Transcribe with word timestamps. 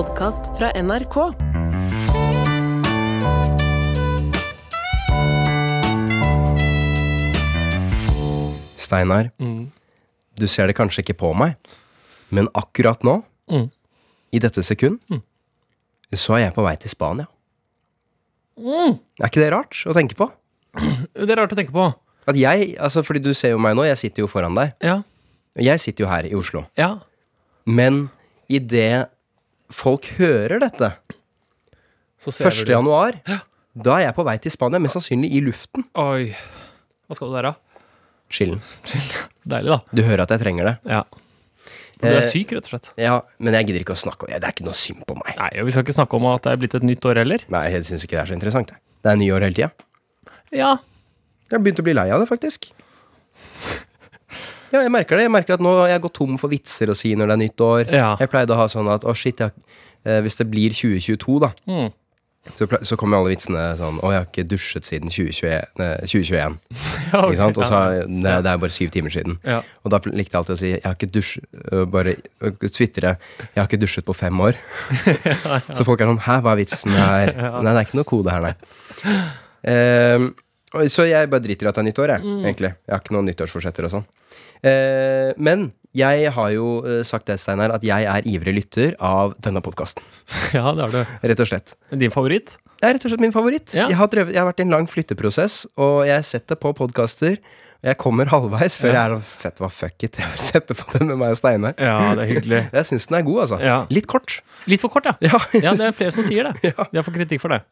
podkast 0.00 0.56
fra 0.58 0.70
NRK. 0.82 1.16
Steinar, 8.80 9.30
du 10.40 10.46
ser 10.48 10.70
det 10.70 10.76
kanskje 10.78 11.04
ikke 11.04 11.18
på 11.20 11.32
meg, 11.36 11.56
men 12.34 12.48
akkurat 12.56 13.02
nå, 13.06 13.20
Mm. 13.50 13.70
i 14.32 14.38
dette 14.38 14.62
sekund, 14.62 14.98
så 16.14 16.34
er 16.36 16.44
jeg 16.46 16.54
på 16.54 16.62
vei 16.64 16.76
til 16.76 16.90
Spania. 16.90 17.26
Er 18.58 19.26
ikke 19.26 19.40
det 19.40 19.52
rart 19.52 19.84
å 19.86 19.94
tenke 19.94 20.14
på? 20.16 20.30
Det 21.14 21.30
er 21.30 21.36
rart 21.36 21.52
å 21.52 21.56
tenke 21.56 21.72
på. 21.72 21.94
At 22.28 22.36
jeg, 22.36 22.76
altså 22.78 23.02
fordi 23.02 23.20
du 23.22 23.32
ser 23.34 23.50
jo 23.50 23.58
meg 23.58 23.74
nå, 23.74 23.82
jeg 23.88 23.98
sitter 23.98 24.22
jo 24.22 24.26
foran 24.28 24.54
deg. 24.54 24.72
Ja. 24.82 25.02
Jeg 25.56 25.80
sitter 25.80 26.04
jo 26.04 26.08
her 26.10 26.24
i 26.28 26.34
Oslo. 26.34 26.64
Ja. 26.78 26.98
Men 27.66 28.10
idet 28.48 29.08
folk 29.72 30.06
hører 30.18 30.60
dette, 30.62 30.92
Så 32.20 32.32
svever 32.36 32.52
1. 32.62 32.66
du. 32.66 32.72
januar, 32.74 33.18
da 33.74 33.96
er 33.98 34.06
jeg 34.08 34.14
på 34.16 34.24
vei 34.26 34.36
til 34.42 34.52
Spania, 34.52 34.80
mest 34.82 34.98
sannsynlig 34.98 35.30
i 35.32 35.40
luften. 35.44 35.84
Oi. 35.96 36.32
Hva 37.08 37.16
skal 37.16 37.30
du 37.30 37.36
der, 37.38 37.48
da? 37.50 37.54
Chillen. 38.30 38.60
Deilig, 39.50 39.70
da. 39.72 39.78
Du 39.96 40.02
hører 40.06 40.22
at 40.26 40.34
jeg 40.36 40.42
trenger 40.44 40.68
det. 40.70 40.76
Ja. 40.90 41.04
For 42.00 42.06
du 42.08 42.14
Eh, 42.14 42.18
er 42.22 42.24
syk, 42.24 42.52
rett 42.56 42.64
og 42.64 42.70
slett. 42.72 42.86
Ja, 42.96 43.16
men 43.38 43.52
jeg 43.58 43.66
gidder 43.68 43.82
ikke 43.84 43.92
å 43.96 44.00
snakke 44.00 44.24
om 44.24 44.30
det. 44.32 44.38
Det 44.40 44.48
er 44.48 44.54
ikke 44.54 44.64
noe 44.68 44.76
synd 44.78 45.02
på 45.08 45.16
meg. 45.18 45.34
Nei, 45.36 45.48
og 45.60 45.66
vi 45.68 45.72
skal 45.74 45.84
ikke 45.84 45.96
snakke 45.98 46.16
om 46.16 46.28
at 46.30 46.46
det 46.46 46.52
er 46.54 46.60
blitt 46.62 46.76
et 46.78 46.86
nytt 46.88 47.04
år 47.10 47.20
heller. 47.20 47.42
Nei, 47.52 47.64
jeg 47.74 47.84
syns 47.90 48.04
ikke 48.06 48.16
det 48.16 48.22
er 48.22 48.30
så 48.30 48.36
interessant. 48.38 48.70
Det, 48.72 48.78
det 49.04 49.10
er 49.12 49.18
nyår 49.20 49.44
hele 49.48 49.58
tida. 49.58 49.70
Ja. 50.56 50.70
Jeg 51.50 51.56
har 51.58 51.64
begynt 51.66 51.82
å 51.82 51.84
bli 51.84 51.96
lei 51.98 52.06
av 52.14 52.22
det, 52.24 52.28
faktisk. 52.30 52.70
Ja, 54.72 54.80
jeg 54.84 54.90
merker 54.94 55.16
det. 55.18 55.24
Jeg 55.26 55.32
merker 55.34 55.54
at 55.54 55.60
nå 55.64 55.72
jeg 55.90 56.00
går 56.04 56.12
tom 56.14 56.36
for 56.38 56.48
vitser 56.52 56.90
å 56.92 56.96
si 56.96 57.14
når 57.18 57.26
det 57.32 57.36
er 57.38 57.42
nytt 57.44 57.60
år. 57.66 57.86
Ja. 57.90 58.16
Jeg 58.20 58.30
pleide 58.30 58.54
å 58.54 58.60
ha 58.60 58.66
sånn 58.70 58.88
at 58.92 59.02
å 59.08 59.14
shit, 59.16 59.38
jeg, 59.42 59.50
eh, 60.06 60.20
hvis 60.22 60.36
det 60.38 60.46
blir 60.50 60.70
2022, 60.70 61.40
da, 61.40 61.50
Mm. 61.66 61.90
så, 62.56 62.66
ple- 62.66 62.80
så 62.88 62.96
kommer 62.96 63.18
alle 63.18 63.34
vitsene 63.34 63.76
sånn 63.76 63.98
Å, 64.00 64.10
jeg 64.12 64.18
har 64.20 64.26
ikke 64.30 64.48
dusjet 64.48 64.84
siden 64.88 65.10
2021. 65.10 65.66
eh, 65.78 66.06
2021. 66.06 66.56
ja 67.12 67.18
ok. 67.20 67.30
Ikke 67.32 67.36
sant? 67.36 67.58
Og 67.58 67.64
så 67.64 67.74
har- 67.74 68.06
det, 68.06 68.36
det 68.44 68.46
er 68.52 68.58
bare 68.58 68.70
syv 68.70 68.90
timer 68.90 69.10
siden. 69.10 69.38
Ja. 69.44 69.60
Og 69.84 69.90
da 69.90 69.98
likte 70.06 70.32
jeg 70.32 70.40
alltid 70.40 70.54
å 70.54 70.58
si 70.58 70.70
Jeg 70.70 70.82
har 70.84 70.94
ikke 70.94 71.10
dusjet 71.12 71.44
øh, 71.72 71.84
Bare 71.90 72.16
øh, 72.40 72.52
twitre 72.70 73.18
Jeg 73.18 73.56
har 73.60 73.66
ikke 73.68 73.80
dusjet 73.82 74.04
på 74.06 74.14
fem 74.16 74.40
år. 74.40 74.54
Så 75.76 75.84
folk 75.84 76.00
er 76.00 76.06
sånn 76.06 76.22
Hæ, 76.24 76.40
hva 76.40 76.52
er 76.54 76.62
vitsen 76.64 76.90
her? 76.96 77.34
Nei, 77.62 77.74
det 77.74 77.76
er 77.76 77.84
ikke 77.90 78.00
noe 78.00 78.08
kode 78.08 78.30
her, 78.32 78.40
nei. 78.40 78.54
Ehm, 79.66 80.30
og- 80.72 80.88
så 80.88 81.04
jeg 81.08 81.28
bare 81.30 81.40
driter 81.44 81.66
i 81.66 81.68
at 81.68 81.74
det 81.74 81.82
er 81.82 81.88
nytt 81.90 81.98
år, 81.98 82.08
jeg, 82.14 82.22
Mm. 82.24 82.40
egentlig. 82.46 82.72
Jeg 82.86 82.92
har 82.94 83.00
ikke 83.00 83.12
noen 83.16 83.26
nyttårsforsetter 83.28 83.84
og 83.84 83.90
sånn. 83.90 84.06
Eh, 84.66 85.30
men 85.40 85.70
jeg 85.96 86.30
har 86.36 86.50
jo 86.54 86.66
øh, 86.86 87.00
sagt 87.06 87.26
det, 87.30 87.38
Steinar, 87.42 87.72
at 87.74 87.84
jeg 87.86 88.06
er 88.06 88.26
ivrig 88.30 88.54
lytter 88.60 88.92
av 89.02 89.32
denne 89.42 89.62
podkasten. 89.64 90.04
ja, 90.56 90.70
det 90.76 90.84
har 90.86 90.92
du. 90.94 91.16
Rett 91.32 91.40
og 91.46 91.50
slett. 91.50 91.74
Din 91.90 92.12
favoritt? 92.14 92.56
Det 92.80 92.88
er 92.88 92.94
rett 92.96 93.04
og 93.04 93.12
slett 93.12 93.20
min 93.24 93.34
favoritt. 93.34 93.74
Ja. 93.76 93.88
Jeg, 93.90 93.98
har 94.00 94.08
drevet, 94.12 94.32
jeg 94.32 94.40
har 94.40 94.48
vært 94.52 94.62
i 94.62 94.64
en 94.68 94.72
lang 94.72 94.86
flytteprosess, 94.88 95.64
og 95.80 96.04
jeg 96.08 96.24
setter 96.28 96.56
på 96.60 96.70
podkaster. 96.78 97.40
Jeg 97.80 97.96
kommer 97.96 98.28
halvveis 98.28 98.74
før 98.76 98.92
Ja. 98.92 98.94
jeg 98.98 99.08
er 99.08 99.12
sånn 99.16 99.24
Fett, 99.40 99.60
hva 99.62 99.68
fuck 99.72 100.02
it. 100.04 100.18
Jeg 100.20 100.28
vil 100.34 100.42
sette 100.44 100.74
på 100.76 100.84
den 100.98 101.08
med 101.08 101.16
meg 101.22 101.32
og 101.32 101.38
Steinar. 101.40 101.72
Ja, 101.80 102.10
det 102.16 102.26
er 102.26 102.28
hyggelig. 102.34 102.58
Jeg 102.76 102.88
syns 102.90 103.06
den 103.08 103.16
er 103.16 103.24
god, 103.24 103.38
altså. 103.46 103.58
Ja. 103.64 103.76
Litt 103.88 104.04
kort. 104.10 104.34
Litt 104.68 104.82
for 104.82 104.92
kort, 104.92 105.08
ja. 105.08 105.14
Ja. 105.24 105.40
Ja, 105.64 105.72
det 105.80 105.86
er 105.88 105.94
flere 105.96 106.12
som 106.12 106.26
sier 106.26 106.50
det. 106.50 106.60
Ja. 106.74 106.84
Jeg 106.92 107.06
får 107.06 107.16
kritikk 107.16 107.40
for 107.40 107.56
det. 107.56 107.62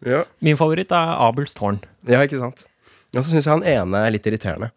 Min 0.44 0.56
favoritt 0.56 0.94
er 0.96 1.12
Abels 1.28 1.52
tårn. 1.56 1.82
ja, 2.08 2.22
ikke 2.24 2.40
sant. 2.40 2.64
Og 3.16 3.20
så 3.20 3.28
syns 3.34 3.44
jeg 3.48 3.52
han 3.52 3.64
ene 3.68 4.00
er 4.08 4.12
litt 4.16 4.24
irriterende. 4.28 4.70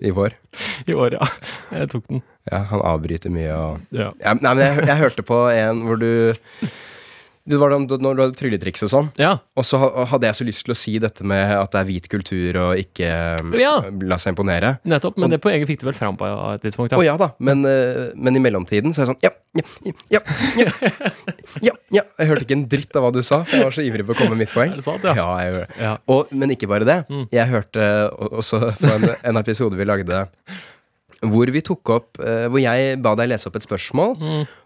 I 0.00 0.10
vår. 0.14 0.34
I 0.86 0.94
år, 0.94 1.16
ja. 1.18 1.26
Jeg 1.74 1.90
tok 1.94 2.06
den. 2.08 2.22
Ja, 2.50 2.60
han 2.70 2.82
avbryter 2.84 3.32
mye 3.32 3.52
og 3.56 3.80
Ja. 3.94 4.10
ja, 4.20 4.34
Nei, 4.36 4.52
men 4.54 4.62
jeg, 4.64 4.86
jeg 4.86 5.00
hørte 5.00 5.24
på 5.26 5.38
en 5.50 5.80
hvor 5.86 5.96
du 6.00 6.10
Det 7.44 7.58
var 7.60 7.74
da 7.74 7.76
når 8.00 8.14
du 8.16 8.20
hadde 8.22 8.36
trylletriks 8.38 8.86
og 8.86 8.88
sånn. 8.88 9.08
Ja. 9.20 9.34
Og 9.58 9.66
så 9.68 9.76
hadde 10.08 10.30
jeg 10.30 10.36
så 10.38 10.46
lyst 10.48 10.64
til 10.64 10.72
å 10.72 10.76
si 10.78 10.94
dette 11.02 11.26
med 11.28 11.50
at 11.58 11.74
det 11.74 11.80
er 11.82 11.88
hvit 11.90 12.06
kultur 12.08 12.56
og 12.62 12.78
ikke 12.80 13.10
Ja. 13.60 13.74
la 14.00 14.16
seg 14.16 14.32
imponere. 14.32 14.78
Nettopp. 14.88 15.18
Men 15.20 15.28
det 15.34 15.42
poenget 15.44 15.68
fikk 15.68 15.80
du 15.82 15.86
vel 15.90 15.98
fram 15.98 16.16
på 16.16 16.24
et 16.54 16.62
tidspunkt? 16.64 16.96
Å 16.96 17.04
ja 17.04 17.18
da, 17.20 17.32
men, 17.44 17.64
eh, 17.68 18.12
men 18.16 18.36
i 18.36 18.40
mellomtiden 18.40 18.94
så 18.96 19.02
er 19.02 19.06
jeg 19.06 19.12
sånn 19.12 19.22
ja, 19.26 19.30
ja, 19.60 19.64
ja, 20.10 20.20
ja, 20.56 20.70
ja, 21.68 21.72
ja. 21.92 22.02
Jeg 22.18 22.26
hørte 22.32 22.46
ikke 22.48 22.56
en 22.56 22.66
dritt 22.72 22.96
av 22.96 23.04
hva 23.04 23.12
du 23.14 23.20
sa, 23.22 23.42
for 23.44 23.56
jeg 23.60 23.68
var 23.68 23.76
så 23.76 23.84
ivrig 23.84 24.06
på 24.08 24.16
å 24.16 24.18
komme 24.22 24.34
med 24.34 24.46
mitt 24.46 24.54
poeng. 24.54 24.72
Er 24.72 24.80
det 24.80 24.86
sant, 24.88 25.04
ja? 25.04 25.12
Ja, 25.14 25.28
jeg 25.44 25.52
gjorde 25.52 25.66
det. 25.68 25.82
Ja. 25.84 25.92
Og, 26.16 26.32
men 26.32 26.50
ikke 26.56 26.70
bare 26.72 26.88
det. 26.88 26.98
Jeg 27.30 27.52
hørte 27.52 27.90
også 28.40 28.62
på 28.80 28.94
en, 28.96 29.10
en 29.20 29.36
episode 29.44 29.76
vi 29.78 29.84
lagde 29.86 30.24
hvor 31.30 31.50
vi 31.54 31.60
tok 31.64 31.90
opp 31.94 32.20
eh, 32.20 32.46
Hvor 32.52 32.60
jeg 32.62 32.98
ba 33.04 33.14
deg 33.18 33.30
lese 33.30 33.48
opp 33.48 33.56
et 33.58 33.66
spørsmål, 33.66 34.14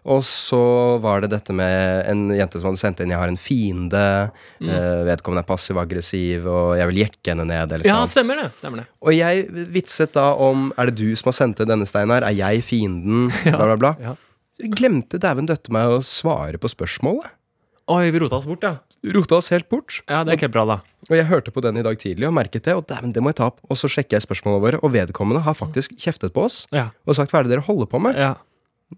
og 0.09 0.21
så 0.25 0.59
var 1.03 1.21
det 1.23 1.31
dette 1.33 1.53
med 1.55 2.05
en 2.09 2.23
jente 2.35 2.59
som 2.59 2.69
hadde 2.71 2.81
sendt 2.81 2.99
inn 3.03 3.09
'Jeg 3.13 3.19
har 3.21 3.31
en 3.31 3.37
fiende', 3.39 4.31
eh, 4.61 5.01
vedkommende 5.09 5.43
er 5.43 5.49
passiv-aggressiv, 5.49 6.45
og 6.47 6.77
'jeg 6.77 6.87
vil 6.91 7.01
jekke 7.05 7.27
henne 7.33 7.45
ned', 7.47 7.71
eller 7.73 7.85
Ja, 7.85 7.99
noe. 7.99 8.07
stemmer 8.07 8.35
det. 8.41 8.51
Stemmer 8.57 8.77
det. 8.83 8.87
Og 9.01 9.13
jeg 9.13 9.47
vitset 9.71 10.13
da 10.13 10.33
om 10.33 10.73
Er 10.77 10.85
det 10.87 10.95
du 10.95 11.15
som 11.15 11.29
har 11.31 11.37
sendt 11.37 11.59
inn 11.59 11.67
denne, 11.67 11.85
Steinar? 11.85 12.23
Er 12.23 12.33
jeg 12.35 12.63
fienden? 12.63 13.29
Bla, 13.43 13.75
bla, 13.75 13.75
bla. 13.77 13.95
Ja. 14.01 14.15
Glemte 14.59 15.19
dæven 15.19 15.47
døtte 15.47 15.71
meg 15.71 15.87
å 15.87 16.01
svare 16.03 16.57
på 16.59 16.67
spørsmålet. 16.67 17.29
Oi, 17.89 18.11
vi 18.11 18.19
rota 18.19 18.35
oss 18.37 18.45
bort, 18.45 18.61
ja. 18.61 18.75
Rota 19.15 19.35
oss 19.39 19.47
helt 19.53 19.69
bort. 19.71 20.01
Ja, 20.09 20.23
det 20.27 20.33
er 20.33 20.37
ikke 20.41 20.51
bra, 20.51 20.65
da. 20.67 20.79
Og 21.09 21.15
jeg 21.15 21.25
hørte 21.29 21.51
på 21.55 21.61
den 21.63 21.77
i 21.79 21.83
dag 21.85 21.95
tidlig 21.97 22.27
og 22.27 22.33
merket 22.35 22.65
det, 22.67 22.73
og 22.75 22.85
dæven, 22.89 23.13
det 23.15 23.21
må 23.23 23.31
jeg 23.31 23.37
ta 23.39 23.45
opp. 23.47 23.61
Og 23.69 23.77
så 23.79 23.87
sjekker 23.89 24.17
jeg 24.17 24.25
spørsmålene 24.27 24.61
våre, 24.65 24.79
og 24.83 24.91
vedkommende 24.93 25.41
har 25.45 25.55
faktisk 25.55 25.95
kjeftet 25.97 26.33
på 26.35 26.43
oss 26.49 26.65
Ja. 26.75 26.89
og 27.07 27.15
sagt 27.15 27.31
hva 27.31 27.39
er 27.39 27.43
det 27.47 27.55
dere 27.55 27.65
holder 27.69 27.87
på 27.87 28.01
med? 28.01 28.15
ja. 28.19 28.35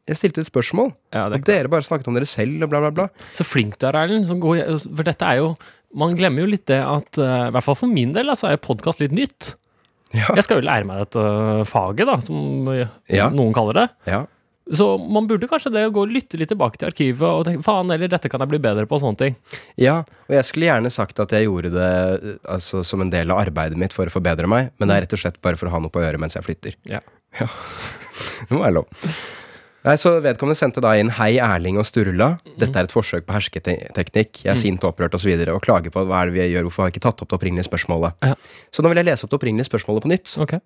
Jeg 0.07 0.15
stilte 0.15 0.39
et 0.39 0.47
spørsmål, 0.47 0.93
ja 1.11 1.25
det 1.27 1.41
og 1.41 1.45
dere 1.49 1.67
bare 1.67 1.83
snakket 1.83 2.07
om 2.07 2.15
dere 2.15 2.25
selv 2.25 2.63
og 2.63 2.69
bla, 2.71 2.79
bla, 2.79 2.91
bla. 2.95 3.05
Så 3.35 3.43
flink 3.43 3.77
du 3.77 3.85
er, 3.89 3.93
Erlend. 3.99 4.25
som 4.25 4.39
går- 4.39 4.63
For 4.95 5.03
dette 5.03 5.21
er 5.21 5.35
jo 5.41 5.57
Man 5.93 6.15
glemmer 6.15 6.39
jo 6.39 6.45
litt 6.47 6.65
det 6.67 6.79
at 6.79 7.17
eh, 7.19 7.47
I 7.49 7.51
hvert 7.51 7.63
fall 7.65 7.75
for 7.75 7.87
min 7.91 8.13
del 8.13 8.29
altså, 8.31 8.47
er 8.47 8.55
podkast 8.55 9.01
litt 9.01 9.11
nytt. 9.11 9.55
Ja. 10.13 10.29
Jeg 10.33 10.45
skal 10.45 10.61
jo 10.61 10.67
lære 10.69 10.85
meg 10.87 10.99
dette 11.03 11.19
øh, 11.19 11.65
faget, 11.67 12.05
da, 12.07 12.15
som 12.21 12.65
øh, 12.71 12.87
Ja. 13.09 13.27
noen 13.29 13.51
kaller 13.53 13.73
det. 13.73 13.89
ja. 14.07 14.25
Så 14.69 14.85
man 14.97 15.25
burde 15.27 15.49
kanskje 15.49 15.71
det 15.73 15.83
å 15.87 15.93
gå 15.93 16.03
og 16.05 16.13
lytte 16.13 16.37
litt 16.39 16.51
tilbake 16.53 16.79
til 16.79 16.91
arkivet 16.91 17.25
og 17.25 17.43
tenke 17.47 17.65
faen, 17.65 17.89
eller 17.91 18.11
dette 18.11 18.29
kan 18.31 18.43
jeg 18.43 18.51
bli 18.53 18.61
bedre 18.61 18.85
på, 18.87 18.99
og 18.99 19.03
sånne 19.03 19.19
ting. 19.19 19.35
Ja, 19.81 19.97
og 20.29 20.35
jeg 20.37 20.47
skulle 20.47 20.69
gjerne 20.69 20.93
sagt 20.93 21.19
at 21.19 21.33
jeg 21.35 21.49
gjorde 21.49 21.73
det 21.73 21.89
altså, 22.45 22.83
som 22.87 23.03
en 23.03 23.11
del 23.11 23.33
av 23.33 23.41
arbeidet 23.41 23.79
mitt 23.81 23.95
for 23.95 24.07
å 24.07 24.13
forbedre 24.13 24.47
meg, 24.51 24.71
men 24.77 24.91
det 24.91 24.95
er 24.95 25.05
rett 25.07 25.17
og 25.17 25.23
slett 25.23 25.41
bare 25.43 25.59
for 25.59 25.67
å 25.67 25.75
ha 25.75 25.81
noe 25.81 25.91
på 25.93 26.03
øret 26.03 26.21
mens 26.21 26.37
jeg 26.37 26.45
flytter. 26.47 26.77
Ja. 26.91 27.01
Det 28.41 28.53
må 28.53 28.61
være 28.61 28.75
lov. 28.79 28.89
Nei, 29.81 29.95
så 29.97 30.11
Vedkommende 30.21 30.57
sendte 30.59 30.81
da 30.83 30.91
inn 30.99 31.09
'Hei, 31.09 31.39
Erling 31.41 31.79
og 31.81 31.87
Sturla'. 31.89 32.35
Dette 32.61 32.77
er 32.77 32.85
et 32.85 32.93
forsøk 32.93 33.25
på 33.25 33.33
hersketeknikk. 33.33 34.43
Jeg 34.43 34.51
er 34.53 34.59
sint, 34.59 34.83
opprørt 34.85 35.15
osv. 35.17 35.17
Og, 35.17 35.23
så 35.23 35.29
videre, 35.31 35.55
og 35.57 35.63
klager 35.65 35.93
på 35.93 36.03
hva 36.05 36.21
er 36.21 36.29
det 36.29 36.35
vi 36.35 36.45
gjør, 36.53 36.67
hvorfor 36.67 36.83
har 36.83 36.91
jeg 36.91 36.99
ikke 36.99 37.07
tatt 37.07 37.23
opp 37.23 37.31
det 37.31 37.37
opprinnelige 37.39 37.65
spørsmålet. 37.65 38.13
Ja. 38.21 38.35
Så 38.69 38.85
nå 38.85 38.91
vil 38.91 39.01
jeg 39.01 39.09
lese 39.09 39.25
opp 39.25 39.33
det 39.33 39.39
opprinnelige 39.39 39.69
spørsmålet 39.71 40.05
på 40.05 40.11
nytt. 40.13 40.35
Okay. 40.45 40.61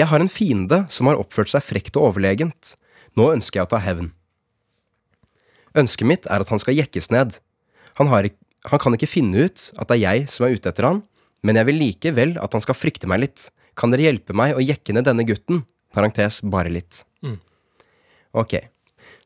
Jeg 0.00 0.08
har 0.08 0.24
en 0.24 0.32
fiende 0.32 0.78
som 0.88 1.10
har 1.10 1.20
oppført 1.20 1.52
seg 1.52 1.64
frekt 1.66 1.98
og 2.00 2.08
overlegent. 2.08 2.72
Nå 3.18 3.28
ønsker 3.34 3.60
jeg 3.60 3.68
å 3.68 3.72
ta 3.74 3.80
hevn. 3.82 4.10
Ønsket 5.78 6.08
mitt 6.08 6.28
er 6.28 6.44
at 6.44 6.52
han 6.52 6.60
skal 6.60 6.76
jekkes 6.76 7.10
ned. 7.12 7.38
Han, 8.00 8.10
har, 8.12 8.28
han 8.68 8.82
kan 8.82 8.96
ikke 8.96 9.10
finne 9.10 9.46
ut 9.48 9.70
at 9.76 9.88
det 9.88 9.98
er 9.98 10.02
jeg 10.04 10.28
som 10.32 10.46
er 10.46 10.56
ute 10.56 10.72
etter 10.72 10.88
han, 10.88 11.02
men 11.42 11.58
jeg 11.58 11.68
vil 11.68 11.80
likevel 11.80 12.36
at 12.40 12.54
han 12.54 12.64
skal 12.64 12.78
frykte 12.78 13.08
meg 13.10 13.24
litt. 13.24 13.48
Kan 13.78 13.92
dere 13.92 14.06
hjelpe 14.06 14.36
meg 14.36 14.56
å 14.56 14.62
jekke 14.64 14.94
ned 14.96 15.08
denne 15.08 15.26
gutten? 15.28 15.64
Parentes 15.92 16.40
bare 16.44 16.72
litt. 16.72 17.02
Mm. 17.24 17.38
Ok. 18.38 18.58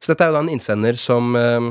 Så 0.00 0.12
dette 0.12 0.26
er 0.26 0.32
jo 0.32 0.38
da 0.38 0.42
en 0.44 0.53
innsender 0.53 0.98
som 0.98 1.34
eh, 1.38 1.68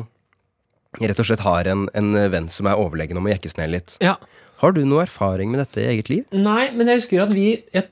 rett 1.03 1.20
og 1.20 1.28
slett 1.28 1.44
har 1.46 1.68
en, 1.72 1.86
en 1.96 2.16
venn 2.32 2.47
som 2.52 2.70
er 2.70 2.80
overlegen 2.80 3.20
om 3.20 3.28
å 3.28 3.34
jekkes 3.34 3.58
ned 3.59 3.74
litt. 3.76 3.97
Ja. 4.03 4.16
Har 4.62 4.76
du 4.76 4.84
noe 4.88 5.03
erfaring 5.03 5.52
med 5.52 5.62
dette 5.64 5.84
i 5.84 5.90
eget 5.92 6.12
liv? 6.12 6.24
Nei, 6.32 6.70
men 6.76 6.88
jeg 6.88 7.02
husker 7.02 7.26
at 7.26 7.34
vi 7.36 7.47
Jeg, 7.76 7.90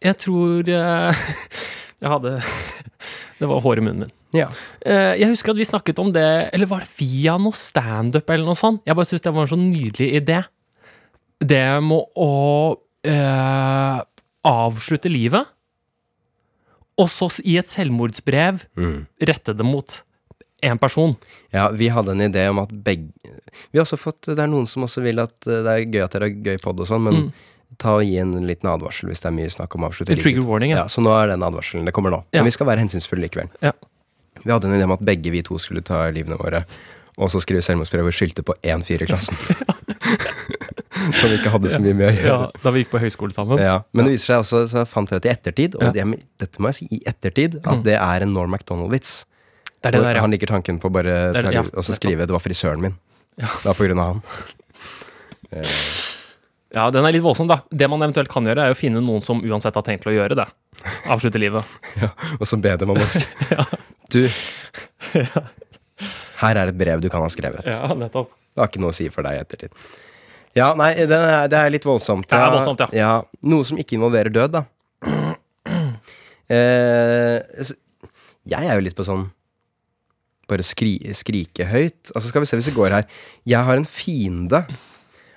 jeg 0.00 0.16
tror 0.22 0.70
eh, 0.72 1.24
Jeg 2.00 2.10
hadde 2.14 2.34
Det 3.40 3.48
var 3.48 3.62
hår 3.64 3.80
i 3.80 3.84
munnen 3.86 4.04
min. 4.04 4.14
Ja. 4.36 4.46
Eh, 4.84 5.14
jeg 5.20 5.30
husker 5.32 5.54
at 5.54 5.58
vi 5.58 5.64
snakket 5.66 5.98
om 6.02 6.10
det 6.14 6.24
Eller 6.54 6.68
var 6.70 6.84
det 6.84 6.92
via 7.00 7.38
noe 7.40 7.56
standup 7.56 8.28
eller 8.30 8.44
noe 8.46 8.58
sånt? 8.58 8.82
Jeg 8.86 8.96
bare 8.98 9.08
syns 9.08 9.24
det 9.24 9.32
var 9.34 9.46
en 9.48 9.52
så 9.54 9.58
nydelig 9.58 10.10
idé. 10.20 10.42
Det 11.40 11.62
med 11.82 12.20
å 12.20 12.28
øh, 13.08 13.98
avslutte 14.50 15.08
livet, 15.12 15.48
og 17.00 17.08
så 17.08 17.30
i 17.48 17.54
et 17.56 17.68
selvmordsbrev 17.72 18.60
Mm. 18.76 19.06
rette 19.24 19.54
det 19.56 19.64
mot 19.64 20.02
én 20.62 20.76
person. 20.78 21.14
Ja, 21.52 21.70
vi 21.72 21.88
hadde 21.88 22.12
en 22.12 22.20
idé 22.28 22.44
om 22.52 22.58
at 22.60 22.68
begge 22.84 23.08
Vi 23.72 23.78
har 23.78 23.86
også 23.86 23.96
fått 23.98 24.28
Det 24.28 24.38
er 24.38 24.46
noen 24.52 24.66
som 24.68 24.84
også 24.84 25.00
vil 25.02 25.18
at 25.24 25.32
eh, 25.48 25.62
det 25.64 25.72
er 25.72 25.86
gøy 25.88 26.04
at 26.04 26.12
dere 26.12 26.28
har 26.28 26.44
gøy 26.50 26.60
pod 26.62 26.80
og 26.84 26.86
sånn, 26.90 27.02
men 27.08 27.32
ta 27.80 27.96
og 27.98 28.04
gi 28.06 28.18
en 28.22 28.34
liten 28.46 28.68
advarsel 28.70 29.10
hvis 29.10 29.22
det 29.24 29.30
er 29.30 29.36
mye 29.36 29.50
snakk 29.52 29.74
om 29.76 29.86
å 29.86 29.90
avslutte 29.90 30.12
En 30.14 30.20
trigger 30.22 30.46
warning, 30.46 30.74
ja. 30.74 30.84
ja. 30.84 30.86
Så 30.92 31.02
nå 31.04 31.12
er 31.16 31.32
den 31.32 31.44
advarselen. 31.46 31.88
Det 31.88 31.94
kommer 31.96 32.12
nå. 32.14 32.22
Ja. 32.30 32.40
Men 32.42 32.50
vi 32.50 32.54
skal 32.56 32.68
være 32.70 32.84
hensynsfulle 32.84 33.24
likevel. 33.26 33.50
Ja. 33.64 33.72
Vi 34.40 34.52
hadde 34.52 34.68
en 34.70 34.76
idé 34.78 34.86
om 34.86 34.94
at 34.96 35.02
begge 35.04 35.32
vi 35.32 35.42
to 35.44 35.58
skulle 35.60 35.82
ta 35.84 36.04
livene 36.14 36.38
våre, 36.40 36.62
og 37.20 37.28
så 37.32 37.40
skrive 37.42 37.60
selvmordsbrev 37.64 38.06
og 38.08 38.14
skyldte 38.16 38.44
på 38.46 38.54
1-4 38.64 39.04
i 39.04 39.08
klassen. 39.10 39.36
som 41.20 41.32
ikke 41.32 41.52
hadde 41.52 41.72
så 41.72 41.80
mye 41.82 41.96
med 41.96 42.06
å 42.08 42.12
Ja, 42.12 42.22
gjøre. 42.22 42.62
da 42.64 42.72
vi 42.74 42.82
gikk 42.84 42.92
på 42.94 43.00
høyskole 43.02 43.34
sammen. 43.36 43.60
Ja, 43.62 43.80
Men 43.92 44.06
det 44.08 44.14
viser 44.16 44.34
seg 44.34 44.44
også, 44.44 44.62
så 44.70 44.84
fant 44.88 45.12
jeg 45.12 45.20
ut 45.22 45.28
i 45.28 45.32
ettertid, 45.32 45.76
og 45.80 45.92
det, 45.96 46.06
dette 46.40 46.62
må 46.62 46.72
jeg 46.72 46.80
si 46.80 46.88
i 47.00 47.02
ettertid, 47.08 47.58
at 47.64 47.84
det 47.86 47.96
er 47.98 48.26
en 48.26 48.32
Norm 48.36 48.52
MacDonald-vits. 48.54 49.24
Det 49.80 49.94
det 49.94 50.02
der, 50.04 50.18
ja. 50.18 50.24
Han 50.24 50.32
liker 50.34 50.50
tanken 50.50 50.76
på 50.80 50.90
bare 50.92 51.32
Det 51.32 51.44
ja, 51.54 51.62
og 51.64 51.84
så 51.84 51.96
skrive 51.96 52.26
'det 52.26 52.34
var 52.36 52.42
frisøren 52.44 52.82
min'. 52.84 52.96
Det 53.36 53.64
var 53.64 53.74
på 53.74 53.86
grunn 53.88 53.98
av 53.98 54.08
han. 54.12 54.22
Ja, 56.74 56.86
den 56.94 57.06
er 57.06 57.14
litt 57.14 57.24
voldsom, 57.24 57.48
da. 57.50 57.60
Det 57.70 57.88
man 57.90 58.02
eventuelt 58.04 58.30
kan 58.30 58.46
gjøre, 58.46 58.68
er 58.68 58.74
å 58.74 58.78
finne 58.78 59.02
noen 59.02 59.24
som 59.26 59.40
uansett 59.42 59.74
har 59.74 59.84
tenkt 59.86 60.04
til 60.04 60.12
å 60.12 60.16
gjøre 60.20 60.36
det. 60.38 60.46
Avslutte 61.10 61.40
livet. 61.42 61.66
Ja, 62.00 62.12
og 62.38 62.46
så 62.46 62.58
be 62.62 62.76
dem 62.78 62.92
om 62.94 63.00
å 63.00 63.08
skrive 63.10 63.64
Du, 64.14 64.22
her 66.42 66.60
er 66.62 66.70
et 66.70 66.78
brev 66.78 67.02
du 67.02 67.08
kan 67.12 67.22
ha 67.22 67.30
skrevet. 67.30 67.66
Ja, 67.66 67.90
nettopp. 67.98 68.30
Det 68.54 68.62
har 68.62 68.70
ikke 68.70 68.82
noe 68.82 68.94
å 68.94 68.96
si 68.96 69.06
for 69.12 69.26
deg 69.26 69.38
i 69.38 69.42
ettertid. 69.42 69.74
Ja, 70.58 70.72
nei, 70.78 70.92
det 71.06 71.14
er, 71.14 71.50
det 71.50 71.58
er 71.58 71.70
litt 71.70 71.86
voldsomt. 71.86 72.26
Det 72.30 72.38
er 72.38 72.54
voldsomt, 72.56 72.82
ja. 72.82 72.88
ja. 72.98 73.10
Noe 73.46 73.66
som 73.66 73.78
ikke 73.78 73.94
involverer 73.98 74.34
død, 74.34 74.60
da. 74.60 74.66
Eh, 76.50 77.68
jeg 78.50 78.66
er 78.66 78.74
jo 78.74 78.82
litt 78.82 78.96
på 78.98 79.04
sånn 79.06 79.28
Bare 80.50 80.64
skri, 80.66 80.96
skrike 81.14 81.62
høyt. 81.70 82.10
Altså 82.10 82.32
Skal 82.32 82.42
vi 82.42 82.48
se 82.50 82.58
hvis 82.58 82.70
vi 82.72 82.74
går 82.74 82.96
her. 82.96 83.04
Jeg 83.46 83.62
har 83.68 83.78
en 83.78 83.86
fiende. 83.86 84.64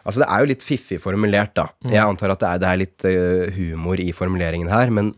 Altså 0.03 0.23
Det 0.23 0.27
er 0.27 0.43
jo 0.43 0.49
litt 0.51 0.63
fiffig 0.67 0.99
formulert, 1.01 1.53
da. 1.55 1.69
Mm. 1.85 1.91
Jeg 1.95 2.03
antar 2.03 2.33
at 2.33 2.41
det 2.43 2.49
er, 2.49 2.61
det 2.63 2.69
er 2.69 2.81
litt 2.81 3.05
uh, 3.07 3.53
humor 3.55 4.01
i 4.03 4.09
formuleringen 4.15 4.71
her. 4.71 4.91
Men 4.91 5.13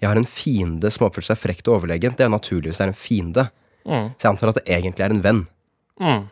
jeg 0.00 0.08
har 0.08 0.16
en 0.16 0.28
fiende 0.28 0.90
som 0.92 1.06
oppfører 1.08 1.30
seg 1.32 1.40
frekt 1.40 1.68
og 1.68 1.80
overlegent. 1.80 2.16
Det 2.16 2.24
er 2.24 2.30
jo 2.30 2.36
naturlig 2.38 2.72
det 2.72 2.80
er 2.80 2.92
en 2.92 2.96
fiende. 2.96 3.48
Mm. 3.84 4.08
Så 4.16 4.24
jeg 4.26 4.30
antar 4.32 4.52
at 4.52 4.60
det 4.60 4.78
egentlig 4.78 5.04
er 5.04 5.14
en 5.14 5.24
venn. 5.24 5.42
Mm. 6.00 6.24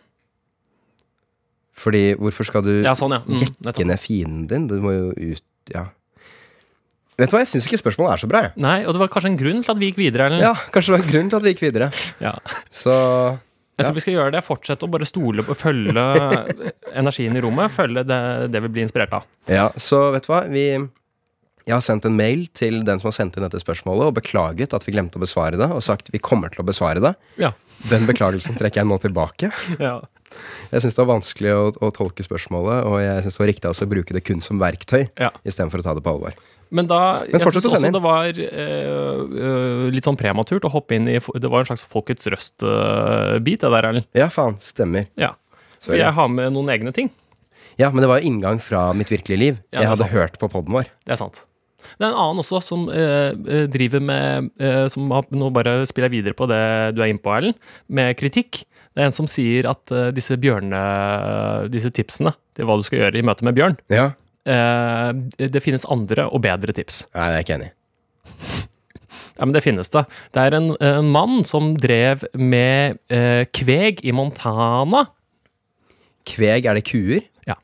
Fordi 1.78 2.02
hvorfor 2.18 2.48
skal 2.48 2.64
du 2.64 2.72
Ja, 2.82 2.96
sånn, 2.98 3.14
ja. 3.14 3.20
Mm, 3.22 3.44
jekke 3.68 3.86
ned 3.86 4.00
fienden 4.02 4.48
din? 4.50 4.66
Du 4.70 4.80
må 4.82 4.94
jo 4.96 5.12
ut 5.12 5.74
Ja. 5.74 5.88
Vet 7.18 7.32
du 7.32 7.34
hva, 7.34 7.42
jeg 7.42 7.50
syns 7.50 7.66
ikke 7.66 7.80
spørsmålet 7.80 8.14
er 8.14 8.20
så 8.22 8.28
bra, 8.30 8.40
jeg. 8.46 8.52
Nei, 8.62 8.76
og 8.86 8.94
det 8.94 9.00
var 9.02 9.08
kanskje 9.10 9.32
en 9.32 9.38
grunn 9.40 9.62
til 9.64 9.72
at 9.72 9.78
vi 9.80 9.88
gikk 9.90 9.96
videre, 9.98 10.28
eller? 10.30 10.38
Ja, 10.38 10.52
kanskje 10.70 10.92
det 10.92 10.94
var 10.94 11.00
en 11.02 11.10
grunn 11.10 11.30
til 11.32 11.38
at 11.40 11.44
vi 11.44 11.52
gikk 11.52 11.62
videre. 11.64 11.88
Ja. 12.22 12.32
Så 12.70 12.94
Jeg 13.78 13.86
tror 13.86 13.94
vi 13.94 14.02
skal 14.02 14.16
gjøre 14.16 14.32
det. 14.34 14.40
Fortsette 14.46 14.84
å 14.86 14.90
bare 14.90 15.06
stole 15.06 15.44
på, 15.46 15.54
følge 15.54 16.04
energien 16.98 17.36
i 17.38 17.42
rommet. 17.44 17.70
Følge 17.74 18.02
det, 18.08 18.20
det 18.52 18.62
vi 18.64 18.70
blir 18.74 18.86
inspirert 18.88 19.12
av. 19.20 19.26
Ja, 19.46 19.68
så 19.78 20.08
vet 20.14 20.26
du 20.26 20.32
hva, 20.32 20.42
vi 20.50 20.64
Jeg 21.68 21.74
har 21.76 21.84
sendt 21.84 22.06
en 22.08 22.16
mail 22.16 22.46
til 22.56 22.80
den 22.88 22.98
som 22.98 23.10
har 23.10 23.16
sendt 23.18 23.36
inn 23.36 23.44
dette 23.44 23.60
spørsmålet, 23.60 24.08
og 24.08 24.14
beklaget 24.16 24.72
at 24.74 24.86
vi 24.88 24.94
glemte 24.96 25.20
å 25.20 25.22
besvare 25.22 25.58
det, 25.60 25.68
og 25.68 25.82
sagt 25.84 26.08
vi 26.14 26.18
kommer 26.18 26.48
til 26.54 26.62
å 26.64 26.66
besvare 26.68 27.02
det. 27.04 27.14
Ja. 27.38 27.52
Den 27.90 28.06
beklagelsen 28.08 28.56
trekker 28.58 28.80
jeg 28.82 28.88
nå 28.88 28.96
tilbake. 29.02 29.50
ja. 29.78 29.98
Jeg 30.72 30.82
syns 30.84 30.96
det 30.96 31.02
var 31.04 31.10
vanskelig 31.14 31.52
å, 31.56 31.66
å 31.84 31.90
tolke 31.94 32.24
spørsmålet, 32.24 32.82
og 32.88 32.98
jeg 33.04 33.22
syns 33.26 33.36
det 33.38 33.42
var 33.44 33.50
riktig 33.52 33.70
også 33.70 33.86
å 33.86 33.90
bruke 33.92 34.16
det 34.16 34.24
kun 34.26 34.40
som 34.44 34.58
verktøy, 34.60 35.06
Ja. 35.20 35.30
istedenfor 35.44 35.80
å 35.84 35.86
ta 35.86 35.94
det 35.96 36.02
på 36.04 36.16
alvor. 36.16 36.34
Men 36.70 36.88
da 36.90 37.24
Men 37.24 37.40
Jeg 37.40 37.54
syns 37.54 37.68
også 37.70 37.90
det 37.94 38.02
var 38.04 38.40
øh, 38.44 39.86
litt 39.94 40.04
sånn 40.04 40.18
prematurt 40.20 40.66
å 40.68 40.72
hoppe 40.72 40.98
inn 40.98 41.08
i 41.08 41.18
Det 41.18 41.50
var 41.50 41.64
en 41.64 41.70
slags 41.70 41.86
Folkets 41.88 42.28
røst-bit, 42.28 43.62
det 43.64 43.70
der, 43.72 43.88
Erlend. 43.88 44.08
Ja, 44.16 44.28
faen. 44.32 44.58
Stemmer. 44.62 45.08
Ja. 45.20 45.34
For 45.80 45.96
jeg 45.98 46.12
har 46.14 46.28
med 46.32 46.52
noen 46.56 46.70
egne 46.74 46.92
ting. 46.94 47.10
Ja, 47.78 47.92
men 47.94 48.02
det 48.02 48.08
var 48.10 48.18
jo 48.20 48.26
inngang 48.26 48.58
fra 48.62 48.88
mitt 48.96 49.10
virkelige 49.12 49.38
liv. 49.38 49.60
Ja, 49.70 49.84
jeg 49.84 49.92
hadde 49.92 50.02
sant. 50.02 50.16
hørt 50.16 50.38
på 50.42 50.48
poden 50.50 50.74
vår. 50.74 50.88
Det 51.06 51.14
er 51.14 51.20
sant. 51.20 51.44
Det 51.94 52.02
er 52.02 52.10
en 52.10 52.18
annen 52.18 52.42
også 52.42 52.58
som 52.66 52.88
øh, 52.90 53.36
øh, 53.38 53.66
driver 53.70 54.02
med 54.02 54.48
øh, 54.58 54.88
Som 54.90 55.12
har, 55.14 55.28
Nå 55.30 55.46
bare 55.54 55.86
spiller 55.86 56.08
jeg 56.08 56.16
videre 56.18 56.34
på 56.36 56.48
det 56.50 56.58
du 56.96 57.04
er 57.04 57.12
inne 57.12 57.22
på, 57.22 57.30
Erlend, 57.36 57.54
med 57.86 58.16
kritikk. 58.18 58.64
Det 58.98 59.04
er 59.04 59.12
en 59.12 59.14
som 59.14 59.28
sier 59.30 59.68
at 59.70 59.94
øh, 59.94 60.08
disse 60.16 60.34
bjørne... 60.42 60.80
Disse 61.70 61.92
tipsene 61.94 62.34
til 62.58 62.66
hva 62.66 62.76
du 62.80 62.82
skal 62.86 63.04
gjøre 63.04 63.20
i 63.20 63.26
møte 63.26 63.46
med 63.46 63.54
bjørn, 63.54 63.78
Ja. 63.94 64.10
Øh, 64.48 65.48
det 65.52 65.62
finnes 65.64 65.84
andre 65.92 66.26
og 66.32 66.42
bedre 66.44 66.72
tips. 66.76 67.02
Nei, 67.14 67.26
det 67.28 67.34
er 67.34 67.38
jeg 67.38 67.46
ikke 67.46 67.58
enig 67.58 67.68
i. 67.68 67.74
Ja, 69.38 69.44
men 69.46 69.54
det 69.54 69.62
finnes 69.62 69.90
det. 69.94 70.02
Det 70.34 70.42
er 70.42 70.56
en, 70.58 70.72
en 70.82 71.08
mann 71.14 71.44
som 71.46 71.76
drev 71.78 72.24
med 72.34 72.98
eh, 73.14 73.44
kveg 73.54 74.00
i 74.02 74.10
Montana. 74.16 75.04
Kveg, 76.28 76.66
er 76.68 76.74
det 76.78 76.84
kuer? 76.88 77.22
Ja 77.48 77.56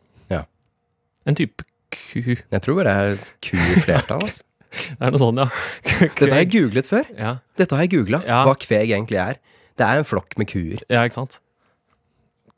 En 1.28 1.36
type 1.36 1.64
ku 1.94 2.20
Jeg 2.36 2.60
tror 2.64 2.82
det 2.84 2.92
er 2.92 3.14
ku 3.44 3.56
i 3.56 3.80
flertall. 3.84 4.20
Altså. 4.26 4.44
er 5.00 5.12
noe 5.14 5.20
sånn, 5.22 5.38
ja. 5.40 5.46
Dette 6.18 6.28
har 6.32 6.40
jeg 6.42 6.50
googlet 6.52 6.88
før. 6.90 7.04
ja. 7.16 7.34
Dette 7.56 7.76
har 7.78 7.84
jeg 7.86 7.92
googla, 7.94 8.20
Ja. 8.26 8.42
hva 8.44 8.54
kveg 8.60 8.90
egentlig 8.92 9.20
er. 9.22 9.38
Det 9.78 9.86
er 9.86 10.00
en 10.02 10.06
flokk 10.08 10.34
med 10.40 10.48
kuer. 10.50 10.82
Ja, 10.92 11.04
ikke 11.06 11.16
sant? 11.22 11.38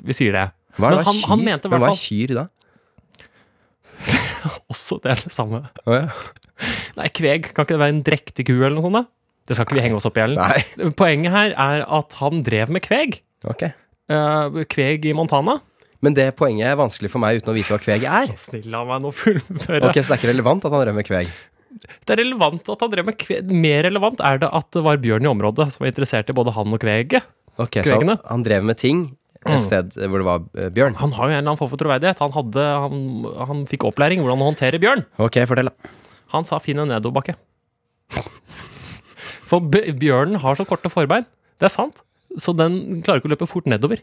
Vi 0.04 0.16
sier 0.16 0.34
det. 0.36 0.46
Hva 0.76 0.90
er, 0.90 0.96
Men 0.98 1.04
han- 1.08 1.22
han 1.30 1.44
mente 1.44 1.68
i 1.68 1.72
Men 1.72 1.80
hva 1.84 1.90
er 1.94 2.00
kyr 2.00 2.34
da? 2.36 2.46
Også 4.72 4.98
det 5.04 5.12
er 5.14 5.22
det 5.26 5.34
samme. 5.34 5.62
Oh, 5.86 5.96
ja. 5.96 6.08
Nei, 6.96 7.10
kveg, 7.12 7.50
kan 7.52 7.66
ikke 7.66 7.76
det 7.76 7.82
være 7.82 7.94
en 7.94 8.04
drektig 8.06 8.46
ku 8.48 8.54
eller 8.56 8.76
noe 8.78 8.86
sånt? 8.86 9.00
da? 9.00 9.04
Det 9.46 9.54
skal 9.54 9.68
ikke 9.68 9.76
vi 9.78 9.82
henge 9.84 9.98
oss 9.98 10.06
opp 10.08 10.16
i, 10.18 10.24
Ellen. 10.24 10.92
Poenget 10.98 11.34
her 11.34 11.52
er 11.54 11.84
at 11.84 12.16
han 12.18 12.40
drev 12.46 12.72
med 12.74 12.82
kveg. 12.82 13.20
Ok. 13.46 13.68
Uh, 14.10 14.62
kveg 14.70 15.06
i 15.06 15.14
Montana. 15.14 15.60
Men 16.04 16.16
det 16.16 16.28
poenget 16.38 16.68
er 16.70 16.78
vanskelig 16.78 17.10
for 17.12 17.22
meg 17.22 17.40
uten 17.40 17.52
å 17.52 17.56
vite 17.56 17.72
hva 17.72 17.78
kveg 17.82 18.06
er. 18.06 18.32
Så 18.34 18.50
Snill 18.50 18.74
av 18.76 18.88
meg 18.90 19.04
nå 19.04 19.12
fullføre. 19.14 19.88
Ok, 19.88 20.00
Så 20.00 20.10
det 20.10 20.16
er 20.16 20.20
ikke 20.20 20.32
relevant 20.32 20.66
at 20.66 20.74
han 20.74 20.82
drev 20.82 20.98
med 20.98 21.06
kveg? 21.08 21.30
Det 21.76 22.14
er 22.14 22.20
relevant 22.22 22.70
at 22.72 22.82
han 22.82 22.92
drev 22.92 23.06
med 23.08 23.18
kveg. 23.20 23.52
Mer 23.64 23.86
relevant 23.86 24.22
er 24.24 24.42
det 24.42 24.50
at 24.58 24.68
det 24.74 24.82
var 24.86 25.00
bjørn 25.02 25.28
i 25.28 25.30
området 25.30 25.68
som 25.74 25.84
var 25.84 25.92
interessert 25.92 26.32
i 26.32 26.36
både 26.36 26.54
han 26.56 26.74
og 26.74 26.82
kveget. 26.82 27.26
Ok, 27.56 27.80
Så 27.86 28.00
han 28.02 28.44
drev 28.44 28.66
med 28.68 28.76
ting 28.80 29.06
et 29.48 29.60
Mm. 29.60 29.64
sted 29.64 29.92
hvor 30.10 30.18
det 30.22 30.26
var 30.26 30.40
eh, 30.58 30.70
bjørn? 30.74 30.96
Han 31.00 31.12
har 31.12 31.24
jo 31.28 31.32
en 31.32 31.36
eller 31.38 31.46
annen 31.50 31.60
form 31.60 31.70
for 31.70 31.80
troverdighet. 31.80 32.18
Han, 32.24 32.32
hadde, 32.34 32.64
han, 32.84 33.46
han 33.50 33.66
fikk 33.70 33.86
opplæring 33.88 34.20
hvordan 34.24 34.42
å 34.42 34.50
håndtere 34.50 34.80
bjørn. 34.82 35.04
Ok, 35.22 35.38
fortell, 35.46 35.70
da. 35.70 35.90
Han 36.34 36.44
sa 36.44 36.58
'finn 36.58 36.80
en 36.82 36.88
nedoverbakke'. 36.90 37.36
For 39.46 39.60
bjørnen 39.62 40.40
har 40.42 40.58
så 40.58 40.66
korte 40.66 40.90
forbein. 40.90 41.26
Det 41.60 41.68
er 41.70 41.74
sant. 41.74 42.02
Så 42.36 42.52
den 42.56 43.02
klarer 43.06 43.20
ikke 43.22 43.30
å 43.30 43.34
løpe 43.36 43.46
fort 43.48 43.68
nedover. 43.70 44.02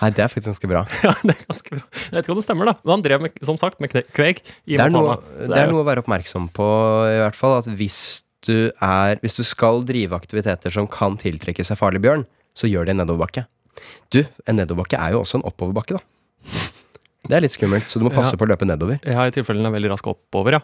Nei, 0.00 0.08
det 0.10 0.24
er 0.24 0.28
faktisk 0.32 0.50
ganske 0.50 0.68
bra. 0.72 0.80
Ja, 1.06 1.12
det 1.22 1.36
er 1.36 1.44
ganske 1.46 1.70
bra. 1.76 1.84
Jeg 1.92 2.14
vet 2.16 2.24
ikke 2.24 2.34
om 2.34 2.40
det 2.40 2.46
stemmer, 2.48 2.66
da. 2.72 2.74
Men 2.82 2.92
han 2.96 3.04
drev 3.04 3.22
med, 3.22 3.36
som 3.46 3.58
sagt 3.60 3.78
med 3.84 3.92
kveg 3.94 4.40
i 4.66 4.74
Det 4.74 4.80
er, 4.82 4.90
noe, 4.90 5.18
det 5.38 5.54
er 5.60 5.70
noe 5.70 5.84
å 5.84 5.86
være 5.86 6.02
oppmerksom 6.02 6.48
på, 6.56 6.66
i 7.12 7.20
hvert 7.22 7.38
fall. 7.38 7.58
At 7.60 7.68
hvis 7.78 7.98
du, 8.48 8.72
er, 8.82 9.20
hvis 9.22 9.38
du 9.38 9.44
skal 9.46 9.84
drive 9.86 10.16
aktiviteter 10.18 10.74
som 10.74 10.88
kan 10.90 11.14
tiltrekke 11.20 11.64
seg 11.64 11.78
farlig 11.78 12.02
bjørn, 12.04 12.26
så 12.58 12.66
gjør 12.70 12.88
det 12.88 12.96
i 12.96 12.98
nedoverbakke. 12.98 13.46
Du, 14.14 14.22
en 14.46 14.56
nedoverbakke 14.60 14.98
er 15.00 15.12
jo 15.16 15.22
også 15.24 15.40
en 15.40 15.46
oppoverbakke, 15.48 15.98
da. 15.98 16.02
Det 17.24 17.32
er 17.38 17.40
litt 17.46 17.54
skummelt, 17.56 17.88
så 17.88 17.98
du 18.00 18.04
må 18.04 18.12
passe 18.12 18.34
Ja. 18.34 18.38
på 18.40 18.44
å 18.44 18.50
løpe 18.52 18.66
nedover. 18.68 18.98
Ja, 19.08 19.24
i 19.24 19.32
tilfelle 19.32 19.62
den 19.62 19.66
er 19.70 19.72
veldig 19.78 19.90
rask 19.94 20.06
oppover, 20.10 20.58
ja. 20.58 20.60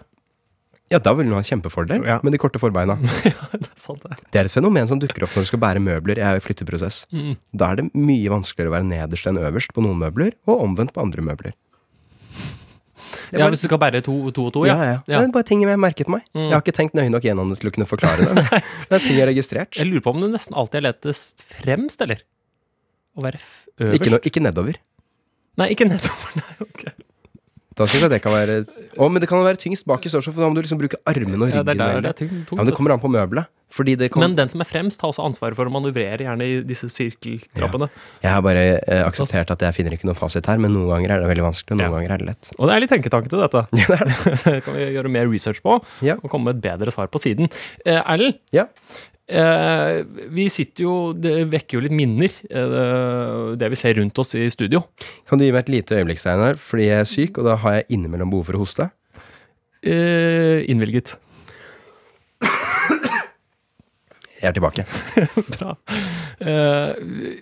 Ja, 0.91 0.99
da 0.99 1.13
vil 1.15 1.29
du 1.31 1.33
ha 1.37 1.39
en 1.39 1.47
kjempefordel 1.47 2.03
Ja. 2.05 2.19
med 2.27 2.33
de 2.35 2.39
korte 2.43 2.59
forbeina. 2.59 2.97
det 3.03 3.31
er 3.33 3.79
sant, 3.79 4.03
det. 4.03 4.19
Det 4.35 4.41
er 4.41 4.45
et 4.49 4.53
fenomen 4.53 4.89
som 4.91 4.99
dukker 5.01 5.23
opp 5.25 5.37
når 5.39 5.47
du 5.47 5.51
skal 5.53 5.63
bære 5.63 5.81
møbler. 5.81 6.19
Jeg 6.19 6.27
er 6.27 6.37
i 6.37 6.43
flytteprosess. 6.45 7.05
Mm. 7.15 7.37
Da 7.55 7.71
er 7.71 7.77
det 7.81 7.87
mye 7.95 8.29
vanskeligere 8.35 8.73
å 8.73 8.75
være 8.75 8.89
nederst 8.91 9.27
enn 9.31 9.39
øverst 9.39 9.73
på 9.73 9.85
noen 9.87 10.01
møbler, 10.03 10.35
og 10.51 10.65
omvendt 10.67 10.93
på 10.93 11.01
andre 11.05 11.23
møbler. 11.23 11.55
Er 13.33 13.39
Ja, 13.39 13.47
hvis 13.49 13.63
du 13.63 13.69
skal 13.71 13.79
bære 13.79 14.03
to, 14.03 14.13
to 14.35 14.45
og 14.51 14.53
to, 14.53 14.65
ja, 14.67 14.75
ja. 14.75 14.83
ja. 14.83 14.99
Ja. 15.07 15.21
Det 15.23 15.29
er 15.31 15.33
bare 15.39 15.47
ting 15.47 15.63
jeg 15.63 15.79
merket 15.79 16.11
meg. 16.11 16.23
Mm. 16.35 16.43
Jeg 16.49 16.53
har 16.57 16.61
ikke 16.65 16.75
tenkt 16.77 16.95
nøye 16.99 17.11
nok 17.15 17.23
gjennom 17.27 17.49
det 17.55 17.61
til 17.63 17.71
å 17.71 17.75
kunne 17.75 17.87
forklare 17.89 18.27
det. 18.27 18.35
Men 18.35 18.45
det 18.91 18.99
er 18.99 19.05
ting 19.07 19.15
jeg 19.17 19.23
har 19.25 19.31
registrert. 19.31 19.79
Jeg 19.79 19.87
lurer 19.89 20.03
på 20.05 20.13
om 20.15 20.21
det 20.27 20.33
nesten 20.35 20.59
alltid 20.59 20.83
er 20.83 20.87
lettest 20.91 21.45
fremst, 21.47 22.03
eller? 22.05 22.21
Å 23.21 23.27
være 23.29 23.39
øverst? 23.43 24.01
Ikke, 24.01 24.11
no, 24.17 24.23
ikke 24.33 24.43
nedover. 24.49 24.81
Nei, 25.61 25.71
ikke 25.77 25.87
nedover. 25.91 26.35
Nei, 26.41 26.59
ok. 26.67 26.85
Da 27.81 27.87
synes 27.89 28.03
jeg 28.03 28.11
det 28.13 28.19
kan 28.21 28.33
være 28.35 28.55
Å, 28.99 29.07
men 29.09 29.23
det 29.23 29.29
kan 29.31 29.41
være 29.47 29.57
tyngst 29.63 29.87
bak 29.89 30.03
i 30.05 30.11
størrelse, 30.11 30.33
for 30.35 30.43
da 30.43 30.49
må 30.51 30.59
du 30.59 30.65
liksom 30.67 30.81
bruke 30.83 30.99
armene 31.09 31.47
og 31.47 31.53
Ja, 31.55 31.63
det 31.65 31.77
er 31.79 31.81
der 31.81 32.03
det 32.11 32.17
tungt. 32.19 32.51
ja, 32.51 32.57
men 32.59 32.69
det 32.69 32.75
kommer 32.77 32.93
an 32.97 33.01
på 33.01 33.09
møbelet. 33.09 33.49
Kom, 34.11 34.25
Men 34.25 34.33
den 34.35 34.49
som 34.51 34.59
er 34.61 34.67
fremst, 34.67 34.99
har 35.01 35.13
også 35.13 35.23
ansvaret 35.23 35.55
for 35.55 35.69
å 35.69 35.71
manøvrere 35.71 36.25
gjerne 36.27 36.43
i 36.43 36.57
disse 36.67 36.89
sirkeltrappene. 36.91 37.87
Jeg 38.19 38.33
har 38.35 38.43
bare 38.43 38.65
eh, 38.83 39.05
akseptert 39.07 39.53
at 39.55 39.63
jeg 39.63 39.77
finner 39.77 39.95
ikke 39.95 40.09
noen 40.09 40.19
fasit 40.19 40.49
her, 40.51 40.59
men 40.59 40.75
noen 40.75 40.91
ganger 40.91 41.15
er 41.15 41.23
det 41.23 41.29
veldig 41.31 41.45
vanskelig, 41.47 41.77
og 41.77 41.79
noen 41.79 41.87
Ja. 41.87 41.93
ganger 41.95 42.15
er 42.17 42.19
det 42.25 42.27
lett. 42.33 42.51
Og 42.59 42.67
det 42.67 42.75
er 42.75 42.83
litt 42.83 42.91
tenketanke 42.91 43.31
til 43.31 43.45
dette. 43.45 43.63
Ja, 43.79 43.87
det 43.87 44.01
er 44.01 44.11
det. 44.11 44.35
Det 44.51 44.57
kan 44.67 44.75
vi 44.75 44.89
gjøre 44.97 45.13
mer 45.15 45.31
research 45.31 45.63
på, 45.63 45.79
Ja. 46.03 46.19
og 46.19 46.27
komme 46.35 46.51
med 46.51 46.59
et 46.59 46.65
bedre 46.67 46.91
svar 46.97 47.07
på 47.15 47.23
siden. 47.23 47.47
Eh, 47.87 48.03
Erlend, 48.03 48.41
Ja. 48.51 48.67
Eh, 49.31 50.01
vi 50.35 50.49
sitter 50.53 50.85
jo 50.85 50.95
Det 51.15 51.47
vekker 51.53 51.79
jo 51.79 51.85
litt 51.85 51.95
minner, 51.97 52.35
eh, 52.51 53.55
det 53.61 53.71
vi 53.73 53.79
ser 53.79 53.97
rundt 54.01 54.19
oss 54.23 54.35
i 54.39 54.49
studio. 54.53 54.83
Kan 55.29 55.41
du 55.41 55.47
gi 55.47 55.53
meg 55.55 55.65
et 55.65 55.75
lite 55.77 55.99
øyeblikk, 56.01 56.21
Steinar, 56.23 56.61
fordi 56.61 56.91
jeg 56.91 57.05
er 57.05 57.09
syk, 57.09 57.41
og 57.41 57.49
da 57.49 57.57
har 57.63 57.81
jeg 57.81 57.91
innimellom 57.97 58.33
behov 58.33 58.51
for 58.51 58.59
å 58.59 58.65
hoste? 58.65 58.91
Eh, 59.81 60.67
innvilget. 60.71 61.17
Jeg 64.41 64.49
er 64.49 64.57
tilbake. 64.57 64.87
Bra. 65.55 65.75
Eh, 66.41 66.93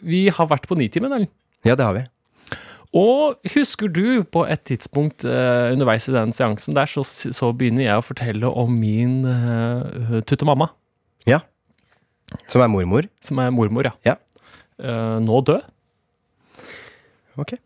vi 0.02 0.24
har 0.34 0.48
vært 0.50 0.66
på 0.66 0.78
Nitimen, 0.78 1.12
Erlend. 1.14 1.30
Ja, 1.66 1.76
det 1.78 1.86
har 1.86 1.94
vi. 1.94 2.02
Og 2.96 3.36
husker 3.52 3.90
du 3.92 4.24
på 4.24 4.46
et 4.48 4.64
tidspunkt 4.66 5.26
eh, 5.28 5.68
underveis 5.74 6.08
i 6.08 6.14
den 6.14 6.32
seansen 6.34 6.76
der, 6.76 6.88
så, 6.90 7.04
så 7.04 7.52
begynner 7.52 7.84
jeg 7.84 8.00
å 8.00 8.06
fortelle 8.06 8.48
om 8.48 8.72
min 8.80 9.20
uh, 9.28 10.18
tuttemamma, 10.26 10.72
Ja. 11.28 11.42
Som 12.48 12.62
er 12.62 12.68
mormor. 12.68 13.08
som 13.20 13.38
er 13.38 13.50
mormor, 13.50 13.84
ja. 13.84 13.92
Ja. 14.04 14.16
Uh, 14.78 15.18
nå 15.20 15.40
død. 15.44 15.62
Ok. 17.38 17.54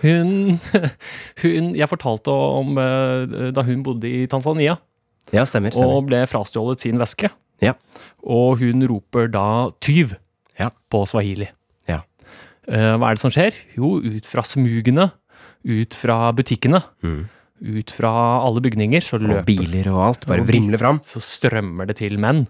Hun, 0.00 0.56
hun 1.42 1.66
Jeg 1.76 1.88
fortalte 1.90 2.32
om 2.32 2.78
eh, 2.80 3.50
da 3.52 3.60
hun 3.66 3.82
bodde 3.84 4.08
i 4.08 4.22
Tanzania 4.32 4.78
Ja, 5.32 5.42
stemmer. 5.44 5.74
stemmer. 5.76 5.92
og 5.92 6.06
ble 6.08 6.22
frastjålet 6.26 6.80
sin 6.80 6.96
veske. 7.00 7.28
Ja. 7.60 7.74
Og 8.24 8.58
hun 8.62 8.80
roper 8.88 9.28
da 9.28 9.68
'tyv' 9.76 10.14
Ja. 10.58 10.70
på 10.90 11.02
swahili. 11.06 11.50
Ja. 11.86 12.00
Eh, 12.66 12.96
hva 12.96 13.10
er 13.10 13.14
det 13.14 13.20
som 13.20 13.30
skjer? 13.30 13.52
Jo, 13.76 14.00
ut 14.00 14.24
fra 14.26 14.40
smugene, 14.42 15.10
ut 15.68 15.92
fra 15.94 16.32
butikkene, 16.32 16.82
Mm. 17.04 17.28
ut 17.76 17.90
fra 17.90 18.40
alle 18.40 18.60
bygninger, 18.64 19.00
så 19.04 19.14
Og 19.20 19.28
løper 19.28 19.44
biler 19.44 19.92
og 19.92 20.00
alt. 20.00 20.26
Bare 20.26 20.46
vrimler 20.48 20.78
fram. 20.78 21.00
Så 21.04 21.20
strømmer 21.20 21.86
det 21.86 21.96
til 21.96 22.16
menn 22.18 22.46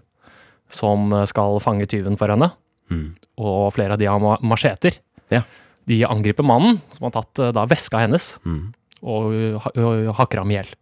som 0.71 1.11
skal 1.29 1.59
fange 1.63 1.87
tyven 1.91 2.17
for 2.19 2.31
henne. 2.33 2.51
Mm. 2.91 3.09
Og 3.39 3.71
flere 3.75 3.93
av 3.95 3.99
de 4.01 4.07
har 4.09 4.19
ma- 4.19 4.39
macheter. 4.43 4.97
Ja. 5.31 5.43
De 5.87 6.01
angriper 6.05 6.43
mannen, 6.45 6.81
som 6.93 7.07
har 7.07 7.15
tatt 7.21 7.39
eh, 7.39 7.51
da 7.55 7.65
veska 7.65 8.03
hennes, 8.03 8.33
Mm. 8.45 8.73
og 9.01 9.31
og 9.33 9.61
ha- 9.65 10.13
hakker 10.21 10.41
ham 10.43 10.51
i 10.51 10.59
hjel. 10.59 10.73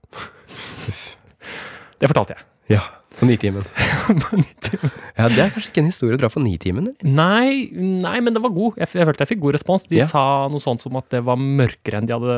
Det 1.99 2.07
fortalte 2.09 2.35
jeg. 2.37 2.45
Ja. 2.77 2.81
På 3.19 3.25
Nitimen. 3.27 3.65
ja, 5.17 5.25
det 5.27 5.41
er 5.43 5.49
kanskje 5.51 5.71
ikke 5.73 5.81
en 5.81 5.89
historie 5.89 6.15
å 6.15 6.19
dra 6.21 6.29
på 6.31 6.39
Nitimen? 6.39 6.91
Nei, 7.03 7.67
nei, 7.75 8.19
men 8.23 8.35
det 8.35 8.39
var 8.43 8.53
god. 8.55 8.77
Jeg, 8.79 8.87
jeg 8.95 9.07
følte 9.09 9.25
jeg 9.25 9.31
fikk 9.33 9.41
god 9.43 9.57
respons. 9.57 9.87
De 9.89 9.97
Ja. 9.99 10.07
sa 10.07 10.23
noe 10.51 10.61
sånt 10.63 10.79
som 10.85 10.95
at 10.95 11.09
det 11.11 11.19
var 11.27 11.35
mørkere 11.41 11.99
enn 11.99 12.07
de 12.07 12.15
hadde 12.15 12.37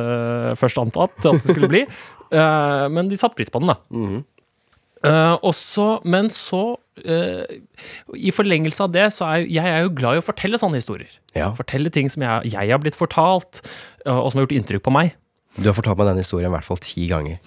først 0.58 0.79
antatt 0.81 1.13
at 1.22 1.38
det 1.43 1.51
skulle 1.51 1.70
bli. 1.70 1.84
uh, 2.34 2.88
men 2.96 3.12
de 3.12 3.20
satte 3.20 3.38
pris 3.38 3.51
på 3.53 3.62
den, 3.62 3.70
da. 3.70 3.77
Mm. 3.93 4.24
Uh, 5.05 5.36
også, 5.51 5.86
men 6.05 6.29
så 6.34 6.63
eh, 6.74 6.81
I 7.00 8.32
forlengelse 8.36 8.84
av 8.84 8.92
det, 8.92 9.06
så 9.16 9.26
er 9.28 9.44
jeg, 9.46 9.54
jeg 9.56 9.74
er 9.74 9.86
jo 9.86 9.94
glad 9.96 10.18
i 10.18 10.22
å 10.22 10.26
fortelle 10.26 10.60
sånne 10.60 10.82
historier. 10.82 11.12
Ja. 11.38 11.52
Fortelle 11.56 11.92
ting 11.94 12.12
som 12.12 12.26
jeg, 12.26 12.52
jeg 12.52 12.74
har 12.74 12.82
blitt 12.84 12.98
fortalt, 13.00 13.62
eh, 14.06 14.12
og 14.12 14.32
som 14.32 14.42
har 14.42 14.48
gjort 14.48 14.58
inntrykk 14.60 14.84
på 14.88 14.94
meg. 14.96 15.14
Du 15.58 15.70
har 15.70 15.76
fortalt 15.78 16.00
meg 16.02 16.12
den 16.12 16.22
historien 16.24 16.52
i 16.52 16.56
hvert 16.56 16.68
fall 16.68 16.82
ti 16.84 17.08
ganger. 17.12 17.40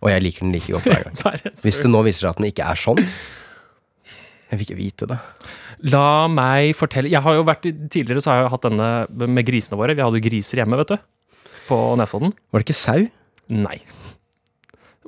Og 0.00 0.08
jeg 0.10 0.24
liker 0.24 0.46
den 0.46 0.54
like 0.54 0.72
godt 0.72 0.88
hver 0.88 1.08
gang. 1.08 1.18
Hvis 1.64 1.82
det 1.82 1.90
nå 1.90 2.02
viser 2.06 2.24
seg 2.24 2.32
at 2.32 2.40
den 2.40 2.48
ikke 2.48 2.70
er 2.72 2.78
sånn 2.80 3.02
Jeg 3.02 4.56
vil 4.56 4.64
ikke 4.64 4.78
vite 4.78 5.08
det. 5.10 5.18
La 5.92 6.26
meg 6.32 6.72
fortelle 6.76 7.12
Jeg 7.12 7.22
har 7.24 7.36
jo 7.36 7.44
vært 7.48 7.68
Tidligere 7.68 8.22
så 8.24 8.32
har 8.32 8.40
jeg 8.42 8.52
hatt 8.54 8.66
denne 8.66 8.88
med 9.28 9.46
grisene 9.46 9.78
våre. 9.80 9.94
Vi 9.98 10.04
hadde 10.04 10.22
jo 10.22 10.24
griser 10.24 10.62
hjemme, 10.62 10.78
vet 10.80 10.94
du. 10.94 11.50
På 11.68 11.82
Nesodden. 12.00 12.32
Var 12.50 12.62
det 12.62 12.66
ikke 12.70 12.80
sau? 12.80 13.04
Nei. 13.50 13.78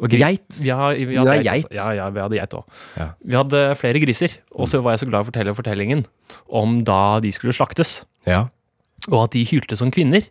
Og 0.02 0.10
Geit? 0.10 0.58
Ja, 0.66 0.88
vi 0.98 1.14
hadde 1.14 1.36
geit. 1.46 1.68
også. 1.68 1.76
Ja, 1.78 1.92
ja, 1.94 2.08
vi 2.10 2.22
hadde 2.24 2.38
geit 2.40 2.56
òg. 2.58 2.64
Ja. 2.98 3.06
Vi 3.22 3.36
hadde 3.38 3.60
flere 3.78 4.00
griser, 4.02 4.34
og 4.50 4.66
så 4.70 4.80
var 4.82 4.96
jeg 4.96 5.04
så 5.04 5.08
glad 5.10 5.22
i 5.22 5.26
å 5.26 5.30
fortelle 5.30 5.54
fortellingen 5.54 6.02
om 6.50 6.80
da 6.86 7.20
de 7.22 7.30
skulle 7.34 7.54
slaktes, 7.54 8.00
Ja. 8.26 8.48
og 9.12 9.18
at 9.28 9.36
de 9.36 9.44
hylte 9.46 9.78
som 9.78 9.92
kvinner, 9.94 10.26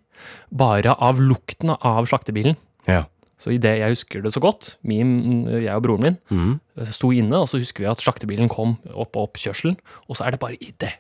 bare 0.52 0.94
av 1.00 1.20
lukten 1.24 1.72
av 1.80 2.06
slaktebilen. 2.12 2.58
Ja. 2.88 3.06
Så 3.42 3.50
idet 3.56 3.80
jeg 3.80 3.90
husker 3.96 4.22
det 4.22 4.34
så 4.36 4.42
godt, 4.44 4.76
min, 4.86 5.48
jeg 5.50 5.74
og 5.74 5.82
broren 5.88 6.04
min 6.04 6.18
mm. 6.30 6.52
sto 6.94 7.10
inne, 7.16 7.40
og 7.42 7.48
så 7.50 7.58
husker 7.58 7.82
vi 7.82 7.90
at 7.90 8.04
slaktebilen 8.04 8.52
kom 8.52 8.76
opp 8.94 9.16
og 9.18 9.24
opp 9.32 9.40
kjørselen, 9.42 9.80
og 10.08 10.20
så 10.20 10.28
er 10.28 10.36
det 10.36 10.42
bare 10.44 10.60
i 10.62 10.70
det 10.78 10.92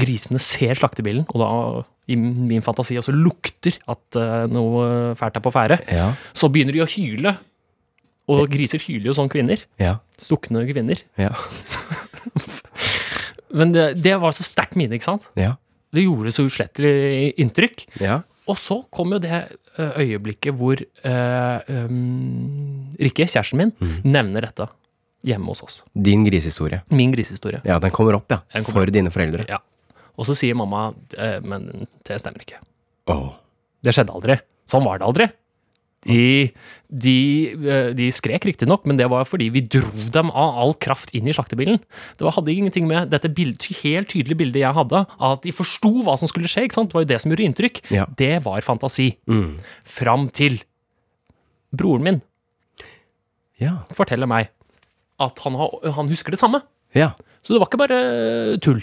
grisene 0.00 0.38
ser 0.40 0.78
slaktebilen, 0.78 1.26
og 1.34 1.42
da 1.42 1.50
i 2.10 2.16
min 2.16 2.62
fantasi 2.64 2.96
også 2.98 3.12
lukter 3.14 3.76
at 3.90 4.16
eh, 4.18 4.46
noe 4.50 5.12
fælt 5.18 5.36
er 5.36 5.44
på 5.44 5.52
ferde, 5.52 5.76
Ja. 5.92 6.12
så 6.32 6.48
begynner 6.48 6.72
de 6.72 6.80
å 6.82 6.88
hyle. 6.88 7.36
Og 8.30 8.44
griser 8.52 8.82
hyler 8.84 9.08
jo 9.10 9.14
sånn 9.16 9.30
kvinner. 9.32 9.62
Ja. 9.80 9.96
Stukne 10.20 10.62
kvinner. 10.68 11.00
Ja. 11.18 11.32
Men 13.50 13.72
det, 13.74 13.86
det 14.02 14.14
var 14.22 14.34
så 14.36 14.44
sterkt 14.46 14.76
mine, 14.78 14.94
ikke 14.98 15.08
sant? 15.08 15.26
Ja. 15.38 15.56
Det 15.90 16.04
gjorde 16.04 16.30
så 16.34 16.44
uslettelig 16.46 17.32
inntrykk. 17.42 17.86
ja. 18.02 18.20
Og 18.50 18.56
så 18.58 18.80
kom 18.90 19.12
jo 19.14 19.18
det 19.22 19.36
øyeblikket 19.78 20.56
hvor 20.58 20.80
uh, 20.80 21.58
um, 21.70 22.88
Rikke, 22.98 23.28
kjæresten 23.30 23.60
min, 23.60 23.70
Mm. 23.78 23.92
nevner 24.10 24.42
dette 24.48 24.64
hjemme 25.22 25.52
hos 25.52 25.60
oss. 25.62 25.76
Din 25.94 26.24
grisehistorie. 26.26 26.80
Min 26.90 27.12
grisehistorie. 27.14 27.60
Ja, 27.68 27.76
den 27.78 27.92
kommer 27.94 28.16
opp, 28.18 28.26
ja. 28.32 28.40
Kommer 28.64 28.88
For 28.88 28.90
dine 28.90 29.12
foreldre. 29.14 29.44
Ja. 29.46 29.60
Og 30.18 30.26
så 30.26 30.34
sier 30.34 30.58
mamma 30.58 30.88
eh, 31.14 31.36
men 31.46 31.84
det 32.08 32.18
stemmer 32.18 32.42
ikke. 32.42 32.58
Åh. 33.12 33.28
Det 33.86 33.94
skjedde 33.94 34.16
aldri. 34.18 34.40
Sånn 34.66 34.82
var 34.88 34.98
det 34.98 35.06
aldri. 35.06 35.28
De, 36.08 36.50
de, 36.88 37.14
eh, 37.60 37.90
de 37.92 38.06
skrek 38.14 38.46
riktignok, 38.48 38.86
men 38.88 38.96
det 38.96 39.04
var 39.12 39.26
fordi 39.28 39.50
vi 39.52 39.60
dro 39.68 39.84
dem 40.14 40.30
av 40.32 40.56
all 40.62 40.72
kraft 40.80 41.12
inn 41.14 41.28
i 41.28 41.34
slaktebilen. 41.36 41.76
Det 42.16 42.24
var, 42.24 42.32
hadde 42.38 42.54
ingenting 42.54 42.86
med 42.88 43.10
dette 43.12 43.28
bild, 43.36 43.60
helt 43.82 44.08
tydelige 44.08 44.38
bildet 44.40 44.62
jeg 44.62 44.72
hadde, 44.78 45.02
av 45.20 45.36
at 45.36 45.42
de 45.44 45.52
forsto 45.52 45.90
hva 46.06 46.16
som 46.16 46.30
skulle 46.30 46.48
skje. 46.48 46.64
ikke 46.64 46.78
sant? 46.78 46.88
Det 46.88 46.96
var 46.96 47.04
jo 47.04 47.10
det 47.12 47.20
som 47.20 47.34
gjorde 47.34 47.44
inntrykk. 47.50 47.82
Ja. 47.92 48.06
Det 48.16 48.32
var 48.46 48.64
fantasi. 48.64 49.10
Mm. 49.28 49.58
Fram 49.84 50.28
til 50.32 50.62
broren 51.76 52.02
min 52.08 52.22
Ja. 53.60 53.84
forteller 53.92 54.26
meg 54.26 54.48
at 55.20 55.38
han, 55.44 55.52
har, 55.60 55.74
han 55.92 56.08
husker 56.08 56.32
det 56.32 56.40
samme. 56.40 56.62
Ja. 56.96 57.10
Så 57.44 57.52
det 57.52 57.60
var 57.60 57.68
ikke 57.68 57.82
bare 57.84 58.56
tull. 58.64 58.80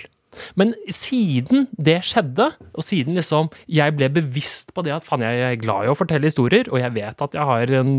Men 0.59 0.73
siden 0.93 1.67
det 1.77 1.99
skjedde, 2.07 2.49
og 2.73 2.83
siden 2.85 3.17
liksom 3.19 3.49
jeg 3.71 3.95
ble 3.97 4.09
bevisst 4.13 4.73
på 4.75 4.83
det 4.85 4.93
at 4.97 5.05
faen, 5.07 5.23
jeg 5.25 5.43
er 5.51 5.59
glad 5.61 5.85
i 5.87 5.91
å 5.91 5.97
fortelle 5.97 6.29
historier, 6.29 6.69
og 6.71 6.79
jeg 6.81 6.93
vet 6.97 7.21
at 7.27 7.37
jeg 7.37 7.47
har 7.51 7.75
en 7.81 7.93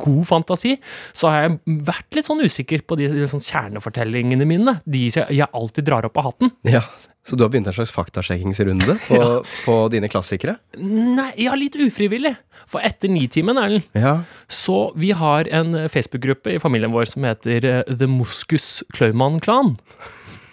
god 0.00 0.24
fantasi, 0.28 0.76
så 1.12 1.30
har 1.32 1.46
jeg 1.48 1.80
vært 1.90 2.18
litt 2.18 2.28
sånn 2.28 2.42
usikker 2.44 2.84
på 2.86 2.98
de 3.00 3.08
liksom 3.12 3.42
kjernefortellingene 3.44 4.46
mine. 4.48 4.78
De 4.86 5.06
jeg 5.10 5.46
alltid 5.52 5.84
drar 5.88 6.06
opp 6.08 6.16
av 6.20 6.30
hatten. 6.32 6.52
ja. 6.68 6.84
Så 7.20 7.36
du 7.36 7.42
har 7.44 7.50
begynt 7.52 7.68
en 7.68 7.74
slags 7.76 7.90
faktasjekkingsrunde 7.92 8.94
på, 9.04 9.18
på 9.66 9.74
dine 9.92 10.08
klassikere? 10.10 10.54
Nei, 10.80 11.28
ja, 11.44 11.52
litt 11.54 11.76
ufrivillig. 11.76 12.32
For 12.66 12.80
etter 12.80 13.12
Nitimen, 13.12 13.60
Erlend, 13.60 13.84
Ja. 13.94 14.14
så 14.48 14.78
vi 14.96 15.10
har 15.14 15.44
en 15.52 15.76
Facebook-gruppe 15.92 16.56
i 16.56 16.58
familien 16.64 16.90
vår 16.96 17.10
som 17.12 17.28
heter 17.28 17.68
eh, 17.68 17.82
The 17.92 18.08
Moskus 18.08 18.80
Klaumann-klan. 18.96 19.76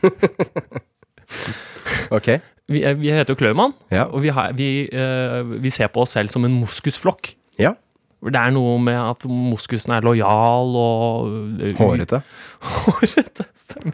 Ok. 2.11 2.27
Vi, 2.67 2.81
er- 2.83 2.97
vi 2.99 3.11
heter 3.15 3.31
jo 3.33 3.39
Klaumann, 3.39 3.73
Ja. 3.91 4.05
og 4.11 4.21
vi, 4.25 4.29
har, 4.35 4.51
vi, 4.57 4.89
eh, 4.91 5.41
vi 5.63 5.69
ser 5.71 5.87
på 5.87 6.01
oss 6.03 6.11
selv 6.17 6.29
som 6.33 6.43
en 6.45 6.57
moskusflokk. 6.61 7.33
Ja. 7.59 7.73
Det 8.23 8.35
er 8.35 8.51
noe 8.51 8.79
med 8.81 8.97
at 8.97 9.23
moskusen 9.29 9.93
er 9.95 10.01
lojal 10.03 10.73
og 10.75 11.61
eh, 11.63 11.75
Hårete. 11.79 12.19
Hårete, 12.83 13.45
stemmer. 13.55 13.93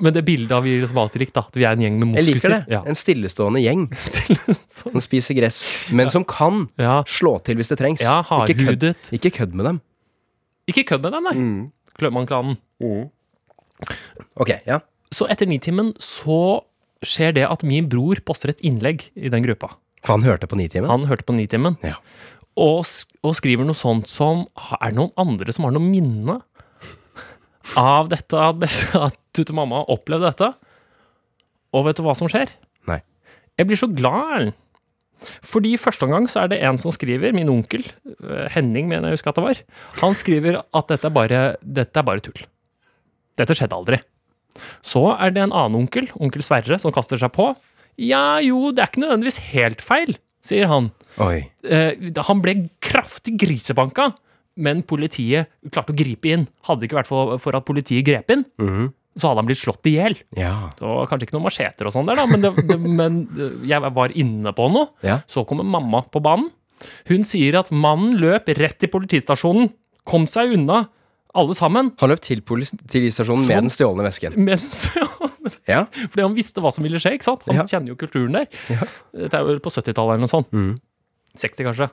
Men 0.00 0.14
det 0.14 0.22
bildet 0.24 0.52
har 0.54 0.62
vi 0.64 0.76
liksom 0.80 1.00
alltid 1.02 1.20
likt, 1.24 1.34
da. 1.34 1.42
At 1.50 1.56
vi 1.58 1.64
er 1.66 1.74
en 1.74 1.82
gjeng 1.82 1.96
med 1.98 2.14
Jeg 2.20 2.28
liker 2.30 2.52
det. 2.54 2.60
Ja. 2.72 2.82
En 2.86 2.94
stillestående 2.96 3.60
gjeng 3.60 3.88
Stille 4.06 4.54
sånn. 4.54 4.92
som 4.94 5.02
spiser 5.04 5.34
gress, 5.36 5.58
men 5.92 6.12
som 6.14 6.24
kan 6.24 6.68
ja. 6.80 7.00
slå 7.10 7.34
til 7.44 7.58
hvis 7.58 7.68
det 7.74 7.80
trengs. 7.82 8.04
ja, 8.06 8.20
Ikke 8.46 8.70
kødd, 8.70 8.86
ikke 9.18 9.32
kødd 9.40 9.56
med 9.58 9.66
dem. 9.72 9.80
Ikke 10.70 10.86
kødd 10.92 11.02
med 11.02 11.12
dem, 11.18 11.26
nei. 11.26 11.34
Mm. 11.36 11.58
Klaumann-klanen. 11.98 12.56
Ok, 14.36 14.54
ja. 14.66 14.78
Så 15.14 15.28
etter 15.30 15.48
Nitimen 15.48 15.92
så 16.02 16.62
skjer 17.06 17.36
det 17.36 17.44
at 17.46 17.64
min 17.66 17.88
bror 17.90 18.20
poster 18.26 18.52
et 18.52 18.62
innlegg 18.66 19.08
i 19.14 19.30
den 19.32 19.44
gruppa. 19.44 19.74
For 20.02 20.16
han 20.16 20.26
hørte 20.26 20.48
på 20.50 20.58
Nitimen? 20.58 20.90
Han 20.90 21.06
hørte 21.10 21.26
på 21.26 21.36
Nitimen. 21.36 21.78
Ja. 21.84 21.98
og, 22.56 22.86
og 23.26 23.36
skriver 23.36 23.66
noe 23.68 23.76
sånt 23.76 24.08
som 24.08 24.46
Er 24.80 24.92
det 24.92 24.96
noen 24.98 25.12
andre 25.20 25.52
som 25.52 25.66
har 25.68 25.74
noe 25.76 25.84
minne 25.84 26.40
av 27.76 28.08
dette, 28.12 28.38
at, 28.38 29.18
Tutte 29.36 29.52
mamma 29.56 29.82
har 29.82 29.90
opplevd 29.92 30.24
dette? 30.24 30.52
Og 31.76 31.84
vet 31.88 31.98
du 31.98 32.06
hva 32.06 32.14
som 32.16 32.30
skjer? 32.30 32.52
Nei. 32.88 33.02
Jeg 33.58 33.68
blir 33.68 33.80
så 33.80 33.88
glad, 33.92 34.30
Erlend. 34.36 34.56
Fordi 35.44 35.72
i 35.74 35.80
første 35.80 36.04
omgang 36.06 36.26
så 36.28 36.42
er 36.42 36.50
det 36.52 36.58
en 36.64 36.78
som 36.80 36.92
skriver, 36.92 37.32
min 37.36 37.48
onkel, 37.48 37.84
eh, 38.04 38.46
Henning 38.52 38.88
mener 38.90 39.08
jeg 39.10 39.18
husker 39.18 39.32
at 39.32 39.38
det 39.38 39.44
var, 39.46 39.60
han 40.02 40.16
skriver 40.16 40.58
at 40.60 40.90
dette 40.92 41.08
er 41.08 41.14
bare, 41.16 41.40
dette 41.64 42.00
er 42.00 42.06
bare 42.06 42.24
tull. 42.24 42.42
Dette 43.40 43.56
skjedde 43.56 43.76
aldri. 43.76 44.00
Så 44.82 45.04
er 45.18 45.30
det 45.34 45.42
en 45.46 45.52
annen 45.54 45.80
onkel, 45.82 46.08
onkel 46.20 46.42
Sverre, 46.46 46.78
som 46.82 46.92
kaster 46.94 47.18
seg 47.20 47.32
på. 47.36 47.50
Ja, 47.98 48.38
jo, 48.44 48.70
det 48.76 48.82
er 48.84 48.90
ikke 48.92 49.04
nødvendigvis 49.06 49.38
helt 49.54 49.80
feil, 49.84 50.16
sier 50.44 50.68
han. 50.68 50.90
Oi. 51.22 51.46
Eh, 51.64 51.96
han 52.28 52.42
ble 52.44 52.56
kraftig 52.84 53.38
grisebanka, 53.40 54.10
men 54.56 54.82
politiet 54.88 55.48
klarte 55.72 55.92
å 55.92 55.96
gripe 55.96 56.28
inn. 56.32 56.46
Hadde 56.68 56.80
det 56.84 56.90
ikke 56.90 56.98
vært 57.02 57.08
for, 57.10 57.36
for 57.42 57.56
at 57.56 57.64
politiet 57.68 58.04
grep 58.06 58.30
inn, 58.32 58.44
Mhm. 58.60 58.92
så 59.16 59.30
hadde 59.30 59.40
han 59.40 59.46
blitt 59.48 59.62
slått 59.62 59.88
i 59.88 59.94
hjel. 59.96 60.16
Ja. 60.36 60.70
Så 60.76 60.92
kanskje 61.08 61.24
ikke 61.28 61.36
noen 61.38 61.46
macheter 61.48 61.88
og 61.88 61.92
sånn 61.94 62.06
der, 62.08 62.16
da, 62.20 62.26
men, 62.28 62.40
det, 62.44 62.52
det, 62.68 62.76
men 62.80 63.18
jeg 63.64 63.80
var 63.96 64.12
inne 64.12 64.52
på 64.56 64.68
noe. 64.72 64.90
Ja. 65.02 65.22
Så 65.28 65.46
kommer 65.48 65.64
mamma 65.64 66.02
på 66.12 66.20
banen. 66.24 66.50
Hun 67.08 67.24
sier 67.24 67.56
at 67.62 67.70
mannen 67.72 68.18
løp 68.20 68.48
rett 68.60 68.76
til 68.78 68.90
politistasjonen, 68.92 69.70
kom 70.04 70.26
seg 70.28 70.52
unna, 70.52 70.82
alle 71.38 71.54
sammen. 71.58 71.92
Han 72.00 72.10
løp 72.12 72.22
til 72.24 72.40
politistasjonen 72.46 73.44
vesken 73.44 74.36
med 74.48 74.58
den 74.58 74.72
stjålne 74.72 75.22
vesken. 75.46 75.62
Ja. 75.66 75.84
fordi 76.10 76.22
han 76.24 76.34
visste 76.36 76.62
hva 76.62 76.72
som 76.74 76.84
ville 76.86 76.98
skje, 77.02 77.12
ikke 77.18 77.26
sant? 77.28 77.44
Han 77.46 77.60
Ja. 77.60 77.64
kjenner 77.70 77.92
jo 77.92 77.96
kulturen 78.00 78.32
der. 78.38 78.46
Ja. 78.72 78.86
Dette 79.14 79.38
er 79.38 79.46
jo 79.52 79.58
på 79.62 79.70
70-tallet 79.74 80.16
eller 80.16 80.24
noe 80.26 80.32
sånt. 80.32 80.50
Mm. 80.54 80.74
60 81.36 81.68
kanskje. 81.68 81.88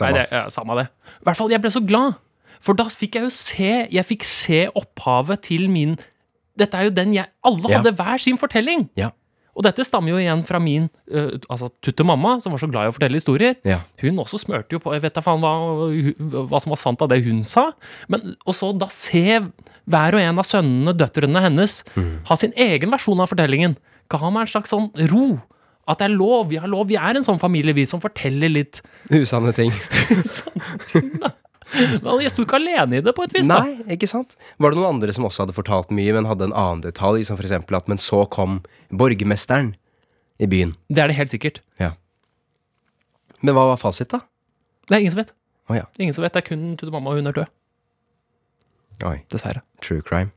Nei, 0.00 0.10
det, 0.16 0.26
samme 0.54 0.76
det. 0.78 0.86
I 1.20 1.24
hvert 1.28 1.38
fall, 1.40 1.50
jeg 1.50 1.60
ble 1.64 1.70
så 1.74 1.82
glad. 1.86 2.18
For 2.60 2.76
da 2.78 2.84
fikk 2.92 3.16
jeg 3.16 3.24
jo 3.24 3.30
se 3.32 3.68
Jeg 3.94 4.04
fikk 4.04 4.24
se 4.26 4.58
opphavet 4.76 5.40
til 5.46 5.68
min 5.72 5.94
Dette 6.58 6.76
er 6.76 6.88
jo 6.88 6.92
den 6.92 7.14
jeg 7.14 7.30
Alle 7.46 7.70
hadde 7.72 7.92
hver 7.96 8.20
sin 8.20 8.36
fortelling. 8.40 8.88
Ja. 8.98 9.10
Og 9.56 9.64
dette 9.66 9.84
stammer 9.86 10.14
jo 10.14 10.20
igjen 10.20 10.44
fra 10.46 10.60
min 10.62 10.88
uh, 11.12 11.34
altså 11.50 11.70
tutte 11.82 12.06
mamma, 12.06 12.36
som 12.42 12.54
var 12.54 12.62
så 12.62 12.70
glad 12.70 12.86
i 12.88 12.92
å 12.92 12.94
fortelle 12.96 13.18
historier. 13.20 13.58
Ja. 13.66 13.80
Hun 14.02 14.22
også 14.22 14.40
smørte 14.40 14.76
jo 14.76 14.82
på 14.82 14.94
Jeg 14.94 15.04
vet 15.04 15.18
da 15.18 15.24
faen 15.24 15.42
hva, 15.42 15.54
hva 16.50 16.62
som 16.62 16.74
var 16.74 16.80
sant 16.80 17.02
av 17.04 17.10
det 17.12 17.20
hun 17.26 17.42
sa. 17.46 17.70
Men 18.12 18.34
og 18.44 18.56
så 18.56 18.72
da 18.76 18.90
se 18.94 19.40
hver 19.90 20.16
og 20.16 20.22
en 20.22 20.38
av 20.38 20.46
sønnene, 20.46 20.94
døtrene 20.94 21.42
hennes, 21.42 21.80
ha 22.28 22.36
sin 22.38 22.52
egen 22.54 22.92
versjon 22.92 23.22
av 23.22 23.32
fortellingen, 23.32 23.74
ga 24.10 24.30
meg 24.30 24.44
en 24.44 24.52
slags 24.52 24.70
sånn 24.74 24.90
ro. 25.10 25.40
At 25.90 25.98
det 25.98 26.10
er 26.10 26.14
lov. 26.14 26.50
Vi 26.50 26.60
har 26.60 26.70
lov. 26.70 26.86
Vi 26.90 26.98
er 27.00 27.18
en 27.18 27.26
sånn 27.26 27.40
familie, 27.42 27.74
vi 27.74 27.86
som 27.88 28.02
forteller 28.02 28.52
litt 28.52 28.82
Usanne 29.10 29.50
ting. 29.56 29.72
Usanne 30.22 30.78
ting. 30.86 31.08
da. 31.18 31.32
Men 32.04 32.20
Jeg 32.24 32.32
sto 32.34 32.44
ikke 32.46 32.58
alene 32.58 32.98
i 32.98 33.04
det, 33.04 33.12
på 33.16 33.24
et 33.26 33.34
vis. 33.36 33.48
da. 33.48 33.60
Nei, 33.64 33.94
ikke 33.96 34.08
sant? 34.10 34.36
Var 34.58 34.72
det 34.72 34.78
noen 34.80 34.96
andre 34.96 35.14
som 35.16 35.26
også 35.28 35.44
hadde 35.44 35.54
fortalt 35.56 35.92
mye, 35.94 36.12
men 36.16 36.26
hadde 36.28 36.48
en 36.50 36.56
annen 36.56 36.82
detalj, 36.84 37.24
som 37.28 37.38
eksempel 37.40 37.78
at 37.78 37.88
men 37.90 38.00
så 38.00 38.24
kom 38.32 38.60
borgermesteren 38.90 39.74
i 40.42 40.48
byen? 40.50 40.74
Det 40.90 41.02
er 41.04 41.12
det 41.12 41.16
helt 41.20 41.30
sikkert. 41.32 41.60
Ja. 41.82 41.92
Men 43.40 43.54
hva 43.56 43.68
var 43.70 43.78
fasit, 43.80 44.10
da? 44.12 44.22
Det 44.88 44.96
er 44.98 45.04
ingen 45.04 45.14
som 45.14 45.22
vet. 45.22 45.32
Oh, 45.70 45.76
ja. 45.78 45.86
Ingen 46.02 46.14
som 46.16 46.24
vet, 46.26 46.34
Det 46.34 46.42
er 46.42 46.48
kun 46.50 46.76
Tude 46.80 46.90
mamma, 46.92 47.12
og 47.14 47.20
hun 47.22 47.30
er 47.30 47.36
død. 47.36 47.50
Oi. 49.06 49.16
Dessverre. 49.32 49.62
True 49.80 50.02
crime. 50.04 50.32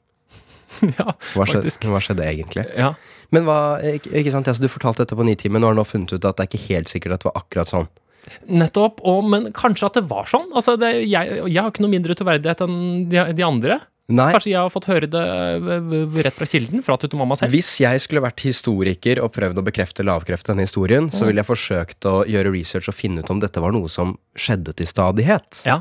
ja, 1.00 1.12
Hva 1.36 1.46
skjedde, 1.46 1.68
faktisk. 1.68 1.84
hva 1.90 2.00
skjedde 2.02 2.26
egentlig? 2.26 2.64
Ja. 2.80 2.94
Men 3.34 3.46
hva, 3.48 3.58
ikke, 3.86 4.10
ikke 4.22 4.32
sant, 4.34 4.48
altså, 4.50 4.64
Du 4.64 4.72
fortalte 4.72 5.04
dette 5.04 5.18
på 5.18 5.26
Nitimen, 5.28 5.64
og 5.66 5.74
har 5.74 5.78
nå 5.82 5.84
funnet 5.86 6.14
ut 6.16 6.24
at 6.26 6.38
det 6.40 6.46
er 6.46 6.50
ikke 6.52 6.64
helt 6.70 6.90
sikkert 6.92 7.18
at 7.18 7.24
det 7.26 7.30
var 7.30 7.42
akkurat 7.44 7.70
sånn. 7.70 7.90
Nettopp. 8.48 9.02
Og, 9.08 9.24
men 9.30 9.50
kanskje 9.56 9.90
at 9.90 9.98
det 10.00 10.06
var 10.10 10.30
sånn. 10.32 10.50
Altså, 10.56 10.76
det, 10.80 10.94
jeg, 11.08 11.40
jeg 11.48 11.60
har 11.62 11.72
ikke 11.74 11.84
noe 11.86 11.94
mindre 11.94 12.16
troverdighet 12.20 12.64
enn 12.66 12.78
de, 13.12 13.24
de 13.38 13.46
andre. 13.48 13.80
Nei. 14.12 14.26
Kanskje 14.36 14.52
jeg 14.52 14.60
har 14.60 14.72
fått 14.74 14.86
høre 14.90 15.08
det 15.08 15.22
rett 16.26 16.36
fra 16.36 16.46
kilden, 16.50 16.82
fra 16.84 16.98
tutte 17.00 17.16
mamma 17.20 17.38
selv. 17.40 17.54
Hvis 17.56 17.70
jeg 17.80 18.02
skulle 18.04 18.24
vært 18.26 18.44
historiker 18.44 19.22
og 19.24 19.32
prøvd 19.36 19.62
å 19.62 19.64
bekrefte 19.66 20.04
lavkreft 20.04 20.50
denne 20.52 20.66
historien, 20.68 21.08
så 21.14 21.24
ville 21.30 21.40
jeg 21.40 21.48
forsøkt 21.48 22.08
å 22.12 22.18
gjøre 22.28 22.52
research 22.52 22.92
og 22.92 22.98
finne 22.98 23.24
ut 23.24 23.32
om 23.32 23.40
dette 23.40 23.64
var 23.64 23.72
noe 23.76 23.88
som 23.92 24.16
skjedde 24.36 24.76
til 24.76 24.90
stadighet 24.92 25.64
Ja. 25.70 25.80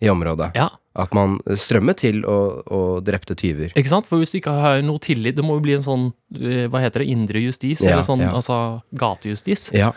i 0.00 0.10
området. 0.12 0.52
ja. 0.58 0.70
At 0.94 1.10
man 1.10 1.40
strømmet 1.58 1.98
til 2.04 2.20
og, 2.22 2.60
og 2.70 3.00
drepte 3.02 3.34
tyver. 3.34 3.72
Ikke 3.74 3.90
sant? 3.90 4.06
For 4.06 4.22
hvis 4.22 4.30
du 4.30 4.36
ikke 4.38 4.52
har 4.54 4.78
noe 4.86 5.02
tillit 5.02 5.34
Det 5.34 5.42
må 5.42 5.56
jo 5.56 5.62
bli 5.64 5.72
en 5.74 5.82
sånn 5.82 6.04
øh, 6.38 6.68
Hva 6.70 6.84
heter 6.84 7.02
det? 7.02 7.08
Indre 7.10 7.42
justis? 7.42 7.80
Ja, 7.82 7.96
eller 7.96 8.06
sånn 8.06 8.22
altså 8.22 8.58
gatejustis. 8.94 9.72
Ja. 9.74 9.88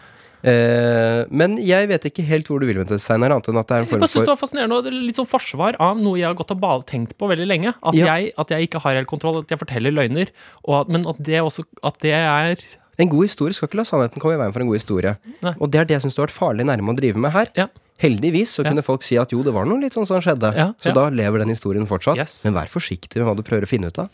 Eh, 0.44 1.26
men 1.34 1.58
jeg 1.58 1.88
vet 1.90 2.04
ikke 2.12 2.24
helt 2.28 2.48
hvor 2.48 2.62
du 2.62 2.68
vil 2.70 2.78
med 2.78 2.88
det, 2.92 3.00
Steinar, 3.02 3.34
annet 3.34 3.48
enn 3.50 3.58
at 3.58 3.68
det 3.68 3.74
er 3.76 3.80
en 3.82 3.86
Jeg 3.88 3.90
form 3.90 4.04
bare 4.04 4.12
synes 4.14 4.28
det 4.28 4.34
var 4.34 4.42
fascinerende, 4.42 4.78
og 4.78 4.86
er 4.92 4.98
litt 5.08 5.18
sånn 5.18 5.30
forsvar 5.30 5.78
av 5.82 5.98
noe 5.98 6.18
jeg 6.20 6.28
har 6.30 6.38
gått 6.38 6.52
og 6.54 6.86
tenkt 6.86 7.16
på 7.18 7.28
veldig 7.32 7.48
lenge. 7.48 7.74
At, 7.82 7.96
Ja. 7.98 8.16
jeg, 8.16 8.34
at 8.38 8.50
jeg 8.54 8.68
ikke 8.70 8.80
har 8.84 8.96
helt 8.96 9.08
kontroll, 9.08 9.40
at 9.42 9.50
jeg 9.50 9.60
forteller 9.60 9.92
løgner. 9.92 10.28
At, 10.68 10.88
men 10.90 11.08
at 11.08 11.18
det 11.24 11.42
også 11.42 11.66
At 11.84 11.98
det 12.00 12.14
er 12.14 12.56
En 13.00 13.10
god 13.10 13.26
historie 13.28 13.54
skal 13.54 13.68
ikke 13.68 13.78
la 13.78 13.84
sannheten 13.84 14.20
komme 14.20 14.34
i 14.34 14.38
veien 14.42 14.54
for 14.54 14.60
en 14.62 14.68
god 14.68 14.78
historie. 14.80 15.18
Nei. 15.44 15.54
Og 15.62 15.70
det 15.70 15.80
er 15.82 15.86
det 15.86 15.94
jeg 15.98 16.02
syns 16.08 16.16
du 16.16 16.22
har 16.22 16.28
vært 16.28 16.38
farlig 16.38 16.66
nærme 16.66 16.94
å 16.94 16.98
drive 16.98 17.16
med 17.18 17.32
her. 17.32 17.48
Ja. 17.56 17.68
Heldigvis 18.02 18.54
så 18.58 18.64
Ja. 18.64 18.70
kunne 18.72 18.84
folk 18.84 19.04
si 19.04 19.18
at 19.18 19.30
jo, 19.32 19.44
det 19.44 19.54
var 19.54 19.66
noe 19.66 19.80
litt 19.82 19.94
sånn 19.94 20.06
som 20.06 20.20
skjedde. 20.22 20.54
Ja, 20.56 20.74
Så 20.82 20.90
ja. 20.90 20.94
da 20.94 21.10
lever 21.10 21.40
den 21.40 21.50
historien 21.50 21.86
fortsatt. 21.86 22.18
Yes. 22.18 22.44
Men 22.44 22.54
vær 22.54 22.66
forsiktig 22.70 23.18
med 23.18 23.26
hva 23.26 23.36
du 23.36 23.44
prøver 23.44 23.64
å 23.66 23.68
finne 23.70 23.88
ut 23.88 24.00
av. 24.00 24.10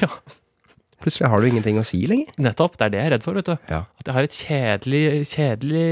Ja. 0.00 0.08
Plutselig 1.00 1.30
har 1.32 1.40
du 1.40 1.46
ingenting 1.48 1.78
å 1.80 1.84
si 1.88 2.02
lenger. 2.06 2.28
Nettopp. 2.44 2.74
Det 2.76 2.84
er 2.86 2.92
det 2.92 2.98
jeg 3.00 3.08
er 3.08 3.12
redd 3.16 3.24
for, 3.24 3.38
vet 3.38 3.46
du. 3.48 3.54
Ja. 3.72 3.78
At 4.00 4.08
jeg 4.10 4.14
har 4.18 4.26
et 4.28 4.36
kjedelig 4.36 5.02
Kjedelig 5.30 5.84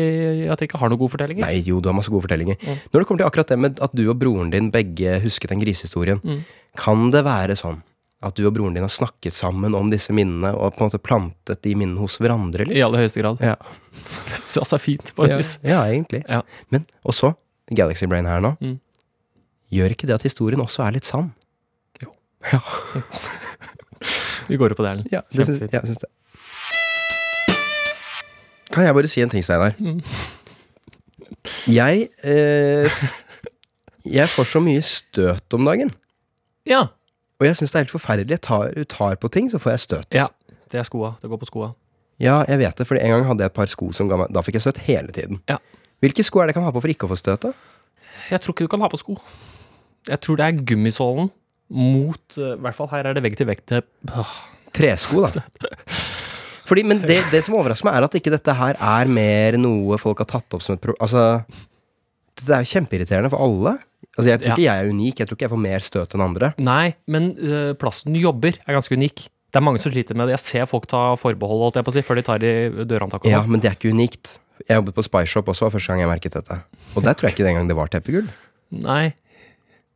At 0.53 0.61
jeg 0.61 0.69
ikke 0.69 0.81
har 0.83 0.91
noen 0.93 1.01
gode 1.01 1.15
fortellinger. 1.17 1.45
Nei, 1.47 1.63
jo, 1.65 1.79
du 1.81 1.89
har 1.89 1.97
masse 1.97 2.13
gode 2.13 2.27
fortellinger. 2.27 2.59
Mm. 2.61 2.81
Når 2.93 3.01
det 3.01 3.07
kommer 3.09 3.23
til 3.23 3.29
akkurat 3.31 3.53
det 3.55 3.59
med 3.65 3.81
at 3.89 3.95
du 3.97 4.03
og 4.13 4.19
broren 4.21 4.51
din 4.53 4.69
begge 4.75 5.19
husket 5.25 5.53
den 5.55 5.63
grisehistorien, 5.65 6.21
Mm. 6.25 6.43
kan 6.77 7.11
det 7.15 7.25
være 7.25 7.57
sånn 7.57 7.81
at 8.21 8.35
du 8.35 8.45
og 8.49 8.53
broren 8.57 8.75
din 8.75 8.83
har 8.83 8.91
snakket 8.91 9.33
sammen 9.33 9.75
om 9.79 9.89
disse 9.91 10.11
minnene, 10.13 10.51
og 10.53 10.75
på 10.75 10.83
en 10.83 10.89
måte 10.91 10.99
plantet 11.01 11.63
de 11.63 11.75
minnene 11.79 12.01
hos 12.03 12.19
hverandre 12.19 12.67
litt? 12.67 12.77
I 12.77 12.83
aller 12.83 12.99
høyeste 13.05 13.23
grad. 13.23 13.39
Ja. 13.41 13.55
Det 14.29 14.35
synes 14.43 14.57
jeg 14.59 14.63
også 14.67 14.75
er 14.77 14.83
fint, 14.83 15.13
på 15.15 15.25
et 15.25 15.31
ja, 15.31 15.37
vis. 15.39 15.53
ja, 15.63 15.81
egentlig. 15.87 16.25
Ja. 16.29 16.43
Men 16.75 16.85
også 17.07 17.33
Galaxy 17.71 18.07
Brain 18.11 18.27
her 18.27 18.41
nå. 18.43 18.57
Mm. 18.61 18.77
Gjør 19.71 19.93
ikke 19.95 20.07
det 20.11 20.15
at 20.19 20.23
historien 20.27 20.61
også 20.65 20.83
er 20.87 20.97
litt 20.99 21.05
sann? 21.09 21.31
Jo. 22.03 22.11
Ja, 22.53 22.61
Vi 24.49 24.57
går 24.61 24.73
opp 24.75 24.81
på 24.81 24.85
det, 24.87 24.91
Erlend. 24.95 25.09
ja, 25.13 25.21
det 25.35 25.47
syns, 25.49 25.73
ja, 25.73 25.81
syns 25.85 26.03
det. 26.05 26.11
Kan 28.73 28.85
jeg 28.85 28.95
bare 28.95 29.09
si 29.11 29.23
en 29.25 29.33
ting, 29.33 29.45
Steinar? 29.45 29.75
Mm. 29.81 30.01
Jeg 31.73 32.09
eh, 32.25 33.01
Jeg 34.09 34.29
får 34.33 34.49
så 34.53 34.61
mye 34.65 34.83
støt 34.85 35.57
om 35.57 35.65
dagen. 35.69 35.91
Ja. 36.69 36.87
Og 37.41 37.47
jeg 37.47 37.57
syns 37.59 37.73
det 37.73 37.79
er 37.79 37.85
helt 37.87 37.95
forferdelig. 37.95 38.31
Jeg 38.37 38.45
tar, 38.45 38.73
tar 38.89 39.17
på 39.21 39.29
ting, 39.33 39.51
så 39.51 39.61
får 39.63 39.77
jeg 39.77 39.81
støt. 39.87 40.09
ja. 40.15 40.29
Det 40.69 40.77
er 40.77 40.85
skoa. 40.85 41.15
Det 41.23 41.31
går 41.33 41.39
på 41.41 41.47
skoa. 41.49 41.71
Ja, 42.21 42.43
jeg 42.45 42.59
vet 42.61 42.77
det, 42.77 42.85
for 42.87 42.99
en 43.01 43.09
gang 43.09 43.23
hadde 43.25 43.41
jeg 43.41 43.49
et 43.49 43.55
par 43.57 43.71
sko 43.73 43.87
som 43.97 44.09
ga 44.11 44.19
meg 44.21 44.29
Da 44.37 44.43
fikk 44.45 44.59
jeg 44.59 44.65
støt 44.67 44.81
hele 44.85 45.15
tiden. 45.17 45.39
Ja. 45.49 45.57
Hvilke 46.05 46.21
sko 46.27 46.43
er 46.43 46.49
det 46.49 46.53
jeg 46.53 46.59
kan 46.59 46.67
ha 46.67 46.73
på 46.75 46.83
for 46.85 46.93
ikke 46.93 47.07
å 47.09 47.13
få 47.15 47.17
støt, 47.17 47.47
da? 47.47 47.55
Jeg 48.29 48.43
tror 48.45 48.53
ikke 48.53 48.67
du 48.67 48.73
kan 48.75 48.83
ha 48.85 48.91
på 48.93 49.01
sko. 49.01 49.15
Jeg 50.11 50.21
tror 50.21 50.37
det 50.37 50.45
er 50.45 50.59
gummisålen 50.69 51.31
mot 51.69 52.39
eh, 52.41 52.55
I 52.55 52.63
hvert 52.65 52.77
fall 52.79 52.91
her 52.93 53.11
er 53.11 53.17
det 53.19 53.25
vegg 53.25 53.37
til 53.39 53.49
vegg 53.49 53.65
til 53.69 53.83
Tresko, 54.79 55.25
da. 55.33 55.43
Fordi, 56.69 56.85
men 56.85 57.01
det, 57.01 57.23
det 57.33 57.41
som 57.47 57.57
overrasker 57.57 57.89
meg, 57.89 57.97
er 57.97 58.05
at 58.05 58.17
ikke 58.19 58.33
dette 58.35 58.55
her 58.59 58.77
er 58.77 59.09
mer 59.11 59.57
noe 59.61 59.97
folk 60.01 60.21
har 60.21 60.29
tatt 60.29 60.53
opp 60.57 60.65
som 60.65 60.77
et 60.77 60.83
problem. 60.83 61.01
Altså, 61.01 61.23
det 62.43 62.53
er 62.53 62.65
jo 62.67 62.71
kjempeirriterende 62.75 63.31
for 63.33 63.41
alle. 63.47 63.73
Altså, 64.19 64.29
Jeg 64.35 64.43
tror 64.43 64.53
ikke 64.53 64.67
jeg 64.67 64.83
er 64.85 64.91
unik. 64.93 65.23
Jeg 65.23 65.31
tror 65.31 65.39
ikke 65.39 65.47
jeg 65.47 65.53
får 65.55 65.63
mer 65.65 65.87
støt 65.87 66.17
enn 66.17 66.25
andre. 66.27 66.51
Nei, 66.61 66.91
men 67.09 67.31
øh, 67.41 67.71
plassen 67.81 68.13
du 68.13 68.21
jobber, 68.21 68.59
er 68.67 68.77
ganske 68.77 68.99
unik. 69.01 69.25
Det 69.49 69.63
er 69.63 69.65
mange 69.65 69.81
som 69.81 69.95
sliter 69.95 70.19
med 70.19 70.29
det. 70.29 70.37
Jeg 70.37 70.45
ser 70.45 70.69
folk 70.69 70.85
ta 70.91 71.01
forbehold 71.17 71.65
holdt 71.65 71.81
jeg 71.81 71.87
på 71.89 71.95
å 71.95 71.97
si, 71.97 72.05
før 72.05 72.21
de 72.21 72.27
tar 72.27 72.45
i 72.45 72.53
dørhåndtaket. 72.85 73.31
Ja, 73.33 73.41
sånn. 73.41 73.55
Men 73.55 73.65
det 73.65 73.71
er 73.73 73.79
ikke 73.79 73.95
unikt. 73.97 74.35
Jeg 74.67 74.77
jobbet 74.83 74.99
på 74.99 75.07
Spy 75.07 75.25
Shop 75.31 75.49
også, 75.49 75.71
første 75.73 75.95
gang 75.95 76.03
jeg 76.05 76.11
merket 76.11 76.37
dette. 76.37 76.61
Og 76.93 77.07
der 77.07 77.17
tror 77.17 77.31
jeg 77.31 77.39
ikke 77.39 77.47
den 77.47 77.55
engang 77.55 77.71
det 77.73 77.79
var 77.79 77.89
teppegull. 77.95 78.29
Nei. 78.85 79.15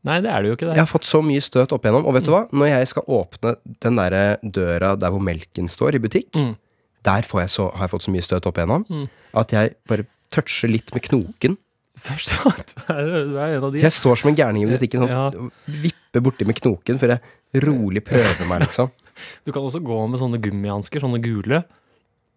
Nei, 0.05 0.17
det 0.21 0.31
er 0.35 0.43
det 0.43 0.49
jo 0.51 0.57
ikke. 0.57 0.67
det. 0.67 0.75
Jeg 0.77 0.83
har 0.83 0.91
fått 0.91 1.07
så 1.07 1.21
mye 1.23 1.41
støt 1.45 1.73
opp 1.73 1.85
igjennom. 1.87 2.07
Og 2.11 2.15
vet 2.17 2.25
du 2.27 2.33
hva? 2.35 2.41
Når 2.51 2.69
jeg 2.73 2.89
skal 2.91 3.05
åpne 3.07 3.53
den 3.85 3.97
der 4.01 4.17
døra 4.43 4.97
der 4.99 5.11
hvor 5.15 5.23
melken 5.23 5.69
står, 5.71 5.95
i 5.95 6.03
butikk, 6.03 6.31
Mm. 6.35 6.57
der 7.05 7.23
får 7.23 7.41
jeg 7.45 7.51
så, 7.55 7.69
har 7.75 7.87
jeg 7.87 7.91
fått 7.95 8.07
så 8.09 8.11
mye 8.15 8.23
støt 8.27 8.47
opp 8.47 8.57
igjennom 8.59 8.85
Mm. 8.91 9.09
at 9.35 9.49
jeg 9.53 9.75
bare 9.87 10.07
toucher 10.31 10.69
litt 10.69 10.93
med 10.95 11.03
knoken. 11.07 11.57
Først 12.03 12.33
du 12.35 12.93
er, 12.93 13.05
du 13.31 13.37
er 13.39 13.57
en 13.59 13.65
av 13.65 13.73
de. 13.73 13.79
Jeg 13.81 13.93
står 13.93 14.17
som 14.19 14.31
en 14.31 14.37
gærning 14.37 14.65
i 14.67 14.73
butikken 14.75 15.05
sånn, 15.07 15.09
Ja. 15.09 15.31
vipper 15.69 16.21
borti 16.25 16.45
med 16.47 16.57
knoken 16.59 16.99
før 16.99 17.15
jeg 17.19 17.63
rolig 17.63 18.03
prøver 18.05 18.47
meg, 18.49 18.61
liksom. 18.67 18.91
Du 19.47 19.53
kan 19.53 19.63
også 19.63 19.79
gå 19.85 20.09
med 20.11 20.19
sånne 20.19 20.41
gummihansker, 20.43 20.99
sånne 20.99 21.21
gule. 21.23 21.63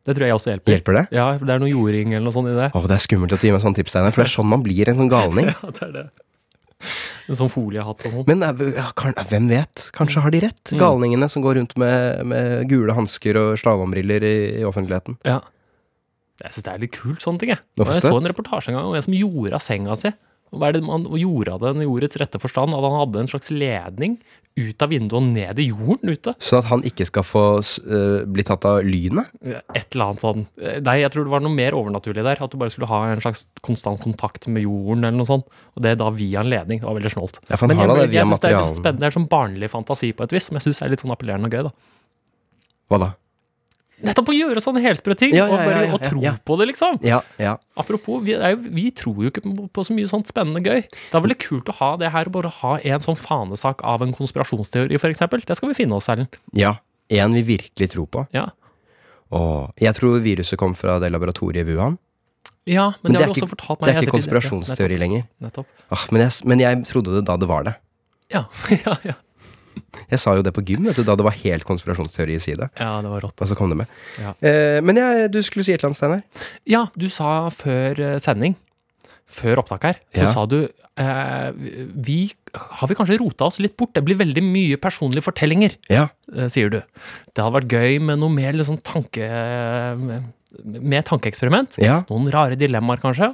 Det 0.06 0.14
tror 0.14 0.28
jeg 0.28 0.36
også 0.36 0.52
hjelper. 0.54 0.70
Hjelper 0.76 0.94
det? 1.00 1.08
Ja, 1.18 1.32
det 1.40 1.50
er 1.50 1.58
noe 1.58 1.70
jording 1.72 2.14
eller 2.14 2.26
noe 2.28 2.36
sånt 2.36 2.52
i 2.52 2.54
det. 2.54 2.68
Åh, 2.76 2.84
det 2.86 2.92
er 2.94 3.02
skummelt 3.02 3.34
at 3.34 3.42
du 3.42 3.48
gir 3.48 3.56
meg 3.56 3.64
sånne 3.64 3.80
tips, 3.80 3.90
Steinar, 3.96 4.12
for 4.14 4.22
det 4.22 4.30
er 4.30 4.36
sånn 4.38 4.46
man 4.52 4.62
blir 4.62 4.88
en 4.92 5.00
sånn 5.00 5.10
galning. 5.10 5.48
Ja, 5.56 5.72
det 5.72 5.82
er 5.82 5.92
det. 5.96 6.06
En 7.30 7.38
sånn 7.42 7.52
foliehatt 7.52 8.06
og 8.06 8.14
sånn. 8.14 8.26
Men 8.30 8.44
eh, 8.48 8.64
ja, 8.78 8.88
kan, 8.98 9.16
hvem 9.32 9.50
vet? 9.52 9.90
Kanskje 9.96 10.24
har 10.26 10.34
de 10.36 10.44
rett, 10.46 10.62
Mm. 10.72 10.80
galningene 10.82 11.30
som 11.32 11.44
går 11.46 11.60
rundt 11.60 11.76
med, 11.82 12.24
med 12.28 12.70
gule 12.72 12.94
hansker 12.98 13.38
og 13.42 13.58
slalåmbriller 13.62 14.24
i, 14.26 14.36
i 14.62 14.64
offentligheten. 14.68 15.18
Ja. 15.28 15.40
Jeg 16.44 16.52
syns 16.52 16.66
det 16.68 16.72
er 16.74 16.82
litt 16.84 16.96
kult, 16.98 17.22
sånne 17.24 17.40
ting. 17.40 17.52
Jeg, 17.54 17.62
jeg 17.80 18.02
så 18.04 18.16
en 18.18 18.28
reportasje 18.28 18.72
en 18.74 18.76
gang 18.80 18.90
om 18.90 18.96
en 18.98 19.06
som 19.06 19.14
gjorde 19.16 19.56
av 19.56 19.64
senga 19.64 19.96
si. 20.00 20.12
Hva 20.56 20.68
er 20.70 20.76
det 20.78 20.84
man 20.86 21.06
gjorde 21.20 21.54
av 21.56 21.64
den 21.64 21.82
i 21.84 21.88
ordets 21.90 22.18
rette 22.22 22.40
forstand? 22.44 22.76
At 22.76 22.84
han 22.86 22.98
hadde 23.00 23.22
en 23.24 23.30
slags 23.32 23.50
ledning 23.56 24.18
ut 24.56 24.84
av 24.86 24.92
vinduet 24.92 25.18
og 25.20 25.26
ned 25.36 25.60
i 25.60 25.68
jorden 25.68 26.14
ute. 26.14 26.34
Sånn 26.40 26.62
at 26.62 26.70
han 26.70 26.84
ikke 26.88 27.08
skal 27.10 27.26
få 27.28 27.44
eh, 27.60 28.22
bli 28.24 28.46
tatt 28.48 28.68
av 28.70 28.80
lynet. 28.88 29.34
Et 29.44 29.96
eller 29.96 30.06
annet 30.06 30.24
sånn. 30.24 30.46
Nei, 30.86 31.00
jeg 31.02 31.12
tror 31.14 31.28
det 31.28 31.34
var 31.34 31.44
noe 31.44 31.56
mer 31.56 31.76
overnaturlig 31.76 32.24
der. 32.24 32.40
At 32.46 32.54
du 32.54 32.60
bare 32.62 32.72
skulle 32.74 32.90
ha 32.92 33.02
en 33.12 33.24
slags 33.24 33.46
konstant 33.66 34.00
kontakt 34.04 34.48
med 34.48 34.64
jorden 34.64 35.04
eller 35.04 35.20
noe 35.20 35.28
sånt. 35.28 35.52
Og 35.76 35.84
det 35.84 35.94
er 35.94 36.00
da 36.00 36.08
via 36.16 36.46
en 36.46 36.52
ledning. 36.54 36.80
Det 36.82 36.88
var 36.88 37.00
veldig 37.02 37.14
snålt. 37.18 37.42
Ja, 37.50 37.60
Men 37.66 37.76
jeg, 37.76 37.92
jeg, 37.92 38.16
jeg, 38.16 38.32
syns 38.32 38.44
det 38.46 38.52
er 38.54 38.58
litt 38.62 38.78
spennende. 38.78 39.04
Det 39.04 39.12
er 39.12 39.20
sånn 39.20 39.30
barnlig 39.32 39.72
fantasi 39.74 40.14
på 40.16 40.28
et 40.28 40.38
vis, 40.38 40.48
som 40.50 40.60
jeg 40.60 40.70
syns 40.70 40.82
er 40.86 40.96
litt 40.96 41.04
sånn 41.04 41.16
appellerende 41.16 41.52
og 41.52 41.60
gøy. 41.60 41.68
da 41.68 41.76
Hva 42.92 43.04
da? 43.04 43.14
Nettopp 44.04 44.28
å 44.28 44.34
gjøre 44.36 44.60
sånne 44.60 44.82
helsprø 44.84 45.16
ting, 45.16 45.32
Ja, 45.34 45.46
ja, 45.46 45.54
og, 45.54 45.58
bare, 45.62 45.76
ja, 45.78 45.84
ja, 45.88 45.94
og 45.96 46.02
tro 46.04 46.20
ja. 46.22 46.34
på 46.44 46.58
det, 46.60 46.68
liksom. 46.74 46.98
Ja, 47.06 47.22
ja. 47.40 47.54
Apropos, 47.80 48.20
vi, 48.26 48.34
jo, 48.36 48.58
vi 48.76 48.90
tror 48.92 49.22
jo 49.24 49.30
ikke 49.32 49.42
på, 49.72 49.86
så 49.88 49.96
mye 49.96 50.10
sånt 50.12 50.28
spennende 50.28 50.60
gøy. 50.66 50.82
Det 50.90 51.16
er 51.16 51.24
veldig 51.24 51.38
kult 51.40 51.70
å 51.72 51.78
ha 51.80 51.94
det 52.02 52.12
her, 52.12 52.28
bare 52.34 52.52
ha 52.58 52.74
en 52.84 53.00
sånn 53.06 53.16
fanesak 53.16 53.80
av 53.88 54.04
en 54.04 54.12
konspirasjonsteori, 54.14 55.00
f.eks. 55.00 55.24
Det 55.48 55.56
skal 55.56 55.72
vi 55.72 55.78
finne 55.80 55.96
oss, 55.96 56.10
Erlend. 56.12 56.36
ja. 56.54 56.76
En 57.14 57.34
vi 57.38 57.44
virkelig 57.46 57.92
tror 57.94 58.08
på. 58.10 58.24
Ja. 58.34 58.48
Og 59.36 59.72
jeg 59.78 59.94
tror 59.94 60.20
viruset 60.26 60.58
kom 60.58 60.74
fra 60.78 60.96
det 61.00 61.12
laboratoriet 61.14 61.62
i 61.62 61.72
Wuhan. 61.76 62.00
ja, 62.66 62.88
men, 63.04 63.12
Men 63.12 63.12
det 63.14 63.20
det 63.20 63.22
har 63.22 63.30
er 63.30 63.34
ikke- 63.36 63.78
meg. 63.80 63.80
Det 63.86 63.96
er 63.96 64.02
ikke 64.02 64.16
konspirasjonsteori 64.16 64.98
lenger. 64.98 65.22
Ja, 65.40 65.46
Nettopp. 65.48 65.68
Ah, 65.92 66.06
men, 66.12 66.22
jeg, 66.22 66.32
men 66.50 66.60
jeg 66.60 66.84
trodde 66.90 67.14
det 67.14 67.26
da 67.26 67.38
det 67.38 67.48
var 67.48 67.64
det. 67.64 67.76
Ja, 68.34 68.46
ja, 68.86 68.96
ja. 69.06 69.14
Jeg 70.12 70.20
sa 70.22 70.36
jo 70.38 70.44
det 70.46 70.54
på 70.56 70.62
gym 70.68 70.84
vet 70.90 70.96
du, 71.00 71.04
da 71.08 71.16
det 71.18 71.26
var 71.26 71.34
helt 71.40 71.64
konspirasjonsteori 71.68 72.36
i 72.36 72.40
side. 72.44 72.70
ja, 72.80 72.92
det 73.02 73.10
var 73.10 73.22
rått. 73.26 73.40
Og 73.42 73.48
så 73.50 73.56
kom 73.58 73.70
det 73.74 73.78
med. 73.84 73.88
Ja. 74.22 74.34
Eh, 74.46 74.82
men 74.86 74.96
jeg, 75.02 75.32
du 75.34 75.42
skulle 75.44 75.64
si 75.66 75.74
et 75.74 75.80
eller 75.82 75.90
annet, 75.94 75.98
Steinar? 75.98 76.22
Ja, 76.70 76.86
du 76.96 77.08
sa 77.10 77.50
før 77.50 78.00
eh, 78.00 78.18
sending 78.24 78.56
før 79.36 79.58
opptak 79.64 79.84
her, 79.88 79.98
så 80.14 80.22
Ja. 80.22 80.28
sa 80.30 80.44
du 80.46 80.60
eh, 81.02 81.52
Vi 82.06 82.20
har 82.54 82.88
vi 82.88 82.96
kanskje 82.96 83.18
rota 83.20 83.48
oss 83.50 83.58
litt 83.60 83.74
bort. 83.76 83.92
Det 83.98 84.04
blir 84.06 84.16
veldig 84.20 84.44
mye 84.46 84.78
personlige 84.78 85.26
fortellinger, 85.26 85.74
Ja. 85.90 86.06
eh, 86.36 86.46
sier 86.48 86.70
du. 86.70 86.78
Det 87.34 87.42
hadde 87.44 87.56
vært 87.58 87.74
gøy 87.74 88.00
med 88.06 88.20
noe 88.22 88.30
mer 88.30 88.54
liksom 88.54 88.78
tanke... 88.86 89.26
Med 90.64 91.04
tankeeksperiment. 91.10 91.74
Ja. 91.84 92.04
Noen 92.08 92.30
rare 92.32 92.56
dilemmaer, 92.56 93.02
kanskje. 93.02 93.34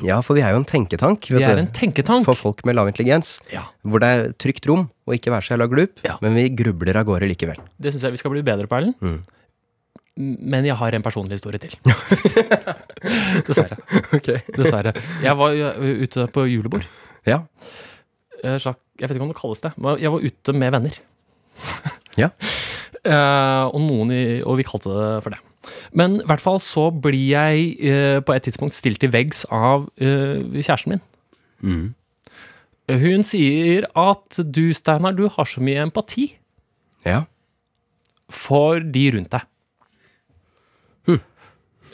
Ja, 0.00 0.16
for 0.24 0.38
vi 0.38 0.40
er 0.42 0.54
jo 0.54 0.60
en 0.62 0.64
tenketank. 0.68 1.28
Vi 1.28 1.42
er 1.42 1.58
du. 1.58 1.62
en 1.66 1.68
tenketank. 1.76 2.24
For 2.24 2.38
folk 2.38 2.64
med 2.68 2.78
lav 2.78 2.88
intelligens. 2.88 3.34
Ja, 3.52 3.66
Hvor 3.84 4.00
det 4.00 4.08
er 4.08 4.32
trygt 4.40 4.66
rom, 4.70 4.86
og 5.06 5.14
ikke 5.18 5.30
være 5.34 5.44
så 5.44 5.54
jævla 5.54 5.68
glup. 5.68 6.00
Ja. 6.06 6.16
Men 6.24 6.34
vi 6.38 6.46
grubler 6.56 6.96
av 6.96 7.04
gårde 7.10 7.28
likevel. 7.28 7.60
Det 7.76 7.92
syns 7.92 8.06
jeg 8.08 8.16
vi 8.16 8.22
skal 8.22 8.32
bli 8.34 8.42
bedre 8.46 8.66
på, 8.70 8.78
Erlend. 8.80 8.96
Mm. 9.04 9.20
Men 10.52 10.64
jeg 10.68 10.76
har 10.76 10.92
en 10.96 11.04
personlig 11.04 11.38
historie 11.38 11.60
til. 11.60 11.72
Dessverre. 13.48 13.78
Okay. 14.16 14.42
Dessverre. 14.56 14.92
Jeg 15.24 15.36
var 15.38 15.56
ute 15.80 16.26
på 16.34 16.44
julebord. 16.50 16.84
Ja. 17.28 17.42
Eh, 18.42 18.58
Jeg 18.58 19.08
vet 19.08 19.16
ikke 19.16 19.24
om 19.24 19.32
det 19.32 19.38
kalles 19.40 19.60
det. 19.64 19.72
men 19.76 19.98
Jeg 20.00 20.12
var 20.12 20.20
ute 20.20 20.52
med 20.52 20.72
venner. 20.78 21.00
Ja. 22.20 22.30
Eh, 23.02 23.64
og, 23.66 23.80
noen 23.82 24.12
i, 24.14 24.18
og 24.46 24.60
vi 24.60 24.62
kalte 24.62 24.86
det 24.94 25.06
for 25.24 25.34
det. 25.34 25.38
Men 25.94 26.20
i 26.20 26.26
hvert 26.26 26.42
fall 26.42 26.58
så 26.64 26.88
blir 26.90 27.22
jeg 27.32 27.66
eh, 27.86 28.18
på 28.24 28.34
et 28.34 28.46
tidspunkt 28.48 28.74
stilt 28.74 29.00
til 29.02 29.12
veggs 29.14 29.44
av 29.54 29.86
eh, 30.02 30.42
kjæresten 30.58 30.96
min. 30.96 31.02
Mm. 31.62 31.84
Hun 33.02 33.22
sier 33.24 33.86
at 33.96 34.40
du, 34.42 34.64
Steinar, 34.74 35.14
du 35.16 35.28
har 35.30 35.46
så 35.48 35.62
mye 35.64 35.84
empati 35.86 36.32
Ja. 37.06 37.22
for 38.32 38.82
de 38.82 39.04
rundt 39.14 39.30
deg. 39.32 39.46
Hm. 41.08 41.20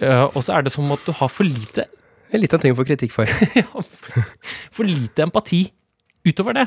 Eh, 0.01 0.25
og 0.33 0.41
så 0.43 0.57
er 0.57 0.65
det 0.67 0.73
som 0.73 0.89
at 0.97 1.05
du 1.07 1.13
har 1.13 1.29
for 1.33 1.45
lite 1.49 1.87
En 2.33 2.43
liten 2.43 2.61
ting 2.61 2.75
å 2.75 2.77
få 2.77 2.85
kritikk 2.85 3.13
for. 3.15 3.25
ja, 3.57 3.65
for, 3.81 4.25
for 4.77 4.85
lite 4.85 5.23
empati 5.25 5.63
utover 6.29 6.59
det. 6.59 6.67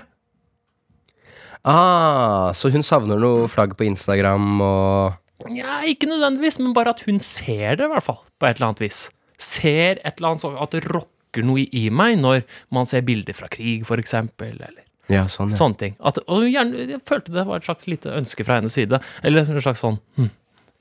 Ah, 1.61 2.49
så 2.57 2.71
hun 2.73 2.81
savner 2.81 3.19
noe 3.21 3.45
flagg 3.51 3.75
på 3.77 3.85
Instagram 3.85 4.55
og 4.65 5.19
Ja, 5.49 5.79
ikke 5.87 6.09
nødvendigvis, 6.09 6.59
men 6.61 6.73
bare 6.77 6.93
at 6.95 7.01
hun 7.07 7.19
ser 7.23 7.75
det, 7.79 7.87
i 7.87 7.91
hvert 7.93 8.05
fall. 8.05 8.19
På 8.39 8.47
et 8.49 8.57
eller 8.59 8.71
annet 8.71 8.83
vis. 8.83 9.01
Ser 9.41 9.97
et 10.03 10.13
eller 10.17 10.33
annet 10.33 10.43
sånn 10.43 10.59
at 10.61 10.75
det 10.75 10.83
rokker 10.89 11.45
noe 11.47 11.63
i 11.65 11.85
meg 11.93 12.19
når 12.21 12.43
man 12.75 12.85
ser 12.89 13.01
bilder 13.07 13.33
fra 13.37 13.47
krig, 13.51 13.85
for 13.87 14.01
eksempel, 14.01 14.53
eller 14.59 14.83
Ja, 15.11 15.25
sånn, 15.31 15.49
ja. 15.51 15.57
sånne 15.57 15.79
ting. 15.79 15.95
At, 15.99 16.19
og 16.31 16.45
gjerne, 16.47 16.85
jeg 16.93 17.01
følte 17.09 17.33
det 17.35 17.47
var 17.47 17.59
et 17.59 17.65
slags 17.67 17.87
lite 17.89 18.13
ønske 18.15 18.45
fra 18.47 18.59
hennes 18.59 18.75
side. 18.77 18.99
Eller 19.23 19.43
en 19.47 19.63
slags 19.63 19.81
sånn 19.83 19.97
hm, 20.19 20.29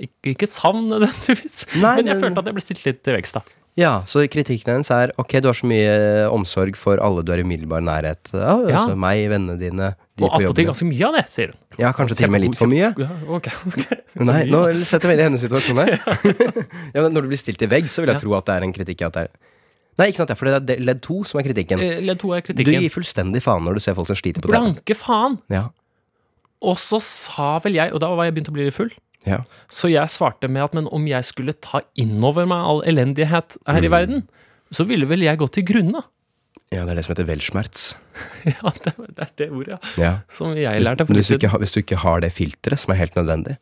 ikke, 0.01 0.35
ikke 0.35 0.49
savn 0.51 0.87
nødvendigvis, 0.93 1.65
men 1.81 2.07
jeg 2.09 2.21
følte 2.21 2.41
at 2.45 2.51
jeg 2.51 2.57
ble 2.57 2.63
stilt 2.65 2.85
litt 2.87 3.01
til 3.07 3.17
vekst, 3.19 3.37
da. 3.41 3.43
Ja, 3.79 4.03
så 4.05 4.25
kritikken 4.29 4.75
hennes 4.75 4.89
er 4.93 5.13
ok, 5.21 5.37
du 5.41 5.47
har 5.49 5.55
så 5.57 5.69
mye 5.71 5.93
omsorg 6.35 6.75
for 6.77 6.99
alle 7.01 7.23
du 7.25 7.31
er 7.33 7.39
i 7.41 7.45
umiddelbar 7.47 7.81
nærhet 7.87 8.33
av. 8.35 8.65
Ja. 8.69 8.81
Altså 8.83 8.97
meg, 8.99 9.23
vennene 9.31 9.55
dine, 9.61 9.93
de 10.19 10.25
Og 10.25 10.27
på 10.27 10.31
attpåtil 10.35 10.49
jobben. 10.51 10.67
ganske 10.73 10.89
mye 10.91 11.07
av 11.07 11.15
det, 11.17 11.23
sier 11.33 11.53
hun. 11.55 11.61
Ja, 11.79 11.93
kanskje 11.97 12.17
til 12.19 12.27
og 12.29 12.33
med 12.35 12.43
litt 12.45 12.59
for 12.59 12.69
mye. 12.69 12.91
Ja, 12.99 13.09
ok, 13.39 13.47
ok. 13.71 13.85
Nei, 14.31 14.41
nå 14.51 14.65
setter 14.85 15.09
vi 15.09 15.15
inn 15.17 15.23
i 15.23 15.27
hennes 15.29 15.45
situasjon 15.47 15.81
her. 15.81 15.95
ja, 16.97 17.05
når 17.15 17.23
du 17.23 17.31
blir 17.31 17.41
stilt 17.41 17.63
i 17.63 17.71
vegg, 17.71 17.87
så 17.89 18.03
vil 18.03 18.11
jeg 18.13 18.19
Ja. 18.19 18.25
tro 18.27 18.35
at 18.41 18.51
det 18.51 18.57
er 18.59 18.67
en 18.69 18.75
kritikk. 18.77 19.07
At 19.07 19.17
det 19.17 19.23
er... 19.29 19.33
Nei, 20.01 20.09
ikke 20.11 20.23
sant, 20.25 20.35
for 20.39 20.51
det 20.51 20.75
er 20.77 20.83
ledd 20.91 21.01
to 21.07 21.21
som 21.29 21.41
er 21.41 21.47
kritikken. 21.47 21.81
Eh, 21.85 21.99
Ledd 22.05 22.21
to 22.23 22.31
er 22.37 22.41
Du 22.47 22.63
gir 22.67 22.91
fullstendig 22.93 23.41
faen 23.45 23.65
når 23.67 23.79
du 23.79 23.85
ser 23.87 23.95
folk 23.99 24.09
som 24.11 24.17
sliter 24.19 24.43
på 24.45 24.49
TV. 24.51 24.57
Blanke 24.59 24.97
faen! 24.99 25.39
Ja. 25.53 25.69
Og 26.61 26.77
så 26.81 26.99
sa 27.05 27.55
vel 27.65 27.79
jeg, 27.79 27.95
og 27.95 28.01
da 28.03 28.11
var 28.13 28.27
jeg 28.29 28.35
begynt 28.37 28.51
å 28.53 28.55
bli 28.59 28.67
litt 28.69 28.77
full, 28.77 28.91
Ja. 29.29 29.43
så 29.69 29.91
jeg 29.93 30.09
svarte 30.09 30.49
med 30.49 30.63
at 30.65 30.75
men 30.75 30.87
om 30.89 31.05
jeg 31.07 31.25
skulle 31.29 31.53
ta 31.61 31.83
innover 32.01 32.47
meg 32.49 32.59
all 32.65 32.81
elendighet 32.89 33.59
her 33.69 33.81
Mm. 33.81 33.85
i 33.85 33.91
verden, 33.93 34.23
så 34.73 34.87
ville 34.89 35.05
vel 35.07 35.21
jeg 35.27 35.37
gått 35.39 35.53
til 35.59 35.65
grunne. 35.69 36.01
ja, 36.73 36.85
det 36.87 36.91
er 36.93 36.95
det 36.97 37.05
som 37.05 37.15
heter 37.15 37.27
velschmerz. 37.29 37.97
Ja, 38.47 38.71
det 38.73 38.95
er 38.95 39.11
det, 39.13 39.19
er 39.27 39.33
det 39.37 39.51
ordet, 39.51 39.69
ja. 39.75 39.79
Ja. 40.01 40.13
Som 40.33 40.55
jeg 40.57 40.83
lærte 40.85 41.05
for 41.07 41.15
litt 41.15 41.27
siden. 41.27 41.51
hvis 41.61 41.73
du 41.73 41.81
ikke 41.83 41.99
har 42.01 42.21
det 42.21 42.33
filteret 42.33 42.79
som 42.81 42.93
er 42.95 43.01
helt 43.03 43.15
nødvendig. 43.15 43.57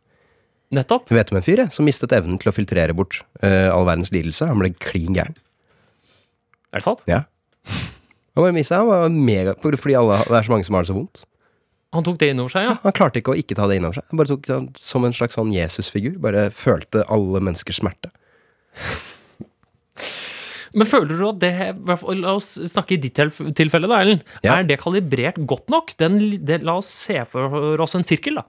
Nettopp. 0.70 1.08
Jeg 1.10 1.16
vet 1.16 1.30
om 1.32 1.38
en 1.38 1.42
fyr 1.46 1.56
jeg, 1.64 1.72
som 1.72 1.84
mistet 1.88 2.12
evnen 2.12 2.38
til 2.38 2.50
å 2.50 2.54
filtrere 2.54 2.92
bort 2.94 3.22
uh, 3.42 3.72
all 3.72 3.86
verdens 3.88 4.10
lidelse. 4.12 4.46
Han 4.46 4.58
ble 4.60 4.70
klin 4.76 5.14
gæren. 5.16 5.34
Er 6.72 6.78
det 6.78 6.84
sant? 6.84 7.00
Ja. 7.08 7.22
Han 8.36 8.44
var 8.44 9.08
mega, 9.08 9.54
fordi 9.58 9.94
alle, 9.96 10.18
det 10.28 10.36
er 10.36 10.44
så 10.46 10.52
mange 10.52 10.64
som 10.68 10.76
har 10.76 10.84
det 10.84 10.90
så 10.92 10.94
vondt. 10.98 11.24
Han 11.96 12.04
tok 12.04 12.18
det 12.20 12.30
innover 12.34 12.52
seg, 12.52 12.66
ja. 12.68 12.74
Han 12.82 12.92
klarte 12.92 13.20
ikke 13.22 13.32
å 13.32 13.38
ikke 13.40 13.56
ta 13.56 13.66
det 13.70 13.78
innover 13.80 13.96
seg. 14.00 14.04
Han 14.10 14.18
bare 14.20 14.28
tok 14.28 14.44
det 14.50 14.58
som 14.84 15.06
en 15.08 15.14
slags 15.16 15.38
sånn 15.38 15.52
Jesusfigur. 15.54 16.18
Bare 16.20 16.50
følte 16.52 17.04
alle 17.08 17.40
menneskers 17.40 17.80
smerte. 17.80 18.10
Men 20.76 20.84
føler 20.86 21.16
du 21.16 21.24
at 21.30 21.38
det 21.40 21.52
La 22.20 22.34
oss 22.36 22.50
snakke 22.70 22.98
i 22.98 23.00
ditt 23.00 23.16
tilfelle, 23.56 23.88
da, 23.88 24.02
Ellen. 24.04 24.20
Ja. 24.44 24.58
Er 24.58 24.66
det 24.68 24.76
kalibrert 24.82 25.38
godt 25.48 25.72
nok? 25.72 25.94
Den, 26.00 26.18
den, 26.44 26.66
la 26.68 26.76
oss 26.78 26.90
se 26.92 27.22
for 27.30 27.80
oss 27.80 27.96
en 27.98 28.04
sirkel, 28.06 28.36
da. 28.42 28.44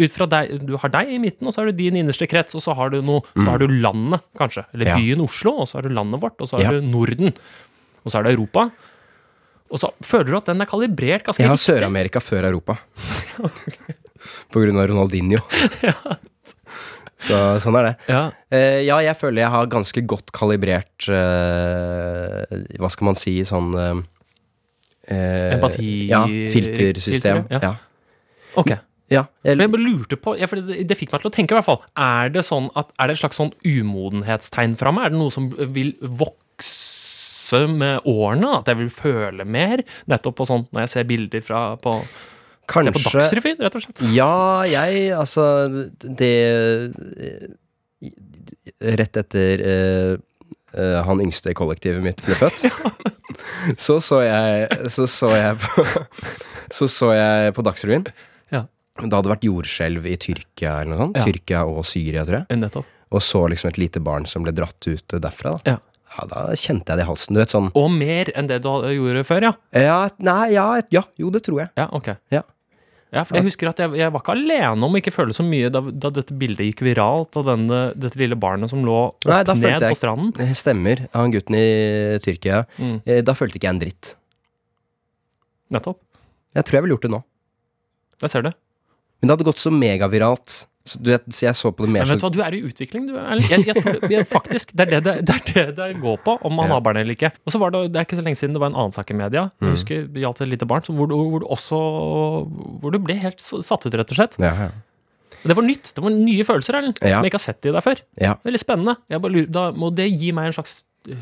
Ut 0.00 0.14
fra 0.14 0.24
deg, 0.32 0.54
Du 0.64 0.72
har 0.80 0.90
deg 0.94 1.10
i 1.12 1.18
midten, 1.22 1.46
og 1.46 1.52
så 1.54 1.60
har 1.62 1.68
du 1.68 1.76
din 1.76 1.98
innerste 2.00 2.26
krets, 2.30 2.56
og 2.56 2.64
så 2.64 2.72
har 2.78 2.90
du, 2.94 3.02
noe, 3.04 3.20
så 3.36 3.44
har 3.50 3.60
du 3.60 3.68
landet, 3.68 4.24
kanskje. 4.40 4.64
Eller. 4.72 4.94
Ja. 4.94 4.96
byen 4.98 5.20
Oslo, 5.26 5.52
og 5.62 5.68
så 5.68 5.78
har 5.78 5.86
du 5.86 5.92
landet 5.94 6.22
vårt, 6.24 6.40
og 6.40 6.48
så 6.48 6.56
har 6.58 6.64
Ja. 6.72 6.80
du 6.80 6.88
Norden. 6.88 7.36
Og 8.02 8.10
så 8.10 8.18
er 8.18 8.22
det 8.26 8.32
Europa. 8.32 8.70
Og 9.72 9.80
så 9.80 9.88
føler 10.04 10.28
du 10.30 10.36
at 10.38 10.50
den 10.50 10.60
er 10.60 10.68
kalibrert 10.68 11.24
ganske 11.24 11.40
riktig. 11.40 11.48
Jeg 11.48 11.52
har? 11.54 11.62
Sør-Amerika 11.80 12.20
før 12.20 12.48
Europa. 12.50 12.76
På 14.52 14.60
grunn 14.62 14.78
av 14.78 14.90
Ronaldinho. 14.90 15.40
Så 17.22 17.38
sånn 17.62 17.76
er 17.78 17.86
det. 17.86 17.92
Ja. 18.10 18.22
Uh, 18.50 18.80
ja, 18.82 18.96
jeg 19.06 19.14
føler 19.20 19.44
jeg 19.44 19.54
har 19.54 19.68
ganske 19.70 20.02
godt 20.10 20.32
kalibrert 20.34 21.06
uh, 21.06 22.42
Hva 22.82 22.90
skal 22.90 23.06
man 23.12 23.18
si 23.18 23.36
sånn 23.46 23.70
eh, 23.78 25.52
Empati- 25.54 26.08
Ja, 26.10 26.24
filtersystem. 26.26 27.44
Filter, 27.46 27.54
ja. 27.54 27.60
Ja. 27.62 28.58
Ok. 28.58 28.72
ja. 29.12 29.22
Jeg, 29.46 29.58
jeg 29.62 29.70
bare 29.72 29.84
lurte 29.86 30.18
på, 30.18 30.34
ja, 30.40 30.48
for 30.50 30.60
det, 30.66 30.82
det 30.90 30.98
fikk 30.98 31.14
meg 31.14 31.22
til 31.22 31.30
å 31.30 31.34
tenke 31.38 31.54
i 31.54 31.60
hvert 31.60 31.68
fall. 31.68 31.80
Er 31.94 32.32
det 32.34 32.42
sånn 32.46 32.66
at, 32.78 32.90
er 32.98 33.08
det 33.08 33.16
et 33.16 33.22
slags 33.22 33.38
sånn 33.38 33.54
umodenhetstegn 33.62 34.74
fra 34.80 34.92
meg? 34.94 35.06
Er 35.06 35.14
det 35.14 35.22
noe 35.22 35.32
som 35.34 35.46
vil 35.78 35.94
vokse 36.02 37.11
med 37.70 38.08
årene? 38.08 38.58
At 38.58 38.70
jeg 38.70 38.80
vil 38.80 38.92
føle 38.92 39.46
mer? 39.48 39.82
Nettopp 40.10 40.40
på 40.40 40.48
sånn, 40.48 40.66
når 40.72 40.86
jeg 40.86 40.92
ser 40.94 41.08
bilder 41.08 41.44
fra 41.44 41.62
på, 41.82 42.00
Se 42.72 42.92
på 42.94 43.00
Dagsrevyen, 43.02 43.58
rett 43.60 43.74
og 43.76 43.82
slett. 43.84 44.02
Ja, 44.14 44.62
jeg 44.70 45.10
Altså, 45.18 45.44
det 46.00 46.34
eh, 46.46 47.48
Rett 49.00 49.18
etter 49.18 49.64
eh, 49.66 50.12
eh, 50.78 51.00
han 51.04 51.20
yngste 51.24 51.52
i 51.52 51.56
kollektivet 51.58 52.02
mitt 52.04 52.22
ble 52.24 52.38
født, 52.38 52.64
så 53.84 53.98
så 54.00 54.22
jeg 54.24 54.88
Så 54.94 55.08
så 55.10 55.32
jeg 55.34 55.58
på 55.60 55.84
Så 56.72 56.88
så 56.88 57.10
jeg 57.12 57.52
på 57.58 57.66
Dagsrevyen. 57.66 58.06
Ja. 58.54 58.64
Det 59.02 59.12
hadde 59.12 59.34
vært 59.34 59.44
jordskjelv 59.44 60.06
i 60.08 60.16
Tyrkia 60.16 60.78
eller 60.80 60.94
noe 60.94 61.02
sånt. 61.02 61.18
Ja. 61.20 61.26
Tyrkia 61.28 61.64
og 61.68 61.84
Syria, 61.84 62.24
tror 62.24 62.40
jeg. 62.40 62.60
Nettopp. 62.62 62.88
Og 63.12 63.20
så 63.20 63.42
liksom 63.52 63.68
et 63.68 63.80
lite 63.82 64.00
barn 64.00 64.24
som 64.28 64.46
ble 64.46 64.54
dratt 64.56 64.88
ut 64.88 65.16
derfra. 65.20 65.58
Da. 65.58 65.74
Ja. 65.74 65.91
Ja, 66.12 66.24
da 66.28 66.40
kjente 66.58 66.92
jeg 66.92 66.98
det 67.00 67.04
i 67.06 67.08
halsen. 67.08 67.34
Du 67.34 67.40
vet 67.40 67.52
sånn 67.54 67.70
Og 67.78 67.90
mer 67.90 68.28
enn 68.36 68.46
det 68.50 68.60
du 68.64 68.68
gjorde 68.68 69.22
før, 69.24 69.42
ja. 69.48 69.52
Ja, 69.72 70.00
nei, 70.18 70.52
ja, 70.52 70.66
ja, 70.92 71.02
jo, 71.18 71.30
det 71.32 71.42
tror 71.46 71.62
jeg. 71.64 71.70
Ja, 71.78 71.88
ok. 71.92 72.12
Ja. 72.34 72.42
Ja, 73.12 73.24
for 73.28 73.36
jeg 73.36 73.44
husker 73.44 73.68
at 73.68 73.76
jeg, 73.82 73.92
jeg 74.00 74.08
var 74.14 74.22
ikke 74.22 74.32
alene 74.32 74.86
om 74.86 74.94
å 74.94 74.96
ikke 74.96 75.12
føle 75.12 75.34
så 75.36 75.44
mye 75.44 75.68
da, 75.68 75.82
da 75.84 76.08
dette 76.16 76.32
bildet 76.32 76.64
gikk 76.70 76.80
viralt, 76.86 77.36
og 77.36 77.44
denne, 77.44 77.80
dette 78.00 78.16
lille 78.16 78.38
barnet 78.40 78.70
som 78.72 78.80
lå 78.86 78.94
opp 79.10 79.26
Nei, 79.28 79.42
ned 79.44 79.66
jeg- 79.84 79.92
på 79.92 79.98
stranden. 79.98 80.30
Det 80.38 80.46
stemmer. 80.56 81.02
Han 81.12 81.30
gutten 81.34 81.54
i 81.58 82.18
Tyrkia. 82.24 82.62
Mm. 82.78 83.02
Eh, 83.04 83.20
Da 83.20 83.34
følte 83.36 83.60
ikke 83.60 83.68
jeg 83.68 83.74
en 83.76 83.80
dritt. 83.84 84.14
Nettopp. 85.72 86.00
Jeg 86.56 86.64
tror 86.64 86.72
jeg 86.78 86.82
ville 86.86 86.96
gjort 86.96 87.06
det 87.08 87.12
nå. 87.12 87.22
Jeg 88.22 88.30
ser 88.32 88.42
det. 88.48 88.54
Men 89.20 89.28
det 89.28 89.36
hadde 89.36 89.48
gått 89.50 89.60
så 89.62 89.70
megaviralt. 89.72 90.66
Så, 90.84 90.98
du 90.98 91.10
vet, 91.12 91.22
så 91.30 91.44
jeg 91.46 91.54
så 91.54 91.70
på 91.70 91.84
det 91.86 91.92
mer 91.94 92.02
Men 92.02 92.10
vet 92.16 92.18
du 92.18 92.24
hva, 92.26 92.30
du 92.34 92.40
er 92.42 92.54
i 92.58 92.60
utvikling, 92.66 93.04
du. 93.06 93.12
Erlend. 93.14 93.50
Jeg, 93.52 93.66
jeg 93.68 93.76
tror 93.82 94.00
det, 94.02 94.10
jeg, 94.10 94.26
faktisk, 94.26 94.72
det 94.74 94.82
er 94.88 94.90
det 94.90 95.00
det, 95.06 95.14
det 95.28 95.36
er 95.36 95.70
det 95.70 95.76
det 95.78 96.00
går 96.02 96.16
på, 96.26 96.34
om 96.42 96.56
man 96.58 96.66
Ja. 96.68 96.74
har 96.74 96.80
barn 96.82 96.96
eller 96.98 97.14
ikke. 97.14 97.30
Og 97.46 97.52
så 97.54 97.60
var 97.62 97.70
det, 97.70 97.84
det 97.94 98.00
er 98.00 98.06
ikke 98.08 98.18
så 98.18 98.24
lenge 98.26 98.40
siden 98.40 98.56
det 98.56 98.62
var 98.64 98.72
en 98.72 98.78
annen 98.82 98.92
sak 98.96 99.10
i 99.10 99.14
media, 99.14 99.44
Mm. 99.60 99.68
jeg 99.68 99.76
husker 99.76 100.06
det 100.10 100.22
gjaldt 100.24 100.40
et 100.42 100.48
lite 100.56 100.66
barn, 100.66 100.82
hvor, 100.90 101.06
du, 101.06 101.14
hvor 101.14 101.40
du 101.40 101.46
også 101.46 101.78
Hvor 102.82 102.90
du 102.90 102.98
ble 102.98 103.14
helt 103.22 103.38
satt 103.40 103.86
ut, 103.86 103.94
rett 103.94 104.10
og 104.10 104.18
slett. 104.18 104.34
ja, 104.42 104.54
ja. 104.66 104.70
Det 105.42 105.56
var 105.58 105.64
nytt. 105.66 105.88
Det 105.96 106.02
var 106.04 106.10
nye 106.14 106.44
følelser, 106.46 106.76
Erlend, 106.78 106.98
Ja. 107.02 107.16
som 107.16 107.24
jeg 107.24 107.32
ikke 107.32 107.38
har 107.40 107.46
sett 107.52 107.66
i 107.66 107.70
deg 107.74 107.82
før. 107.82 107.98
Ja. 108.20 108.34
Veldig 108.46 108.60
spennende. 108.62 108.96
Bare 109.10 109.46
da 109.50 109.72
må 109.74 109.88
det 109.94 110.04
gi 110.12 110.30
meg 110.30 110.46
en 110.46 110.52
slags 110.54 110.84
øh, 111.10 111.16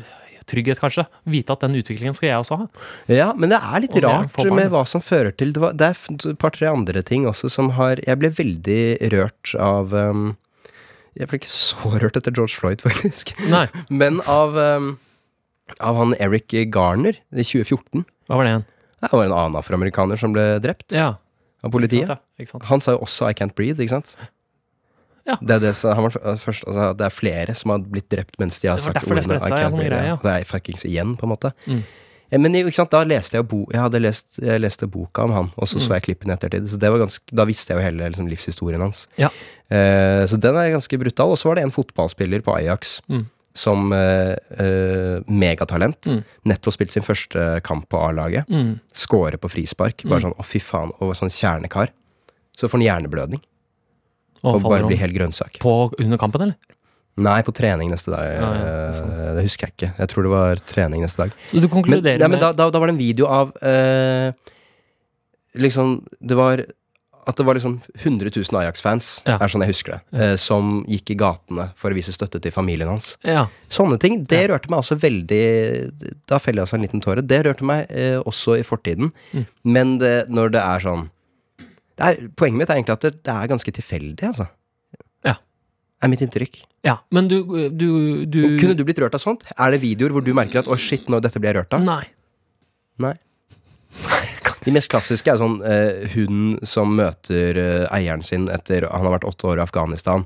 trygghet, 0.51 0.79
kanskje. 0.83 1.05
Vite 1.31 1.55
at 1.55 1.63
den 1.63 1.77
utviklingen 1.79 2.13
skal 2.17 2.27
jeg 2.29 2.41
også 2.43 2.57
ha. 2.61 2.67
ja, 3.11 3.29
men 3.33 3.49
det 3.53 3.59
er 3.61 3.81
litt 3.85 3.95
Og 3.97 4.03
rart 4.05 4.37
med 4.51 4.69
hva 4.73 4.83
som 4.89 5.01
fører 5.03 5.31
til 5.39 5.53
Det, 5.55 5.61
var, 5.63 5.73
det 5.79 5.87
er 5.91 5.97
et 6.31 6.39
par-tre 6.41 6.67
andre 6.69 7.01
ting 7.07 7.25
også 7.29 7.49
som 7.53 7.71
har 7.79 8.01
Jeg 8.05 8.19
ble 8.21 8.29
veldig 8.37 8.81
rørt 9.15 9.53
av 9.59 9.95
um, 9.95 10.35
Jeg 11.17 11.27
ble 11.31 11.39
ikke 11.41 11.51
så 11.53 11.93
rørt 12.03 12.19
etter 12.19 12.31
George 12.35 12.55
Floyd, 12.59 12.83
faktisk. 12.83 13.33
Nei, 13.51 13.65
Men 14.03 14.19
av, 14.31 14.55
um, 14.59 14.93
av 15.79 15.95
han 16.03 16.15
Eric 16.19 16.53
Garner 16.73 17.17
i 17.31 17.43
2014. 17.47 18.05
hva 18.27 18.37
var 18.39 18.47
det 18.47 18.53
igjen? 18.53 18.67
Det 19.01 19.09
var 19.17 19.25
en 19.25 19.33
annen 19.33 19.57
afroamerikaner 19.57 20.19
som 20.21 20.35
ble 20.35 20.43
drept 20.61 20.93
Ja. 20.93 21.15
av 21.65 21.71
politiet. 21.73 22.11
Sant, 22.45 22.61
ja. 22.61 22.67
Han 22.69 22.81
sa 22.83 22.93
jo 22.93 22.99
også 23.07 23.27
'I 23.29 23.33
can't 23.33 23.55
breathe', 23.57 23.79
ikke 23.81 23.97
sant? 23.97 24.15
Ja. 25.31 25.37
Det, 25.41 25.55
er 25.57 25.63
det, 25.63 25.71
han 25.83 26.03
var 26.07 26.17
først, 26.43 26.67
altså, 26.67 26.91
det 26.99 27.07
er 27.07 27.15
flere 27.15 27.55
som 27.57 27.73
har 27.75 27.79
blitt 27.87 28.09
drept 28.11 28.37
mens 28.41 28.59
de 28.59 28.69
har 28.71 28.77
sagt 28.83 28.95
ordene. 29.01 29.01
Det 29.01 29.09
var 29.09 29.15
derfor 29.15 29.15
det 29.15 29.25
spredte 29.25 29.49
seg, 29.71 29.89
greie, 29.89 30.05
ja. 30.11 30.19
Det 30.21 30.35
er 30.37 30.47
fuckings 30.51 30.85
igjen, 30.89 31.15
på 31.19 31.27
en 31.27 31.33
måte. 31.35 31.51
Mm. 31.67 31.81
Eh, 32.31 32.39
Men 32.39 32.53
da 32.55 33.03
leste 33.03 33.35
jeg 33.39 33.47
bo, 33.51 33.65
jeg 33.73 34.01
lest, 34.01 34.39
jeg 34.39 34.61
leste 34.63 34.87
boka 34.87 35.23
om 35.27 35.31
han, 35.35 35.49
og 35.57 35.67
så 35.67 35.75
Mm. 35.79 35.83
så 35.87 35.93
jeg 35.97 36.03
klippen 36.07 36.29
i 36.31 36.33
ettertid. 36.37 36.69
Så 36.71 36.79
det 36.79 36.89
var 36.91 36.99
ganske, 37.03 37.21
da 37.35 37.43
visste 37.45 37.73
jeg 37.73 37.79
jo 37.81 37.83
hele 37.89 38.07
liksom, 38.09 38.27
livshistorien 38.31 38.79
hans. 38.81 39.07
Ja. 39.17 39.29
Eh, 39.69 40.23
så 40.27 40.39
den 40.39 40.55
er 40.55 40.71
ganske 40.71 40.97
brutal. 40.99 41.31
Og 41.31 41.37
så 41.37 41.49
var 41.49 41.55
det 41.55 41.63
en 41.65 41.71
fotballspiller 41.75 42.41
på 42.41 42.55
Ajax 42.55 43.01
Mm. 43.09 43.25
som 43.53 43.91
eh, 43.91 44.35
eh, 44.57 45.19
megatalent. 45.27 46.07
Mm. 46.07 46.23
Nettopp 46.47 46.73
spilt 46.73 46.91
sin 46.91 47.03
første 47.03 47.61
kamp 47.63 47.89
på 47.89 47.99
A-laget. 47.99 48.47
Mm. 48.47 48.79
Score 48.93 49.37
på 49.37 49.49
frispark. 49.51 50.03
Bare 50.07 50.19
Mm. 50.21 50.31
sånn 50.31 50.37
å, 50.39 50.45
fy 50.45 50.59
faen. 50.59 50.91
Og 51.01 51.15
sånn 51.15 51.29
kjernekar. 51.29 51.89
Så 52.55 52.67
får 52.69 52.79
han 52.79 52.87
hjerneblødning. 52.87 53.41
Og 54.43 54.55
Og 54.55 54.61
bare 54.63 54.83
om 54.83 54.89
blir 54.89 54.97
helt 55.01 55.13
grønnsak. 55.15 55.59
på 55.59 55.93
under 55.99 56.17
kampen, 56.17 56.41
eller? 56.41 56.55
Nei, 57.21 57.41
på 57.43 57.51
trening 57.53 57.91
neste 57.91 58.09
dag. 58.09 58.23
Ah, 58.23 58.55
ja, 58.55 58.87
eh, 58.87 58.93
sånn. 58.95 59.35
Det 59.35 59.43
husker 59.43 59.67
jeg 59.67 59.73
ikke. 59.75 59.89
Jeg 59.99 60.07
tror 60.09 60.23
det 60.23 60.31
var 60.31 60.55
trening 60.65 61.01
neste 61.03 61.17
dag. 61.25 61.31
Så 61.47 61.59
du 61.59 61.67
Men, 61.67 61.69
konkluderer 61.69 62.19
ja, 62.19 62.27
men 62.27 62.39
med 62.39 62.41
da, 62.41 62.53
da, 62.53 62.69
da 62.71 62.79
var 62.79 62.87
det 62.87 62.95
en 62.95 63.01
video 63.03 63.27
av 63.27 63.51
eh, 63.61 64.31
Liksom 65.59 66.05
Det 66.19 66.35
var 66.39 66.63
at 67.27 67.37
det 67.37 67.45
var 67.45 67.53
liksom 67.53 67.75
100 68.01 68.31
000 68.33 68.61
Ajax-fans, 68.63 69.21
Ja. 69.27 69.35
er 69.37 69.47
sånn 69.47 69.61
jeg 69.61 69.69
husker 69.75 69.91
det, 69.91 70.19
eh, 70.19 70.35
som 70.41 70.83
gikk 70.89 71.11
i 71.11 71.15
gatene 71.15 71.67
for 71.77 71.91
å 71.91 71.93
vise 71.93 72.09
støtte 72.11 72.41
til 72.41 72.51
familien 72.51 72.89
hans. 72.89 73.11
Ja. 73.23 73.43
Sånne 73.69 73.99
ting, 74.01 74.23
det 74.25 74.49
rørte 74.49 74.71
meg 74.71 74.79
også 74.81 74.97
veldig 74.97 75.91
Da 76.25 76.39
feller 76.39 76.63
jeg 76.63 76.65
altså 76.65 76.79
en 76.79 76.81
liten 76.87 76.99
tåre. 77.03 77.21
Det 77.21 77.43
rørte 77.45 77.61
meg 77.61 77.85
eh, 77.91 78.17
også 78.25 78.57
i 78.57 78.63
fortiden. 78.65 79.11
Mm. 79.35 79.45
Men 79.63 79.97
det, 79.99 80.29
når 80.29 80.49
det 80.57 80.61
er 80.65 80.79
sånn 80.79 81.09
er, 82.07 82.19
Poenget 82.35 82.57
mitt 82.61 82.69
er 82.73 82.79
egentlig 82.79 82.93
at 82.97 83.05
det, 83.07 83.11
det 83.25 83.33
er 83.35 83.47
ganske 83.51 83.73
tilfeldig, 83.77 84.27
altså. 84.33 84.47
Ja. 85.27 85.35
Er 86.01 86.09
mitt 86.11 86.21
inntrykk. 86.25 86.61
ja. 86.87 86.97
Men 87.13 87.27
du, 87.29 87.37
du, 87.69 88.25
du 88.25 88.39
Kunne 88.59 88.73
du 88.77 88.83
blitt 88.87 88.99
rørt 89.03 89.13
av 89.17 89.21
sånt? 89.21 89.43
Er 89.57 89.71
det 89.75 89.81
videoer 89.83 90.11
hvor 90.15 90.23
du 90.25 90.33
merker 90.33 90.59
at 90.63 90.67
'å, 90.71 90.77
shit, 90.79 91.07
nå 91.09 91.19
dette 91.21 91.39
blir 91.39 91.53
jeg 91.53 91.61
rørt 91.61 91.73
av'? 91.77 91.83
Nei. 91.85 92.05
Nei. 93.01 93.15
De 94.61 94.71
mest 94.75 94.89
klassiske 94.93 95.31
er 95.33 95.39
sånn 95.41 95.57
eh, 95.65 96.03
hunden 96.13 96.59
som 96.69 96.91
møter 96.95 97.57
eh, 97.57 97.85
eieren 97.97 98.21
sin 98.23 98.45
etter 98.53 98.85
han 98.91 99.07
har 99.07 99.15
vært 99.17 99.25
åtte 99.29 99.47
år 99.49 99.57
i 99.61 99.63
Afghanistan. 99.65 100.25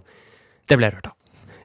Det 0.68 0.76
ble 0.80 0.90
jeg 0.90 0.98
rørt 0.98 1.08
av. 1.08 1.16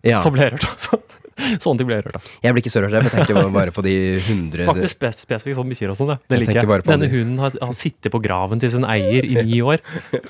Ja, 0.06 0.20
Så 0.22 0.30
ble 0.32 0.46
jeg 0.46 0.54
rørt 0.54 0.68
av. 0.94 1.02
Så, 1.40 1.58
sånne 1.64 1.80
ting 1.80 1.88
blir 1.88 1.98
jeg 1.98 2.06
rørt 2.06 2.18
av. 2.20 2.28
Jeg 2.44 2.54
blir 2.56 2.62
ikke 2.64 2.72
så 2.74 2.82
rørt, 2.84 2.96
jeg 2.98 3.12
tenker 3.14 3.40
bare- 3.54 3.74
på 3.74 3.84
de 3.86 3.94
hundre 4.28 4.66
Faktisk 4.68 4.96
spes 4.98 5.22
spesifikt 5.24 5.56
sånn 5.58 5.70
bikkjer 5.72 5.92
og 5.94 5.98
sånn. 6.00 6.12
ja. 6.14 6.18
Det 6.28 6.38
Jeg 6.38 6.46
liker 6.46 6.60
jeg. 6.60 6.84
Denne 6.90 7.08
de- 7.08 7.12
hunden 7.14 7.38
har, 7.42 7.56
har 7.62 7.72
sittet 7.76 8.12
på 8.12 8.20
graven 8.22 8.60
til 8.60 8.70
sin 8.74 8.84
eier 8.84 9.24
i 9.24 9.42
ni 9.46 9.60
år. 9.64 9.80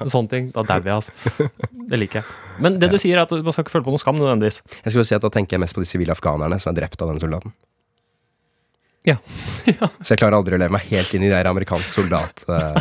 Sånne 0.06 0.30
ting. 0.30 0.50
Da 0.54 0.62
dauer 0.62 0.86
jeg, 0.86 0.94
altså. 1.00 1.50
Det 1.90 1.98
liker 1.98 2.20
jeg. 2.22 2.38
Men 2.60 2.78
det 2.78 2.90
du 2.92 2.98
sier, 3.00 3.16
er 3.18 3.24
at 3.26 3.32
man 3.32 3.52
skal 3.56 3.64
ikke 3.66 3.74
føle 3.78 3.86
på 3.88 3.94
noe 3.96 4.02
skam 4.02 4.16
nødvendigvis. 4.20 4.60
Jeg 4.84 4.92
skulle 4.94 5.06
si 5.08 5.14
at 5.18 5.22
Da 5.26 5.28
tenker 5.32 5.56
jeg 5.58 5.60
mest 5.66 5.74
på 5.76 5.82
de 5.84 5.88
sivile 5.90 6.14
afghanerne 6.14 6.60
som 6.60 6.70
er 6.74 6.80
drept 6.82 7.02
av 7.02 7.08
den 7.14 7.20
soldaten. 7.22 7.52
Ja. 9.08 9.16
Så 10.04 10.12
jeg 10.12 10.18
klarer 10.20 10.36
aldri 10.36 10.56
å 10.56 10.60
leve 10.60 10.74
meg 10.74 10.82
helt 10.90 11.14
inn 11.16 11.22
i 11.24 11.30
de 11.30 11.32
der 11.32 11.48
amerikansk 11.48 11.94
soldat 11.96 12.42
uh, 12.52 12.76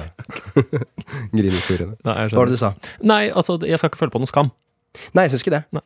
Grinehistoriene. 1.31 1.95
Nei, 2.03 2.15
jeg 2.25 2.33
Hva 2.33 2.41
var 2.41 2.49
det 2.49 2.57
du 2.57 2.59
sa? 2.59 2.73
Nei, 3.07 3.21
altså, 3.31 3.55
jeg 3.63 3.79
skal 3.79 3.91
ikke 3.93 4.01
føle 4.01 4.11
på 4.11 4.19
noe 4.23 4.27
skam. 4.27 4.49
Nei, 5.15 5.23
jeg 5.27 5.31
syns 5.35 5.45
ikke 5.45 5.53
det. 5.55 5.61
Nei. 5.77 5.83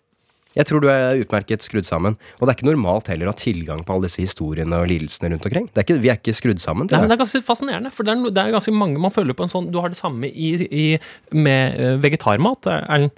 Jeg 0.53 0.67
tror 0.69 0.83
du 0.83 0.87
er 0.91 1.21
utmerket 1.23 1.65
skrudd 1.65 1.87
sammen. 1.87 2.17
Og 2.37 2.43
det 2.45 2.51
er 2.53 2.57
ikke 2.59 2.67
normalt 2.69 3.07
heller 3.09 3.29
å 3.29 3.33
ha 3.33 3.37
tilgang 3.39 3.81
på 3.87 3.95
alle 3.95 4.05
disse 4.09 4.21
historiene 4.21 4.77
og 4.83 4.89
lidelsene 4.91 5.31
rundt 5.33 5.47
omkring. 5.49 5.65
Det 5.73 5.81
er 5.81 5.87
ikke, 5.87 5.99
vi 6.03 6.11
er 6.13 6.19
ikke 6.21 6.35
skrudd 6.37 6.61
sammen 6.61 6.87
Nei, 6.91 6.99
det. 7.01 7.15
Er 7.15 7.21
ganske 7.23 7.41
fascinerende, 7.47 7.91
for 7.93 8.05
det 8.05 8.13
er, 8.13 8.27
det 8.35 8.43
er 8.43 8.53
ganske 8.53 8.73
mange 8.75 9.01
man 9.01 9.13
føler 9.15 9.33
på 9.37 9.47
en 9.47 9.51
sånn 9.51 9.71
Du 9.73 9.79
har 9.81 9.89
det 9.93 9.97
samme 9.99 10.29
i, 10.29 10.51
i, 10.67 10.85
med 11.33 11.79
eh, 11.81 11.95
vegetarmat, 12.03 12.69
Erlend. 12.83 13.17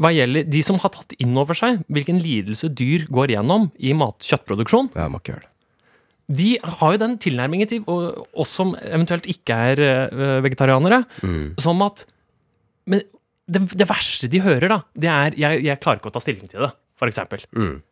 Hva 0.00 0.10
gjelder 0.14 0.46
de 0.50 0.60
som 0.64 0.78
har 0.82 0.90
tatt 0.94 1.12
inn 1.22 1.34
over 1.38 1.54
seg 1.58 1.82
hvilken 1.92 2.16
lidelse 2.22 2.70
dyr 2.74 3.04
går 3.14 3.34
gjennom 3.34 3.68
i 3.78 3.92
mat-kjøttproduksjon, 3.94 4.88
Ja, 4.96 5.06
må 5.12 5.20
ikke 5.22 5.34
gjøre 5.34 5.44
det. 5.44 5.50
de 6.38 6.48
har 6.80 6.94
jo 6.94 7.00
den 7.02 7.18
tilnærmingen 7.20 7.68
til 7.68 7.84
oss 7.90 8.54
som 8.56 8.72
eventuelt 8.80 9.26
ikke 9.30 9.58
er 9.74 9.82
vegetarianere, 9.84 10.40
vegetarianere, 10.46 11.02
som 11.62 11.82
at 11.84 12.06
Men 12.90 13.00
det, 13.44 13.64
det 13.76 13.88
verste 13.88 14.30
de 14.32 14.40
hører, 14.44 14.70
da, 14.72 14.78
det 14.96 15.10
er 15.10 15.36
jeg, 15.36 15.64
'jeg 15.64 15.80
klarer 15.80 16.00
ikke 16.00 16.12
å 16.12 16.16
ta 16.16 16.22
stilling 16.24 16.48
til 16.48 16.64
det', 16.64 16.72
for 16.96 17.10
eksempel. 17.10 17.44
Mm. 17.52 17.82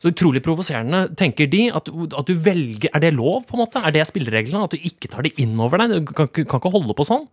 Så 0.00 0.08
utrolig 0.14 0.40
provoserende, 0.40 1.14
tenker 1.14 1.48
de. 1.52 1.66
At, 1.76 1.90
at 1.92 2.26
du 2.26 2.32
velger 2.32 2.88
Er 2.94 3.02
det 3.04 3.12
lov, 3.12 3.44
på 3.44 3.52
en 3.52 3.60
måte? 3.60 3.82
Er 3.84 3.92
det 3.92 4.06
spillereglene? 4.08 4.64
At 4.64 4.72
du 4.72 4.80
ikke 4.80 5.10
tar 5.12 5.26
det 5.26 5.34
inn 5.36 5.52
over 5.60 5.76
deg? 5.76 5.92
Du 6.06 6.12
kan, 6.16 6.30
kan 6.32 6.56
ikke 6.56 6.72
holde 6.72 6.96
på 6.96 7.04
sånn. 7.04 7.26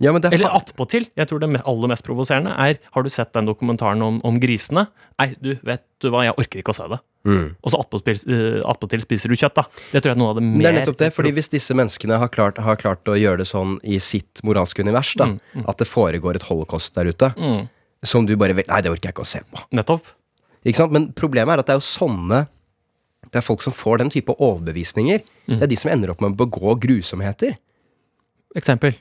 Ja, 0.00 0.12
men 0.14 0.22
det 0.22 0.30
er 0.30 0.38
Eller 0.38 0.54
attpåtil. 0.56 1.06
Jeg 1.18 1.28
tror 1.28 1.42
det 1.42 1.60
aller 1.60 1.90
mest 1.92 2.04
provoserende 2.06 2.54
er 2.56 2.78
Har 2.94 3.04
du 3.04 3.10
sett 3.12 3.34
den 3.36 3.44
dokumentaren 3.50 4.00
om, 4.02 4.20
om 4.24 4.38
grisene? 4.40 4.86
Nei, 5.20 5.34
du 5.40 5.50
vet 5.66 5.82
du 6.00 6.08
hva, 6.08 6.22
jeg 6.24 6.36
orker 6.40 6.62
ikke 6.62 6.72
å 6.72 6.76
se 6.78 6.86
det. 6.88 6.98
Mm. 7.28 7.48
Og 7.60 7.72
så 7.74 7.80
attpåtil 7.82 8.22
uh, 8.32 8.62
attpåtil 8.72 9.02
spiser 9.04 9.28
du 9.28 9.36
kjøtt, 9.36 9.58
da. 9.58 9.66
Det 9.92 10.00
tror 10.00 10.14
jeg 10.14 10.16
er 10.16 10.20
noe 10.22 10.30
av 10.32 10.38
det 10.38 10.44
mer 10.46 10.62
det 10.64 10.70
er 10.70 10.78
nettopp 10.78 11.00
det, 11.02 11.10
fordi 11.12 11.32
hvis 11.36 11.52
disse 11.52 11.76
menneskene 11.76 12.16
har 12.22 12.30
klart, 12.32 12.56
har 12.64 12.78
klart 12.80 13.04
å 13.12 13.18
gjøre 13.20 13.42
det 13.42 13.48
sånn 13.50 13.74
i 13.84 13.98
sitt 14.00 14.40
moralske 14.46 14.80
univers, 14.80 15.12
da, 15.20 15.26
at 15.68 15.82
det 15.82 15.88
foregår 15.90 16.40
et 16.40 16.48
holocaust 16.48 16.94
der 16.96 17.12
ute, 17.12 17.28
Mm, 17.36 17.68
som 18.08 18.24
du 18.24 18.32
bare 18.40 18.56
Nei, 18.56 18.80
det 18.80 18.88
orker 18.88 19.10
jeg 19.10 19.12
ikke 19.12 19.26
å 19.26 19.28
se 19.28 19.42
på. 19.44 19.60
nettopp. 19.76 20.08
Ikke 20.64 20.80
sant? 20.80 20.92
Men 20.96 21.10
problemet 21.12 21.52
er 21.52 21.60
at 21.60 21.68
det 21.68 21.76
er 21.76 21.80
jo 21.82 21.84
sånne 21.84 22.46
Det 23.30 23.36
er 23.36 23.44
folk 23.44 23.60
som 23.62 23.72
får 23.76 23.98
den 24.00 24.10
type 24.10 24.32
overbevisninger. 24.32 25.20
Det 25.46 25.60
er 25.62 25.68
de 25.68 25.76
som 25.76 25.90
ender 25.92 26.10
opp 26.10 26.20
med 26.24 26.32
å 26.32 26.38
begå 26.40 26.72
grusomheter. 26.80 27.52
Eksempel. 28.56 28.96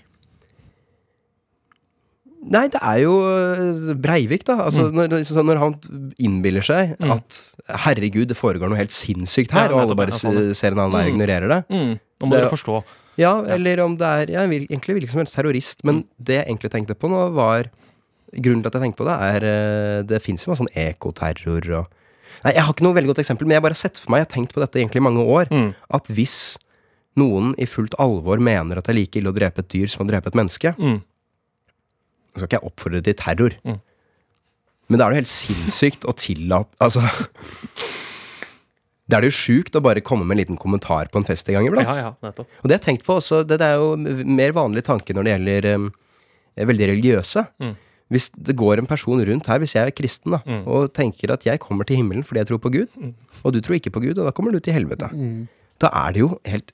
Nei, 2.40 2.68
det 2.72 2.80
er 2.82 3.02
jo 3.04 3.16
øh, 3.28 3.90
Breivik, 4.00 4.46
da. 4.48 4.56
Altså, 4.70 4.86
når, 4.96 5.18
så 5.28 5.44
når 5.44 5.60
han 5.60 5.74
innbiller 6.24 6.64
seg 6.64 6.94
at 7.04 7.40
herregud, 7.84 8.30
det 8.32 8.38
foregår 8.40 8.72
noe 8.72 8.80
helt 8.80 8.96
sinnssykt 8.96 9.52
her, 9.52 9.68
Ja, 9.70 9.76
og 9.76 9.82
alle 9.84 9.98
bare 10.00 10.16
sånn, 10.16 10.54
ser 10.56 10.72
en 10.72 10.80
annen 10.86 10.96
vei 10.96 11.04
og 11.10 11.12
ignorerer 11.14 11.52
det. 11.52 11.60
Mm, 11.70 11.92
nå 12.00 12.30
må 12.30 12.38
dere 12.38 12.50
forstå. 12.54 12.78
Ja, 13.20 13.34
eller 13.44 13.82
om 13.84 13.98
det 14.00 14.08
er 14.08 14.32
ja, 14.38 14.46
egentlig 14.48 14.96
hvilken 14.96 15.12
som 15.12 15.20
helst 15.20 15.36
terrorist. 15.36 15.84
Men 15.84 16.06
det 16.18 16.38
jeg 16.40 16.48
egentlig 16.48 16.72
tenkte 16.72 16.96
på 16.96 17.12
nå, 17.12 17.26
var 17.36 17.68
Grunnen 18.30 18.62
til 18.62 18.70
at 18.70 18.76
jeg 18.78 18.84
tenkte 18.86 19.02
på 19.02 19.08
det, 19.10 19.14
er 19.26 19.46
øh, 19.50 20.02
Det 20.06 20.20
fins 20.22 20.44
jo 20.46 20.52
noe 20.52 20.60
sånn 20.60 20.70
ekoterror 20.78 21.66
og 21.82 21.96
Nei, 22.46 22.54
jeg 22.56 22.62
har 22.64 22.72
ikke 22.72 22.86
noe 22.86 22.96
veldig 22.96 23.10
godt 23.12 23.20
eksempel, 23.24 23.48
men 23.50 23.56
jeg 23.58 23.60
har 23.60 23.66
bare 23.68 23.76
sett 23.76 23.98
for 24.00 24.14
meg, 24.14 24.22
jeg 24.22 24.28
har 24.30 24.34
tenkt 24.38 24.54
på 24.56 24.62
dette 24.64 24.80
egentlig 24.80 25.02
i 25.02 25.04
mange 25.04 25.24
år, 25.28 25.50
Mm. 25.52 25.72
at 25.98 26.08
hvis 26.14 26.36
noen 27.20 27.52
i 27.60 27.66
fullt 27.68 27.98
alvor 28.00 28.40
mener 28.40 28.78
at 28.80 28.86
det 28.88 28.94
er 28.94 29.00
like 29.02 29.18
ille 29.20 29.34
å 29.34 29.36
drepe 29.36 29.60
et 29.60 29.68
dyr 29.74 29.90
som 29.92 30.06
å 30.06 30.08
drepe 30.08 30.30
et 30.32 30.38
menneske, 30.40 30.72
Mm. 30.78 31.02
Skal 32.36 32.48
ikke 32.48 32.60
jeg 32.60 32.68
oppfordre 32.72 33.02
til 33.06 33.16
terror. 33.20 33.56
Mm. 33.66 33.80
Men 34.90 34.98
da 35.00 35.06
er 35.06 35.10
det 35.10 35.18
jo 35.18 35.22
helt 35.24 35.32
sinnssykt 35.34 36.06
å 36.10 36.14
tillate 36.18 36.74
Altså 36.82 37.04
Det 39.10 39.18
er 39.18 39.24
det 39.26 39.30
jo 39.32 39.38
sjukt 39.40 39.78
å 39.78 39.82
bare 39.82 40.02
komme 40.06 40.26
med 40.28 40.36
en 40.38 40.42
liten 40.44 40.58
kommentar 40.62 41.10
på 41.10 41.18
en 41.22 41.26
fest 41.26 41.48
en 41.50 41.58
gang 41.58 41.68
iblant. 41.70 41.90
Ja, 41.90 42.12
ja. 42.22 42.30
Og 42.30 42.66
det 42.70 42.76
har 42.76 42.78
jeg 42.78 42.86
tenkt 42.86 43.06
på 43.08 43.16
også, 43.18 43.40
det, 43.50 43.58
det 43.62 43.66
er 43.72 43.80
jo 43.82 43.96
mer 44.30 44.54
vanlig 44.54 44.84
tanke 44.86 45.16
når 45.18 45.26
det 45.26 45.32
gjelder 45.34 45.68
um, 45.80 45.88
veldig 46.70 46.90
religiøse. 46.92 47.44
Mm. 47.64 47.72
Hvis 48.14 48.28
det 48.38 48.54
går 48.58 48.82
en 48.84 48.90
person 48.90 49.22
rundt 49.26 49.50
her, 49.50 49.62
hvis 49.62 49.74
jeg 49.78 49.90
er 49.90 49.96
kristen, 49.98 50.34
da, 50.38 50.40
Mm. 50.46 50.62
og 50.70 50.94
tenker 50.98 51.34
at 51.34 51.46
jeg 51.46 51.62
kommer 51.62 51.86
til 51.90 51.98
himmelen 52.02 52.24
fordi 52.26 52.42
jeg 52.44 52.50
tror 52.52 52.62
på 52.62 52.72
Gud, 52.74 52.94
og 53.44 53.54
du 53.54 53.60
tror 53.66 53.78
ikke 53.80 53.94
på 53.98 54.02
Gud, 54.06 54.18
og 54.22 54.26
da 54.30 54.34
kommer 54.34 54.54
du 54.54 54.60
til 54.62 54.74
helvete. 54.78 55.10
Mm. 55.14 55.48
Da 55.82 55.90
er 56.06 56.14
det 56.14 56.22
jo 56.24 56.30
helt 56.46 56.74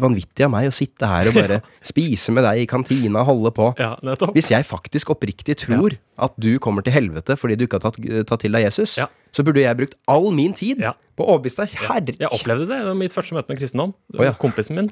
vanvittig 0.00 0.44
av 0.46 0.50
meg 0.52 0.68
å 0.68 0.74
sitte 0.74 1.06
her 1.08 1.28
og 1.30 1.34
bare 1.38 1.60
spise 1.92 2.32
med 2.34 2.44
deg 2.44 2.62
i 2.62 2.66
kantina 2.70 3.22
og 3.22 3.28
holde 3.32 3.52
på. 3.56 3.68
Ja. 3.78 3.94
Hvis 4.34 4.50
jeg 4.52 4.66
faktisk 4.68 5.12
oppriktig 5.14 5.56
tror 5.64 5.96
at 6.18 6.34
du 6.40 6.50
kommer 6.62 6.82
til 6.86 6.92
helvete 6.96 7.36
fordi 7.38 7.56
du 7.60 7.66
ikke 7.66 7.78
har 7.80 7.90
tatt, 7.90 8.00
tatt 8.28 8.40
til 8.44 8.52
deg 8.56 8.66
Jesus, 8.66 8.96
Ja. 8.98 9.06
så 9.32 9.44
burde 9.46 9.62
jeg 9.62 9.76
brukt 9.78 9.94
all 10.08 10.30
min 10.34 10.52
tid 10.58 10.80
Ja. 10.82 10.92
på 11.16 11.24
å 11.26 11.36
overbevise 11.36 11.64
deg. 11.64 11.76
Herre 11.88 12.16
Jeg 12.18 12.28
opplevde 12.34 12.66
det 12.70 12.80
i 12.90 12.94
mitt 12.98 13.12
første 13.14 13.34
møte 13.36 13.48
med 13.52 13.58
kristendom. 13.60 13.94
Oh, 14.18 14.24
ja. 14.24 14.32
Kompisen 14.34 14.76
min, 14.76 14.90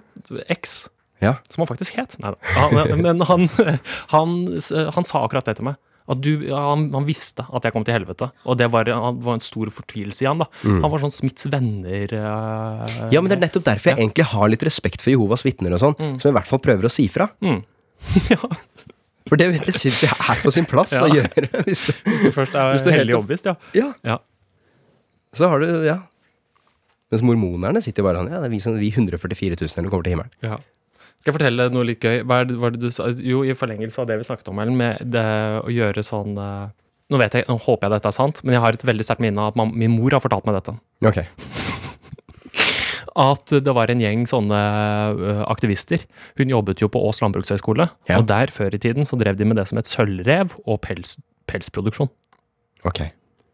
eks, 0.49 0.89
Ja. 1.23 1.37
som 1.51 1.65
han 1.65 1.71
faktisk 1.77 1.97
het. 1.97 2.17
Nei 2.21 2.31
da. 2.35 2.39
Han, 2.61 3.21
han, 3.25 3.49
han, 4.15 4.37
han 4.95 5.05
sa 5.05 5.25
akkurat 5.25 5.45
det 5.49 5.57
til 5.57 5.65
meg. 5.73 5.77
At 6.07 6.21
du, 6.23 6.31
han, 6.55 6.85
han 6.95 7.07
visste 7.09 7.43
at 7.51 7.65
jeg 7.67 7.75
kom 7.75 7.83
til 7.87 7.97
helvete, 7.97 8.29
og 8.47 8.59
det 8.61 8.69
var, 8.71 8.87
var 8.87 9.35
en 9.35 9.43
stor 9.43 9.71
fortvilelse 9.75 10.23
i 10.23 10.29
han. 10.29 10.39
da. 10.45 10.47
Han 10.63 10.87
var 10.93 11.03
sånn 11.03 11.15
Smiths 11.15 11.49
venner 11.51 12.13
eh, 12.15 12.93
ja, 13.11 13.19
men 13.23 13.27
det 13.33 13.37
er 13.39 13.43
nettopp 13.49 13.65
derfor 13.67 13.91
jeg 13.91 14.05
egentlig 14.05 14.29
har 14.31 14.53
litt 14.53 14.63
respekt 14.69 15.03
for 15.03 15.11
Jehovas 15.11 15.43
vitner 15.47 15.75
og 15.75 15.83
sånn, 15.83 15.97
som 16.23 16.31
i 16.31 16.35
hvert 16.37 16.47
fall 16.51 16.63
prøver 16.63 16.87
å 16.87 16.93
si 16.93 17.09
fra. 17.11 17.27
Mm. 17.43 17.59
ja, 18.31 18.39
For 19.27 19.41
det, 19.41 19.49
det 19.67 19.75
syns 19.75 20.05
jeg 20.07 20.15
er 20.15 20.43
på 20.45 20.53
sin 20.55 20.69
plass 20.71 20.93
Ja. 20.97 21.03
å 21.07 21.11
gjøre. 21.11 21.49
Hvis 21.67 21.87
du, 21.89 21.93
Hvis 22.07 22.23
du 22.23 22.31
først 22.37 22.55
er 22.55 22.79
du 22.79 22.91
hellig 22.95 23.17
overbevist, 23.19 23.51
ja. 23.51 23.57
ja, 23.75 23.89
ja. 24.07 24.21
så 25.35 25.51
har 25.51 25.65
du 25.65 25.71
Ja. 25.89 25.99
Mens 27.11 27.23
mormonerne 27.23 27.83
sitter 27.83 28.03
bare 28.07 28.19
sånn 28.23 28.31
Ja, 28.35 28.41
det 28.43 28.49
er 28.49 28.55
vi, 28.55 28.63
vi 28.83 28.89
144 28.95 29.59
000 29.59 29.79
eller 29.79 29.91
kommer 29.93 30.07
til 30.07 30.15
himmelen. 30.17 30.33
Ja. 30.43 30.57
Skal 31.27 31.33
jeg 31.35 31.41
fortelle 31.41 31.65
noe 31.75 31.83
litt 31.89 32.05
gøy? 32.07 32.21
Hva 32.23 32.37
er 32.39 32.47
det, 32.47 32.55
hva 32.63 32.69
er 32.71 32.75
det 32.77 32.81
du 32.87 32.93
sa? 32.95 33.09
Jo, 33.19 33.41
i 33.43 33.51
forlengelse 33.59 33.99
av 33.99 34.07
det 34.07 34.21
vi 34.21 34.27
snakket 34.29 34.47
om, 34.53 34.61
Ellen, 34.63 34.77
med 34.79 35.01
det 35.11 35.25
å 35.59 35.73
gjøre 35.75 36.05
sånn 36.07 36.37
eh, 36.39 36.69
Nå 37.11 37.19
vet 37.19 37.35
jeg, 37.35 37.47
nå 37.51 37.57
håper 37.65 37.87
jeg 37.89 37.95
dette 37.97 38.11
er 38.13 38.15
sant, 38.15 38.39
men 38.47 38.55
jeg 38.55 38.63
har 38.63 38.77
et 38.79 38.85
veldig 38.87 39.05
sterkt 39.07 39.23
minne 39.23 39.43
av 39.43 39.51
at 39.53 39.59
man, 39.59 39.73
min 39.79 39.91
mor 39.95 40.15
har 40.15 40.23
fortalt 40.23 40.47
meg 40.47 40.57
dette. 40.61 40.73
Ok. 41.07 41.19
At 43.17 43.53
det 43.67 43.75
var 43.75 43.91
en 43.91 44.03
gjeng 44.03 44.25
sånne 44.31 44.63
eh, 45.27 45.43
aktivister. 45.51 46.03
Hun 46.39 46.51
jobbet 46.53 46.83
jo 46.83 46.89
på 46.93 47.01
Ås 47.09 47.23
landbrukshøgskole, 47.25 47.89
Ja. 48.11 48.19
og 48.21 48.27
der 48.31 48.51
før 48.55 48.75
i 48.75 48.81
tiden 48.83 49.07
så 49.09 49.19
drev 49.19 49.39
de 49.39 49.47
med 49.51 49.59
det 49.59 49.67
som 49.71 49.79
het 49.83 49.91
sølvrev 49.91 50.55
og 50.67 50.81
pels, 50.85 51.17
pelsproduksjon. 51.51 52.11
Ok. 52.87 53.03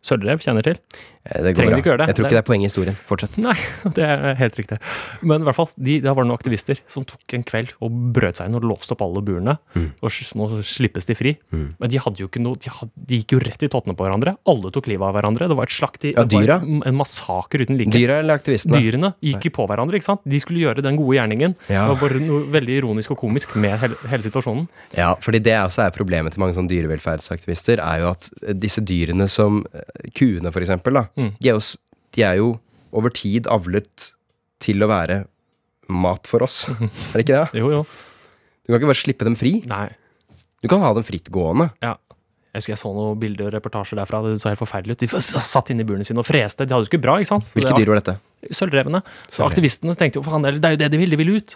Sølvrev 0.03 0.41
kjenner 0.43 0.65
til. 0.67 0.81
Eh, 1.25 1.43
Det 1.43 1.53
går 1.53 1.59
Trenger 1.61 1.71
bra. 1.73 1.79
ikke 1.79 1.91
gjøre 1.93 1.99
det. 2.03 2.07
Jeg 2.11 2.17
tror 2.19 2.27
ikke 2.27 2.35
det 2.37 2.43
er 2.43 2.49
poenget 2.49 2.65
i 2.67 2.71
historien. 2.73 2.97
Fortsett. 3.07 3.37
Nei, 3.39 3.55
det 3.97 4.05
er 4.07 4.35
helt 4.41 4.57
riktig. 4.59 4.79
Men 5.23 5.43
i 5.43 5.47
hvert 5.47 5.55
fall, 5.59 5.69
de, 5.79 6.01
da 6.03 6.15
var 6.15 6.25
det 6.25 6.31
noen 6.33 6.39
aktivister 6.41 6.81
som 6.91 7.05
tok 7.07 7.37
en 7.39 7.45
kveld 7.47 7.73
og 7.81 7.91
brøt 8.17 8.41
seg 8.41 8.49
inn 8.51 8.57
og 8.59 8.67
låste 8.67 8.97
opp 8.97 9.05
alle 9.07 9.23
burene. 9.23 9.57
Mm. 9.77 9.89
Og 10.03 10.17
nå 10.39 10.49
slippes 10.67 11.07
de 11.07 11.15
fri. 11.19 11.35
Men 11.53 11.91
de 11.93 12.01
hadde 12.03 12.23
jo 12.23 12.29
ikke 12.31 12.43
noe 12.43 12.59
De, 12.63 12.71
hadde, 12.71 12.91
de 13.09 13.21
gikk 13.23 13.33
jo 13.37 13.41
rett 13.43 13.63
i 13.63 13.71
tottene 13.73 13.95
på 13.99 14.05
hverandre. 14.07 14.35
Alle 14.51 14.71
tok 14.75 14.89
livet 14.91 15.07
av 15.07 15.15
hverandre. 15.17 15.49
Det 15.51 15.57
var 15.59 15.71
et 15.71 15.75
slakt 15.77 16.05
i 16.09 16.13
Ja, 16.17 16.25
dyra? 16.25 16.59
et, 16.63 16.87
En 16.91 16.97
massaker 16.99 17.63
uten 17.65 17.79
like. 17.79 17.93
Dyra 17.95 18.19
eller 18.23 18.39
aktivistene? 18.41 18.81
Dyrene 18.83 19.13
gikk 19.23 19.47
jo 19.49 19.55
på 19.61 19.67
hverandre. 19.71 19.97
ikke 20.01 20.09
sant? 20.11 20.21
De 20.27 20.41
skulle 20.43 20.61
gjøre 20.65 20.83
den 20.85 20.99
gode 20.99 21.17
gjerningen. 21.19 21.55
Ja. 21.69 21.87
Det 21.87 21.95
var 21.95 22.01
bare 22.09 22.21
noe 22.27 22.47
veldig 22.53 22.77
ironisk 22.83 23.15
og 23.15 23.19
komisk 23.23 23.55
med 23.57 23.79
hele, 23.83 23.97
hele 24.11 24.23
situasjonen. 24.27 24.67
Ja, 24.99 25.15
fordi 25.23 25.41
det 25.43 25.55
også 25.63 25.87
er 25.87 25.95
problemet 25.95 26.35
til 26.35 26.43
mange 26.43 26.55
sånne 26.59 26.71
dyrevelferdsaktivister, 26.73 27.81
er 27.83 28.03
jo 28.03 28.11
at 28.13 28.29
eh, 28.43 28.55
disse 28.59 28.83
dyrene 28.85 29.29
som 29.31 29.63
eh, 29.73 30.11
kuene 30.17 30.53
for 30.53 30.63
eksempel, 30.65 30.99
da, 30.99 31.07
Mm. 31.19 31.33
de, 31.39 31.49
er 31.51 31.57
jo, 31.59 31.65
de 32.17 32.25
er 32.27 32.39
jo 32.41 32.49
over 32.93 33.13
tid 33.15 33.49
avlet 33.53 34.13
til 34.63 34.85
å 34.85 34.89
være 34.91 35.23
mat 35.93 36.29
for 36.31 36.45
oss. 36.47 36.65
Er 36.71 37.21
det 37.21 37.27
ikke 37.27 37.41
det? 37.41 37.61
Jo, 37.63 37.73
jo. 37.73 37.83
Du 38.63 38.71
kan 38.71 38.79
ikke 38.81 38.93
bare 38.93 39.03
slippe 39.03 39.27
dem 39.27 39.37
fri. 39.39 39.57
Nei. 39.69 39.89
Du 40.63 40.71
kan 40.71 40.83
ha 40.85 40.93
dem 40.95 41.05
frittgående. 41.07 41.73
Ja. 41.83 41.97
Jeg 42.53 42.61
husker 42.61 42.75
jeg 42.75 42.81
så 42.83 42.91
noen 42.93 43.17
bilder 43.21 43.49
og 43.49 43.55
reportasjer 43.57 43.97
derfra. 43.97 44.21
Det 44.27 44.37
så 44.43 44.51
helt 44.51 44.61
forferdelig 44.61 44.99
ut. 44.99 45.03
De 45.03 45.21
satt 45.25 45.71
inne 45.73 45.85
i 45.85 45.89
burene 45.89 46.05
sine 46.05 46.21
og 46.21 46.27
freste. 46.29 46.67
De 46.69 46.75
hadde 46.75 46.85
det 46.85 46.93
ikke 46.93 47.01
bra, 47.01 47.17
ikke 47.21 47.31
sant? 47.31 47.47
Så 47.49 47.57
Hvilke 47.57 47.79
dyr 47.81 47.93
var 47.95 48.01
dette? 48.03 48.17
Sølvrevene. 48.53 49.01
Så 49.33 49.47
aktivistene 49.47 49.95
tenkte 49.99 50.21
jo 50.21 50.25
faen, 50.27 50.45
det 50.45 50.61
er 50.61 50.77
jo 50.77 50.81
det 50.83 50.91
de 50.93 51.01
vil, 51.01 51.15
de 51.15 51.19
vil 51.23 51.33
ut. 51.39 51.55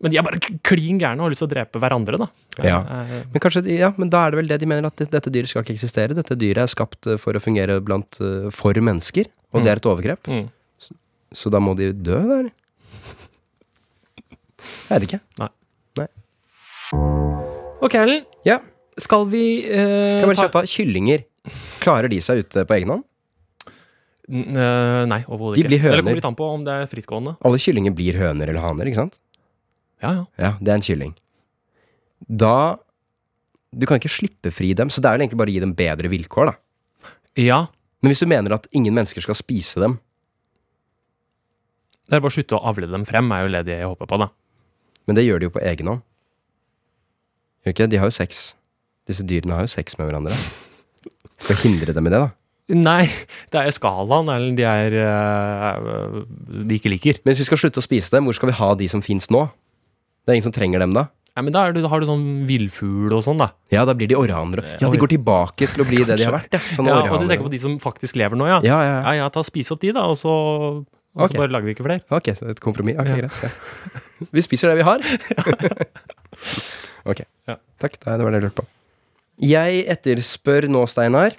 Men 0.00 0.12
de 0.14 0.18
er 0.20 0.22
bare 0.22 0.38
klin 0.62 0.98
gærne 1.00 1.18
og 1.18 1.26
har 1.26 1.32
lyst 1.34 1.42
til 1.42 1.48
å 1.48 1.50
drepe 1.50 1.80
hverandre, 1.82 2.18
da. 2.22 2.28
Ja. 2.62 2.76
Eh, 2.86 3.24
Men 3.32 3.42
kanskje, 3.42 3.64
ja, 3.66 3.88
men 3.98 4.10
da 4.12 4.20
er 4.26 4.30
det 4.30 4.38
vel 4.38 4.46
det 4.52 4.60
de 4.62 4.66
mener, 4.70 4.86
at 4.86 4.96
dette 5.10 5.32
dyret 5.34 5.50
skal 5.50 5.64
ikke 5.64 5.74
eksistere. 5.74 6.14
Dette 6.14 6.36
dyret 6.38 6.62
er 6.62 6.70
skapt 6.70 7.08
eh, 7.10 7.16
for 7.18 7.34
å 7.34 7.42
fungere 7.42 7.80
blant, 7.82 8.20
eh, 8.22 8.46
for 8.54 8.72
mennesker, 8.78 9.26
og 9.52 9.64
det 9.66 9.72
er 9.72 9.80
et 9.82 9.88
overgrep. 9.90 10.30
Mm. 10.30 10.46
Så 11.34 11.50
da 11.50 11.58
må 11.60 11.74
de 11.76 11.90
dø, 11.92 12.14
da, 12.14 12.38
eller? 12.44 12.54
Jeg 14.88 15.00
vet 15.00 15.08
ikke. 15.08 15.20
Ok, 17.80 17.94
Ellen. 17.94 18.24
Ja, 18.46 18.58
Skal 18.98 19.26
vi 19.30 19.42
eh, 19.70 20.18
kan 20.18 20.24
jeg 20.24 20.30
bare 20.32 20.40
kjøpe 20.48 20.62
ta 20.62 20.70
kyllinger. 20.72 21.20
Klarer 21.82 22.10
de 22.10 22.18
seg 22.24 22.40
ute 22.42 22.64
på 22.66 22.74
egen 22.78 22.90
hånd? 22.90 23.04
N- 24.28 24.48
eh, 24.58 25.04
Nei, 25.08 25.20
overhodet 25.30 25.60
De 25.60 25.62
ikke. 25.62 25.70
blir 25.70 25.82
høner. 25.84 25.92
Eller 25.94 26.02
kommer 26.06 26.18
litt 26.18 26.26
an 26.32 26.38
på 26.40 26.48
om 26.56 26.64
det 26.66 26.74
er 26.82 26.90
frittgående. 26.90 27.36
Alle 27.46 27.60
kyllinger 27.62 27.94
blir 27.94 28.18
høner 28.18 28.50
eller 28.50 28.60
haner, 28.64 28.90
ikke 28.90 28.98
sant? 29.04 29.20
Ja, 30.02 30.12
ja. 30.12 30.24
Ja, 30.38 30.50
det 30.60 30.72
er 30.72 30.78
en 30.78 30.84
kylling. 30.86 31.14
Da 32.28 32.78
Du 33.74 33.84
kan 33.86 33.98
ikke 34.00 34.08
slippe 34.08 34.50
fri 34.54 34.72
dem, 34.72 34.88
så 34.88 35.02
det 35.04 35.10
er 35.10 35.18
vel 35.18 35.26
egentlig 35.26 35.38
bare 35.42 35.52
å 35.52 35.54
gi 35.54 35.60
dem 35.60 35.74
bedre 35.76 36.08
vilkår, 36.08 36.52
da. 36.52 37.12
Ja, 37.36 37.58
Men 38.00 38.10
hvis 38.12 38.22
du 38.22 38.26
mener 38.30 38.54
at 38.54 38.66
ingen 38.72 38.94
mennesker 38.94 39.20
skal 39.20 39.36
spise 39.36 39.80
dem 39.82 39.98
det 42.08 42.16
er 42.16 42.22
bare 42.24 42.32
å 42.32 42.36
slutte 42.38 42.56
å 42.56 42.64
avle 42.64 42.88
dem 42.88 43.04
frem, 43.04 43.28
er 43.36 43.42
jo 43.44 43.50
det 43.68 43.74
jeg 43.82 43.84
håper 43.84 44.08
på, 44.08 44.16
da. 44.22 44.30
Men 45.04 45.18
det 45.18 45.26
gjør 45.26 45.42
de 45.42 45.48
jo 45.50 45.52
på 45.52 45.60
egen 45.60 45.90
hånd. 45.90 46.00
Gjør 47.66 47.74
ikke? 47.74 47.88
De 47.92 48.00
har 48.00 48.08
jo 48.08 48.16
sex. 48.16 48.38
Disse 49.08 49.26
dyrene 49.28 49.58
har 49.58 49.66
jo 49.66 49.72
sex 49.74 49.98
med 49.98 50.08
hverandre. 50.08 50.36
Skal 51.44 51.60
hindre 51.60 51.92
dem 51.92 52.08
i 52.08 52.12
det, 52.14 52.22
da. 52.24 52.30
Nei, 52.76 53.10
det 53.52 53.60
er 53.60 53.72
skalaen 53.76 54.28
eller 54.32 54.56
de 54.56 54.64
er 54.68 54.96
eh, 55.00 56.16
de 56.68 56.76
ikke 56.76 56.92
liker. 56.92 57.20
Men 57.24 57.32
hvis 57.32 57.44
vi 57.44 57.48
skal 57.48 57.60
slutte 57.62 57.80
å 57.80 57.84
spise 57.84 58.12
dem, 58.12 58.24
hvor 58.28 58.36
skal 58.36 58.50
vi 58.50 58.58
ha 58.58 58.72
de 58.76 58.88
som 58.92 59.04
fins 59.04 59.28
nå? 59.32 59.46
Det 60.28 60.34
er 60.34 60.36
ingen 60.36 60.44
som 60.50 60.52
trenger 60.52 60.82
dem 60.84 60.92
da. 60.92 61.06
Ja, 61.32 61.42
men 61.46 61.54
da, 61.54 61.62
du, 61.72 61.78
har 61.88 62.02
du 62.02 62.04
sånn 62.04 62.24
villfugl 62.48 63.14
og 63.16 63.22
sånn, 63.24 63.38
da. 63.40 63.46
Ja, 63.72 63.86
da 63.88 63.94
blir 63.96 64.10
de 64.10 64.16
orrhanere. 64.18 64.74
Ja, 64.76 64.90
de 64.92 65.00
går 65.00 65.12
tilbake 65.14 65.68
til 65.70 65.80
å 65.80 65.86
bli 65.88 66.02
det 66.02 66.18
de 66.20 66.26
har 66.26 66.34
vært. 66.34 66.52
Ja. 66.52 66.60
Ja, 66.88 66.98
og 67.14 67.22
du 67.22 67.30
tenker 67.30 67.46
på 67.46 67.52
de 67.52 67.60
som 67.62 67.78
faktisk 67.80 68.18
lever 68.20 68.36
nå, 68.36 68.48
ja? 68.50 68.58
Ja, 68.66 68.76
ja, 68.82 68.90
ja. 68.90 68.98
Ja, 69.06 69.12
ja, 69.22 69.28
ta 69.32 69.44
spis 69.46 69.72
opp 69.72 69.80
de, 69.80 69.94
da, 69.96 70.04
og 70.10 70.18
så, 70.20 70.34
og 70.82 71.24
okay. 71.24 71.32
så 71.32 71.40
bare 71.40 71.54
lager 71.54 71.70
vi 71.70 71.76
ikke 71.78 71.86
flere. 71.86 72.04
Ok, 72.12 72.32
så 72.36 72.50
et 72.52 72.60
kompromiss. 72.60 72.98
Ok, 73.00 73.08
Ja. 73.08 73.20
greit. 73.22 73.38
Ja. 73.46 74.26
Vi 74.34 74.44
spiser 74.44 74.74
det 74.74 74.80
vi 74.82 74.88
har. 74.90 75.06
ok. 77.14 77.24
Ja. 77.48 77.56
Takk, 77.80 77.96
det 78.02 78.18
var 78.18 78.34
det 78.34 78.42
jeg 78.42 78.46
lurte 78.48 78.58
på. 78.60 78.68
Jeg 79.48 79.84
etterspør 79.94 80.66
nå, 80.68 80.82
Steinar, 80.90 81.38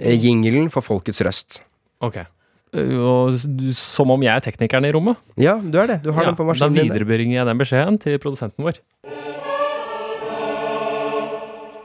eh, 0.00 0.16
jingelen 0.16 0.72
for 0.72 0.82
folkets 0.82 1.20
røst. 1.22 1.60
Ok. 2.00 2.22
Og 2.70 3.34
som 3.74 4.10
om 4.14 4.22
jeg 4.22 4.30
er 4.30 4.44
teknikeren 4.44 4.86
i 4.86 4.92
rommet. 4.94 5.18
Ja, 5.40 5.56
du 5.58 5.74
er 5.82 5.88
det. 5.90 5.96
Du 6.04 6.12
har 6.14 6.22
Ja, 6.22 6.30
den 6.30 6.36
på 6.38 6.44
maskinen 6.46 6.76
Da 6.76 6.84
viderebringer 6.84 7.40
jeg 7.40 7.46
den 7.48 7.58
beskjeden 7.58 7.98
til 7.98 8.18
produsenten 8.22 8.62
vår. 8.66 8.78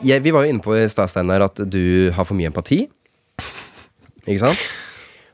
Jeg, 0.06 0.22
vi 0.22 0.32
var 0.36 0.46
jo 0.46 0.52
inne 0.54 0.62
på 0.62 0.76
i 0.78 0.84
stad, 0.92 1.10
Steinar, 1.10 1.42
at 1.48 1.58
du 1.72 2.12
har 2.14 2.28
for 2.28 2.38
mye 2.38 2.52
empati. 2.52 2.84
Ikke 4.28 4.42
sant? 4.44 4.62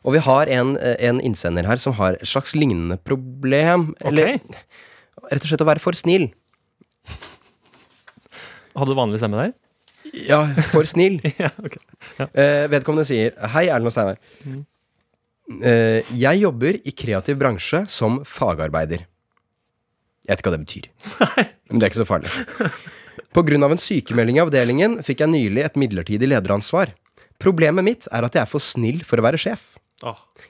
Og 0.08 0.16
vi 0.16 0.22
har 0.24 0.48
en, 0.50 0.78
eh, 0.80 0.96
en 1.10 1.20
innsender 1.22 1.68
her 1.68 1.76
som 1.78 1.94
har 2.00 2.14
et 2.16 2.24
slags 2.26 2.56
lignende 2.56 2.98
problem. 3.04 3.94
Eller 4.06 4.36
Ok. 4.40 4.56
rett 5.32 5.44
og 5.44 5.50
slett 5.52 5.62
å 5.62 5.68
være 5.68 5.80
for 5.84 5.92
snill. 5.94 6.30
Hadde 8.76 8.88
du 8.88 8.96
vanlig 8.96 9.20
stemme 9.20 9.38
der? 9.38 9.54
Ja, 10.16 10.46
for 10.72 10.84
snill. 10.88 11.20
ja, 11.40 11.50
ok. 11.60 11.76
Eh, 12.34 12.68
vedkommende 12.72 13.06
sier 13.06 13.36
Hei, 13.52 13.68
Erlend 13.68 13.92
og 13.92 13.92
Steinar. 13.92 14.18
Eh, 14.48 14.64
jeg 15.60 16.42
jobber 16.42 16.78
i 16.88 16.94
kreativ 16.96 17.40
bransje 17.42 17.84
som 17.92 18.22
fagarbeider. 18.28 19.04
Jeg 20.28 20.32
vet 20.32 20.42
ikke 20.42 20.52
hva 20.52 20.58
det 20.58 20.66
betyr. 20.66 20.90
Men 21.70 21.82
det 21.82 21.86
er 21.88 21.92
ikke 21.92 22.04
så 22.04 22.08
farlig. 22.08 22.32
Av 23.32 23.74
en 23.74 23.82
sykemelding 23.82 24.38
i 24.38 24.44
avdelingen 24.44 25.00
fikk 25.06 25.24
jeg 25.24 25.34
nylig 25.34 25.64
et 25.66 25.80
midlertidig 25.80 26.30
lederansvar. 26.30 26.94
Problemet 27.42 27.86
mitt 27.86 28.10
er 28.14 28.28
at 28.28 28.36
jeg 28.38 28.44
er 28.46 28.50
for 28.50 28.64
snill 28.64 29.02
for 29.08 29.20
å 29.20 29.26
være 29.26 29.40
sjef. 29.42 29.72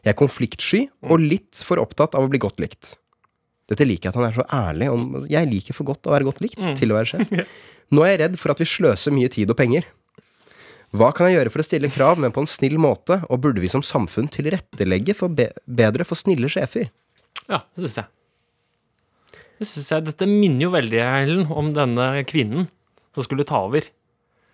Jeg 0.01 0.13
er 0.13 0.17
konfliktsky 0.17 0.81
og 1.07 1.23
litt 1.23 1.61
for 1.67 1.81
opptatt 1.81 2.17
av 2.17 2.25
å 2.25 2.31
bli 2.31 2.41
godt 2.41 2.61
likt. 2.63 2.95
Dette 3.71 3.87
liker 3.87 4.09
jeg 4.09 4.11
at 4.11 4.19
han 4.19 4.27
er 4.27 4.35
så 4.35 4.45
ærlig 4.51 4.87
om 4.91 5.03
Jeg 5.31 5.47
liker 5.47 5.75
for 5.77 5.87
godt 5.87 6.09
å 6.09 6.11
være 6.11 6.27
godt 6.27 6.41
likt 6.43 6.59
til 6.79 6.91
å 6.91 6.97
være 6.97 7.13
sjef. 7.13 7.31
Nå 7.95 8.03
er 8.03 8.13
jeg 8.13 8.21
redd 8.25 8.37
for 8.39 8.53
at 8.53 8.61
vi 8.63 8.67
sløser 8.67 9.15
mye 9.15 9.31
tid 9.31 9.51
og 9.51 9.59
penger. 9.59 9.87
Hva 10.91 11.11
kan 11.15 11.29
jeg 11.29 11.37
gjøre 11.39 11.51
for 11.53 11.63
å 11.63 11.65
stille 11.65 11.89
krav, 11.91 12.19
men 12.19 12.33
på 12.35 12.41
en 12.43 12.49
snill 12.51 12.75
måte, 12.81 13.21
og 13.31 13.39
burde 13.43 13.61
vi 13.63 13.69
som 13.71 13.83
samfunn 13.85 14.27
tilrettelegge 14.31 15.15
for 15.15 15.31
be 15.31 15.47
bedre 15.65 16.03
for 16.07 16.19
snille 16.19 16.49
sjefer? 16.51 16.89
Ja, 17.47 17.61
det 17.77 17.85
syns 17.85 18.01
jeg. 18.01 18.09
Det 19.61 19.67
synes 19.69 19.87
jeg. 19.93 20.05
Dette 20.09 20.27
minner 20.27 20.65
jo 20.67 20.71
veldig, 20.73 20.99
Ellen, 21.05 21.45
om 21.53 21.69
denne 21.75 22.09
kvinnen 22.27 22.67
som 23.15 23.23
skulle 23.23 23.45
ta 23.47 23.61
over. 23.67 23.85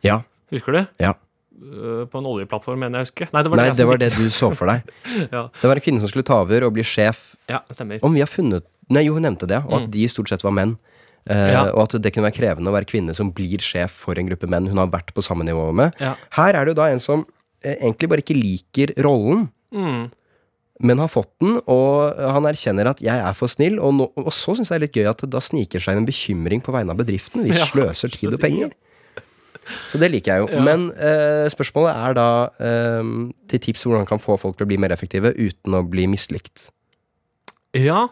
Ja. 0.05 0.21
Husker 0.53 0.77
du? 0.77 0.83
ja. 1.03 1.15
Øh, 1.57 2.03
På 2.11 2.19
en 2.21 2.27
oljeplattform, 2.29 2.83
mener 2.85 2.99
jeg 3.01 3.07
å 3.07 3.07
huske. 3.07 3.25
Nei, 3.33 3.41
det 3.41 3.49
var 3.49 3.57
Nei, 3.57 3.63
det, 3.71 3.77
det 3.79 3.85
var 3.89 3.97
det 3.97 4.11
du 4.13 4.27
så 4.29 4.51
for 4.53 4.69
deg. 4.69 4.91
Ja. 5.33 5.47
Det 5.57 5.71
var 5.71 5.79
en 5.79 5.85
kvinne 5.87 6.03
som 6.03 6.11
skulle 6.11 6.27
ta 6.27 6.37
over 6.43 6.67
og 6.67 6.75
bli 6.75 6.85
sjef. 6.85 7.31
Ja, 7.49 7.63
stemmer. 7.73 7.97
Om 8.05 8.13
vi 8.13 8.21
har 8.21 8.29
funnet 8.29 8.67
Nei, 8.93 9.01
jo, 9.07 9.17
hun 9.17 9.25
nevnte 9.25 9.49
det, 9.49 9.57
og 9.65 9.73
at 9.81 9.87
de 9.91 10.05
stort 10.07 10.29
sett 10.31 10.45
var 10.45 10.53
menn. 10.55 10.77
Eh. 11.29 11.51
Ja. 11.53 11.63
Og 11.73 11.83
at 11.87 11.97
det 12.01 12.13
kunne 12.15 12.29
være 12.29 12.37
krevende 12.39 12.71
å 12.71 12.75
være 12.75 12.87
kvinne 12.89 13.13
som 13.17 13.31
blir 13.35 13.59
sjef 13.63 13.91
for 14.05 14.17
en 14.19 14.29
gruppe 14.29 14.47
menn 14.47 14.67
hun 14.71 14.77
har 14.79 14.87
vært 14.93 15.13
på 15.13 15.23
samme 15.25 15.43
nivå 15.47 15.69
med. 15.75 15.93
Ja. 15.99 16.13
Her 16.37 16.55
er 16.55 16.65
det 16.65 16.75
jo 16.75 16.81
da 16.81 16.87
en 16.93 16.99
som 17.03 17.25
eh, 17.63 17.75
egentlig 17.81 18.09
bare 18.09 18.23
ikke 18.25 18.37
liker 18.41 18.95
rollen, 19.03 19.49
Mm. 19.75 20.05
men 20.79 20.97
har 21.01 21.09
fått 21.11 21.33
den, 21.43 21.57
og 21.67 22.15
han 22.15 22.45
erkjenner 22.47 22.87
at 22.87 23.01
'jeg 23.03 23.19
er 23.19 23.33
for 23.33 23.47
snill', 23.51 23.81
og, 23.83 23.93
nå, 23.93 24.05
og 24.15 24.31
så 24.31 24.55
syns 24.55 24.69
jeg 24.69 24.79
det 24.79 24.83
er 24.83 24.85
litt 24.87 24.95
gøy 24.95 25.09
at 25.09 25.17
det 25.19 25.29
da 25.29 25.39
sniker 25.43 25.79
seg 25.83 25.91
inn 25.97 26.05
en 26.05 26.05
bekymring 26.07 26.61
på 26.63 26.71
vegne 26.71 26.91
av 26.91 26.97
bedriften. 26.97 27.43
Vi 27.43 27.51
sløser 27.51 28.07
tid 28.09 28.31
og 28.33 28.39
penger. 28.39 28.71
Så 29.91 29.99
det 29.99 30.11
liker 30.13 30.31
jeg 30.31 30.39
jo. 30.47 30.55
Ja. 30.55 30.61
Men 30.63 30.91
eh, 30.95 31.49
spørsmålet 31.51 31.91
er 31.99 32.13
da 32.15 32.27
eh, 32.63 33.03
til 33.49 33.59
tips 33.59 33.83
hvordan 33.83 34.05
man 34.05 34.07
kan 34.07 34.19
få 34.23 34.37
folk 34.39 34.55
til 34.55 34.63
å 34.63 34.69
bli 34.71 34.77
mer 34.77 34.91
effektive 34.95 35.33
uten 35.35 35.73
å 35.75 35.83
bli 35.83 36.07
mislikt. 36.07 36.69
Ja. 37.75 38.07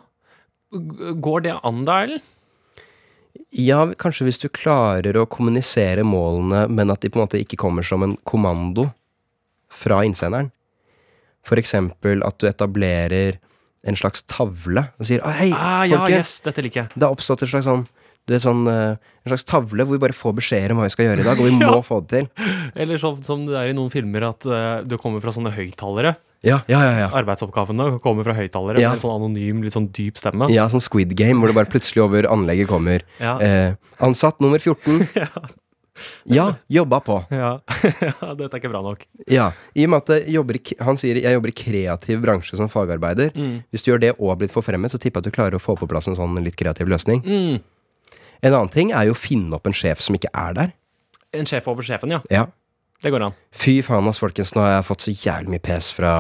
Går 0.74 1.44
det 1.46 1.54
an 1.64 1.86
da, 1.86 2.02
Ellen? 2.04 2.20
Ja, 3.56 3.82
kanskje 4.00 4.26
hvis 4.28 4.40
du 4.42 4.48
klarer 4.52 5.16
å 5.22 5.26
kommunisere 5.32 6.04
målene, 6.08 6.66
men 6.72 6.92
at 6.92 7.02
de 7.04 7.10
på 7.12 7.20
en 7.20 7.26
måte 7.28 7.40
ikke 7.42 7.60
kommer 7.62 7.84
som 7.88 8.04
en 8.04 8.16
kommando 8.28 8.90
fra 9.72 10.02
innsenderen. 10.08 10.52
For 11.46 11.60
eksempel 11.62 12.24
at 12.26 12.40
du 12.42 12.48
etablerer 12.50 13.38
en 13.86 13.96
slags 14.00 14.24
tavle 14.26 14.88
og 14.98 15.06
sier 15.06 15.22
«Ah, 15.24 15.36
Hei, 15.38 15.52
Ah, 15.54 15.84
ja, 15.86 16.00
folkens! 16.02 16.18
yes, 16.32 16.42
dette 16.48 16.64
liker 16.66 16.82
jeg. 16.84 16.92
Det 16.96 17.06
har 17.06 17.14
oppstått 17.14 17.44
en 17.46 17.52
slags 17.54 17.68
sånn 17.70 17.86
det 18.26 18.40
er 18.40 18.42
sånn, 18.42 18.64
eh, 18.66 18.96
en 19.22 19.30
slags 19.30 19.44
tavle 19.46 19.86
hvor 19.86 19.94
vi 20.00 20.02
bare 20.02 20.16
får 20.18 20.32
beskjeder 20.40 20.72
om 20.74 20.80
hva 20.82 20.88
vi 20.88 20.94
skal 20.96 21.06
gjøre 21.06 21.22
i 21.22 21.26
dag, 21.28 21.38
og 21.38 21.46
vi 21.46 21.52
må 21.60 21.76
Ja. 21.76 21.82
få 21.86 22.00
det 22.02 22.10
til. 22.10 22.46
Eller 22.74 22.98
sånn 22.98 23.20
som 23.24 23.44
det 23.46 23.54
er 23.60 23.70
i 23.70 23.76
noen 23.78 23.92
filmer, 23.94 24.26
at 24.32 24.48
øh, 24.50 24.82
det 24.90 24.98
kommer 24.98 25.22
fra 25.22 25.30
sånne 25.36 25.52
høyttalere. 25.54 26.16
Ja, 26.46 26.60
ja, 26.70 26.80
ja. 26.86 26.92
Ja, 27.06 27.10
Arbeidsoppgavene 27.18 28.00
kommer 28.04 28.24
fra 28.28 28.36
høyttalere 28.38 28.80
Ja. 28.80 28.92
med 28.94 29.00
en 29.00 29.04
sånn 29.04 29.16
anonym, 29.18 29.64
litt 29.66 29.74
sånn 29.74 29.90
dyp 29.92 30.18
stemme. 30.22 30.48
ja 30.54 30.68
sånn 30.70 30.82
Squid 30.84 31.16
Game, 31.18 31.40
hvor 31.42 31.48
det 31.50 31.56
bare 31.58 31.72
plutselig 31.72 32.04
over 32.06 32.24
anlegget 32.30 32.68
kommer 32.70 33.02
Ja. 33.20 33.38
eh, 33.40 33.74
Ansatt 34.00 34.40
nummer 34.40 34.60
14. 34.60 35.08
Ja, 36.28 36.56
jobba 36.68 37.00
på. 37.00 37.22
Ja. 37.32 37.60
ja, 38.02 38.34
dette 38.36 38.58
er 38.58 38.60
ikke 38.60 38.70
bra 38.74 38.82
nok. 38.84 39.06
Ja, 39.32 39.52
i 39.74 39.86
og 39.86 39.94
med 39.94 40.02
at 40.10 40.26
jobber 40.28 40.58
Han 40.84 40.98
sier 41.00 41.16
jeg 41.22 41.32
jobber 41.38 41.54
i 41.54 41.56
kreativ 41.56 42.20
bransje 42.26 42.58
som 42.60 42.68
fagarbeider. 42.68 43.32
Mm. 43.34 43.64
Hvis 43.72 43.86
du 43.86 43.92
gjør 43.94 44.02
det 44.04 44.12
og 44.20 44.34
har 44.34 44.36
blitt 44.42 44.52
forfremmet, 44.52 44.92
så 44.92 45.00
tipper 45.00 45.22
jeg 45.22 45.26
at 45.26 45.32
du 45.32 45.36
klarer 45.38 45.56
å 45.56 45.62
få 45.64 45.78
på 45.80 45.88
plass 45.88 46.10
en 46.12 46.18
sånn 46.20 46.36
litt 46.44 46.58
kreativ 46.60 46.92
løsning. 46.92 47.24
Mm. 47.24 47.62
En 48.44 48.52
annen 48.54 48.70
ting 48.76 48.92
er 48.92 49.08
jo 49.08 49.16
å 49.16 49.18
finne 49.18 49.56
opp 49.56 49.66
en 49.72 49.74
sjef 49.78 50.04
som 50.04 50.18
ikke 50.20 50.30
er 50.36 50.54
der. 50.60 50.74
En 51.34 51.48
sjef 51.48 51.68
over 51.72 51.82
sjefen, 51.88 52.12
ja. 52.12 52.20
Ja. 52.30 52.46
Det 53.02 53.12
går 53.16 53.24
an. 53.30 53.34
Fy 53.56 53.80
faen, 53.86 54.08
ass, 54.12 54.20
folkens. 54.20 54.52
Nå 54.56 54.62
har 54.66 54.76
jeg 54.82 54.86
fått 54.92 55.04
så 55.08 55.14
jævlig 55.16 55.56
mye 55.56 55.64
pes 55.64 55.92
fra 55.96 56.12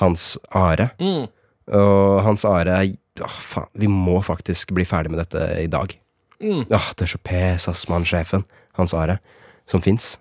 Hans 0.00 0.38
Are. 0.56 0.90
Mm. 1.00 1.26
Og 1.72 2.22
Hans 2.26 2.44
Are 2.48 2.80
Åh, 3.20 3.28
faen. 3.44 3.68
Vi 3.76 3.86
må 3.92 4.14
faktisk 4.24 4.70
bli 4.72 4.86
ferdig 4.88 5.10
med 5.12 5.20
dette 5.20 5.42
i 5.60 5.66
dag. 5.68 5.92
Mm. 6.40 6.62
Åh, 6.72 6.86
det 6.96 7.04
er 7.04 7.10
så 7.12 7.18
pes, 7.20 7.66
ass, 7.68 7.82
mann-sjefen. 7.92 8.46
Hans 8.78 8.94
Are. 8.96 9.18
Som 9.68 9.82
fins. 9.84 10.14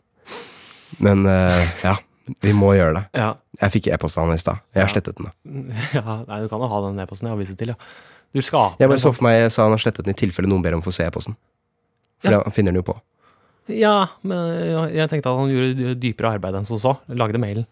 Men 0.99 1.23
uh, 1.25 1.63
ja, 1.85 1.95
vi 2.43 2.51
må 2.53 2.73
gjøre 2.75 2.97
det. 2.99 3.03
Ja. 3.23 3.29
Jeg 3.61 3.73
fikk 3.77 3.87
e-post 3.95 4.19
av 4.19 4.27
han 4.27 4.35
i 4.35 4.41
stad. 4.43 4.59
Jeg 4.75 4.83
har 4.83 4.89
Ja. 4.89 4.93
slettet 4.93 5.17
den. 5.21 5.31
ja. 5.97 6.17
Nei, 6.27 6.41
du 6.43 6.49
kan 6.51 6.59
jo 6.59 6.67
ha 6.67 6.81
den 6.89 6.99
e-posten 6.99 7.29
jeg 7.29 7.35
har 7.37 7.39
vist 7.39 7.55
til, 7.57 7.71
ja. 7.71 7.79
Du 8.35 8.39
skaper 8.43 8.79
Jeg 8.83 8.91
bare 8.91 9.01
så 9.03 9.11
for 9.15 9.23
meg 9.27 9.39
jeg 9.41 9.51
sa 9.55 9.63
han 9.65 9.73
har 9.75 9.81
slettet 9.83 10.05
den 10.07 10.13
i 10.15 10.19
tilfelle 10.19 10.47
noen 10.51 10.61
ber 10.63 10.75
om 10.77 10.83
å 10.83 10.85
få 10.85 10.93
se 10.95 11.07
e-posten. 11.07 11.35
For 12.21 12.31
Ja. 12.35 12.43
han 12.43 12.51
finner 12.55 12.71
den 12.75 12.83
jo 12.83 12.89
på. 12.91 12.99
Ja, 13.69 14.07
men 14.25 14.89
jeg 14.95 15.07
tenkte 15.11 15.29
at 15.31 15.37
han 15.39 15.51
gjorde 15.53 15.93
dypere 16.01 16.31
arbeid 16.35 16.55
enn 16.57 16.65
som 16.67 16.79
så. 16.81 16.95
Lagde 17.07 17.37
mailen. 17.39 17.67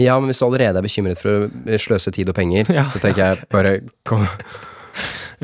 Ja, 0.00 0.16
men 0.18 0.30
hvis 0.30 0.40
du 0.40 0.46
allerede 0.46 0.80
er 0.80 0.82
bekymret 0.86 1.20
for 1.20 1.44
å 1.46 1.78
sløse 1.78 2.10
tid 2.14 2.28
og 2.32 2.34
penger, 2.38 2.66
Ja. 2.78 2.86
så 2.90 2.98
tenker 3.02 3.20
jeg 3.22 3.44
bare 3.52 3.74
kom. 4.08 4.24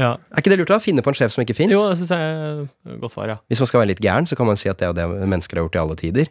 Ja. 0.01 0.15
Er 0.33 0.41
ikke 0.43 0.51
det 0.55 0.59
lurt 0.63 0.73
å 0.75 0.81
Finne 0.83 1.03
på 1.05 1.13
en 1.13 1.19
sjef 1.19 1.35
som 1.35 1.43
ikke 1.45 1.55
fins? 1.59 1.75
Jo, 1.75 1.83
det 1.91 1.99
syns 2.01 2.11
jeg 2.15 2.19
er 2.33 2.65
et 2.95 3.01
godt 3.03 3.13
svar, 3.15 3.29
ja. 3.35 3.37
Hvis 3.51 3.61
man 3.63 3.69
skal 3.71 3.83
være 3.83 3.91
litt 3.93 4.03
gæren, 4.03 4.27
så 4.31 4.39
kan 4.39 4.49
man 4.49 4.59
si 4.59 4.71
at 4.73 4.81
det 4.81 4.89
er 4.89 4.97
det 4.97 5.07
mennesker 5.29 5.59
har 5.61 5.67
gjort 5.69 5.77
i 5.79 5.83
alle 5.85 5.97
tider. 6.01 6.31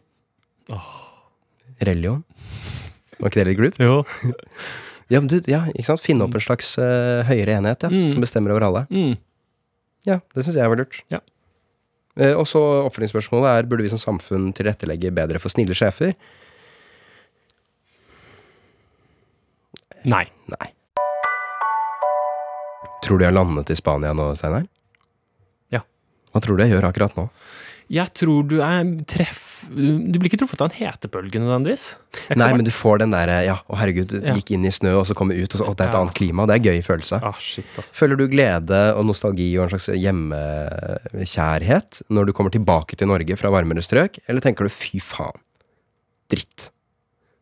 Religion. 1.86 2.24
Var 3.20 3.30
ikke 3.32 3.40
det 3.42 3.48
litt 3.52 3.60
glupt? 3.62 3.84
Jo. 3.84 4.04
Ja, 5.10 5.18
men 5.18 5.26
du, 5.26 5.40
ja, 5.50 5.64
ikke 5.74 5.88
sant? 5.88 6.04
Finne 6.06 6.22
opp 6.28 6.36
en 6.38 6.44
slags 6.46 6.68
uh, 6.78 7.24
høyere 7.26 7.56
enhet 7.58 7.82
ja, 7.82 7.90
Mm. 7.90 8.12
som 8.12 8.22
bestemmer 8.22 8.52
over 8.54 8.62
alle. 8.68 8.84
Mm. 8.94 9.16
Ja, 10.06 10.20
det 10.38 10.44
syns 10.46 10.60
jeg 10.60 10.70
var 10.70 10.78
lurt. 10.78 11.00
Ja. 11.10 11.18
Eh, 12.20 12.36
og 12.36 12.46
så 12.50 12.60
oppfølgingsspørsmålet 12.90 13.50
er 13.54 13.70
burde 13.70 13.86
vi 13.86 13.94
som 13.94 14.02
samfunn 14.02 14.52
tilrettelegge 14.56 15.14
bedre 15.16 15.40
for 15.40 15.54
snille 15.54 15.78
sjefer. 15.78 16.14
Nei. 20.10 20.26
Nei. 20.52 20.70
Tror 23.04 23.20
du 23.20 23.24
jeg 23.24 23.32
har 23.32 23.38
landet 23.40 23.72
i 23.72 23.78
Spania 23.80 24.12
nå, 24.16 24.32
Steinar? 24.36 24.68
Ja. 25.74 25.82
Hva 26.34 26.44
tror 26.44 26.60
du 26.60 26.66
jeg 26.66 26.76
gjør 26.76 26.90
akkurat 26.90 27.16
nå? 27.20 27.30
Jeg 27.90 28.12
tror 28.14 28.44
du 28.46 28.60
er 28.62 28.86
treff... 29.10 29.48
Du 29.70 30.18
blir 30.20 30.30
ikke 30.30 30.38
truffet 30.40 30.62
av 30.62 30.70
en 30.70 30.76
hetebølge 30.78 31.40
nødvendigvis. 31.42 31.88
Nei, 32.38 32.50
men 32.56 32.64
du 32.66 32.70
får 32.74 33.00
den 33.02 33.12
derre 33.14 33.40
Ja, 33.48 33.56
å 33.68 33.76
herregud, 33.80 34.12
Ja. 34.24 34.34
gikk 34.38 34.52
inn 34.56 34.66
i 34.66 34.72
snø, 34.74 34.92
og 35.02 35.06
så 35.10 35.14
kom 35.18 35.32
ut, 35.34 35.52
og 35.52 35.58
så 35.60 35.66
Å, 35.66 35.74
det 35.76 35.84
er 35.84 35.88
et 35.90 35.96
Ja. 35.98 36.02
annet 36.04 36.16
klima. 36.18 36.46
Det 36.48 36.54
er 36.54 36.60
en 36.62 36.68
gøy 36.70 36.80
følelse. 36.86 37.16
Ah, 37.26 37.38
shit, 37.42 37.66
altså. 37.76 37.94
Føler 37.98 38.16
du 38.22 38.26
glede 38.32 38.80
og 38.96 39.04
nostalgi 39.10 39.50
og 39.58 39.64
en 39.66 39.72
slags 39.74 39.90
hjemmekjærhet 40.00 41.92
når 42.14 42.24
du 42.30 42.34
kommer 42.38 42.52
tilbake 42.54 42.94
til 43.00 43.08
Norge 43.10 43.34
fra 43.40 43.50
varmere 43.54 43.82
strøk, 43.84 44.14
eller 44.30 44.42
tenker 44.46 44.64
du 44.70 44.74
fy 44.74 45.00
faen, 45.04 45.40
dritt, 46.32 46.70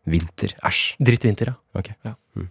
vinter, 0.07 0.55
æsj? 0.63 0.95
Drittvinter, 1.03 1.51
ja. 1.51 1.55
Ok. 1.77 1.91
Ja. 2.07 2.13
Mm. 2.37 2.47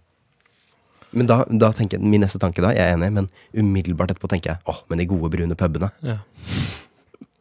Men 1.17 1.25
da, 1.29 1.37
da 1.49 1.69
tenker 1.73 1.97
jeg, 1.97 2.05
min 2.05 2.21
neste 2.21 2.37
tanke 2.41 2.61
da, 2.61 2.69
jeg 2.75 2.83
er 2.83 2.93
enig, 2.97 3.09
men 3.15 3.29
umiddelbart 3.55 4.11
etterpå 4.13 4.27
tenker 4.31 4.53
jeg 4.55 4.59
åh, 4.69 4.79
men 4.91 4.99
de 5.01 5.05
gode 5.09 5.31
brune 5.33 5.55
pubene, 5.57 5.89
Ja. 6.05 6.17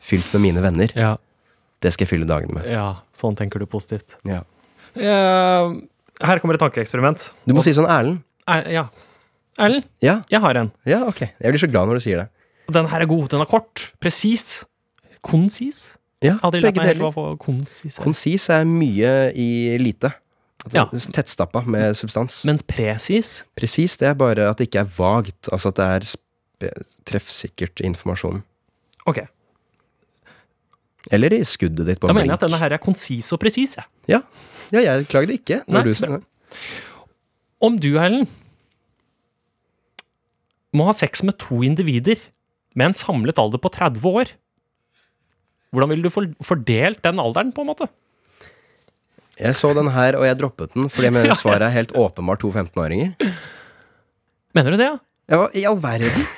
Fylt 0.07 0.29
med 0.37 0.45
mine 0.47 0.63
venner, 0.65 0.93
ja. 0.97 1.15
det 1.83 1.93
skal 1.95 2.07
jeg 2.07 2.13
fylle 2.15 2.29
dagene 2.31 2.61
med. 2.61 2.69
ja. 2.71 2.87
Sånn 3.17 3.37
tenker 3.39 3.63
du 3.63 3.67
positivt. 3.71 4.17
Ja. 4.29 4.43
Eh, 4.97 5.75
her 6.27 6.41
kommer 6.41 6.57
et 6.57 6.63
tankeeksperiment. 6.63 7.31
Du 7.45 7.53
må 7.57 7.65
si 7.67 7.75
sånn, 7.77 7.89
Erlend. 7.91 8.23
Er, 8.49 8.65
ja. 8.73 8.87
Erlend, 9.59 9.87
Ja, 10.05 10.21
jeg 10.31 10.41
har 10.45 10.59
en. 10.63 10.71
ja, 10.89 11.03
ok. 11.09 11.25
Jeg 11.27 11.53
blir 11.53 11.63
så 11.63 11.69
glad 11.71 11.89
når 11.91 11.99
du 12.01 12.05
sier 12.07 12.23
det. 12.23 12.29
Den 12.73 12.89
her 12.91 13.03
er 13.05 13.09
god. 13.11 13.29
Den 13.33 13.43
er 13.45 13.49
kort. 13.51 13.91
Presis. 14.03 14.65
Konsis. 15.27 15.97
Ja, 16.25 16.39
hadde 16.43 16.63
begge 16.65 16.81
deler. 16.81 17.13
konsis 17.39 17.99
er. 17.99 18.03
Konsis 18.03 18.47
er 18.51 18.65
mye 18.67 19.11
i 19.37 19.77
lite. 19.83 20.13
Ja. 20.73 20.87
Tettstappa 20.91 21.61
med 21.69 21.93
substans. 21.95 22.41
Mens 22.49 22.65
presis 22.67 23.45
Presis, 23.55 23.95
det 24.01 24.09
er 24.09 24.17
bare 24.19 24.49
at 24.51 24.59
det 24.59 24.67
ikke 24.71 24.81
er 24.83 24.89
vagt. 24.97 25.51
Altså 25.53 25.71
at 25.71 25.79
det 25.79 26.71
er 26.73 26.87
treffsikkert 27.07 27.83
informasjon. 27.85 28.41
Ok, 29.07 29.21
Eller 31.15 31.33
i 31.37 31.43
skuddet 31.47 31.87
ditt 31.87 32.01
på 32.03 32.09
da 32.09 32.13
en 32.15 32.19
mener 32.19 32.33
jeg 32.33 32.39
at 32.41 32.47
denne 32.49 32.59
her 32.59 32.75
er 32.77 32.83
konsis 32.83 33.29
og 33.33 33.39
presis. 33.43 33.77
jeg. 33.79 33.87
Ja. 34.11 34.21
ja, 34.75 34.81
jeg 34.89 35.07
klagde 35.11 35.37
ikke. 35.39 35.61
Nei, 35.71 35.83
du, 35.87 35.93
bra. 36.03 36.19
Om 37.63 37.77
du, 37.81 37.93
Erlend, 37.97 38.27
må 40.77 40.89
ha 40.89 40.95
sex 40.97 41.23
med 41.25 41.39
to 41.41 41.63
individer 41.65 42.19
med 42.77 42.91
en 42.91 42.97
samlet 42.99 43.39
alder 43.41 43.61
på 43.63 43.71
30 43.73 44.03
år, 44.11 44.33
hvordan 45.73 45.93
ville 45.93 46.05
du 46.05 46.13
for- 46.13 46.35
fordelt 46.45 47.01
den 47.05 47.21
alderen, 47.23 47.53
på 47.53 47.63
en 47.65 47.71
måte? 47.73 47.89
jeg 49.37 49.53
så 49.53 49.75
den 49.77 49.91
her, 49.93 50.17
og 50.17 50.25
jeg 50.25 50.39
droppet 50.41 50.73
den, 50.73 50.89
fordi 50.89 51.05
jeg 51.11 51.13
mener 51.13 51.35
svaret 51.43 51.61
er 51.67 51.73
helt 51.75 51.93
åpenbart 51.93 52.41
to 52.41 52.49
15-åringer. 52.55 53.13
Mener 54.57 54.73
du 54.73 54.77
det, 54.81 54.87
ja? 54.89 54.97
Ja, 55.29 55.49
i 55.53 55.65
all 55.69 55.77
verden? 55.83 56.27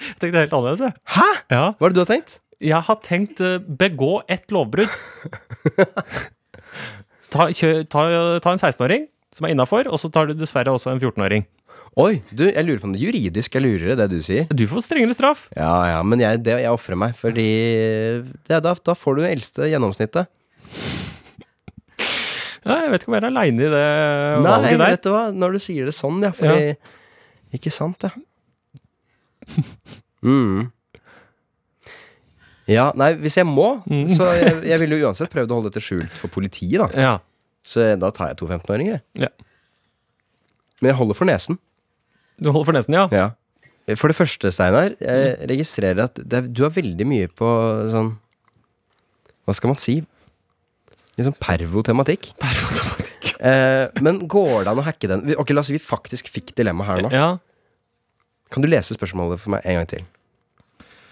Jeg 0.00 0.16
tenkte 0.16 0.40
helt 0.40 0.52
annerledes, 0.56 0.80
jeg. 0.80 0.92
Hæ? 1.12 1.24
Ja. 1.52 1.64
Hva 1.76 1.84
er 1.86 1.92
det 1.92 1.96
du 1.98 2.00
har 2.00 2.08
tenkt? 2.08 2.38
Jeg 2.60 2.84
har 2.86 2.98
tenkt 3.04 3.40
eh, 3.40 3.56
begå 3.58 4.20
ett 4.28 4.52
lovbrudd. 4.52 4.92
ta, 7.32 7.46
kjø, 7.56 7.70
ta, 7.88 8.02
ta 8.44 8.52
en 8.52 8.60
16-åring 8.60 9.06
som 9.34 9.46
er 9.46 9.54
innafor, 9.54 9.88
og 9.88 10.00
så 10.02 10.10
tar 10.12 10.28
du 10.28 10.34
dessverre 10.36 10.72
også 10.74 10.92
en 10.92 11.00
14-åring. 11.00 11.46
Oi, 11.98 12.20
du, 12.30 12.44
jeg 12.46 12.62
lurer 12.66 12.82
på 12.82 12.86
om 12.86 12.92
det 12.94 13.00
juridisk 13.02 13.56
er 13.58 13.64
lurere, 13.64 13.96
det 13.98 14.06
du 14.12 14.20
sier. 14.22 14.44
Du 14.54 14.62
får 14.70 14.84
strengere 14.86 15.14
straff. 15.16 15.48
Ja, 15.56 15.72
ja, 15.90 16.02
men 16.06 16.20
jeg, 16.22 16.42
det, 16.46 16.58
jeg 16.62 16.70
ofrer 16.74 16.98
meg, 17.00 17.16
fordi 17.18 17.46
det, 18.46 18.60
da, 18.62 18.74
da 18.76 18.94
får 18.98 19.16
du 19.18 19.22
det 19.24 19.32
eldste 19.34 19.70
gjennomsnittet. 19.72 20.30
Ja, 22.60 22.76
jeg 22.84 22.90
vet 22.92 23.02
ikke 23.02 23.10
om 23.10 23.16
jeg 23.16 23.22
er 23.24 23.28
aleine 23.30 23.64
i 23.64 23.70
det 23.72 23.84
Nei, 24.44 24.50
valget 24.52 24.76
der. 24.76 24.82
vet 24.84 25.06
du 25.06 25.10
hva, 25.14 25.22
når 25.32 25.56
du 25.56 25.62
sier 25.64 25.88
det 25.88 25.94
sånn, 25.96 26.20
ja, 26.26 26.30
fordi 26.36 26.74
Ikke 27.56 27.72
sant, 27.74 28.04
ja. 28.06 28.12
Mm. 30.20 30.66
Ja, 32.70 32.90
nei, 32.94 33.12
hvis 33.18 33.36
jeg 33.40 33.46
må, 33.48 33.82
Mm. 33.90 34.04
så 34.14 34.28
jeg, 34.38 34.60
jeg 34.70 34.78
ville 34.82 34.98
jo 35.00 35.08
uansett 35.08 35.32
prøvd 35.32 35.50
å 35.50 35.58
holde 35.58 35.70
dette 35.72 35.82
skjult 35.82 36.12
for 36.20 36.30
politiet, 36.30 36.78
da. 36.78 36.88
Ja. 36.94 37.14
Så 37.66 37.82
da 37.98 38.10
tar 38.14 38.30
jeg 38.30 38.38
to 38.40 38.46
15-åringer, 38.46 39.00
jeg. 39.00 39.26
Ja. 39.26 39.28
Men 40.80 40.92
jeg 40.92 40.98
holder 41.00 41.18
for 41.18 41.28
nesen. 41.28 41.58
Du 42.40 42.48
holder 42.54 42.70
for 42.70 42.78
nesen, 42.78 42.94
ja? 42.96 43.08
Ja. 43.12 43.26
For 43.98 44.08
det 44.12 44.16
første, 44.16 44.52
Steinar, 44.54 44.94
jeg 45.02 45.48
registrerer 45.50 46.04
at 46.06 46.18
er- 46.22 46.46
du 46.46 46.62
har 46.62 46.70
veldig 46.70 47.06
mye 47.10 47.26
på 47.28 47.48
sånn 47.90 48.12
Hva 49.48 49.54
skal 49.56 49.68
man 49.72 49.76
si? 49.82 49.96
Litt 51.18 51.26
sånn 51.26 51.36
pervotematikk. 51.42 52.32
Pervotematikk. 52.38 53.06
Eh, 53.40 53.88
men 54.04 54.18
går 54.28 54.64
det 54.66 54.68
an 54.68 54.78
å 54.80 54.84
hacke 54.84 55.08
den? 55.08 55.22
Ok, 55.40 55.48
La 55.56 55.60
oss 55.62 55.68
si 55.70 55.72
vi 55.72 55.80
faktisk 55.80 56.28
fikk 56.28 56.50
dilemma 56.54 56.84
her 56.84 57.00
nå. 57.00 57.10
Ja. 57.10 57.38
Kan 58.52 58.60
du 58.62 58.68
lese 58.68 58.92
spørsmålet 58.92 59.40
for 59.40 59.54
meg 59.54 59.62
en 59.64 59.78
gang 59.80 59.86
til? 59.88 60.02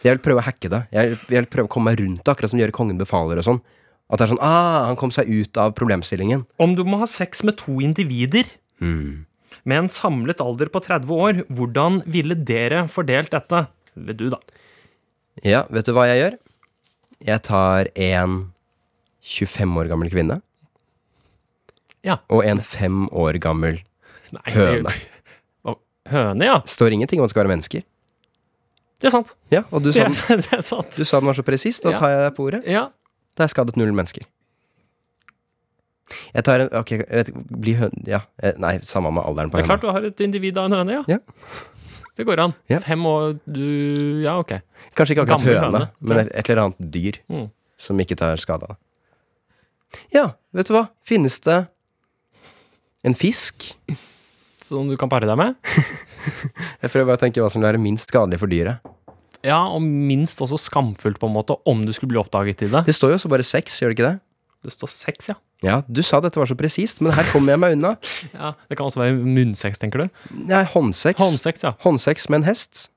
Jeg 0.05 0.15
vil 0.15 0.23
prøve 0.23 0.43
å 0.43 0.47
hacke 0.47 0.71
det. 0.71 0.85
Jeg, 0.95 1.17
jeg 1.27 1.43
vil 1.43 1.51
prøve 1.51 1.69
å 1.69 1.73
komme 1.73 1.91
meg 1.91 2.01
rundt 2.03 2.23
det, 2.23 2.31
akkurat 2.31 2.53
som 2.53 2.59
de 2.59 2.63
gjør 2.63 2.73
i 2.73 2.77
Kongen 2.77 3.01
befaler 3.01 3.41
og 3.41 3.47
sånn. 3.47 3.63
At 4.09 4.21
det 4.21 4.29
er 4.29 4.31
sånn 4.33 4.45
Ah, 4.45 4.87
han 4.89 4.99
kom 5.01 5.11
seg 5.15 5.29
ut 5.29 5.59
av 5.61 5.75
problemstillingen. 5.77 6.47
Om 6.63 6.77
du 6.79 6.85
må 6.89 7.01
ha 7.03 7.09
sex 7.11 7.43
med 7.45 7.59
to 7.61 7.81
individer 7.85 8.49
mm. 8.81 9.27
med 9.69 9.83
en 9.83 9.91
samlet 9.93 10.41
alder 10.45 10.71
på 10.73 10.83
30 10.85 11.13
år, 11.13 11.43
hvordan 11.53 12.01
ville 12.09 12.39
dere 12.39 12.87
fordelt 12.93 13.35
dette? 13.35 13.67
Eller 13.99 14.17
du, 14.17 14.29
da. 14.33 14.41
Ja, 15.45 15.65
vet 15.73 15.89
du 15.89 15.93
hva 15.97 16.07
jeg 16.09 16.23
gjør? 16.23 16.39
Jeg 17.29 17.45
tar 17.47 17.91
en 17.99 18.39
25 19.29 19.77
år 19.83 19.91
gammel 19.91 20.11
kvinne 20.13 20.39
Ja. 22.07 22.21
og 22.31 22.47
en 22.47 22.63
5 22.63 23.09
år 23.11 23.41
gammel 23.43 23.83
Nei, 24.33 24.45
høne. 24.55 24.93
Høne, 26.09 26.47
ja. 26.47 26.59
Står 26.65 26.95
ingenting 26.95 27.21
om 27.21 27.27
at 27.27 27.29
det 27.29 27.35
skal 27.35 27.43
være 27.45 27.53
mennesker. 27.53 27.83
Det 28.99 29.07
er 29.07 29.15
sant. 29.15 29.29
Ja, 29.55 29.63
og 29.71 29.83
du 29.85 29.93
Det 29.93 29.95
sa, 29.95 30.07
er, 30.09 30.15
den, 30.37 30.43
det 30.43 30.57
er 30.59 30.65
sant. 30.67 30.91
du 30.97 31.05
sa 31.07 31.21
den 31.21 31.29
var 31.31 31.37
så 31.39 31.45
presis, 31.47 31.79
da 31.85 31.93
tar 31.95 32.11
jeg 32.15 32.25
deg 32.27 32.35
på 32.37 32.49
ordet. 32.49 32.63
Ja. 32.67 32.89
Har 33.39 33.47
jeg 33.47 33.53
skadet 33.55 33.77
null 33.79 33.93
mennesker. 33.95 34.27
Jeg 36.35 36.45
tar 36.47 36.63
en 36.65 36.71
Ok, 36.79 36.91
vet 37.05 37.29
bli 37.53 37.75
høne 37.77 38.03
Ja. 38.09 38.23
eh, 38.41 38.55
Nei, 38.57 38.79
samme 38.87 39.11
med 39.13 39.23
alderen 39.29 39.51
på 39.53 39.59
Det 39.61 39.67
er 39.67 39.69
klart 39.69 39.83
du 39.85 39.91
har 39.93 40.07
et 40.09 40.21
individ 40.25 40.57
av 40.59 40.71
en 40.71 40.77
høne, 40.79 40.95
ja. 40.97 41.03
Ja. 41.07 41.19
Det 42.19 42.25
går 42.27 42.41
an. 42.43 42.55
Ja. 42.73 42.81
Fem 42.83 43.05
år 43.07 43.37
du 43.47 44.23
Ja, 44.25 44.39
ok. 44.41 44.57
Kanskje 44.97 45.15
ikke 45.15 45.27
akkurat 45.27 45.45
høne, 45.45 45.61
høne, 45.69 45.91
men 46.01 46.19
et, 46.25 46.31
et 46.35 46.51
eller 46.51 46.63
annet 46.65 46.81
dyr 46.97 47.21
Mm. 47.29 47.51
som 47.79 48.01
ikke 48.03 48.17
tar 48.19 48.41
skade 48.41 48.65
av 48.67 48.75
det. 48.75 48.79
Ja, 50.17 50.25
vet 50.53 50.67
du 50.69 50.75
hva? 50.75 50.89
Finnes 51.07 51.39
det 51.45 51.61
en 53.05 53.15
fisk? 53.15 53.69
Som 54.65 54.89
du 54.91 54.97
kan 55.01 55.09
pare 55.13 55.29
deg 55.29 55.39
med? 55.39 55.55
Jeg 56.83 56.93
prøver 56.93 57.11
bare 57.11 57.19
å 57.19 57.25
tenke 57.25 57.43
hva 57.43 57.51
som 57.53 57.63
vil 57.63 57.71
være 57.71 57.83
minst 57.83 58.11
skadelig 58.11 58.41
for 58.43 58.51
dyret. 58.51 58.95
Ja, 59.47 59.61
og 59.71 59.85
minst 59.85 60.41
også 60.43 60.59
skamfullt, 60.59 61.21
på 61.23 61.29
en 61.29 61.37
måte, 61.37 61.57
om 61.69 61.85
du 61.87 61.93
skulle 61.95 62.11
bli 62.11 62.21
oppdaget 62.21 62.65
i 62.67 62.71
det. 62.73 62.83
Det 62.89 62.95
står 62.97 63.15
jo 63.15 63.19
også 63.21 63.31
bare 63.31 63.47
sex, 63.47 63.77
gjør 63.81 63.93
det 63.93 63.99
ikke 63.99 64.09
det? 64.09 64.17
Det 64.67 64.75
står 64.75 64.91
sex, 64.91 65.29
ja. 65.31 65.37
Ja, 65.63 65.81
du 65.91 66.01
sa 66.07 66.21
dette 66.23 66.39
var 66.39 66.47
så 66.51 66.55
presist, 66.59 67.01
men 67.03 67.15
her 67.15 67.27
kommer 67.33 67.55
jeg 67.55 67.63
meg 67.63 67.77
unna. 67.79 67.95
ja. 68.35 68.53
Det 68.71 68.79
kan 68.79 68.91
også 68.91 69.03
være 69.03 69.15
munnsex, 69.19 69.81
tenker 69.83 70.05
du? 70.05 70.23
Nei, 70.51 70.65
håndsex. 70.71 71.19
Håndsex, 71.19 71.65
ja. 71.67 71.75
Håndsex 71.83 72.29
med 72.31 72.43
en 72.43 72.49
hest. 72.51 72.89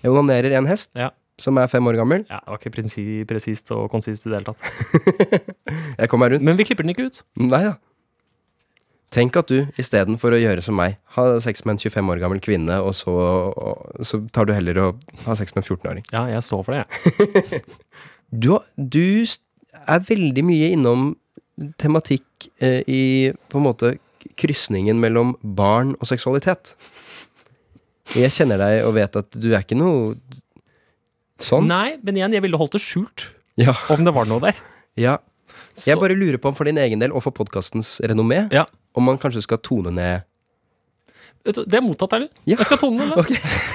Jeg 0.00 0.12
onanerer 0.12 0.56
en 0.56 0.68
hest. 0.70 0.92
Ja. 0.96 1.10
som 1.40 1.56
er 1.56 1.70
fem 1.72 1.86
år 1.88 1.96
gammel. 1.96 2.26
Ja, 2.28 2.36
det 2.44 2.52
var 2.52 2.58
ikke 2.60 3.24
presist 3.28 3.70
og 3.72 3.86
konsist 3.92 4.26
i 4.26 4.32
det 4.32 4.42
hele 4.42 4.52
tatt. 4.52 5.30
Jeg 6.02 6.10
kom 6.12 6.20
meg 6.20 6.34
rundt. 6.34 6.44
Men 6.44 6.58
vi 6.58 6.66
klipper 6.68 6.84
den 6.84 6.92
ikke 6.92 7.06
ut. 7.08 7.22
Nei 7.40 7.62
da. 7.64 7.78
Tenk 9.10 9.34
at 9.40 9.50
du 9.50 9.64
istedenfor 9.80 10.36
å 10.36 10.38
gjøre 10.38 10.62
som 10.62 10.76
meg, 10.78 10.94
ha 11.16 11.24
sex 11.42 11.64
med 11.66 11.74
en 11.74 11.80
25 11.82 12.10
år 12.14 12.20
gammel 12.22 12.38
kvinne, 12.44 12.76
og 12.78 12.92
så, 12.94 13.10
og, 13.10 14.04
så 14.06 14.20
tar 14.30 14.46
du 14.46 14.52
heller 14.54 14.78
og 14.84 15.00
ha 15.24 15.34
sex 15.38 15.50
med 15.56 15.64
en 15.64 15.66
14-åring. 15.66 16.04
Ja, 16.14 16.28
jeg 16.30 16.44
står 16.46 16.62
for 16.66 16.76
det, 16.78 16.84
jeg. 16.86 17.64
Du, 18.30 18.52
du 18.78 19.26
er 19.26 20.04
veldig 20.06 20.44
mye 20.46 20.68
innom 20.70 21.08
tematikk 21.82 22.46
eh, 22.62 22.84
i 22.86 23.00
på 23.50 23.58
en 23.58 23.64
måte 23.66 23.90
krysningen 24.38 25.00
mellom 25.02 25.32
barn 25.42 25.96
og 25.98 26.06
seksualitet. 26.06 26.76
Jeg 28.14 28.30
kjenner 28.36 28.62
deg 28.62 28.84
og 28.86 28.94
vet 28.94 29.18
at 29.18 29.34
du 29.34 29.48
er 29.50 29.64
ikke 29.64 29.78
noe 29.80 30.14
sånn. 31.42 31.66
Nei, 31.70 31.96
men 32.06 32.20
igjen, 32.20 32.38
jeg 32.38 32.44
ville 32.46 32.60
holdt 32.60 32.78
det 32.78 32.82
skjult 32.84 33.26
Ja, 33.58 33.74
om 33.90 34.06
det 34.06 34.14
var 34.14 34.30
noe 34.30 34.42
der. 34.46 34.62
ja. 35.08 35.18
Så, 35.74 35.88
Jeg 35.90 35.98
bare 35.98 36.14
lurer 36.14 36.38
på 36.38 36.50
om 36.50 36.54
for 36.54 36.70
din 36.70 36.78
egen 36.78 37.02
del 37.02 37.10
og 37.10 37.24
for 37.26 37.34
podkastens 37.34 37.96
renommé, 38.06 38.44
Ja. 38.54 38.68
Om 38.94 39.04
man 39.06 39.18
kanskje 39.22 39.42
skal 39.46 39.58
tone 39.62 39.92
ned 39.94 40.26
Det 41.44 41.72
er 41.72 41.80
mottatt, 41.84 42.12
Erlend. 42.12 42.32
Ja. 42.44 42.56
Jeg 42.58 42.66
skal 42.68 42.78
tone 42.82 43.00
det 43.00 43.08
ned. 43.08 43.18
Ok. 43.22 43.30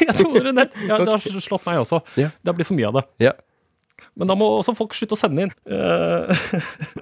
Jeg 0.06 0.16
toner 0.20 0.44
det 0.50 0.54
ned. 0.54 0.76
Ja, 0.90 0.98
det 1.02 1.10
har 1.16 1.42
slått 1.42 1.66
meg 1.66 1.80
også. 1.82 2.02
Ja. 2.20 2.30
Det 2.42 2.52
har 2.52 2.58
blitt 2.58 2.68
for 2.70 2.78
mye 2.78 2.90
av 2.92 3.00
det. 3.00 3.04
Ja. 3.26 3.32
Men 4.20 4.30
da 4.30 4.36
må 4.38 4.46
også 4.60 4.76
folk 4.78 4.94
slutte 4.94 5.16
å 5.18 5.20
sende 5.20 5.48
inn. 5.48 5.54
Eh, 5.66 6.46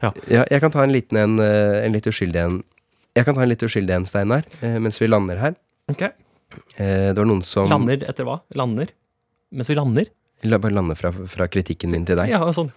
Ja, 0.00 0.10
jeg 0.48 0.60
kan 0.62 0.72
ta 0.72 0.82
en 0.84 0.92
liten 0.94 1.18
en, 1.20 1.34
eh, 1.42 1.84
en 1.84 1.92
litt 1.94 2.06
uskyldig 2.08 2.40
en. 2.40 2.58
Jeg 3.14 3.26
kan 3.26 3.36
ta 3.36 3.42
en 3.44 3.50
litt 3.50 3.62
uskyldig 3.62 3.94
en, 3.94 4.06
Steinar, 4.08 4.44
eh, 4.64 4.76
mens 4.82 4.98
vi 5.00 5.08
lander 5.08 5.38
her. 5.40 5.54
ok. 5.92 6.02
Eh, 6.08 7.10
Det 7.12 7.16
var 7.18 7.26
noen 7.28 7.42
som 7.46 7.68
Lander 7.70 8.04
etter 8.08 8.24
hva? 8.26 8.40
Lander? 8.54 8.88
Mens 9.52 9.68
vi 9.70 9.74
lander? 9.78 10.06
La 10.44 10.58
bare 10.58 10.74
lande 10.76 10.94
fra, 10.98 11.10
fra 11.12 11.46
kritikken 11.48 11.90
min 11.90 12.04
til 12.06 12.16
deg. 12.20 12.28
Ja, 12.32 12.40
sånn. 12.52 12.70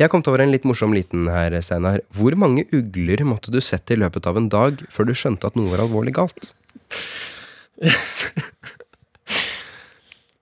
Jeg 0.00 0.08
kom 0.08 0.22
over 0.30 0.40
en 0.40 0.48
litt 0.48 0.64
morsom 0.64 0.94
liten 0.96 1.26
her, 1.28 1.52
Steinar. 1.60 2.00
Hvor 2.16 2.32
mange 2.40 2.64
ugler 2.72 3.20
måtte 3.28 3.52
du 3.52 3.58
sett 3.60 3.90
i 3.92 3.98
løpet 4.00 4.24
av 4.30 4.38
en 4.40 4.48
dag 4.48 4.80
før 4.88 5.10
du 5.10 5.12
skjønte 5.12 5.50
at 5.50 5.58
noe 5.60 5.68
var 5.68 5.82
alvorlig 5.84 6.14
galt? 6.16 6.54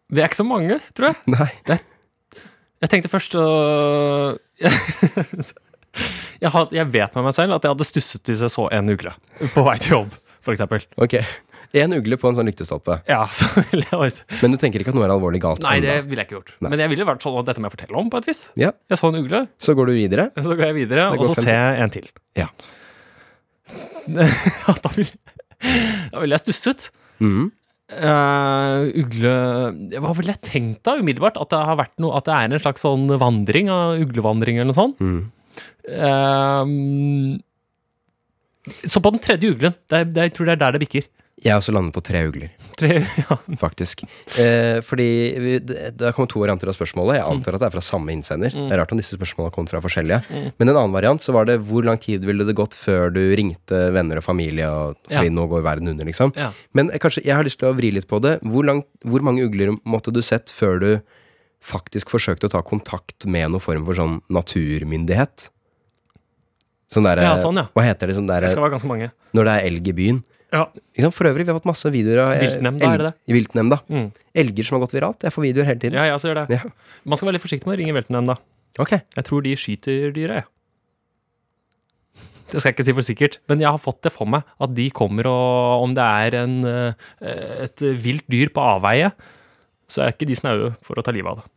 Vi 0.09 0.23
er 0.23 0.29
ikke 0.29 0.39
så 0.39 0.47
mange, 0.47 0.79
tror 0.95 1.11
jeg. 1.11 1.19
Nei. 1.35 1.49
Jeg 2.79 2.93
tenkte 2.93 3.11
først 3.11 3.35
å 3.35 3.47
jeg, 6.43 6.51
had, 6.55 6.71
jeg 6.75 6.87
vet 6.95 7.19
med 7.19 7.27
meg 7.27 7.35
selv 7.35 7.57
at 7.57 7.67
jeg 7.67 7.75
hadde 7.75 7.87
stusset 7.87 8.31
hvis 8.31 8.43
jeg 8.47 8.55
så 8.55 8.69
en 8.75 8.95
ugle 8.95 9.13
på 9.55 9.65
vei 9.67 9.77
til 9.83 9.97
jobb, 9.97 10.15
for 10.39 10.55
eksempel. 10.55 10.87
Én 11.77 11.93
ugle 11.93 12.17
på 12.17 12.31
en 12.31 12.37
sånn 12.39 12.49
lyktestolpe. 12.49 13.01
Ja, 13.11 13.27
så 13.39 13.49
vil 13.71 13.83
jeg 13.85 13.93
også 13.93 14.41
Men 14.41 14.55
du 14.55 14.59
tenker 14.61 14.81
ikke 14.81 14.95
at 14.95 14.97
noe 14.97 15.05
er 15.05 15.13
alvorlig 15.13 15.43
galt? 15.45 15.61
Nei, 15.65 15.79
det 15.85 15.99
ville 16.09 16.23
jeg 16.23 16.31
ikke 16.31 16.39
gjort. 16.39 16.55
Nei. 16.63 16.73
Men 16.73 16.85
jeg 16.85 16.93
ville 16.95 17.09
vært 17.09 17.25
sånn 17.27 17.37
at 17.43 17.51
dette 17.51 17.61
må 17.63 17.69
jeg 17.69 17.77
fortelle 17.77 18.01
om, 18.01 18.09
på 18.13 18.23
et 18.23 18.31
vis. 18.31 18.43
Ja, 18.61 18.73
Jeg 18.89 19.01
så 19.01 19.11
en 19.13 19.21
ugle, 19.21 19.45
Så 19.61 19.77
går 19.77 19.91
du 19.91 19.95
videre. 19.99 20.31
så 20.37 20.55
går 20.55 20.67
jeg 20.71 20.79
videre, 20.83 21.11
går 21.13 21.25
og 21.25 21.33
så 21.33 21.45
ser 21.45 21.59
jeg 21.59 21.85
en 21.85 21.95
til. 21.99 22.09
Ja. 22.39 22.49
ja, 24.17 24.75
da 24.81 24.93
ville 24.97 25.13
ville 25.59 26.37
jeg 26.37 26.45
stusset. 26.47 26.89
Mm. 27.21 27.49
Uh, 27.89 28.85
ugle 29.01 29.31
Hva 29.97 30.11
ville 30.19 30.35
jeg 30.35 30.45
tenkt 30.45 30.83
da, 30.85 30.99
umiddelbart? 31.01 31.39
At 31.41 31.49
det 31.55 31.61
har 31.71 31.79
vært 31.81 31.95
noe 32.05 32.19
At 32.19 32.27
det 32.29 32.35
er 32.37 32.53
en 32.53 32.61
slags 32.61 32.85
sånn 32.85 33.07
vandring 33.17 33.71
uglevandring 33.73 34.61
eller 34.61 34.69
noe 34.69 34.77
sånt? 34.77 35.01
Mm. 35.01 35.23
Uh, 35.89 37.41
så 38.85 39.01
på 39.01 39.11
den 39.15 39.23
tredje 39.25 39.55
uglen, 39.55 39.73
det, 39.89 40.03
det, 40.13 40.27
jeg 40.29 40.35
tror 40.37 40.51
det 40.51 40.55
er 40.59 40.61
der 40.61 40.75
det 40.77 40.83
bikker. 40.83 41.07
Jeg 41.39 41.55
også 41.55 41.71
landet 41.71 41.95
på 41.95 42.03
tre 42.03 42.25
ugler, 42.27 42.49
Tre, 42.79 42.97
ja. 43.23 43.37
faktisk. 43.61 44.01
Eh, 44.43 44.81
fordi 44.87 45.07
vi, 45.39 45.53
det, 45.63 45.93
det 45.99 46.11
kommet 46.17 46.31
to 46.33 46.41
varianter 46.43 46.71
av 46.71 46.75
spørsmålet. 46.75 47.17
Jeg 47.21 47.27
antar 47.31 47.55
at 47.55 47.63
det 47.63 47.69
er 47.69 47.75
fra 47.77 47.83
samme 47.83 48.11
innsender. 48.15 48.51
Det 48.55 48.75
er 48.75 48.81
rart 48.81 48.95
om 48.95 48.99
disse 48.99 49.15
spørsmålene 49.15 49.51
har 49.51 49.55
kommet 49.55 49.71
fra 49.71 49.81
forskjellige. 49.83 50.19
Men 50.59 50.71
en 50.73 50.75
annen 50.77 50.95
variant 50.95 51.23
så 51.23 51.35
var 51.35 51.47
det 51.47 51.57
hvor 51.69 51.87
lang 51.87 51.99
tid 52.03 52.27
ville 52.27 52.47
det 52.47 52.57
gått 52.59 52.75
før 52.79 53.11
du 53.15 53.21
ringte 53.39 53.81
venner 53.95 54.19
og 54.19 54.27
familie, 54.27 54.67
og, 54.71 54.99
fordi 55.07 55.31
Ja. 55.31 55.35
nå 55.39 55.47
går 55.51 55.63
verden 55.67 55.91
under, 55.95 56.07
liksom. 56.11 56.35
Ja. 56.39 56.51
Men 56.75 56.91
eh, 56.91 56.99
kanskje, 57.03 57.23
jeg 57.27 57.35
har 57.39 57.47
lyst 57.47 57.59
til 57.63 57.71
å 57.71 57.77
vri 57.79 57.91
litt 57.95 58.09
på 58.11 58.19
det. 58.25 58.39
Hvor, 58.43 58.67
langt, 58.67 58.87
hvor 59.07 59.23
mange 59.27 59.47
ugler 59.47 59.75
måtte 59.87 60.15
du 60.15 60.19
sett 60.27 60.51
før 60.55 60.83
du 60.83 60.91
faktisk 61.63 62.11
forsøkte 62.15 62.47
å 62.51 62.55
ta 62.55 62.63
kontakt 62.67 63.27
med 63.31 63.51
noen 63.55 63.63
form 63.63 63.87
for 63.87 63.99
sånn 63.99 64.19
naturmyndighet? 64.31 65.49
Sånn 66.95 67.05
derre 67.07 67.27
Ja, 67.27 67.37
sånn, 67.39 67.59
ja. 67.61 67.67
Hva 67.77 67.85
heter 67.85 68.09
det 68.11 68.17
sånn 68.17 68.27
Det 68.31 68.49
skal 68.51 68.65
være 68.65 68.75
ganske 68.79 68.89
mange. 68.91 69.11
Når 69.37 69.45
det 69.51 69.55
er 69.59 69.67
elg 69.71 69.89
i 69.91 69.95
byen? 69.99 70.21
Ja. 70.55 70.65
For 71.13 71.29
øvrig, 71.29 71.45
vi 71.45 71.53
har 71.53 71.59
fått 71.59 71.69
masse 71.69 71.91
videoer 71.93 72.23
av 72.25 72.35
eh, 72.35 72.43
Viltnemnda, 72.47 72.89
El 72.89 73.01
det 73.01 73.09
det? 73.11 73.35
Viltnemnda. 73.37 73.81
Mm. 73.93 74.07
Elger 74.43 74.69
som 74.69 74.79
har 74.79 74.87
gått 74.87 74.95
viralt. 74.97 75.27
Jeg 75.27 75.35
får 75.35 75.45
videoer 75.45 75.69
hele 75.69 75.83
tiden. 75.83 75.99
Ja, 75.99 76.07
jeg 76.09 76.17
også 76.17 76.31
gjør 76.31 76.41
det. 76.41 76.61
Ja. 76.61 76.95
Man 77.05 77.21
skal 77.21 77.29
være 77.29 77.37
litt 77.37 77.45
forsiktig 77.45 77.69
med 77.69 77.77
å 77.77 77.81
ringe 77.83 77.97
Viltnemnda. 77.99 78.39
Okay. 78.79 79.05
Jeg 79.17 79.29
tror 79.29 79.45
de 79.45 79.57
skyter 79.59 80.15
dyra, 80.17 80.41
jeg. 80.41 80.49
Det 82.49 82.63
skal 82.63 82.71
jeg 82.71 82.79
ikke 82.79 82.87
si 82.87 82.95
for 82.97 83.05
sikkert, 83.05 83.37
men 83.51 83.61
jeg 83.61 83.69
har 83.69 83.81
fått 83.83 84.01
det 84.07 84.13
for 84.15 84.31
meg 84.31 84.47
at 84.65 84.73
de 84.73 84.87
kommer 84.97 85.29
og 85.29 85.85
Om 85.85 85.93
det 85.99 86.07
er 86.25 86.37
en, 86.41 86.55
eh, 86.65 87.67
et 87.67 87.85
vilt 88.01 88.25
dyr 88.25 88.49
på 88.55 88.65
avveie, 88.65 89.13
så 89.89 90.05
er 90.05 90.15
ikke 90.15 90.29
de 90.29 90.37
snaue 90.37 90.73
for 90.85 90.97
å 90.97 91.05
ta 91.05 91.13
livet 91.13 91.29
av 91.29 91.43
det. 91.43 91.51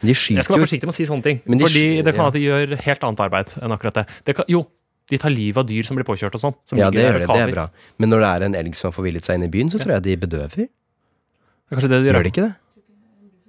Jeg 0.00 0.16
skal 0.16 0.56
være 0.56 0.64
forsiktig 0.64 0.88
med 0.88 0.94
å 0.94 0.96
si 0.96 1.06
sånne 1.06 1.24
ting, 1.26 1.40
de 1.44 1.58
fordi 1.60 2.02
det 2.02 2.14
kan 2.16 2.24
ja. 2.24 2.28
at 2.32 2.36
de 2.38 2.40
gjør 2.40 2.74
helt 2.86 3.02
annet 3.04 3.22
arbeid 3.26 3.52
enn 3.60 3.74
akkurat 3.74 4.00
det. 4.00 4.04
det 4.24 4.34
kan, 4.38 4.46
jo, 4.48 4.62
de 5.08 5.18
tar 5.18 5.30
livet 5.32 5.56
av 5.62 5.66
dyr 5.68 5.86
som 5.88 5.96
blir 5.96 6.04
påkjørt 6.08 6.34
og 6.36 6.42
sånn. 6.42 6.54
Ja, 6.76 6.90
det 6.92 7.00
gjør 7.04 7.18
det. 7.22 7.28
Det 7.30 7.42
er 7.46 7.52
bra. 7.54 7.66
Men 7.98 8.10
når 8.12 8.20
det 8.24 8.30
er 8.34 8.46
en 8.48 8.54
elg 8.60 8.74
som 8.76 8.90
har 8.90 8.96
forvillet 8.96 9.24
seg 9.24 9.38
inn 9.38 9.46
i 9.48 9.52
byen, 9.52 9.70
så 9.72 9.80
tror 9.80 9.94
jeg 9.96 10.02
de 10.04 10.16
bedøver. 10.26 10.66
Det 10.68 11.72
er 11.72 11.76
kanskje 11.78 11.90
det 11.92 12.00
de 12.02 12.08
Gjør 12.10 12.18
gjør. 12.18 12.26
de 12.28 12.32
ikke 12.34 12.46
det? 12.48 12.54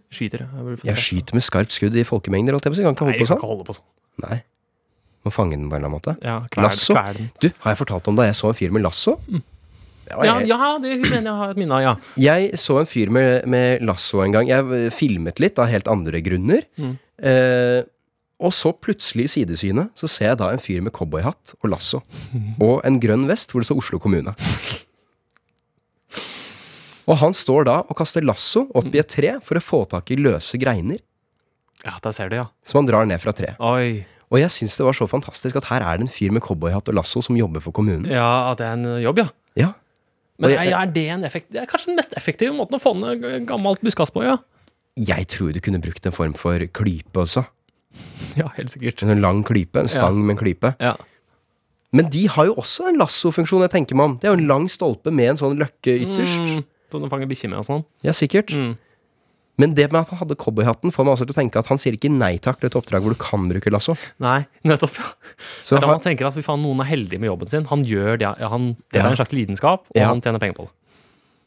Skyter. 0.10 0.46
Jeg 0.50 0.80
Jeg 0.90 0.98
skyter 1.04 1.38
med 1.38 1.44
skarpt 1.46 1.76
skudd 1.76 1.96
i 2.00 2.04
folkemengder, 2.08 2.56
holdt 2.58 2.66
jeg 2.66 2.74
på 2.74 2.78
å 2.78 2.80
si. 2.80 2.86
Kan 2.88 2.96
ikke 2.96 3.06
Nei, 3.06 3.12
holde 3.12 3.20
de 3.20 3.24
på 3.24 3.28
kan 3.28 3.30
sånn. 3.30 3.42
ikke 3.44 3.52
holde 3.52 3.68
på 3.68 3.76
sånn. 3.78 3.88
Nei. 4.26 4.40
Må 5.28 5.32
fange 5.36 5.52
den 5.60 5.68
på 5.70 5.76
en 5.76 5.84
eller 5.84 5.90
annen 5.90 5.98
måte. 6.00 6.16
Ja, 6.24 6.38
kvel, 6.50 6.64
Lasso? 6.66 6.96
kvel 6.96 7.18
den. 7.20 7.30
Du, 7.44 7.50
har 7.60 7.74
jeg 7.76 7.80
fortalt 7.84 8.08
om 8.08 8.16
da 8.16 8.26
jeg 8.30 8.38
så 8.40 8.50
en 8.50 8.58
fyr 8.58 8.72
med 8.72 8.82
lasso? 8.88 9.18
Mm. 9.30 9.44
Ja, 10.10 10.40
ja, 10.42 10.58
det 10.82 10.96
mener 11.04 11.28
jeg 11.30 11.38
har 11.38 11.52
et 11.54 11.58
minne 11.60 11.76
av, 11.78 11.82
ja. 11.86 11.92
Jeg 12.18 12.56
så 12.58 12.80
en 12.82 12.88
fyr 12.90 13.12
med, 13.14 13.46
med 13.46 13.84
lasso 13.86 14.24
en 14.24 14.34
gang. 14.34 14.48
Jeg 14.50 14.90
filmet 14.96 15.38
litt 15.44 15.60
av 15.62 15.70
helt 15.70 15.88
andre 15.92 16.22
grunner. 16.26 16.64
Mm. 16.82 16.96
Eh, 17.22 17.84
og 18.40 18.54
så 18.56 18.72
plutselig 18.72 19.26
i 19.28 19.32
sidesynet 19.34 19.90
så 20.00 20.08
ser 20.08 20.30
jeg 20.32 20.38
da 20.40 20.50
en 20.54 20.62
fyr 20.64 20.80
med 20.86 20.94
cowboyhatt 20.96 21.56
og 21.60 21.70
lasso. 21.74 22.00
Og 22.64 22.80
en 22.88 23.00
grønn 23.04 23.26
vest 23.28 23.52
hvor 23.52 23.60
det 23.60 23.68
står 23.68 23.82
Oslo 23.82 24.00
kommune. 24.00 24.32
Og 27.10 27.18
han 27.18 27.34
står 27.34 27.66
da 27.68 27.80
og 27.90 27.96
kaster 27.98 28.24
lasso 28.26 28.68
opp 28.78 28.90
i 28.94 29.02
et 29.02 29.10
tre 29.10 29.36
for 29.46 29.58
å 29.58 29.64
få 29.64 29.82
tak 29.90 30.12
i 30.14 30.18
løse 30.20 30.60
greiner 30.62 31.00
Ja, 31.84 31.96
der 32.04 32.12
ser 32.16 32.30
du, 32.30 32.36
ja. 32.38 32.48
som 32.68 32.82
han 32.82 32.90
drar 32.90 33.06
ned 33.10 33.22
fra 33.24 33.32
treet. 33.36 33.56
Oi. 33.64 34.06
Og 34.30 34.38
jeg 34.42 34.52
syns 34.54 34.76
det 34.78 34.86
var 34.86 34.94
så 34.98 35.08
fantastisk 35.10 35.56
at 35.58 35.70
her 35.72 35.82
er 35.82 35.98
det 35.98 36.06
en 36.06 36.12
fyr 36.14 36.34
med 36.36 36.44
cowboyhatt 36.46 36.90
og 36.92 36.98
lasso 37.00 37.24
som 37.26 37.38
jobber 37.40 37.64
for 37.66 37.74
kommunen. 37.74 38.06
Ja, 38.12 38.52
at 38.52 38.60
det 38.62 38.68
er 38.68 38.76
en 38.78 38.90
jobb, 39.02 39.24
ja. 39.24 39.30
Ja. 39.58 39.70
Men 40.40 40.52
jeg- 40.54 40.72
er, 40.72 40.86
det 40.96 41.06
en 41.10 41.24
effekt, 41.28 41.50
det 41.52 41.64
er 41.64 41.66
kanskje 41.72 41.88
den 41.92 41.98
mest 42.00 42.14
effektive 42.16 42.54
måten 42.56 42.78
å 42.78 42.84
få 42.84 42.94
ned 42.96 43.48
gammelt 43.50 43.82
buskas 43.82 44.12
på, 44.14 44.24
ja. 44.24 44.38
Jeg 45.00 45.28
tror 45.32 45.52
du 45.56 45.60
kunne 45.64 45.82
brukt 45.82 46.06
en 46.06 46.12
form 46.16 46.34
for 46.36 46.60
klype 46.60 47.24
også. 47.26 47.46
Ja, 48.42 48.48
helt 48.58 48.70
sikkert. 48.74 49.04
En 49.04 49.22
lang 49.22 49.44
klype. 49.48 49.80
En 49.80 49.88
stang 49.92 50.18
med 50.22 50.36
en 50.38 50.42
klype. 50.44 50.76
Ja. 50.80 50.96
Men 51.92 52.10
de 52.14 52.28
har 52.30 52.46
jo 52.46 52.54
også 52.62 52.86
en 52.92 53.00
lassofunksjon, 53.02 53.64
jeg 53.66 53.72
tenker 53.74 53.98
meg 53.98 54.06
om. 54.06 54.18
Det 54.22 54.28
er 54.30 54.36
jo 54.36 54.40
en 54.44 54.48
lang 54.52 54.68
stolpe 54.70 55.10
med 55.12 55.32
en 55.32 55.40
sånn 55.42 55.58
løkke 55.58 55.96
ytterst. 56.04 56.44
Mm, 56.60 56.64
sånn 56.94 57.08
å 57.08 57.10
fange 57.10 57.26
bikkjer 57.32 57.50
med 57.50 57.60
og 57.64 57.66
sånn. 57.66 57.84
Ja, 58.06 58.14
sikkert. 58.14 58.54
Mm. 58.54 58.76
Men 59.60 59.74
det 59.76 59.90
med 59.92 60.00
at 60.06 60.12
han 60.14 60.20
hadde 60.22 60.38
cowboyhatten, 60.40 60.94
får 60.96 61.04
meg 61.04 61.16
også 61.18 61.26
til 61.28 61.34
å 61.34 61.40
tenke 61.42 61.60
at 61.60 61.68
han 61.68 61.80
sier 61.82 61.98
ikke 61.98 62.12
nei 62.14 62.38
takk 62.40 62.62
til 62.62 62.70
et 62.70 62.76
oppdrag 62.80 63.04
hvor 63.04 63.12
du 63.12 63.20
kan 63.20 63.50
bruke 63.50 63.74
lasso. 63.74 63.96
Nei, 64.24 64.46
nettopp. 64.70 64.96
ja. 65.02 65.10
Så 65.66 65.76
det 65.76 65.82
er 65.82 65.88
da 65.88 65.90
man 65.96 66.04
tenker 66.06 66.30
at 66.30 66.38
vi 66.38 66.44
faen, 66.46 66.62
noen 66.64 66.80
er 66.86 66.88
heldig 66.94 67.20
med 67.20 67.28
jobben 67.34 67.50
sin. 67.52 67.66
Han 67.74 67.84
gjør 67.84 68.22
det, 68.22 68.30
ja, 68.40 68.50
han, 68.54 68.70
det 68.94 69.02
Ja. 69.02 69.08
er 69.08 69.10
en 69.16 69.18
slags 69.20 69.34
lidenskap, 69.36 69.84
og 69.90 69.98
Ja. 70.00 70.08
han 70.14 70.22
tjener 70.22 70.40
penger 70.40 70.56
på 70.62 70.68
det. 70.70 70.76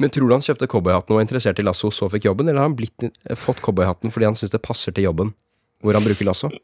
men 0.03 0.11
tror 0.11 0.27
du 0.27 0.35
han 0.35 0.43
kjøpte 0.43 0.67
cowboyhatten 0.67 1.13
og 1.15 1.19
var 1.21 1.23
interessert 1.25 1.59
i 1.61 1.63
lasso, 1.63 1.87
så 1.95 2.09
fikk 2.11 2.25
jobben, 2.27 2.49
eller 2.49 2.59
har 2.59 2.67
han 2.69 2.75
blitt, 2.75 3.05
fått 3.39 3.61
cowboyhatten 3.63 4.11
fordi 4.11 4.25
han 4.27 4.35
syns 4.35 4.51
det 4.51 4.61
passer 4.65 4.91
til 4.97 5.05
jobben 5.05 5.31
hvor 5.83 5.99
han 5.99 6.05
bruker 6.07 6.25
lasso? 6.29 6.51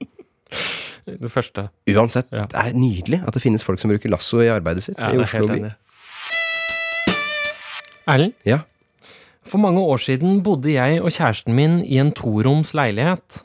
Det 1.08 1.30
første. 1.32 1.68
Uansett, 1.88 2.26
Ja. 2.36 2.42
det 2.52 2.58
er 2.60 2.74
nydelig 2.76 3.22
at 3.26 3.32
det 3.32 3.40
finnes 3.40 3.62
folk 3.64 3.80
som 3.80 3.88
bruker 3.88 4.10
lasso 4.12 4.42
i 4.44 4.48
arbeidet 4.52 4.82
sitt 4.84 4.98
Ja, 5.00 5.08
i 5.08 5.16
det 5.16 5.24
Oslo 5.24 5.46
by. 5.48 5.70
Erlend, 8.08 8.34
Ja. 8.44 8.58
for 9.44 9.58
mange 9.58 9.80
år 9.80 9.96
siden 10.00 10.42
bodde 10.42 10.72
jeg 10.72 11.00
og 11.02 11.10
kjæresten 11.10 11.54
min 11.54 11.78
i 11.84 11.96
en 11.98 12.12
toroms 12.12 12.74
leilighet. 12.74 13.42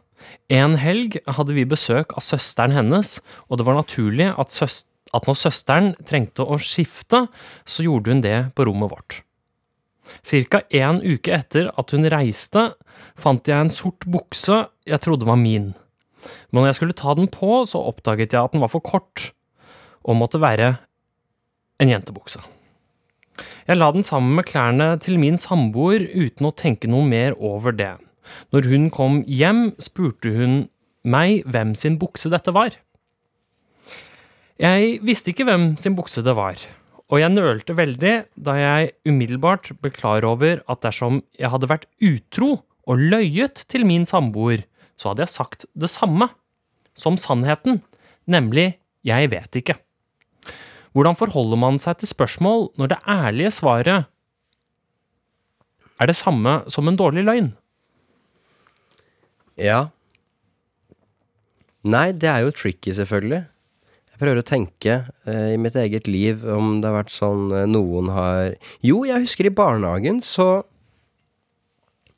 En 0.50 0.76
helg 0.78 1.18
hadde 1.28 1.54
vi 1.56 1.64
besøk 1.66 2.14
av 2.18 2.24
søsteren 2.24 2.72
hennes, 2.76 3.20
og 3.50 3.58
det 3.60 3.66
var 3.66 3.76
naturlig 3.80 4.28
at, 4.38 4.56
at 5.14 5.28
når 5.28 5.36
søsteren 5.40 5.96
trengte 6.06 6.44
å 6.44 6.58
skifte, 6.60 7.28
så 7.66 7.84
gjorde 7.84 8.12
hun 8.12 8.22
det 8.22 8.38
på 8.56 8.66
rommet 8.68 8.92
vårt. 8.92 9.22
Cirka 10.22 10.64
en 10.70 11.02
uke 11.02 11.34
etter 11.34 11.72
at 11.74 11.96
hun 11.96 12.08
reiste, 12.12 12.70
fant 13.20 13.48
jeg 13.48 13.66
en 13.66 13.72
sort 13.74 14.06
bukse 14.10 14.66
jeg 14.88 15.02
trodde 15.04 15.28
var 15.28 15.40
min. 15.40 15.72
Men 16.52 16.62
når 16.62 16.72
jeg 16.72 16.80
skulle 16.80 16.98
ta 16.98 17.16
den 17.18 17.30
på, 17.32 17.64
så 17.68 17.82
oppdaget 17.82 18.34
jeg 18.36 18.44
at 18.44 18.54
den 18.54 18.64
var 18.64 18.72
for 18.72 18.84
kort, 18.84 19.32
og 20.04 20.20
måtte 20.20 20.42
være 20.44 20.76
en 21.84 21.92
jentebukse. 21.92 22.42
Jeg 23.68 23.80
la 23.80 23.90
den 23.96 24.04
sammen 24.04 24.36
med 24.38 24.48
klærne 24.48 24.94
til 25.02 25.18
min 25.20 25.40
samboer 25.40 26.04
uten 26.14 26.48
å 26.50 26.56
tenke 26.56 26.90
noe 26.92 27.06
mer 27.08 27.36
over 27.40 27.76
det. 27.76 27.96
Når 28.54 28.70
hun 28.72 28.90
kom 28.94 29.22
hjem, 29.28 29.72
spurte 29.82 30.32
hun 30.36 30.66
meg 31.04 31.44
hvem 31.50 31.74
sin 31.76 31.98
bukse 32.00 32.32
dette 32.32 32.54
var. 32.56 32.76
Jeg 34.62 35.00
visste 35.04 35.34
ikke 35.34 35.48
hvem 35.48 35.74
sin 35.82 35.96
bukse 35.98 36.24
det 36.24 36.36
var, 36.38 36.60
og 37.14 37.22
jeg 37.22 37.30
nølte 37.30 37.76
veldig 37.78 38.14
da 38.42 38.54
jeg 38.58 38.94
umiddelbart 39.06 39.70
ble 39.84 39.92
klar 39.94 40.26
over 40.26 40.64
at 40.66 40.82
dersom 40.82 41.20
jeg 41.38 41.52
hadde 41.54 41.70
vært 41.70 41.86
utro 42.02 42.64
og 42.90 43.04
løyet 43.14 43.68
til 43.70 43.86
min 43.86 44.08
samboer, 44.10 44.64
så 44.98 45.12
hadde 45.12 45.22
jeg 45.28 45.34
sagt 45.36 45.68
det 45.78 45.92
samme 45.94 46.32
som 46.98 47.20
sannheten, 47.22 47.84
nemlig 48.26 48.80
jeg 49.06 49.30
vet 49.30 49.62
ikke. 49.62 49.78
Hvordan 50.98 51.18
forholder 51.18 51.62
man 51.62 51.78
seg 51.82 52.02
til 52.02 52.10
spørsmål 52.10 52.72
når 52.82 52.96
det 52.96 53.00
ærlige 53.10 53.54
svaret 53.62 54.10
er 56.02 56.10
det 56.10 56.18
samme 56.18 56.64
som 56.74 56.90
en 56.90 56.98
dårlig 56.98 57.28
løgn? 57.30 57.54
Ja. 59.62 59.94
Nei, 61.86 62.10
det 62.10 62.30
er 62.32 62.48
jo 62.48 62.54
tricky, 62.58 62.90
selvfølgelig. 62.96 63.44
Jeg 64.14 64.22
prøver 64.22 64.40
å 64.44 64.46
tenke 64.46 64.94
eh, 65.26 65.54
i 65.56 65.58
mitt 65.60 65.76
eget 65.80 66.06
liv 66.08 66.44
om 66.54 66.76
det 66.84 66.90
har 66.92 67.00
vært 67.02 67.14
sånn 67.16 67.48
eh, 67.52 67.66
noen 67.70 68.12
har 68.14 68.54
Jo, 68.86 69.02
jeg 69.10 69.26
husker 69.26 69.50
i 69.50 69.54
barnehagen 69.58 70.22
så 70.24 70.48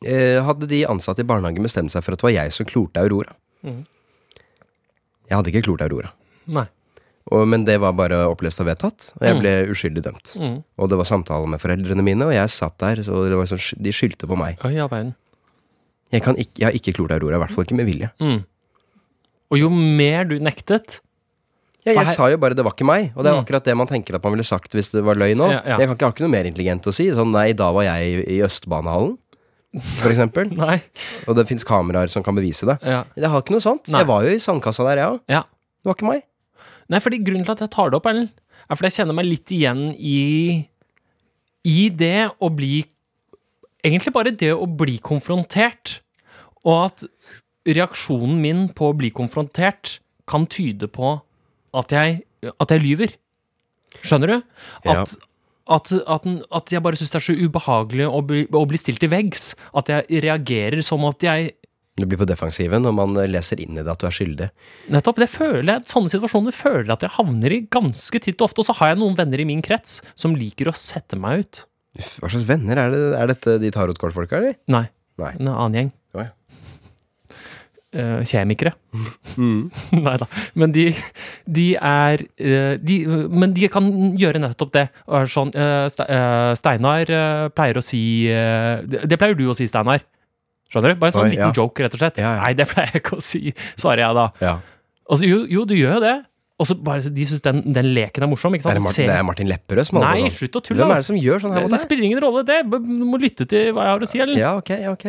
eh, 0.05 0.41
hadde 0.43 0.67
de 0.69 0.83
ansatte 0.91 1.23
i 1.23 1.27
barnehagen 1.27 1.63
bestemt 1.65 1.93
seg 1.93 2.03
for 2.05 2.15
at 2.15 2.21
det 2.21 2.27
var 2.27 2.35
jeg 2.35 2.53
som 2.55 2.67
klorte 2.69 3.01
Aurora. 3.01 3.35
Mm. 3.65 3.83
Jeg 5.29 5.37
hadde 5.39 5.53
ikke 5.53 5.63
klort 5.69 5.85
Aurora. 5.87 6.11
Nei. 6.51 6.67
Og, 7.33 7.47
men 7.49 7.63
det 7.65 7.79
var 7.81 7.95
bare 7.97 8.19
opplest 8.29 8.59
og 8.61 8.67
vedtatt, 8.69 9.07
og 9.17 9.23
jeg 9.25 9.33
Mm. 9.33 9.39
ble 9.41 9.53
uskyldig 9.73 10.03
dømt. 10.05 10.33
Mm. 10.37 10.57
Og 10.77 10.89
det 10.91 10.97
var 10.99 11.07
samtale 11.09 11.47
med 11.49 11.57
foreldrene 11.63 12.03
mine, 12.05 12.27
og 12.27 12.35
jeg 12.35 12.51
satt 12.53 12.75
der, 12.83 13.01
så 13.07 13.23
det 13.25 13.39
var 13.39 13.47
sånn, 13.49 13.63
de 13.81 13.93
skyldte 13.95 14.27
på 14.29 14.37
meg. 14.37 14.59
All. 14.61 14.75
Jeg, 16.13 16.21
kan 16.21 16.37
ikke, 16.37 16.59
jeg 16.61 16.67
har 16.67 16.77
ikke 16.77 16.93
klort 16.99 17.15
Aurora, 17.15 17.39
i 17.39 17.41
hvert 17.41 17.55
fall 17.55 17.65
ikke 17.65 17.79
med 17.79 17.89
vilje. 17.89 18.11
Mm. 18.21 18.43
Og 19.49 19.57
jo 19.63 19.71
mer 19.73 20.29
du 20.29 20.35
nektet 20.37 20.99
Ja, 21.85 21.93
jeg 21.93 22.05
her- 22.07 22.15
sa 22.15 22.27
jo 22.31 22.37
bare 22.41 22.55
det 22.57 22.63
var 22.65 22.73
ikke 22.73 22.85
meg, 22.87 23.11
og 23.15 23.23
det 23.23 23.29
er 23.31 23.35
Mm. 23.35 23.43
akkurat 23.45 23.63
det 23.63 23.75
man 23.77 23.87
tenker 23.87 24.15
at 24.15 24.23
man 24.23 24.33
ville 24.33 24.43
sagt 24.43 24.71
hvis 24.73 24.89
det 24.91 25.03
var 25.05 25.15
løgn 25.15 25.37
òg. 25.37 25.51
Ja, 25.51 25.61
ja. 25.65 25.77
Jeg 25.77 25.87
kan 25.87 25.95
ikke 25.95 26.05
ha 26.05 26.11
ikke 26.11 26.25
noe 26.25 26.33
mer 26.33 26.43
intelligent 26.49 26.83
å 26.89 26.93
si. 26.93 27.09
Sånn 27.11 27.31
nei, 27.31 27.53
da 27.53 27.71
var 27.71 27.83
jeg 27.83 28.25
i, 28.27 28.39
Østbanehallen, 28.41 29.17
for 30.01 30.09
eksempel. 30.09 30.49
Og 31.27 31.35
det 31.35 31.47
fins 31.47 31.63
kameraer 31.63 32.09
som 32.09 32.23
kan 32.23 32.33
bevise 32.35 32.65
det. 32.65 32.79
Ja. 32.81 33.03
Jeg 33.15 33.29
har 33.29 33.41
ikke 33.41 33.51
noe 33.53 33.61
sånt. 33.61 33.87
Nei. 33.89 33.99
Jeg 34.01 34.07
var 34.07 34.23
jo 34.23 34.29
i 34.33 34.39
sandkassa 34.41 34.83
der, 34.89 34.97
jeg 34.97 35.07
òg. 35.13 35.19
ja. 35.29 35.41
Det 35.83 35.85
var 35.85 35.93
ikke 35.99 36.09
meg. 36.13 36.23
Nei, 36.89 36.99
fordi 36.99 37.19
grunnen 37.23 37.45
til 37.45 37.51
at 37.51 37.59
jeg 37.59 37.69
tar 37.69 37.89
det 37.91 37.97
opp, 37.97 38.05
Ellen, 38.07 38.31
er 38.69 38.75
fordi 38.75 38.89
jeg 38.89 39.05
kjenner 39.05 39.13
meg 39.13 39.25
litt 39.25 39.45
igjen 39.53 39.95
i 39.99 40.67
I 41.65 41.89
det 41.89 42.31
å 42.41 42.49
bli 42.55 42.85
Egentlig 43.85 44.13
bare 44.13 44.31
det 44.35 44.49
å 44.57 44.65
bli 44.65 44.97
konfrontert. 44.97 45.99
Og 46.65 46.85
at 46.87 47.03
reaksjonen 47.67 48.39
min 48.41 48.67
på 48.73 48.89
å 48.91 48.97
bli 48.97 49.11
konfrontert 49.13 49.99
kan 50.27 50.47
tyde 50.49 50.87
på 50.89 51.21
at 51.81 51.93
jeg, 51.95 52.19
at 52.53 52.71
jeg 52.75 52.83
lyver. 52.83 53.15
Skjønner 54.03 54.31
du? 54.33 54.37
Ja. 54.85 55.01
At, 55.01 55.15
at, 55.75 55.91
at, 56.15 56.25
at 56.59 56.73
jeg 56.75 56.83
bare 56.85 56.99
syns 56.99 57.13
det 57.13 57.19
er 57.21 57.25
så 57.27 57.35
ubehagelig 57.37 58.07
å 58.09 58.21
bli, 58.25 58.45
å 58.51 58.65
bli 58.69 58.79
stilt 58.81 59.01
til 59.03 59.11
veggs. 59.13 59.53
At 59.77 59.91
jeg 59.91 60.23
reagerer 60.25 60.83
som 60.85 61.05
at 61.09 61.23
jeg 61.25 61.53
Du 61.95 62.03
blir 62.03 62.19
på 62.19 62.27
defensiven 62.27 62.83
når 62.83 62.95
man 62.97 63.13
leser 63.31 63.61
inn 63.63 63.77
i 63.79 63.83
det 63.85 63.91
at 63.93 64.01
du 64.03 64.07
er 64.09 64.15
skyldig. 64.17 64.49
Nettopp. 64.91 65.21
det 65.23 65.29
føler 65.31 65.69
jeg, 65.77 65.85
Sånne 65.87 66.11
situasjoner 66.11 66.55
føler 66.55 66.89
jeg 66.89 66.97
at 66.97 67.05
jeg 67.07 67.15
havner 67.15 67.55
i 67.55 67.61
ganske 67.71 68.19
titt 68.25 68.41
og 68.41 68.49
ofte. 68.49 68.61
Og 68.65 68.67
så 68.67 68.75
har 68.81 68.91
jeg 68.93 68.99
noen 68.99 69.15
venner 69.17 69.41
i 69.41 69.47
min 69.47 69.63
krets 69.65 70.01
som 70.19 70.35
liker 70.35 70.69
å 70.69 70.75
sette 70.75 71.15
meg 71.19 71.45
ut. 71.45 71.63
Hva 72.19 72.27
slags 72.27 72.43
venner 72.49 72.75
er 72.81 72.91
det? 72.91 73.03
Er 73.15 73.29
dette 73.31 73.55
de 73.63 73.69
tarotkortfolka, 73.71 74.41
eller? 74.41 74.57
Nei, 74.67 74.89
Nei. 75.21 75.31
en 75.39 75.47
annen 75.53 75.77
gjeng. 75.79 75.91
Å, 76.11 76.25
ja. 76.25 76.33
Eh, 77.95 78.23
kjemikere. 78.27 78.73
Nei 79.39 80.15
da. 80.19 80.25
Men 80.59 80.73
de, 80.75 80.89
de 81.47 81.67
er 81.79 82.23
uh, 82.25 82.73
de, 82.81 82.97
Men 83.31 83.53
de 83.55 83.69
kan 83.71 83.87
gjøre 84.19 84.41
nettopp 84.43 84.73
det. 84.75 84.83
Sånn, 85.31 85.53
uh, 85.55 85.85
Ste- 85.93 86.09
Steinar 86.59 87.07
pleier 87.55 87.79
å 87.79 87.83
si 87.85 88.01
det, 88.27 89.15
pleier 89.21 89.37
du 89.39 89.45
å 89.51 89.55
si, 89.55 89.67
Steinar. 89.71 90.03
Skjønner 90.71 90.91
du? 90.95 90.99
Bare 90.99 91.13
en 91.13 91.17
sånn 91.19 91.27
Oi, 91.29 91.33
liten 91.37 91.51
ja. 91.51 91.55
joke, 91.55 91.83
rett 91.85 91.95
og 91.95 92.01
slett. 92.01 92.19
Ja, 92.19 92.35
ja. 92.35 92.43
Nei, 92.43 92.53
det 92.57 92.65
pleier 92.71 92.91
jeg 92.91 93.03
ikke 93.03 93.19
å 93.19 93.23
si, 93.23 93.41
svarer 93.79 94.01
jeg 94.07 94.17
da. 94.17 94.55
Så, 95.05 95.21
jo, 95.29 95.43
jo, 95.47 95.63
du 95.69 95.75
gjør 95.77 95.99
jo 95.99 96.03
det. 96.03 96.15
Og 96.55 96.67
så 96.69 96.75
bare 96.79 97.11
de 97.11 97.25
syns 97.27 97.43
den, 97.43 97.57
den 97.75 97.89
leken 97.93 98.23
er 98.25 98.29
morsom. 98.31 98.53
ikke 98.55 98.69
Er 98.71 98.77
det, 98.79 98.83
Martin, 98.85 98.95
Se- 99.03 99.07
det 99.11 99.15
er 99.19 99.25
Martin 99.27 99.49
Lepperød 99.51 99.87
som 99.89 99.97
holder 99.99 100.07
Nei, 100.15 100.21
på 100.23 100.29
sånn? 100.31 100.35
slutt 100.39 100.55
å 100.55 100.61
tulle. 100.63 100.79
Hvem 100.81 100.93
er 100.95 101.01
det 101.03 101.07
som 101.09 101.17
gjør 101.19 101.41
sånn 101.43 101.51
her 101.55 101.59
Det, 101.63 101.67
deg? 101.67 101.73
det 101.75 101.81
spiller 101.83 102.07
ingen 102.07 102.21
rolle, 102.23 102.43
det. 102.47 102.59
Du 102.71 103.05
må 103.11 103.19
lytte 103.21 103.47
til 103.51 103.73
hva 103.75 103.87
jeg 103.87 103.91
har 103.95 104.05
å 104.05 104.09
si. 104.09 104.21
Eller? 104.23 104.39
Ja, 104.39 104.53
ok, 104.61 104.71
ja, 104.81 104.93
ok. 104.95 105.05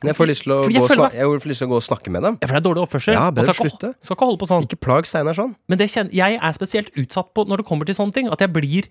Men 0.00 0.12
jeg 0.12 0.16
får 0.16 0.28
lyst 0.30 0.42
til 0.46 0.52
å, 0.54 0.60
gå, 0.64 0.86
snak- 0.88 1.12
jeg 1.18 1.26
får 1.28 1.48
lyst 1.50 1.60
til 1.60 1.68
å 1.68 1.72
gå 1.74 1.76
og 1.76 1.84
snakke 1.84 2.10
med 2.14 2.22
dem. 2.24 2.38
Ja, 2.40 2.46
for 2.48 2.54
det 2.56 2.60
er 2.62 2.68
dårlig 2.70 2.82
oppførsel. 2.86 3.12
Ja, 3.18 3.26
bør 3.30 3.50
skal, 3.50 3.54
slutte. 3.68 3.90
ikke, 3.92 4.06
skal 4.06 4.16
ikke 4.16 4.28
holde 4.30 4.40
på 4.40 4.48
sånn. 4.48 4.64
Ikke 4.68 4.80
plag 4.80 5.04
Steinar 5.10 5.36
sånn. 5.36 5.52
Men 5.68 5.78
det 5.82 5.90
kjenner, 5.92 6.14
jeg 6.16 6.38
er 6.40 6.52
spesielt 6.56 6.88
utsatt 6.96 7.34
på 7.36 7.44
når 7.46 7.60
det 7.62 7.66
kommer 7.68 7.84
til 7.90 7.94
sånne 7.98 8.12
ting, 8.16 8.30
at 8.32 8.40
jeg 8.40 8.52
blir 8.56 8.88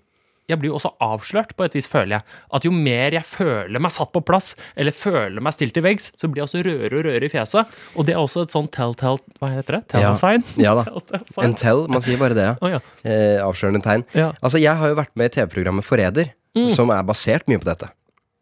jeg 0.50 0.58
blir 0.58 0.72
også 0.74 0.88
avslørt, 0.98 1.52
på 1.54 1.62
et 1.62 1.74
vis, 1.76 1.86
føler 1.86 2.16
jeg. 2.16 2.22
At 2.58 2.64
jo 2.66 2.72
mer 2.74 3.12
jeg 3.14 3.22
føler 3.22 3.78
meg 3.78 3.92
satt 3.94 4.10
på 4.10 4.18
plass, 4.26 4.56
eller 4.74 4.90
føler 4.90 5.38
meg 5.46 5.54
stilt 5.54 5.76
til 5.76 5.84
veggs, 5.84 6.08
så 6.18 6.26
blir 6.26 6.40
jeg 6.42 6.48
også 6.48 6.62
rødere 6.66 6.98
og 6.98 7.04
rødere 7.06 7.28
i 7.28 7.30
fjeset. 7.30 7.76
Og 7.94 8.06
det 8.08 8.16
er 8.16 8.18
også 8.18 8.42
et 8.42 8.50
sånn 8.50 8.66
tell-tell 8.74 9.20
Hva 9.38 9.50
heter 9.52 9.76
det? 9.78 9.82
Tell-sign? 9.92 10.42
Ja 10.58 10.74
da. 10.74 10.82
Tell-tell. 10.90 11.44
En 11.46 11.54
tell, 11.54 11.84
man 11.92 12.02
sier 12.02 12.18
bare 12.18 12.34
det, 12.34 12.48
ja. 12.48 12.56
Oh, 12.66 12.72
ja. 12.72 12.80
Eh, 13.06 13.38
avslørende 13.44 13.84
tegn. 13.86 14.02
Ja. 14.18 14.32
Altså, 14.42 14.58
jeg 14.58 14.74
har 14.80 14.90
jo 14.90 14.98
vært 14.98 15.14
med 15.14 15.30
i 15.30 15.34
TV-programmet 15.38 15.86
Forræder, 15.86 16.32
Mm. 16.50 16.66
som 16.74 16.90
er 16.90 17.04
basert 17.06 17.44
mye 17.46 17.60
på 17.62 17.68
dette. 17.68 17.86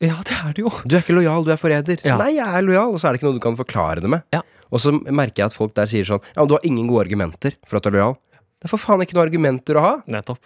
Ja, 0.04 0.14
det 0.22 0.36
er 0.36 0.54
det 0.54 0.62
jo. 0.62 0.70
Du 0.86 0.94
er 0.94 1.02
ikke 1.02 1.16
lojal, 1.16 1.42
du 1.46 1.50
er 1.50 1.58
forræder. 1.58 1.98
Ja. 2.06 2.18
Nei, 2.20 2.36
jeg 2.36 2.46
er 2.46 2.62
lojal, 2.62 2.94
og 2.94 3.00
så 3.02 3.08
er 3.08 3.16
det 3.16 3.20
ikke 3.20 3.28
noe 3.30 3.38
du 3.38 3.42
kan 3.42 3.58
forklare 3.58 4.04
det 4.04 4.10
med. 4.12 4.22
Ja. 4.34 4.44
Og 4.70 4.82
så 4.84 4.92
merker 4.94 5.42
jeg 5.42 5.50
at 5.50 5.56
folk 5.56 5.72
der 5.74 5.88
sier 5.88 6.04
sånn 6.06 6.20
Ja, 6.20 6.42
men 6.42 6.50
du 6.50 6.54
har 6.58 6.66
ingen 6.68 6.90
gode 6.90 7.06
argumenter 7.06 7.56
for 7.66 7.78
at 7.78 7.86
du 7.86 7.90
er 7.90 7.96
lojal. 7.96 8.14
Det 8.58 8.68
er 8.68 8.72
for 8.74 8.82
faen 8.82 9.02
ikke 9.02 9.16
noen 9.16 9.26
argumenter 9.26 9.78
å 9.78 9.84
ha. 9.84 9.94
Nettopp. 10.10 10.42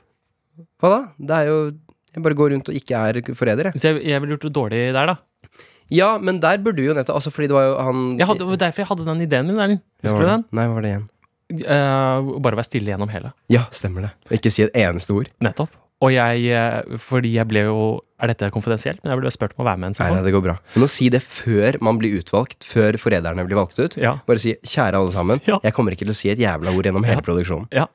Hva 0.81 0.93
da? 0.93 1.01
Det 1.17 1.37
er 1.43 1.51
jo 1.51 1.59
Jeg 2.13 2.25
bare 2.27 2.37
går 2.37 2.51
rundt 2.53 2.69
og 2.69 2.77
ikke 2.77 3.03
er 3.09 3.21
forræder, 3.37 3.71
jeg. 3.71 3.81
Så 3.81 3.91
jeg, 3.91 4.03
jeg 4.13 4.23
ville 4.23 4.37
gjort 4.37 4.49
det 4.49 4.55
dårlig 4.57 4.81
der, 4.97 5.13
da. 5.15 5.17
Ja, 5.93 6.11
men 6.21 6.41
der 6.41 6.61
burde 6.65 6.81
du 6.81 6.87
jo 6.87 6.97
nettopp 6.97 7.19
Altså, 7.21 7.33
fordi 7.35 7.51
det 7.53 7.57
var 7.57 7.67
jo 7.69 7.75
han 7.85 8.03
Jeg 8.17 8.29
hadde, 8.31 8.45
det 8.45 8.51
var 8.55 8.63
derfor 8.67 8.85
jeg 8.85 8.91
hadde 8.93 9.09
den 9.09 9.25
ideen 9.27 9.51
min. 9.51 9.61
Erlend. 9.61 9.85
Husker 10.05 10.25
du 10.25 10.31
den? 10.31 10.47
Nei, 10.57 10.69
hva 10.69 10.79
var 10.79 10.87
det 10.87 10.95
igjen? 10.95 11.09
Uh, 11.53 12.33
bare 12.41 12.57
være 12.57 12.65
stille 12.65 12.93
gjennom 12.95 13.11
hele. 13.13 13.35
Ja, 13.53 13.67
stemmer 13.77 14.07
det. 14.07 14.13
Ikke 14.39 14.53
si 14.53 14.65
et 14.65 14.77
eneste 14.79 15.13
ord. 15.13 15.29
Nettopp. 15.45 15.75
Og 16.03 16.11
jeg, 16.11 16.47
eh, 16.51 16.97
fordi 16.99 17.35
jeg 17.37 17.47
ble 17.51 17.63
jo 17.69 17.83
Er 18.23 18.31
dette 18.31 18.49
konfidensielt? 18.55 19.01
Men 19.03 19.13
jeg 19.17 19.21
ble 19.23 19.31
spurt 19.35 19.55
om 19.59 19.65
å 19.65 19.69
være 19.69 19.79
med 19.83 19.91
en 19.93 19.97
Nei, 19.99 20.11
nei, 20.15 20.23
det 20.23 20.33
går 20.35 20.43
bra. 20.45 20.57
Men 20.77 20.85
å 20.87 20.91
si 20.91 21.09
det 21.11 21.23
før 21.27 21.81
man 21.83 21.99
blir 21.99 22.21
utvalgt, 22.21 22.63
før 22.63 22.95
forræderne 22.95 23.43
blir 23.49 23.59
valgt 23.59 23.79
ut. 23.83 23.97
Ja. 23.99 24.13
Bare 24.27 24.39
si 24.39 24.55
'kjære 24.63 24.95
alle 24.95 25.11
sammen', 25.11 25.41
Ja. 25.47 25.59
jeg 25.63 25.73
kommer 25.75 25.91
ikke 25.91 26.07
til 26.07 26.15
å 26.15 26.15
si 26.15 26.31
et 26.31 26.39
jævla 26.39 26.71
ord 26.71 26.85
gjennom 26.87 27.05
hele 27.05 27.21
produksjonen. 27.23 27.67
ja. 27.73 27.87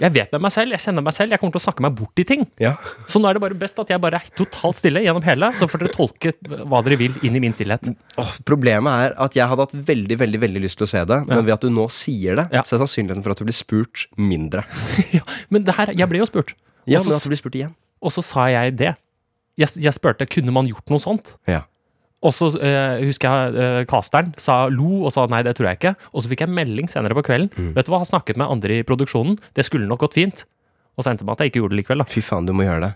Jeg 0.00 0.12
vet 0.14 0.32
med 0.32 0.40
meg 0.40 0.52
selv, 0.52 0.70
jeg 0.72 0.80
kjenner 0.80 1.02
meg 1.04 1.12
selv, 1.12 1.28
jeg 1.30 1.38
kommer 1.40 1.52
til 1.52 1.60
å 1.60 1.66
snakke 1.72 1.80
meg 1.84 1.94
bort 1.94 2.16
i 2.16 2.24
ting. 2.24 2.46
Ja. 2.58 2.76
Så 3.06 3.20
nå 3.20 3.28
er 3.28 3.34
det 3.36 3.42
bare 3.42 3.54
best 3.54 3.78
at 3.78 3.88
jeg 3.92 4.00
bare 4.00 4.14
er 4.16 4.30
totalt 4.34 4.74
stille 4.74 5.02
gjennom 5.04 5.22
hele, 5.22 5.50
så 5.52 5.68
får 5.68 5.78
dere 5.82 5.92
tolke 5.92 6.32
hva 6.64 6.82
dere 6.82 6.96
vil 6.96 7.12
inn 7.22 7.36
i 7.36 7.38
min 7.40 7.52
stillhet. 7.52 7.84
Åh, 8.16 8.32
problemet 8.48 8.88
er 8.88 9.14
at 9.20 9.34
jeg 9.36 9.46
hadde 9.46 9.60
hatt 9.60 9.72
veldig 9.76 10.16
veldig, 10.16 10.40
veldig 10.40 10.62
lyst 10.64 10.78
til 10.80 10.86
å 10.86 10.88
se 10.88 11.04
det, 11.04 11.26
men 11.28 11.36
Ja. 11.36 11.42
ved 11.42 11.52
at 11.52 11.60
du 11.60 11.68
nå 11.68 11.84
sier 11.90 12.34
det, 12.36 12.48
Ja. 12.50 12.62
så 12.62 12.76
er 12.80 12.86
sannsynligheten 12.86 13.22
for 13.22 13.32
at 13.32 13.36
du 13.38 13.44
blir 13.44 13.52
spurt 13.52 14.06
mindre. 14.16 14.64
ja, 15.12 15.20
men 15.50 15.64
det 15.64 15.74
her, 15.74 15.92
jeg 15.92 16.08
ble 16.08 16.18
jo 16.20 16.24
spurt, 16.24 16.54
Ja, 16.86 16.98
Og 16.98 17.04
så- 17.04 17.10
men 17.10 17.16
at 17.16 17.22
du 17.22 17.28
blir 17.30 17.36
spurt 17.42 17.54
igjen. 17.54 17.74
og 18.02 18.10
så 18.12 18.22
sa 18.24 18.46
jeg 18.48 18.76
det. 18.76 18.94
Jeg, 19.58 19.68
jeg 19.76 19.92
spurte 19.92 20.26
kunne 20.28 20.52
man 20.52 20.66
gjort 20.66 20.88
noe 20.90 20.98
sånt. 20.98 21.36
Ja. 21.46 21.62
Og 22.22 22.32
så 22.32 22.48
eh, 22.60 23.00
husker 23.04 23.28
jeg 23.28 23.54
uh, 23.56 23.84
casteren 23.88 24.34
sa 24.38 24.66
lo 24.68 25.04
og 25.06 25.12
sa 25.12 25.24
nei, 25.26 25.42
det 25.42 25.56
tror 25.56 25.68
jeg 25.70 25.78
ikke. 25.80 25.96
Og 26.14 26.22
så 26.22 26.28
fikk 26.28 26.40
jeg 26.40 26.48
melding 26.52 26.88
senere 26.88 27.14
på 27.16 27.22
kvelden. 27.24 27.48
Mm. 27.56 27.74
Vet 27.74 27.86
du 27.86 27.92
hva, 27.92 27.98
har 28.02 28.04
snakket 28.08 28.36
med 28.36 28.46
andre 28.46 28.80
i 28.80 28.82
produksjonen. 28.84 29.38
Det 29.54 29.64
skulle 29.64 29.86
nok 29.88 30.00
gått 30.00 30.14
fint. 30.14 30.44
Og 30.96 31.04
så 31.04 31.10
endte 31.12 31.20
det 31.24 31.26
med 31.26 31.32
at 31.32 31.38
jeg 31.44 31.52
ikke 31.52 31.60
gjorde 31.62 31.76
det 31.76 31.80
likevel. 31.86 31.98
da 31.98 32.04
Fy 32.04 32.20
faen, 32.20 32.44
du 32.46 32.52
må 32.52 32.64
gjøre 32.68 32.80
det. 32.88 32.94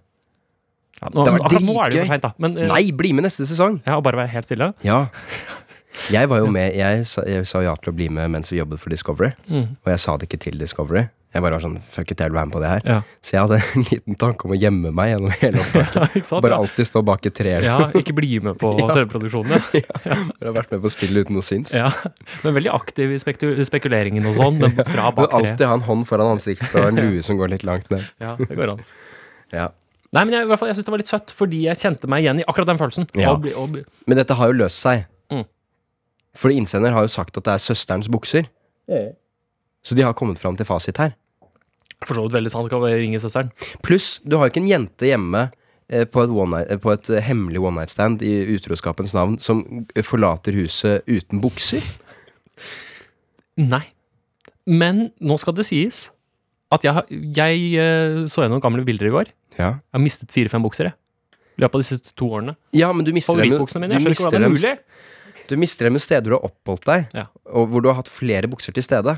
ja, 1.01 1.09
nå, 1.09 1.25
Det 1.25 1.33
var 1.33 1.41
Akkurat 1.41 1.63
nå 1.65 1.77
er 1.85 1.89
det 1.91 1.97
jo 1.97 2.05
for 2.05 2.13
seint, 2.13 2.23
da. 2.23 2.33
Men 2.39 2.59
eh, 2.59 2.69
Nei, 2.69 2.83
bli 2.93 3.13
med 3.17 3.25
neste 3.25 3.47
sesong! 3.49 3.81
ja, 3.87 4.01
bare 4.01 4.17
være 4.17 4.29
helt 4.29 4.45
stille. 4.45 4.75
Ja. 4.85 5.07
Jeg 6.11 6.29
var 6.29 6.39
jo 6.43 6.49
med, 6.51 6.75
jeg 6.77 7.07
sa, 7.07 7.23
jeg 7.27 7.47
sa 7.47 7.61
ja 7.63 7.75
til 7.77 7.93
å 7.93 7.97
bli 7.97 8.09
med 8.11 8.29
mens 8.35 8.51
vi 8.53 8.59
jobbet 8.59 8.81
for 8.83 8.91
Discovery, 8.91 9.33
Mm. 9.49 9.77
og 9.85 9.91
jeg 9.93 10.01
sa 10.01 10.17
det 10.19 10.29
ikke 10.29 10.41
til 10.43 10.59
Discovery. 10.59 11.05
Jeg 11.35 11.43
bare 11.43 11.57
var 11.57 11.63
sånn, 11.65 11.77
fuck 11.83 12.13
it, 12.15 12.21
jeg 12.23 12.31
vil 12.31 12.37
være 12.39 12.47
med 12.47 12.55
på 12.55 12.61
det 12.63 12.69
her. 12.71 12.83
Ja. 12.87 12.97
Så 13.27 13.35
jeg 13.35 13.41
hadde 13.43 13.57
en 13.75 13.85
liten 13.91 14.15
tanke 14.23 14.47
om 14.47 14.53
å 14.55 14.59
gjemme 14.59 14.93
meg 14.95 15.09
gjennom 15.11 15.33
hele 15.41 15.59
opptaket. 15.65 16.21
ja, 16.21 16.23
sant? 16.29 16.45
Bare 16.45 16.55
ja. 16.55 16.59
alltid 16.63 16.87
stå 16.87 17.03
bak 17.09 17.27
et 17.27 17.35
tre. 17.35 17.55
eller 17.59 17.67
ja, 17.67 17.89
ikke 17.99 18.15
bli 18.15 18.31
med 18.45 18.59
på 18.61 18.71
Ja. 18.81 18.87
selve. 18.95 19.23
Ja. 19.75 19.99
Bare 20.05 20.47
har 20.47 20.55
vært 20.61 20.71
med 20.77 20.85
på 20.85 20.93
spillet 20.95 21.27
uten 21.27 21.41
å 21.41 21.43
synes. 21.43 21.75
ja. 21.75 21.91
Men 22.47 22.55
veldig 22.61 22.71
aktiv 22.77 23.17
i 23.17 23.19
spekuleringen 23.67 24.31
og 24.31 24.39
sånn, 24.39 24.61
men 24.63 24.79
fra 24.87 25.11
bak 25.17 25.33
tre. 25.35 25.41
alltid 25.41 25.67
ha 25.67 25.75
en 25.81 25.87
hånd 25.91 26.07
foran 26.09 26.37
ansiktet 26.37 26.71
og 26.79 26.87
en 26.93 27.03
lue 27.03 27.23
som 27.27 27.41
går 27.41 27.51
litt 27.57 27.67
langt 27.67 27.91
ned. 27.91 28.07
Ja, 28.23 28.37
det 28.39 28.55
går 28.55 28.77
an. 28.77 28.85
Ja. 29.51 29.67
Nei, 30.15 30.23
men 30.29 30.37
jeg, 30.37 30.47
i 30.47 30.51
hvert 30.53 30.61
fall, 30.63 30.69
jeg 30.71 30.79
syns 30.79 30.87
det 30.87 30.93
var 30.95 31.01
litt 31.03 31.11
søtt, 31.11 31.33
fordi 31.35 31.65
jeg 31.67 31.81
kjente 31.81 32.07
meg 32.07 32.23
igjen 32.23 32.39
i 32.39 32.47
akkurat 32.47 32.69
den 32.71 32.79
følelsen. 32.79 33.09
Ja. 33.19 33.33
Og, 33.35 33.43
bli- 33.43 33.83
Men 34.07 34.21
dette 34.23 34.37
har 34.39 34.53
jo 34.53 34.61
løst 34.61 34.79
seg. 34.85 35.09
Mm. 35.35 35.43
Fordi 36.39 36.61
innsender 36.63 36.95
har 36.95 37.03
jo 37.03 37.11
sagt 37.11 37.35
at 37.41 37.49
det 37.49 37.57
er 37.57 37.63
søsterens 37.65 38.07
bukser. 38.15 38.47
Så 39.85 39.97
de 39.99 40.05
har 40.07 40.15
kommet 40.17 40.39
fram 40.41 40.55
til 40.57 40.67
fasit 40.69 40.97
her. 41.03 41.13
For 42.05 42.15
så 42.19 42.23
vidt 42.27 42.35
veldig 42.37 42.51
sant, 42.53 42.69
kan 42.71 42.81
bare 42.83 42.99
ringe 43.01 43.21
søsteren. 43.23 43.51
Pluss, 43.83 44.21
du 44.25 44.37
har 44.37 44.47
jo 44.49 44.53
ikke 44.55 44.63
en 44.65 44.69
jente 44.71 45.09
hjemme 45.09 45.47
eh, 45.89 46.05
på 46.05 46.23
et, 46.25 46.31
one 46.31 46.51
night, 46.59 46.71
eh, 46.71 46.81
på 46.83 46.93
et 46.93 47.11
eh, 47.11 47.23
hemmelig 47.25 47.63
one 47.65 47.79
night 47.81 47.91
stand 47.95 48.23
i 48.23 48.35
utroskapens 48.57 49.15
navn 49.17 49.39
som 49.41 49.63
forlater 50.05 50.53
huset 50.59 51.03
uten 51.09 51.41
bukser? 51.41 51.81
Nei. 53.61 53.85
Men 54.67 55.09
nå 55.21 55.37
skal 55.41 55.55
det 55.59 55.67
sies 55.69 56.07
at 56.75 56.83
jeg, 56.87 56.95
har- 56.97 57.09
jeg 57.11 57.65
eh, 57.79 58.21
så 58.33 58.45
gjennom 58.45 58.61
gamle 58.65 58.85
bilder 58.87 59.07
i 59.11 59.15
går. 59.15 59.29
Ja. 59.59 59.69
Jeg 59.79 59.95
har 59.99 60.03
mistet 60.03 60.33
fire-fem 60.35 60.65
bukser, 60.65 60.89
jeg. 60.91 60.97
I 61.55 61.63
løpet 61.63 61.77
av 61.79 61.83
disse 61.85 62.15
to 62.19 62.27
årene. 62.35 62.57
ja, 62.75 62.89
men 62.93 63.05
du 63.07 63.13
mister 63.15 63.37
dem, 63.39 63.45
jo- 63.47 63.59
Favorittbuksene 63.61 63.85
mine. 63.85 63.95
du 63.95 64.01
skjønner 64.01 64.11
ikke 64.11 64.11
mister 64.11 64.25
hvordan 64.25 64.41
det 64.41 64.49
er 64.49 64.75
dem, 64.75 64.81
mulig. 64.81 65.45
du 65.49 65.57
mister 65.61 65.85
dem 65.87 65.95
jo 65.95 66.01
steder 66.03 66.25
du 66.33 66.35
har 66.35 66.49
oppholdt 66.49 66.85
deg, 66.89 67.05
Ja. 67.15 67.27
og 67.55 67.69
hvor 67.71 67.81
du 67.85 67.89
har 67.93 67.95
hatt 68.01 68.09
flere 68.11 68.49
bukser 68.51 68.75
til 68.75 68.83
stede. 68.83 69.15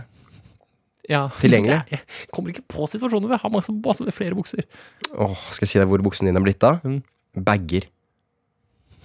Ja. 1.11 1.26
Tilgjengelig. 1.40 1.80
Jeg, 1.92 2.00
jeg 2.02 2.30
kommer 2.34 2.52
ikke 2.54 2.64
på 2.72 2.86
situasjoner 2.90 3.28
hvor 3.30 3.36
jeg 3.36 3.44
har 3.44 3.52
masse, 3.54 3.74
masse 3.84 4.14
flere 4.16 4.34
bukser. 4.38 4.64
Åh, 5.12 5.36
skal 5.54 5.66
jeg 5.66 5.70
si 5.70 5.78
deg 5.78 5.90
hvor 5.90 6.02
buksene 6.02 6.32
dine 6.32 6.40
er 6.42 6.46
blitt 6.46 6.66
av? 6.66 6.82
Mm. 6.82 6.98
Bager. 7.46 7.86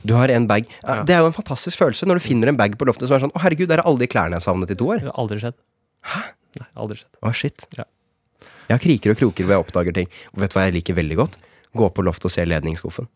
Du 0.01 0.15
har 0.17 0.33
en 0.33 0.47
bag. 0.49 0.65
Ja. 0.81 1.01
Det 1.05 1.13
er 1.13 1.21
jo 1.21 1.29
en 1.29 1.35
fantastisk 1.35 1.77
følelse 1.77 2.07
når 2.09 2.17
du 2.17 2.25
finner 2.25 2.49
en 2.49 2.57
bag 2.57 2.73
på 2.79 2.87
loftet 2.89 3.05
som 3.09 3.19
er 3.19 3.25
sånn 3.25 3.33
Å, 3.37 3.41
herregud, 3.43 3.69
der 3.69 3.83
er 3.83 3.89
alle 3.89 4.01
de 4.01 4.09
klærne 4.09 4.39
jeg 4.39 4.47
savnet 4.47 4.73
i 4.73 4.77
to 4.79 4.89
år. 4.89 5.03
Det 5.03 5.11
har 5.11 5.21
aldri 5.21 5.37
skjedd. 5.43 5.57
Hæ? 6.09 6.21
Nei, 6.57 6.67
aldri 6.83 6.97
skjedd. 7.03 7.11
Å, 7.21 7.33
shit. 7.37 7.67
Ja. 7.77 7.85
Jeg 8.65 8.73
har 8.73 8.81
kriker 8.81 9.13
og 9.13 9.19
kroker 9.21 9.45
hvor 9.45 9.57
jeg 9.57 9.65
oppdager 9.67 9.97
ting. 10.01 10.09
Og 10.33 10.41
vet 10.41 10.53
du 10.53 10.57
hva 10.57 10.65
jeg 10.65 10.77
liker 10.79 10.97
veldig 10.97 11.19
godt? 11.21 11.37
Gå 11.77 11.89
på 11.93 12.05
loftet 12.07 12.31
og 12.31 12.33
se 12.33 12.45
ledningsskuffen. 12.47 13.07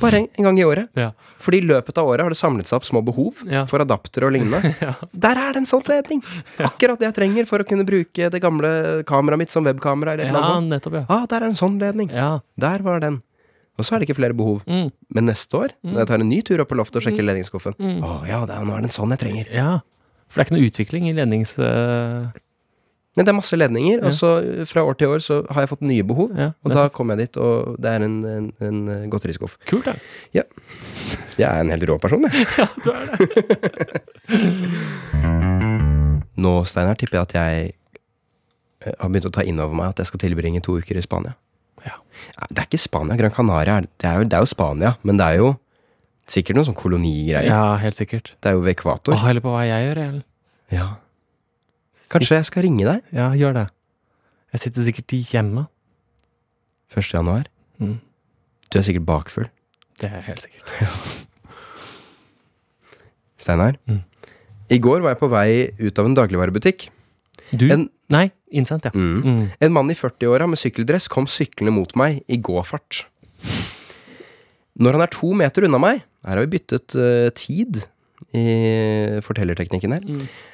Bare 0.00 0.18
en, 0.22 0.26
en 0.38 0.44
gang 0.48 0.58
i 0.58 0.64
året. 0.64 0.88
Ja. 0.98 1.10
Fordi 1.42 1.58
i 1.60 1.66
løpet 1.66 1.98
av 2.00 2.08
året 2.08 2.24
har 2.24 2.32
det 2.32 2.38
samlet 2.38 2.66
seg 2.70 2.78
opp 2.80 2.86
små 2.88 3.02
behov 3.04 3.42
Ja. 3.50 3.64
for 3.70 3.82
adaptere 3.84 4.26
og 4.26 4.32
lignende. 4.34 4.60
Ja. 4.82 4.94
Der 5.26 5.36
er 5.38 5.52
det 5.52 5.62
en 5.62 5.68
sånn 5.68 5.84
ledning! 5.88 6.22
Akkurat 6.58 6.98
det 6.98 7.10
jeg 7.10 7.14
trenger 7.18 7.46
for 7.50 7.62
å 7.62 7.66
kunne 7.68 7.84
bruke 7.86 8.30
det 8.32 8.40
gamle 8.42 9.02
kameraet 9.08 9.38
mitt 9.44 9.50
som 9.54 9.64
webkamera. 9.68 10.14
Eller 10.16 10.32
ja, 10.32 10.54
nettopp, 10.64 10.96
ja. 11.02 11.04
Ah, 11.12 11.26
der 11.30 11.42
er 11.44 11.50
en 11.52 11.58
sånn 11.58 11.76
ledning. 11.82 12.10
Ja. 12.14 12.40
Der 12.58 12.82
var 12.82 13.00
den. 13.04 13.20
Og 13.78 13.86
så 13.88 13.94
er 13.96 14.02
det 14.02 14.08
ikke 14.10 14.18
flere 14.20 14.34
behov. 14.36 14.62
Mm. 14.68 14.90
Men 15.16 15.28
neste 15.30 15.56
år, 15.56 15.72
når 15.86 16.02
jeg 16.02 16.08
tar 16.10 16.20
en 16.24 16.28
ny 16.28 16.40
tur 16.44 16.60
opp 16.64 16.68
på 16.72 16.76
loftet 16.76 17.00
og 17.00 17.06
sjekker 17.06 17.24
ledningsskuffen 17.24 17.76
Mm. 17.78 18.02
Å 18.04 18.16
ja, 18.28 18.42
det 18.48 18.56
er, 18.58 18.64
nå 18.68 18.74
er 18.76 18.82
det 18.84 18.90
en 18.90 18.96
sånn 19.00 19.14
jeg 19.16 19.22
trenger. 19.26 19.52
ja. 19.54 19.70
For 20.32 20.40
det 20.40 20.44
er 20.44 20.48
ikke 20.48 20.56
noe 20.56 20.68
utvikling 20.70 21.06
i 21.10 21.12
lednings... 21.16 21.50
øh, 21.60 22.32
Men 23.16 23.26
det 23.26 23.28
er 23.28 23.36
masse 23.36 23.56
ledninger, 23.58 23.98
Ja. 24.00 24.06
og 24.08 24.12
så 24.16 24.28
eh, 24.40 24.64
fra 24.64 24.80
år 24.88 24.94
til 24.96 25.08
år 25.12 25.20
så 25.20 25.42
har 25.52 25.60
jeg 25.66 25.68
fått 25.74 25.82
nye 25.84 26.02
behov. 26.08 26.30
Ja, 26.38 26.50
Og 26.64 26.72
da 26.72 26.86
kommer 26.88 27.14
jeg 27.18 27.28
dit, 27.28 27.36
og 27.36 27.76
det 27.82 27.90
er 27.92 28.06
en, 28.06 28.14
en, 28.24 28.46
en 28.64 28.78
eh, 28.88 29.02
godteriskuff. 29.12 29.58
Kult, 29.68 29.84
da. 29.84 29.94
Jeg 30.32 31.44
er 31.48 31.60
en 31.60 31.70
helt 31.74 31.84
rå 31.90 31.98
person, 32.00 32.24
jeg. 32.24 32.46
Ja, 32.58 32.66
du 32.80 32.90
er 32.90 33.04
det. 33.12 34.02
Nå, 36.42 36.52
Steinar, 36.66 36.96
tipper 36.98 37.20
jeg 37.20 37.26
at 37.28 37.34
jeg 37.36 37.72
eh, 38.86 38.94
har 38.98 39.10
begynt 39.12 39.28
å 39.28 39.34
ta 39.34 39.44
inn 39.46 39.60
over 39.62 39.76
meg 39.78 39.92
at 39.92 40.00
jeg 40.02 40.08
skal 40.10 40.22
tilbringe 40.24 40.62
to 40.64 40.78
uker 40.80 40.96
i 40.98 41.04
Spania. 41.04 41.34
Ja. 41.84 41.98
Det 42.48 42.62
er 42.62 42.66
ikke 42.70 42.80
Spania. 42.80 43.18
Gran 43.20 43.34
Canaria 43.34 43.80
det, 43.84 44.06
er 44.08 44.22
jo, 44.22 44.26
det 44.30 44.38
er 44.38 44.44
jo 44.46 44.50
Spania, 44.50 44.94
men 45.06 45.20
det 45.20 45.26
er 45.28 45.42
jo 45.42 45.52
sikkert 46.32 46.56
noen 46.58 46.68
sånn 46.70 46.78
kolonigreier. 46.78 47.48
ja, 47.50 47.62
helt 47.82 47.98
sikkert. 47.98 48.32
Det 48.40 48.50
er 48.50 48.56
jo 48.56 48.62
ved 48.64 48.72
ekvator. 48.76 49.14
Åh, 49.18 49.24
eller 49.30 49.42
på 49.44 49.52
hva 49.52 49.64
jeg 49.68 49.88
gjør, 49.88 50.00
eller? 50.06 50.22
Ja. 50.72 50.88
Kanskje 52.12 52.36
jeg 52.38 52.48
skal 52.48 52.64
ringe 52.66 52.84
deg 52.88 53.14
Ja, 53.16 53.30
gjør 53.38 53.54
det. 53.56 53.66
Jeg 54.52 54.60
sitter 54.66 54.84
sikkert 54.84 55.14
hjemme. 55.32 55.66
1. 56.92 57.06
januar. 57.14 57.46
Mm. 57.80 57.96
Du 58.68 58.78
er 58.78 58.84
sikkert 58.84 59.06
bakfull. 59.08 59.46
Det 60.00 60.10
er 60.10 60.18
jeg 60.20 60.26
helt 60.28 60.44
sikkert. 60.44 60.66
Steinar. 63.42 63.78
Mm. 63.88 64.02
I 64.72 64.78
går 64.80 65.02
var 65.04 65.14
jeg 65.14 65.20
på 65.22 65.30
vei 65.32 65.48
ut 65.80 65.98
av 66.00 66.08
en 66.08 66.16
dagligvarebutikk. 66.18 66.88
Du? 67.52 67.66
En- 67.72 67.88
Nei, 68.12 68.26
innsendt, 68.52 68.84
ja. 68.84 68.90
Mm. 68.92 69.22
Mm. 69.24 69.44
En 69.64 69.72
mann 69.72 69.88
i 69.90 69.94
40-åra 69.96 70.44
med 70.48 70.60
sykkeldress 70.60 71.06
kom 71.08 71.24
syklende 71.30 71.72
mot 71.72 71.94
meg 71.96 72.18
i 72.28 72.36
gåfart. 72.36 73.06
Når 74.76 74.92
han 74.98 75.04
er 75.06 75.12
to 75.12 75.32
meter 75.36 75.64
unna 75.66 75.78
meg 75.80 76.02
Her 76.24 76.36
har 76.38 76.44
vi 76.46 76.52
byttet 76.58 76.94
uh, 76.96 77.28
tid 77.36 77.80
i 78.36 78.44
fortellerteknikken 79.24 79.92
her. 79.96 80.04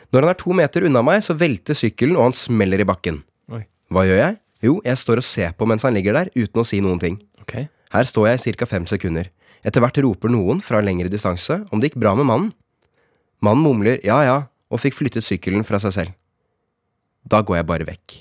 Når 0.09 0.25
han 0.25 0.33
er 0.33 0.39
to 0.41 0.55
meter 0.57 0.87
unna 0.89 1.03
meg, 1.05 1.21
så 1.25 1.37
velter 1.37 1.77
sykkelen, 1.77 2.17
og 2.17 2.31
han 2.31 2.37
smeller 2.37 2.81
i 2.81 2.87
bakken. 2.89 3.21
Oi. 3.53 3.65
Hva 3.93 4.05
gjør 4.09 4.23
jeg? 4.23 4.39
Jo, 4.65 4.79
jeg 4.85 4.99
står 4.99 5.21
og 5.21 5.27
ser 5.27 5.53
på 5.55 5.67
mens 5.69 5.85
han 5.87 5.95
ligger 5.95 6.17
der, 6.17 6.31
uten 6.35 6.63
å 6.63 6.67
si 6.67 6.81
noen 6.83 7.01
ting. 7.03 7.19
Okay. 7.45 7.69
Her 7.93 8.07
står 8.09 8.31
jeg 8.31 8.41
i 8.41 8.55
ca. 8.61 8.69
fem 8.69 8.87
sekunder. 8.89 9.29
Etter 9.67 9.83
hvert 9.83 10.01
roper 10.05 10.33
noen 10.33 10.63
fra 10.65 10.81
lengre 10.85 11.11
distanse 11.13 11.61
om 11.73 11.81
det 11.81 11.91
gikk 11.91 12.01
bra 12.03 12.15
med 12.19 12.29
mannen. 12.29 12.55
Mannen 13.45 13.63
mumler 13.63 14.01
ja 14.07 14.19
ja, 14.27 14.39
og 14.73 14.81
fikk 14.83 14.97
flyttet 14.99 15.27
sykkelen 15.27 15.67
fra 15.67 15.81
seg 15.83 15.95
selv. 15.95 16.17
Da 17.29 17.43
går 17.45 17.61
jeg 17.61 17.69
bare 17.69 17.87
vekk. 17.89 18.19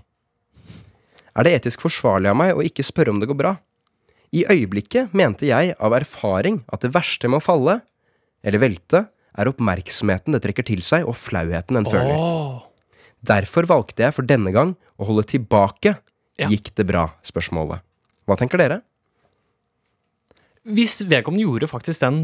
Er 1.38 1.46
det 1.46 1.54
etisk 1.60 1.84
forsvarlig 1.86 2.32
av 2.32 2.38
meg 2.38 2.58
å 2.58 2.66
ikke 2.66 2.86
spørre 2.86 3.14
om 3.14 3.22
det 3.22 3.30
går 3.30 3.38
bra? 3.40 3.54
I 4.36 4.44
øyeblikket 4.50 5.14
mente 5.16 5.48
jeg 5.48 5.76
av 5.80 5.96
erfaring 5.96 6.60
at 6.74 6.84
det 6.84 6.92
verste 6.96 7.30
med 7.30 7.40
å 7.40 7.46
falle, 7.46 7.80
eller 8.44 8.62
velte, 8.62 9.06
er 9.38 9.52
oppmerksomheten 9.52 10.36
det 10.36 10.42
trekker 10.44 10.66
til 10.68 10.82
seg, 10.86 11.06
og 11.08 11.18
flauheten 11.18 11.80
en 11.80 11.88
føler. 11.88 12.18
Oh. 12.18 12.66
Derfor 13.28 13.68
valgte 13.70 14.06
jeg 14.06 14.16
for 14.16 14.28
denne 14.28 14.54
gang 14.56 14.76
å 14.98 15.08
holde 15.10 15.26
tilbake. 15.30 15.98
Ja. 16.38 16.50
Gikk 16.52 16.74
det 16.78 16.86
bra? 16.90 17.08
spørsmålet. 17.26 17.82
Hva 18.28 18.38
tenker 18.38 18.62
dere? 18.62 18.82
Hvis 20.68 21.00
vedkommende 21.08 21.46
gjorde 21.48 21.70
faktisk 21.72 22.04
den 22.04 22.18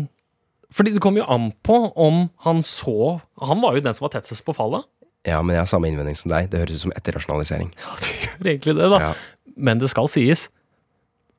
Fordi 0.74 0.92
det 0.92 1.02
kom 1.02 1.16
jo 1.16 1.24
an 1.32 1.52
på 1.64 1.78
om 1.96 2.26
han 2.44 2.60
så 2.66 3.22
Han 3.40 3.62
var 3.64 3.78
jo 3.78 3.84
den 3.86 3.96
som 3.96 4.04
var 4.04 4.18
tettest 4.18 4.44
på 4.44 4.56
fallet. 4.58 4.84
Ja, 5.24 5.38
men 5.42 5.56
jeg 5.56 5.64
har 5.64 5.70
samme 5.72 5.88
innvending 5.88 6.18
som 6.20 6.32
deg. 6.34 6.50
Det 6.52 6.60
høres 6.60 6.82
ut 6.82 6.84
som 6.90 6.94
etterrasjonalisering. 6.98 7.70
Ja, 7.80 7.94
det 8.02 8.10
gjør 8.18 8.50
egentlig 8.52 8.74
det, 8.76 8.90
da. 8.92 9.00
Ja. 9.00 9.12
Men 9.56 9.80
det 9.80 9.88
skal 9.94 10.10
sies 10.12 10.50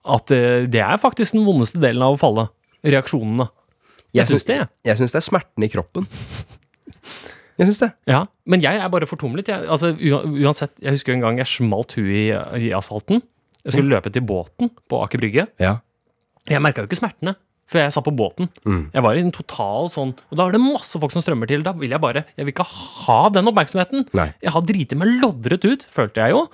at 0.08 0.32
eh, 0.32 0.64
det 0.70 0.80
er 0.80 1.00
faktisk 1.00 1.36
den 1.36 1.44
vondeste 1.44 1.82
delen 1.82 2.04
av 2.04 2.16
å 2.16 2.20
falle. 2.20 2.46
Reaksjonene. 2.84 3.50
Jeg 4.14 4.30
syns 4.30 4.46
det. 4.48 4.58
Jeg 4.86 5.00
syns 5.00 5.14
det 5.14 5.20
er 5.20 5.26
smerten 5.26 5.66
i 5.66 5.70
kroppen. 5.72 6.08
Jeg 7.58 7.68
syns 7.68 7.80
det. 7.82 7.90
Ja, 8.10 8.24
Men 8.46 8.62
jeg 8.62 8.78
er 8.82 8.90
bare 8.90 9.06
fortumlet. 9.06 9.48
Jeg, 9.50 9.66
altså, 9.70 9.92
uansett, 9.94 10.74
jeg 10.82 10.96
husker 10.96 11.14
en 11.14 11.22
gang 11.22 11.38
jeg 11.38 11.50
smalt 11.50 11.94
huet 11.98 12.10
i, 12.10 12.26
i 12.66 12.70
asfalten. 12.74 13.22
Jeg 13.64 13.76
skulle 13.76 13.94
løpe 13.94 14.12
til 14.12 14.24
båten 14.26 14.70
på 14.90 15.00
Aker 15.04 15.22
Brygge. 15.22 15.46
Ja. 15.62 15.78
Jeg 16.50 16.60
merka 16.62 16.82
jo 16.82 16.90
ikke 16.90 17.00
smertene 17.00 17.36
før 17.70 17.86
jeg 17.86 17.94
satt 17.94 18.04
på 18.04 18.12
båten. 18.12 18.50
Mm. 18.68 18.82
Jeg 18.92 19.04
var 19.06 19.16
i 19.16 19.22
en 19.24 19.32
total 19.32 19.88
sånn 19.92 20.10
Og 20.12 20.36
da 20.36 20.44
er 20.44 20.52
det 20.52 20.60
masse 20.60 20.98
folk 21.00 21.14
som 21.14 21.24
strømmer 21.24 21.48
til. 21.48 21.64
Da 21.64 21.72
vil 21.78 21.94
jeg 21.94 22.02
bare 22.02 22.26
Jeg 22.36 22.44
vil 22.44 22.52
ikke 22.52 22.66
ha 22.68 23.18
den 23.32 23.48
oppmerksomheten. 23.50 24.04
Nei. 24.16 24.28
Jeg 24.44 24.52
har 24.52 24.66
driti 24.68 24.98
meg 25.00 25.14
loddret 25.22 25.64
ut, 25.64 25.86
følte 25.88 26.26
jeg 26.26 26.36
jo. 26.36 26.44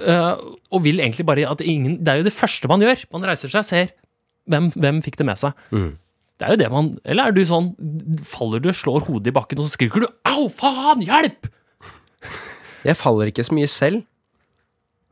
Uh, 0.00 0.56
og 0.72 0.84
vil 0.86 1.02
egentlig 1.02 1.26
bare 1.28 1.44
at 1.50 1.60
ingen 1.60 1.98
Det 2.00 2.08
er 2.08 2.22
jo 2.22 2.28
det 2.30 2.36
første 2.36 2.70
man 2.72 2.80
gjør. 2.80 3.04
Man 3.12 3.26
reiser 3.28 3.52
seg, 3.52 3.66
ser 3.68 3.92
hvem, 4.48 4.70
hvem 4.72 5.02
fikk 5.04 5.20
det 5.20 5.28
med 5.28 5.42
seg. 5.42 5.66
Mm. 5.74 5.90
Det 6.40 6.46
er 6.46 6.54
jo 6.54 6.60
det 6.62 6.70
man 6.72 6.86
Eller 7.04 7.28
er 7.28 7.36
du 7.36 7.42
sånn 7.44 7.74
Faller 8.24 8.62
du, 8.64 8.70
slår 8.72 9.04
hodet 9.04 9.28
i 9.28 9.36
bakken, 9.36 9.60
og 9.60 9.68
så 9.68 9.76
skriker 9.76 10.06
du 10.06 10.08
'au, 10.24 10.48
faen, 10.48 11.04
hjelp'! 11.04 11.50
Jeg 12.80 12.96
faller 12.96 13.28
ikke 13.28 13.44
så 13.44 13.52
mye 13.52 13.68
selv. 13.68 14.06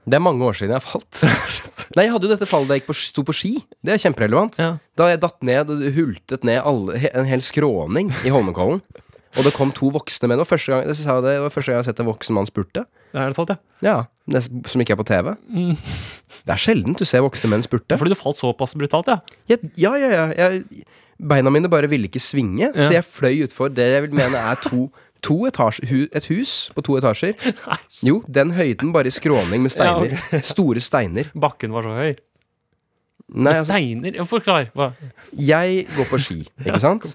Det 0.09 0.17
er 0.17 0.25
mange 0.25 0.41
år 0.41 0.57
siden 0.57 0.73
jeg 0.73 0.81
har 0.81 0.87
falt. 0.89 1.21
Nei, 1.97 2.07
jeg 2.07 2.15
hadde 2.15 2.29
jo 2.29 2.33
dette 2.33 2.49
fallet 2.49 2.71
da 2.71 2.79
jeg 2.79 2.87
på, 2.87 2.97
sto 2.97 3.25
på 3.29 3.35
ski. 3.37 3.51
Det 3.85 3.93
er 3.93 4.01
kjemperelevant. 4.01 4.57
Ja. 4.57 4.71
Da 4.97 5.11
jeg 5.11 5.21
datt 5.21 5.45
ned 5.45 5.73
og 5.75 5.85
hultet 5.99 6.47
ned 6.49 6.63
alle, 6.65 6.97
en 7.13 7.29
hel 7.29 7.45
skråning 7.45 8.09
i 8.25 8.33
Holmenkollen. 8.33 8.81
Og 9.37 9.45
det 9.45 9.53
kom 9.55 9.71
to 9.77 9.91
voksne 9.93 10.31
menn. 10.31 10.41
Og 10.41 10.49
første 10.49 10.73
gang, 10.73 10.87
det 10.89 10.97
sa 10.97 11.19
det, 11.21 11.35
det 11.37 11.43
var 11.45 11.53
første 11.53 11.71
gang 11.71 11.77
jeg 11.79 11.85
har 11.85 11.89
sett 11.91 12.01
en 12.03 12.09
voksen 12.09 12.35
mann 12.39 12.49
spurte. 12.49 12.85
Er 13.13 13.29
det 13.31 13.37
sant, 13.37 13.51
ja? 13.53 13.59
Ja, 13.85 13.97
det, 14.31 14.45
Som 14.71 14.81
ikke 14.85 14.97
er 14.97 15.01
på 15.01 15.07
TV. 15.09 15.35
Det 16.49 16.55
er 16.55 16.63
sjelden 16.63 16.97
du 16.99 17.05
ser 17.09 17.25
voksne 17.25 17.51
menn 17.53 17.65
spurte. 17.67 17.99
Fordi 18.01 18.15
du 18.15 18.19
falt 18.19 18.41
såpass 18.41 18.75
brutalt, 18.79 19.11
ja? 19.13 19.19
Ja, 19.51 19.59
ja, 19.77 19.97
ja, 19.99 20.09
ja. 20.15 20.49
Jeg, 20.49 20.87
beina 21.19 21.51
mine 21.53 21.69
bare 21.71 21.91
ville 21.91 22.09
ikke 22.09 22.23
svinge, 22.23 22.71
Ja. 22.71 22.73
så 22.89 22.93
jeg 22.95 23.05
fløy 23.05 23.45
utfor 23.49 23.69
det 23.75 23.89
jeg 23.91 24.07
vil 24.07 24.15
mene 24.17 24.39
er 24.39 24.55
to, 24.63 24.87
to 25.23 25.41
etasje, 25.49 25.87
hu, 25.91 26.07
et 26.15 26.29
hus 26.31 26.71
på 26.77 26.85
to 26.87 26.97
etasjer. 27.01 27.35
Jo, 28.07 28.21
den 28.29 28.53
høyden 28.55 28.93
bare 28.95 29.11
i 29.11 29.15
skråning 29.15 29.63
med 29.65 29.75
steiner. 29.75 30.15
Store 30.47 30.81
steiner. 30.81 31.31
Bakken 31.35 31.75
var 31.75 31.83
så 31.89 31.97
høy. 31.99 32.17
Nei, 33.29 33.53
med 33.53 33.59
Steiner 33.67 34.15
ja, 34.17 34.25
Forklar. 34.25 34.71
Hva? 34.73 34.93
jeg 35.37 35.83
går 35.93 36.07
på 36.09 36.19
ski, 36.23 36.39
ikke 36.65 36.79
sant? 36.81 37.11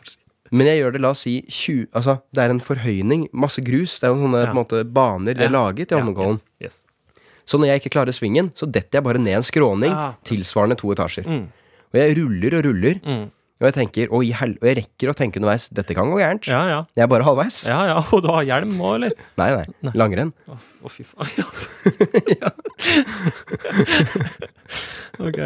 Men 0.53 0.67
jeg 0.69 0.79
gjør 0.83 0.93
det, 0.93 1.01
la 1.01 1.09
oss 1.15 1.23
si 1.25 1.31
20 1.49 1.87
Altså, 1.97 2.13
det 2.35 2.43
er 2.43 2.51
en 2.53 2.59
forhøyning, 2.61 3.23
masse 3.33 3.61
grus. 3.65 3.95
Det 3.99 4.05
er 4.09 4.13
noen 4.13 4.27
sånne 4.29 4.43
på 4.45 4.53
en 4.53 4.59
måte, 4.61 4.81
baner 4.93 5.33
det 5.39 5.47
er 5.47 5.53
laget 5.53 5.91
i 5.91 5.97
Holmenkollen. 5.97 6.37
Yes, 6.61 6.67
yes. 6.69 7.23
Så 7.45 7.57
når 7.59 7.71
jeg 7.73 7.81
ikke 7.81 7.93
klarer 7.97 8.15
svingen, 8.15 8.51
så 8.55 8.69
detter 8.69 8.99
jeg 8.99 9.03
bare 9.07 9.19
ned 9.19 9.35
en 9.41 9.43
skråning 9.47 9.91
Ja. 9.91 10.13
tilsvarende 10.23 10.77
to 10.79 10.93
etasjer. 10.93 11.25
Mm. 11.27 11.47
Og 11.93 11.99
jeg 11.99 12.17
ruller 12.21 12.57
og 12.59 12.65
ruller, 12.69 12.99
Mm. 13.03 13.25
Og 13.61 13.67
jeg 13.69 13.75
tenker, 13.77 14.09
«Å, 14.11 14.19
i 14.25 14.31
hel 14.35 14.55
og 14.59 14.65
jeg 14.67 14.75
rekker 14.81 15.11
å 15.11 15.13
tenke 15.15 15.39
underveis 15.39 15.69
dette 15.71 15.95
kan 15.95 16.09
gå 16.11 16.17
gærent. 16.19 16.47
Ja, 16.51 16.61
ja. 16.67 16.79
Jeg 16.97 17.03
er 17.05 17.09
bare 17.11 17.23
halvveis. 17.27 17.61
Ja, 17.69 17.79
ja. 17.87 17.99
Og 18.15 18.23
du 18.25 18.27
har 18.33 18.43
hjelm 18.43 18.73
òg, 18.81 18.95
eller? 18.97 19.13
Nei, 19.39 19.49
nei. 19.55 19.93
Langrenn. 19.95 20.33
Å, 20.51 20.57
å, 20.83 20.91
fy 20.91 21.05
faen. 21.07 21.29
Ja. 22.41 22.49
ok. 25.23 25.39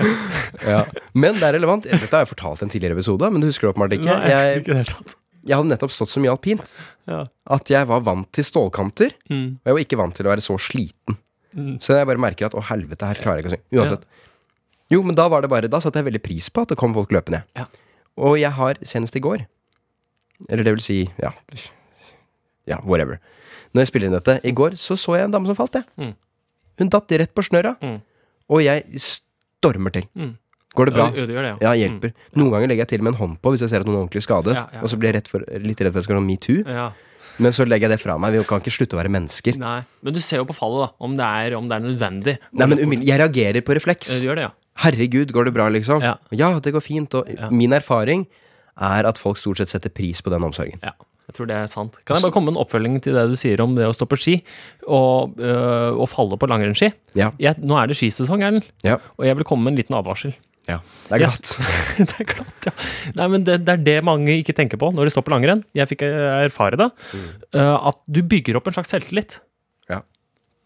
Ja. 0.65 0.81
Men 1.17 1.37
det 1.39 1.47
er 1.49 1.55
relevant. 1.57 1.87
Dette 1.87 2.09
har 2.13 2.23
jeg 2.25 2.31
fortalt 2.31 2.63
i 2.63 2.67
en 2.67 2.73
tidligere 2.73 2.97
episode, 2.97 3.29
men 3.33 3.43
du 3.43 3.49
husker 3.49 3.67
det 3.67 3.73
åpenbart 3.75 3.95
ikke. 3.97 4.09
Nei, 4.09 4.33
jeg 4.33 4.61
ikke 4.63 4.77
helt 4.79 4.93
tatt. 4.95 5.15
jeg 5.47 5.55
hadde 5.59 5.71
nettopp 5.71 5.93
stått 5.95 6.11
så 6.11 6.21
mye 6.23 6.33
alpint 6.33 6.73
Ja. 7.07 7.21
at 7.57 7.69
jeg 7.71 7.87
var 7.87 8.01
vant 8.05 8.29
til 8.35 8.43
stålkanter, 8.47 9.13
Mm. 9.29 9.59
og 9.61 9.65
jeg 9.69 9.73
var 9.77 9.83
ikke 9.85 9.99
vant 10.01 10.15
til 10.15 10.25
å 10.27 10.31
være 10.33 10.43
så 10.43 10.57
sliten. 10.59 11.17
Mm. 11.55 11.75
Så 11.81 11.95
jeg 11.97 12.05
bare 12.07 12.19
merker 12.21 12.45
at 12.49 12.53
å 12.57 12.63
helvete, 12.63 13.07
her 13.07 13.15
klarer 13.21 13.41
jeg 13.41 13.45
ikke 13.45 13.51
å 13.51 13.57
synge. 13.57 13.81
Uansett. 13.81 14.03
Jo, 14.91 15.01
men 15.03 15.15
da 15.15 15.27
var 15.27 15.41
det 15.43 15.49
bare 15.51 15.67
Da 15.67 15.79
satte 15.83 15.99
jeg 15.99 16.05
veldig 16.07 16.21
pris 16.23 16.47
på 16.49 16.61
at 16.63 16.69
det 16.71 16.77
kom 16.79 16.93
folk 16.95 17.11
løpende. 17.11 17.41
Ja. 17.57 17.65
Og 18.17 18.37
jeg 18.41 18.51
har 18.57 18.79
senest 18.87 19.15
i 19.15 19.21
går 19.23 19.45
Eller 20.49 20.65
det 20.65 20.73
vil 20.77 20.83
si, 20.85 20.97
ja 21.21 21.31
Ja, 22.67 22.79
whatever. 22.83 23.21
Når 23.73 23.85
jeg 23.85 23.91
spiller 23.91 24.09
inn 24.09 24.17
dette 24.17 24.39
I 24.43 24.53
går 24.55 24.75
så 24.79 24.97
så 24.99 25.15
jeg 25.17 25.27
en 25.27 25.35
dame 25.35 25.47
som 25.49 25.57
falt, 25.57 25.77
jeg. 25.77 25.85
Mm. 25.97 26.15
Hun 26.77 26.91
datt 26.93 27.11
rett 27.21 27.33
på 27.33 27.45
snøra. 27.45 27.77
Mm. 27.81 28.01
og 28.49 28.61
jeg 28.63 29.01
stormer 29.01 29.91
til. 29.91 30.05
Mm. 30.15 30.35
Går 30.77 30.85
det 30.89 30.93
bra? 30.93 31.07
Ja, 31.09 31.25
det 31.25 31.33
gjør 31.33 31.45
det, 31.47 31.53
Ja, 31.65 31.71
hjelper. 31.73 32.13
Noen 32.37 32.51
ganger 32.53 32.69
legger 32.69 32.85
jeg 32.85 32.91
til 32.93 33.03
med 33.03 33.15
en 33.15 33.19
hånd 33.21 33.37
på 33.41 33.53
hvis 33.53 33.63
jeg 33.65 33.71
ser 33.71 33.81
at 33.81 33.87
noen 33.89 33.97
er 33.97 34.03
ordentlig 34.05 34.21
skadet. 34.21 34.53
Ja, 34.59 34.67
ja, 34.77 34.81
Og 34.85 34.91
så 34.91 34.99
blir 35.01 35.09
jeg 35.09 35.17
rett 35.17 35.31
for, 35.31 35.45
litt 35.63 35.81
redd 35.81 35.89
for 35.89 35.97
at 35.97 36.03
jeg 36.03 36.09
skal 36.09 36.19
ha 36.19 36.25
metoo. 36.25 36.61
Ja. 36.61 36.91
Men 37.41 37.55
så 37.57 37.65
legger 37.65 37.89
jeg 37.89 37.97
det 37.97 38.03
fra 38.03 38.17
meg. 38.21 38.35
Vi 38.37 38.43
kan 38.45 38.61
ikke 38.61 38.73
slutte 38.75 38.97
å 38.97 38.99
være 39.01 39.11
mennesker. 39.13 39.57
Nei. 39.57 39.79
Men 40.05 40.13
du 40.13 40.19
ser 40.21 40.43
jo 40.43 40.45
på 40.49 40.55
fallet, 40.57 40.85
da. 40.85 41.05
Om 41.07 41.17
det 41.17 41.29
er, 41.41 41.55
om 41.57 41.69
det 41.69 41.79
er 41.79 41.83
nødvendig. 41.87 42.35
Nei, 42.61 42.69
men. 42.69 43.03
Jeg 43.05 43.19
reagerer 43.23 43.65
på 43.65 43.73
Ja, 43.73 43.79
refleks. 43.79 44.13
Du 44.21 44.27
gjør 44.29 44.37
det, 44.37 44.45
ja. 44.47 44.53
Herregud, 44.83 45.31
går 45.33 45.45
det 45.49 45.53
bra, 45.55 45.67
liksom? 45.73 46.01
Ja. 46.03 46.15
det 46.59 46.73
går 46.73 46.81
fint. 46.83 47.13
Og 47.15 47.27
Ja. 47.29 47.49
min 47.49 47.71
erfaring 47.73 48.27
er 48.79 49.05
at 49.07 49.17
folk 49.17 49.37
stort 49.37 49.57
sett 49.57 49.69
setter 49.69 49.89
pris 49.89 50.21
på 50.21 50.29
den 50.29 50.43
omsorgen. 50.43 50.79
Ja, 50.83 50.91
jeg 51.27 51.33
tror 51.35 51.47
det 51.47 51.55
er 51.57 51.67
sant. 51.67 51.97
Kan 52.05 52.15
jeg 52.17 52.23
bare 52.23 52.31
komme 52.31 52.51
med 52.51 52.57
en 52.57 52.63
oppfølging 52.65 53.01
til 53.01 53.13
det 53.17 53.27
du 53.29 53.35
sier 53.35 53.59
om 53.61 53.73
det 53.75 53.85
å 53.87 53.93
stå 53.95 54.05
på 54.07 54.17
ski 54.21 54.43
og, 54.87 55.37
øh, 55.39 55.97
og 55.97 56.07
falle 56.09 56.37
på 56.37 56.47
langrennsski? 56.47 56.91
Ja. 57.15 57.31
Jeg, 57.39 57.57
nå 57.63 57.75
er 57.81 57.87
det 57.87 57.97
skisesong, 57.97 58.43
Erlend, 58.43 58.63
Ja. 58.83 58.97
og 59.17 59.25
jeg 59.25 59.35
vil 59.35 59.43
komme 59.45 59.63
med 59.63 59.73
en 59.73 59.77
liten 59.81 59.95
advarsel. 59.97 60.35
ja. 60.67 60.79
Det 61.09 61.15
er 61.15 61.19
glatt. 61.25 61.57
det 61.97 62.19
er 62.19 62.25
glatt, 62.35 62.65
ja. 62.69 62.71
Nei, 63.15 63.27
men 63.33 63.43
det, 63.43 63.65
det 63.65 63.73
er 63.73 63.83
det 63.83 64.03
mange 64.03 64.27
ikke 64.43 64.53
tenker 64.53 64.77
på 64.77 64.93
når 64.93 65.05
de 65.05 65.11
står 65.15 65.23
på 65.25 65.31
langrenn. 65.33 65.63
Jeg 65.73 65.87
fikk 65.89 66.03
øh, 66.03 66.45
erfare 66.45 66.77
det. 66.77 66.91
øh, 67.55 67.87
at 67.87 67.97
du 68.07 68.21
bygger 68.21 68.57
opp 68.57 68.67
en 68.67 68.73
slags 68.77 68.89
selvtillit 68.93 69.39
Ja. 69.89 70.01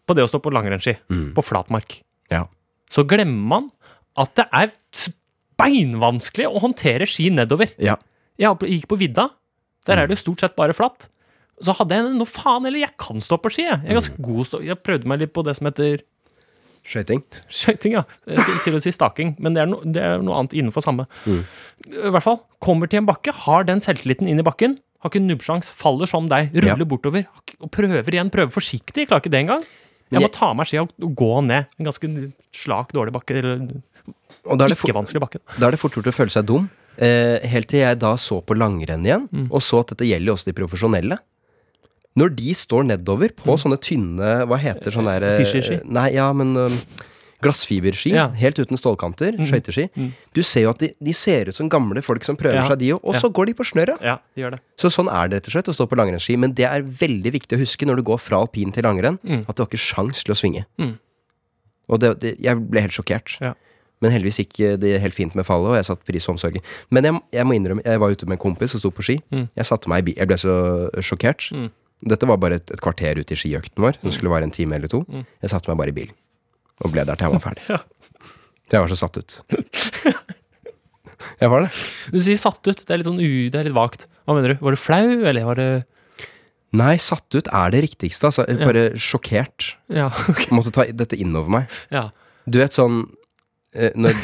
på 0.06 0.14
det 0.14 0.24
å 0.24 0.28
stå 0.28 0.42
på 0.42 0.52
langrennsski, 0.52 0.96
Mm. 1.08 1.32
på 1.34 1.42
flatmark. 1.42 2.02
Ja. 2.30 2.44
Så 2.90 3.06
glemmer 3.08 3.46
man 3.48 3.70
at 4.18 4.34
det 4.36 4.46
er 4.52 4.72
beinvanskelig 5.60 6.48
å 6.48 6.60
håndtere 6.62 7.06
ski 7.08 7.30
nedover. 7.34 7.72
ja. 7.78 7.96
Jeg 8.40 8.56
gikk 8.64 8.86
på 8.88 8.96
vidda. 8.98 9.26
Der 9.86 10.00
er 10.00 10.08
det 10.08 10.16
jo 10.16 10.22
stort 10.22 10.40
sett 10.40 10.54
bare 10.56 10.72
flatt. 10.74 11.04
Så 11.62 11.74
hadde 11.76 11.94
jeg 11.94 12.14
noe 12.16 12.26
faen 12.26 12.64
eller 12.66 12.80
jeg 12.80 12.94
kan 12.98 13.20
stå 13.22 13.36
på 13.38 13.50
ski. 13.52 13.66
Jeg, 13.68 13.76
jeg 13.84 13.92
er 13.92 13.98
ganske 14.00 14.22
god 14.24 14.46
stå. 14.48 14.60
Jeg 14.66 14.78
prøvde 14.82 15.06
meg 15.06 15.20
litt 15.20 15.32
på 15.36 15.44
det 15.46 15.54
som 15.58 15.68
heter 15.68 16.00
Skøyting. 16.82 17.20
skøyting, 17.52 17.92
ja. 17.94 18.02
Jeg 18.26 18.40
skulle 18.42 18.62
til 18.64 18.74
å 18.74 18.80
si 18.82 18.90
staking, 18.96 19.36
men 19.38 19.54
det 19.54 19.62
er, 19.62 19.68
no, 19.70 19.78
det 19.84 20.00
er 20.02 20.24
noe 20.24 20.40
annet 20.40 20.56
innenfor 20.58 20.82
samme. 20.82 21.04
I 21.28 22.10
hvert 22.10 22.24
fall. 22.24 22.40
Kommer 22.64 22.90
til 22.90 23.02
en 23.04 23.06
bakke, 23.06 23.30
har 23.44 23.68
den 23.68 23.78
selvtilliten 23.84 24.26
inn 24.32 24.42
i 24.42 24.46
bakken. 24.48 24.80
Har 25.04 25.12
ikke 25.12 25.22
nubbsjans, 25.22 25.70
faller 25.70 26.10
som 26.10 26.26
deg, 26.32 26.50
ruller 26.56 26.82
Ja. 26.82 26.88
bortover. 26.88 27.28
Og 27.60 27.70
prøver 27.70 28.10
igjen, 28.16 28.32
prøver 28.34 28.50
forsiktig. 28.50 29.06
Klarer 29.12 29.22
ikke 29.22 29.30
det 29.36 29.44
engang. 29.44 29.62
Jeg 30.10 30.24
må 30.24 30.32
ta 30.34 30.50
av 30.50 30.56
meg 30.58 30.66
skia 30.72 30.82
og 30.82 31.14
gå 31.14 31.30
ned 31.46 31.68
en 31.78 31.86
ganske 31.86 32.10
slak, 32.64 32.90
dårlig 32.96 33.14
bakke. 33.14 33.38
Eller 33.38 33.62
Er 34.44 34.68
ikke 34.74 34.94
vanskelig 34.96 35.20
bakken. 35.22 35.40
da 35.58 35.66
er 35.68 35.70
det 35.76 35.78
fort 35.80 35.92
gjort 35.94 36.06
å 36.10 36.12
føle 36.16 36.30
seg 36.34 36.46
dum. 36.46 36.70
Eh, 36.98 37.38
helt 37.48 37.68
til 37.68 37.80
jeg 37.80 37.98
da 37.98 38.14
så 38.16 38.42
på 38.44 38.54
langrenn 38.58 39.04
igjen, 39.06 39.28
Mm. 39.32 39.48
og 39.50 39.60
så 39.62 39.80
at 39.80 39.88
dette 39.94 40.04
gjelder 40.08 40.26
jo 40.26 40.34
også 40.34 40.44
de 40.50 40.52
profesjonelle. 40.52 41.18
Når 42.18 42.34
de 42.36 42.52
står 42.52 42.84
nedover 42.84 43.30
på 43.32 43.54
sånne 43.56 43.78
tynne 43.80 44.44
Hva 44.46 44.58
heter 44.60 44.90
sånne 44.92 45.18
der 45.18 45.22
eh, 45.22 45.38
Mm. 45.38 45.44
Fischerski? 45.46 45.78
Nei, 45.88 46.10
ja, 46.12 46.30
men 46.32 46.54
um, 46.56 46.78
Glassfiberski. 47.42 48.12
Ja. 48.14 48.28
Helt 48.38 48.58
uten 48.60 48.76
stålkanter. 48.78 49.34
Skøyteski. 49.48 49.88
Mm. 49.96 50.12
Du 50.34 50.42
ser 50.46 50.62
jo 50.62 50.70
at 50.70 50.78
de, 50.78 50.92
de 51.02 51.12
ser 51.12 51.48
ut 51.48 51.56
som 51.56 51.68
gamle 51.68 52.02
folk 52.04 52.22
som 52.22 52.36
prøver 52.36 52.54
Ja. 52.60 52.66
seg, 52.68 52.78
de 52.78 52.92
òg. 52.92 53.00
Og 53.02 53.14
Ja. 53.14 53.20
så 53.20 53.32
går 53.32 53.46
de 53.46 53.54
på 53.54 53.64
snørra. 53.66 53.96
Ja, 54.00 54.18
de 54.36 54.42
gjør 54.42 54.50
det. 54.52 54.60
Så 54.78 54.90
sånn 54.92 55.08
er 55.10 55.28
det 55.28 55.40
rett 55.40 55.48
og 55.48 55.52
slett 55.56 55.68
å 55.72 55.74
stå 55.74 55.88
på 55.88 55.96
langrennsski. 55.98 56.36
Men 56.38 56.52
det 56.52 56.66
er 56.68 56.82
veldig 56.82 57.32
viktig 57.32 57.56
å 57.56 57.60
huske 57.64 57.86
når 57.86 57.96
du 57.96 58.02
går 58.02 58.20
fra 58.20 58.36
alpin 58.44 58.70
til 58.72 58.84
langrenn, 58.84 59.18
Mm. 59.24 59.44
at 59.48 59.56
du 59.56 59.62
har 59.62 59.66
ikke 59.66 59.80
sjans 59.80 60.22
til 60.22 60.34
å 60.34 60.38
svinge. 60.38 60.66
Mm. 60.78 60.98
Og 61.88 61.98
det, 61.98 62.20
det, 62.20 62.38
jeg 62.40 62.56
ble 62.70 62.80
helt 62.80 62.92
sjokkert. 62.92 63.40
Ja. 63.40 63.54
Men 64.02 64.14
heldigvis 64.14 64.40
gikk 64.42 64.58
det 64.82 64.96
helt 65.02 65.14
fint 65.14 65.36
med 65.38 65.46
fallet, 65.46 65.70
og 65.70 65.78
jeg 65.78 65.86
satte 65.86 66.08
pris 66.08 66.26
på 66.26 66.34
omsorgen. 66.34 66.64
Men 66.90 67.06
jeg, 67.06 67.20
jeg 67.36 67.46
må 67.46 67.54
innrømme, 67.56 67.84
jeg 67.86 68.02
var 68.02 68.14
ute 68.14 68.26
med 68.26 68.38
en 68.38 68.42
kompis 68.42 68.74
som 68.74 68.82
sto 68.82 68.90
på 68.94 69.04
ski. 69.06 69.20
Mm. 69.30 69.46
Jeg 69.60 69.68
satte 69.68 69.92
meg 69.92 70.02
i 70.02 70.06
bil. 70.10 70.18
Jeg 70.18 70.30
ble 70.30 70.38
så 70.42 70.56
sjokkert. 71.04 71.46
Mm. 71.54 71.68
Dette 72.12 72.26
var 72.26 72.40
bare 72.42 72.58
et, 72.58 72.74
et 72.74 72.82
kvarter 72.82 73.20
ut 73.22 73.30
i 73.30 73.38
skiøkten 73.38 73.84
vår, 73.84 74.00
som 74.02 74.14
skulle 74.14 74.32
vare 74.32 74.48
en 74.48 74.54
time 74.54 74.74
eller 74.74 74.90
to. 74.90 75.04
Mm. 75.06 75.22
Jeg 75.44 75.52
satte 75.54 75.70
meg 75.70 75.78
bare 75.78 75.94
i 75.94 75.96
bil, 76.00 76.10
og 76.82 76.94
ble 76.94 77.06
der 77.06 77.18
til 77.18 77.30
jeg 77.30 77.38
var 77.38 77.46
ferdig. 77.50 77.66
Ja. 77.76 77.82
Jeg 78.72 78.80
var 78.80 78.88
så 78.88 78.96
satt 78.96 79.18
ut. 79.20 79.34
jeg 81.42 81.48
var 81.52 81.66
det. 81.66 81.72
Du 82.08 82.16
sier 82.24 82.38
satt 82.40 82.62
ut. 82.64 82.78
Det 82.78 82.88
er 82.88 83.02
litt 83.02 83.08
sånn 83.08 83.20
u... 83.20 83.50
Det 83.52 83.58
er 83.60 83.66
litt 83.66 83.76
vagt. 83.76 84.06
Hva 84.24 84.36
mener 84.38 84.54
du? 84.54 84.62
Var 84.64 84.72
du 84.72 84.80
flau, 84.80 85.08
eller 85.28 85.44
var 85.44 85.60
det 85.60 85.66
Nei, 86.80 86.94
satt 86.96 87.36
ut 87.36 87.50
er 87.52 87.72
det 87.74 87.82
riktigste. 87.84 88.30
Altså. 88.30 88.46
Bare 88.48 88.86
sjokkert. 88.96 89.74
Ja, 89.92 90.06
okay. 90.32 90.48
Måtte 90.56 90.72
ta 90.72 90.86
dette 90.88 91.18
innover 91.20 91.52
meg. 91.52 91.74
Ja. 91.92 92.06
Du 92.48 92.56
vet 92.62 92.72
sånn 92.72 93.02
når, 93.72 94.14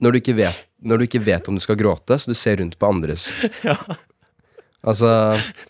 når, 0.00 0.12
du 0.12 0.18
vet, 0.38 0.64
når 0.82 0.98
du 0.98 1.04
ikke 1.06 1.20
vet 1.24 1.48
om 1.48 1.54
du 1.58 1.60
skal 1.64 1.76
gråte, 1.80 2.16
så 2.18 2.30
du 2.30 2.34
ser 2.38 2.56
rundt 2.62 2.78
på 2.80 2.88
andres 2.88 3.28
Ja. 3.66 3.76
Altså 4.84 5.08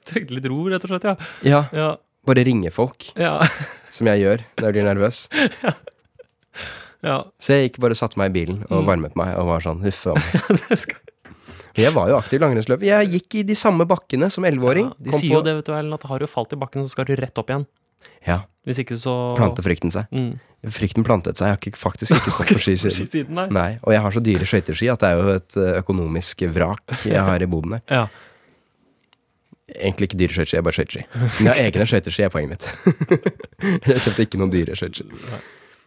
Trengte 0.07 0.35
litt 0.35 0.47
ro, 0.51 0.65
rett 0.73 0.83
og 0.87 0.91
slett, 0.95 1.05
ja. 1.07 1.15
Ja, 1.47 1.61
Ja. 1.75 1.89
bare 2.27 2.45
ringe 2.47 2.71
folk, 2.75 3.09
Ja. 3.21 3.37
som 3.95 4.07
jeg 4.11 4.23
gjør 4.25 4.43
når 4.59 4.67
jeg 4.69 4.75
blir 4.79 4.87
nervøs. 4.89 5.25
ja. 7.05 7.19
Så 7.43 7.53
jeg 7.55 7.69
gikk 7.69 7.81
bare 7.85 7.97
satte 7.99 8.19
meg 8.21 8.33
i 8.33 8.37
bilen 8.41 8.63
og 8.71 8.83
Mm. 8.83 8.87
varmet 8.89 9.17
meg 9.19 9.35
og 9.39 9.47
var 9.51 9.61
sånn 9.65 9.83
om. 9.83 10.21
Det. 11.75 11.83
Jeg 11.83 11.91
var 11.93 12.07
jo 12.09 12.15
aktiv 12.21 12.39
langrennsløper. 12.39 12.87
Jeg 12.87 13.09
gikk 13.11 13.35
i 13.35 13.43
de 13.43 13.55
samme 13.59 13.83
bakkene 13.91 14.29
som 14.31 14.45
elleveåring. 14.47 14.93
ja. 14.93 14.95
De 15.11 15.11
sier 15.19 15.33
jo 15.35 15.41
det, 15.43 15.57
vet 15.57 15.67
du, 15.67 15.73
Ellen, 15.75 15.93
at 15.97 16.05
har 16.07 16.21
du 16.23 16.27
falt 16.31 16.53
i 16.55 16.57
bakken, 16.57 16.85
så 16.87 16.91
skal 16.95 17.05
du 17.09 17.17
rett 17.19 17.35
opp 17.37 17.51
igjen. 17.51 17.65
Ja, 18.25 18.45
Hvis 18.65 18.79
ikke 18.79 18.95
så 18.97 19.35
plante 19.37 19.61
frykten 19.67 19.91
seg. 19.91 20.07
Mm. 20.15 20.39
Frykten 20.73 21.05
plantet 21.05 21.41
seg. 21.41 21.49
Jeg 21.49 21.57
har 21.57 21.61
ikke, 21.61 21.81
faktisk 21.81 22.15
ikke 22.17 22.33
stått 22.37 22.53
på 22.53 22.61
ski 22.61 22.77
siden. 22.81 23.35
Nei. 23.37 23.49
Nei, 23.53 23.71
og 23.83 23.95
jeg 23.95 24.05
har 24.05 24.15
så 24.15 24.23
dyre 24.25 24.47
skøyteski 24.49 24.91
at 24.93 25.03
det 25.03 25.11
er 25.11 25.19
jo 25.19 25.35
et 25.35 25.59
eh, 25.61 25.73
økonomisk 25.81 26.47
vrak 26.55 26.95
jeg 27.05 27.25
har 27.29 27.45
i 27.45 27.49
boden 27.51 27.77
der. 27.77 27.85
Ja. 27.91 28.05
Egentlig 29.75 30.11
ikke 30.11 30.21
dyre 30.21 30.37
skøyteski, 30.37 30.57
jeg 30.57 30.63
er 30.63 30.69
bare 30.69 30.79
skøyteski. 30.79 31.05
Men 31.19 31.49
jeg 31.49 31.53
har 31.53 31.61
egne 31.65 31.89
skøyteski, 31.91 32.25
er 32.25 32.33
poenget 32.33 32.55
mitt. 32.55 32.71
jeg 33.91 34.05
kjøpte 34.07 34.27
ikke 34.29 34.41
noen 34.41 34.55
dyre 34.55 34.79
skøyteski. 34.79 35.43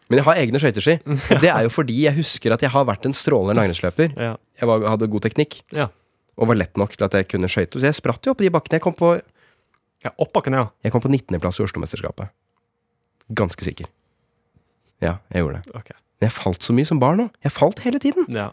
Men 0.07 0.21
jeg 0.21 0.27
har 0.29 0.41
egne 0.41 0.61
skøyteski. 0.63 0.97
Det 1.43 1.51
er 1.51 1.65
jo 1.65 1.71
fordi 1.73 1.97
jeg 2.05 2.15
husker 2.17 2.55
at 2.55 2.63
jeg 2.63 2.71
har 2.73 2.85
vært 2.87 3.07
en 3.09 3.15
strålende 3.17 3.57
langrennsløper. 3.59 4.13
Ja. 4.15 4.35
Jeg 4.59 4.69
var, 4.71 4.85
hadde 4.93 5.09
god 5.11 5.25
teknikk 5.27 5.59
ja. 5.75 5.89
og 6.39 6.51
var 6.51 6.61
lett 6.61 6.79
nok 6.79 6.95
til 6.95 7.07
at 7.09 7.17
jeg 7.17 7.27
kunne 7.33 7.49
skøyte. 7.51 7.81
Så 7.81 7.89
jeg 7.89 7.97
spratt 7.97 8.25
jo 8.25 8.33
opp 8.33 8.43
de 8.43 8.51
bakkene. 8.53 8.79
Jeg 8.79 8.85
kom 8.85 8.95
på, 8.97 9.17
ja. 10.05 10.13
Opp 10.15 10.31
bakken, 10.37 10.55
ja. 10.55 10.69
jeg 10.85 10.95
kom 10.95 11.03
på 11.03 11.11
19.-plass 11.11 11.59
i 11.59 11.67
Oslo-mesterskapet. 11.67 12.31
Ganske 13.35 13.67
sikker. 13.67 13.91
Ja, 15.03 15.17
jeg 15.33 15.43
gjorde 15.43 15.61
det. 15.61 15.75
Okay. 15.77 15.97
Men 16.17 16.29
jeg 16.29 16.33
falt 16.37 16.65
så 16.65 16.73
mye 16.73 16.89
som 16.89 17.01
barn 17.01 17.27
òg. 17.27 17.35
Jeg 17.45 17.53
falt 17.53 17.83
hele 17.85 17.99
tiden. 18.01 18.25
Ja. 18.33 18.47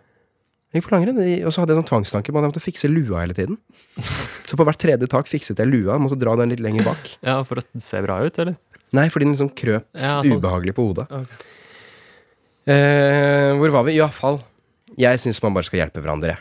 Jeg 0.74 0.82
gikk 0.82 0.88
på 0.90 0.94
langrenn, 0.96 1.20
og 1.46 1.52
så 1.54 1.62
hadde 1.62 1.70
jeg 1.72 1.78
sånn 1.78 1.86
tvangstanke 1.88 2.32
på 2.34 2.40
at 2.40 2.44
jeg 2.44 2.50
måtte 2.50 2.62
fikse 2.64 2.88
lua 2.90 3.20
hele 3.22 3.36
tiden. 3.36 3.60
Så 4.48 4.58
på 4.58 4.64
hvert 4.66 4.80
tredje 4.82 5.06
tak 5.06 5.28
fikset 5.30 5.60
jeg 5.62 5.70
lua, 5.70 5.94
måtte 6.02 6.18
dra 6.18 6.34
den 6.40 6.50
litt 6.50 6.62
lenger 6.64 6.88
bak. 6.88 7.12
ja, 7.28 7.36
for 7.46 7.62
å 7.62 7.64
se 7.78 8.00
bra 8.02 8.16
ut, 8.26 8.40
eller? 8.42 8.56
Nei, 8.94 9.04
fordi 9.10 9.28
den 9.28 9.36
liksom 9.36 9.52
krøp 9.54 9.86
Ja, 9.94 10.16
sånn. 10.26 10.34
ubehagelig 10.42 10.74
på 10.74 10.88
hodet. 10.88 11.06
Okay. 11.14 11.54
Eh, 12.74 13.52
hvor 13.60 13.70
var 13.76 13.86
vi? 13.86 13.94
Iallfall. 14.00 14.40
Jeg 14.98 15.22
syns 15.22 15.38
man 15.46 15.54
bare 15.54 15.66
skal 15.68 15.84
hjelpe 15.84 16.02
hverandre. 16.02 16.36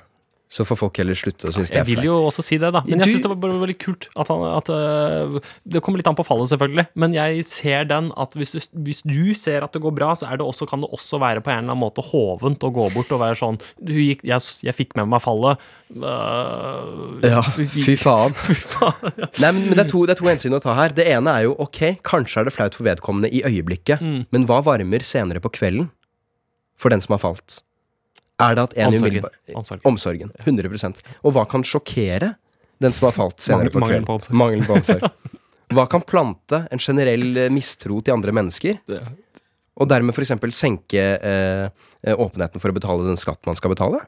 Jeg. 0.53 0.59
Så 0.59 0.65
får 0.69 0.77
folk 0.83 0.99
heller 1.01 1.17
slutte 1.17 1.49
å 1.49 1.53
synes 1.55 1.71
det 1.73 1.79
Jeg 1.79 1.81
er 1.81 1.87
vil 1.89 2.05
jo 2.05 2.15
også 2.27 2.43
si 2.45 2.59
det, 2.61 2.69
da. 2.75 2.83
Men 2.85 3.01
jeg 3.01 3.15
syns 3.15 3.23
det 3.25 3.31
var 3.33 3.55
veldig 3.63 3.75
kult 3.81 4.05
at 4.21 4.29
han 4.29 4.43
at, 4.53 4.69
øh, 4.69 5.39
Det 5.65 5.81
kommer 5.81 5.97
litt 6.01 6.09
an 6.11 6.17
på 6.19 6.25
fallet, 6.27 6.51
selvfølgelig. 6.53 6.85
Men 7.01 7.15
jeg 7.17 7.41
ser 7.49 7.87
den 7.89 8.11
at 8.21 8.37
hvis 8.37 8.53
du, 8.53 8.59
hvis 8.85 9.01
du 9.01 9.33
ser 9.33 9.65
at 9.65 9.73
det 9.73 9.81
går 9.81 9.95
bra, 9.97 10.11
så 10.19 10.29
er 10.29 10.37
det 10.37 10.45
også, 10.45 10.67
kan 10.69 10.85
det 10.85 10.91
også 10.93 11.17
være 11.23 11.41
på 11.41 11.49
en 11.49 11.63
eller 11.63 11.73
annen 11.73 11.81
måte 11.81 12.05
hovent 12.13 12.61
å 12.63 12.71
gå 12.75 12.85
bort 12.93 13.11
og 13.17 13.23
være 13.25 13.39
sånn 13.41 13.57
du 13.81 13.93
gikk, 13.97 14.21
jeg, 14.29 14.39
jeg 14.69 14.77
fikk 14.77 14.93
med 14.99 15.09
meg 15.09 15.23
fallet. 15.25 15.57
Uh, 15.93 17.19
Ja, 17.23 17.41
fy 17.43 17.95
faen. 17.99 18.33
Fy 18.47 18.55
faen. 18.57 19.11
Ja. 19.17 19.27
Nei, 19.41 19.51
men, 19.55 19.61
men 19.69 19.77
det, 19.77 19.85
er 19.87 19.91
to, 19.91 20.03
det 20.09 20.15
er 20.15 20.21
to 20.21 20.29
hensyn 20.29 20.55
å 20.57 20.61
ta 20.63 20.75
her. 20.77 20.93
Det 20.95 21.05
ene 21.09 21.33
er 21.39 21.47
jo 21.47 21.55
ok, 21.63 21.81
kanskje 22.05 22.41
er 22.43 22.49
det 22.49 22.55
flaut 22.55 22.77
for 22.77 22.87
vedkommende 22.87 23.31
i 23.33 23.43
øyeblikket, 23.47 24.01
Mm. 24.03 24.23
men 24.33 24.45
hva 24.49 24.57
varmer 24.65 25.03
senere 25.05 25.39
på 25.43 25.51
kvelden 25.53 25.85
for 26.79 26.91
den 26.91 27.01
som 27.03 27.13
har 27.15 27.21
falt? 27.23 27.61
Er 28.41 28.55
det 28.57 28.63
at 28.63 28.73
en 28.77 28.93
Omsorgen. 28.93 29.25
Omsorgen. 29.53 29.83
Omsorgen. 29.85 30.31
100 30.45 31.03
Og 31.23 31.33
hva 31.35 31.45
kan 31.49 31.63
sjokkere 31.63 32.33
den 32.81 32.91
som 32.93 33.05
har 33.07 33.13
falt 33.15 33.39
senere 33.39 33.69
Mangel- 33.69 34.05
på 34.05 34.17
kvelden? 34.19 34.37
Mangelen 34.37 34.65
på 34.65 34.73
omsorg. 34.79 35.05
Hva 35.73 35.85
kan 35.89 36.01
plante 36.01 36.67
en 36.71 36.79
generell 36.81 37.37
eh, 37.37 37.49
mistro 37.49 38.01
til 38.01 38.13
andre 38.13 38.33
mennesker, 38.35 38.77
og 39.73 39.87
dermed 39.89 40.13
f.eks. 40.13 40.33
senke 40.53 41.01
eh, 41.17 41.69
eh, 42.03 42.13
åpenheten 42.19 42.61
for 42.61 42.69
å 42.69 42.75
betale 42.75 43.07
den 43.07 43.17
skatt 43.17 43.41
man 43.49 43.55
skal 43.57 43.73
betale? 43.73 44.03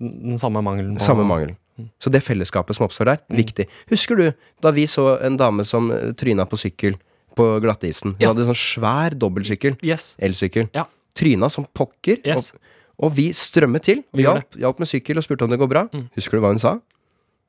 Den 0.00 0.38
samme 0.40 0.62
mangelen 0.64 0.96
Samme 0.98 1.24
mangelen. 1.28 1.56
Så 1.98 2.10
det 2.10 2.22
fellesskapet 2.22 2.76
som 2.76 2.86
oppstår 2.86 3.10
der, 3.10 3.20
viktig. 3.34 3.66
Husker 3.90 4.16
du 4.16 4.24
da 4.62 4.70
vi 4.74 4.86
så 4.90 5.16
en 5.26 5.36
dame 5.40 5.64
som 5.66 5.90
eh, 5.92 6.12
tryna 6.16 6.46
på 6.48 6.56
sykkel 6.60 6.96
på 7.36 7.48
glattisen? 7.64 8.14
Hun 8.14 8.22
Ja. 8.22 8.30
hadde 8.32 8.46
sånn 8.46 8.60
svær 8.60 9.16
dobbeltsykkel. 9.18 9.76
Yes. 9.82 10.14
Elsykkel. 10.22 10.70
Ja. 10.72 10.86
Tryna 11.18 11.50
som 11.50 11.66
pokker. 11.74 12.22
Yes. 12.24 12.52
Og, 12.54 12.60
og 12.98 13.12
vi 13.16 13.28
strømmet 13.32 13.82
til. 13.82 14.02
Vi 14.14 14.22
Hjalp, 14.26 14.54
hjalp 14.60 14.78
med 14.82 14.88
sykkel 14.90 15.18
og 15.18 15.24
spurte 15.26 15.44
om 15.46 15.50
det 15.50 15.58
går 15.58 15.70
bra. 15.70 15.84
Mm. 15.92 16.08
Husker 16.16 16.38
du 16.38 16.44
hva 16.44 16.52
hun 16.54 16.58
sa? 16.62 16.76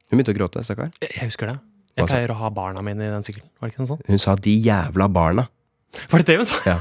Hun 0.10 0.18
begynte 0.20 0.34
å 0.34 0.38
gråte, 0.38 0.64
stakkar. 0.66 0.92
Jeg 1.02 1.28
husker 1.30 1.52
det. 1.54 1.58
Jeg 1.96 2.10
pleier 2.10 2.32
å 2.34 2.38
ha 2.42 2.50
barna 2.52 2.82
mine 2.84 3.06
i 3.08 3.12
den 3.14 3.24
sykkelen. 3.24 3.48
Var 3.60 3.70
det 3.70 3.74
ikke 3.74 3.84
noe 3.86 3.92
sånt? 3.94 4.08
Hun 4.10 4.20
sa 4.20 4.36
'de 4.36 4.56
jævla 4.66 5.08
barna'. 5.08 5.48
Var 6.12 6.20
det 6.20 6.26
det 6.28 6.36
hun 6.38 6.46
sa? 6.46 6.56
Ja. 6.66 6.80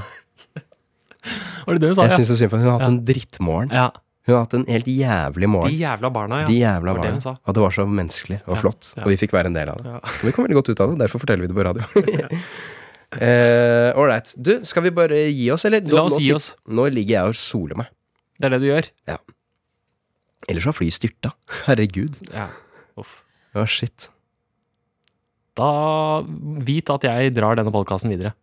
Var 1.66 1.74
det 1.74 1.80
det 1.80 1.88
hun 1.92 1.94
sa? 1.94 2.02
Jeg 2.02 2.10
Ja. 2.10 2.16
syns 2.18 2.28
så 2.32 2.36
synd 2.36 2.50
på 2.50 2.58
henne. 2.58 2.64
Hun 2.64 2.72
har 2.72 2.78
hatt 2.78 2.88
Ja. 2.88 2.94
en 2.94 3.04
drittmorgen. 3.04 3.70
ja. 3.72 3.90
Hun 4.26 4.34
har 4.36 4.44
hatt 4.46 4.54
en 4.54 4.64
helt 4.64 4.86
jævlig 4.86 5.48
De 5.68 5.76
jævla 5.76 6.10
barna, 6.10 6.40
ja. 6.40 6.46
De 6.46 6.54
jævla 6.58 6.94
var 6.96 7.02
det. 7.04 7.26
At 7.26 7.54
det 7.54 7.60
var 7.60 7.70
så 7.70 7.84
menneskelig 7.84 8.40
og 8.48 8.56
flott. 8.56 8.94
Og 8.96 9.08
vi 9.12 9.16
fikk 9.16 9.32
være 9.32 9.46
en 9.46 9.52
del 9.52 9.68
av 9.68 9.76
det. 9.76 9.86
Og 9.86 10.24
vi 10.24 10.32
kom 10.32 10.46
veldig 10.46 10.56
godt 10.56 10.70
ut 10.70 10.80
av 10.80 10.90
det, 10.90 10.98
derfor 11.04 11.20
forteller 11.20 11.42
vi 11.42 11.48
det 11.48 11.56
på 11.56 11.64
radio. 11.64 11.84
Eh, 13.14 13.92
Ålreit. 13.94 14.34
du, 14.42 14.64
skal 14.66 14.82
vi 14.82 14.90
bare 14.90 15.14
gi 15.30 15.50
oss, 15.54 15.64
eller? 15.68 15.84
La 15.86 16.02
oss 16.02 16.16
nå, 16.16 16.18
gi 16.24 16.32
oss. 16.34 16.48
Nå 16.66 16.88
ligger 16.90 17.14
jeg 17.20 17.28
og 17.30 17.36
soler 17.38 17.76
meg. 17.76 17.86
Det 18.38 18.48
er 18.48 18.54
det 18.56 18.60
du 18.64 18.68
gjør? 18.68 18.88
Ja. 19.10 19.18
Ellers 20.50 20.66
har 20.68 20.76
flyet 20.76 20.96
styrta. 20.96 21.32
Herregud. 21.68 22.18
Ja. 22.32 22.48
Uff. 23.00 23.20
Å, 23.54 23.64
shit. 23.70 24.08
Da 25.54 25.68
vit 26.66 26.90
at 26.90 27.04
jeg 27.06 27.34
drar 27.36 27.54
denne 27.58 27.70
podkasten 27.74 28.10
videre. 28.10 28.34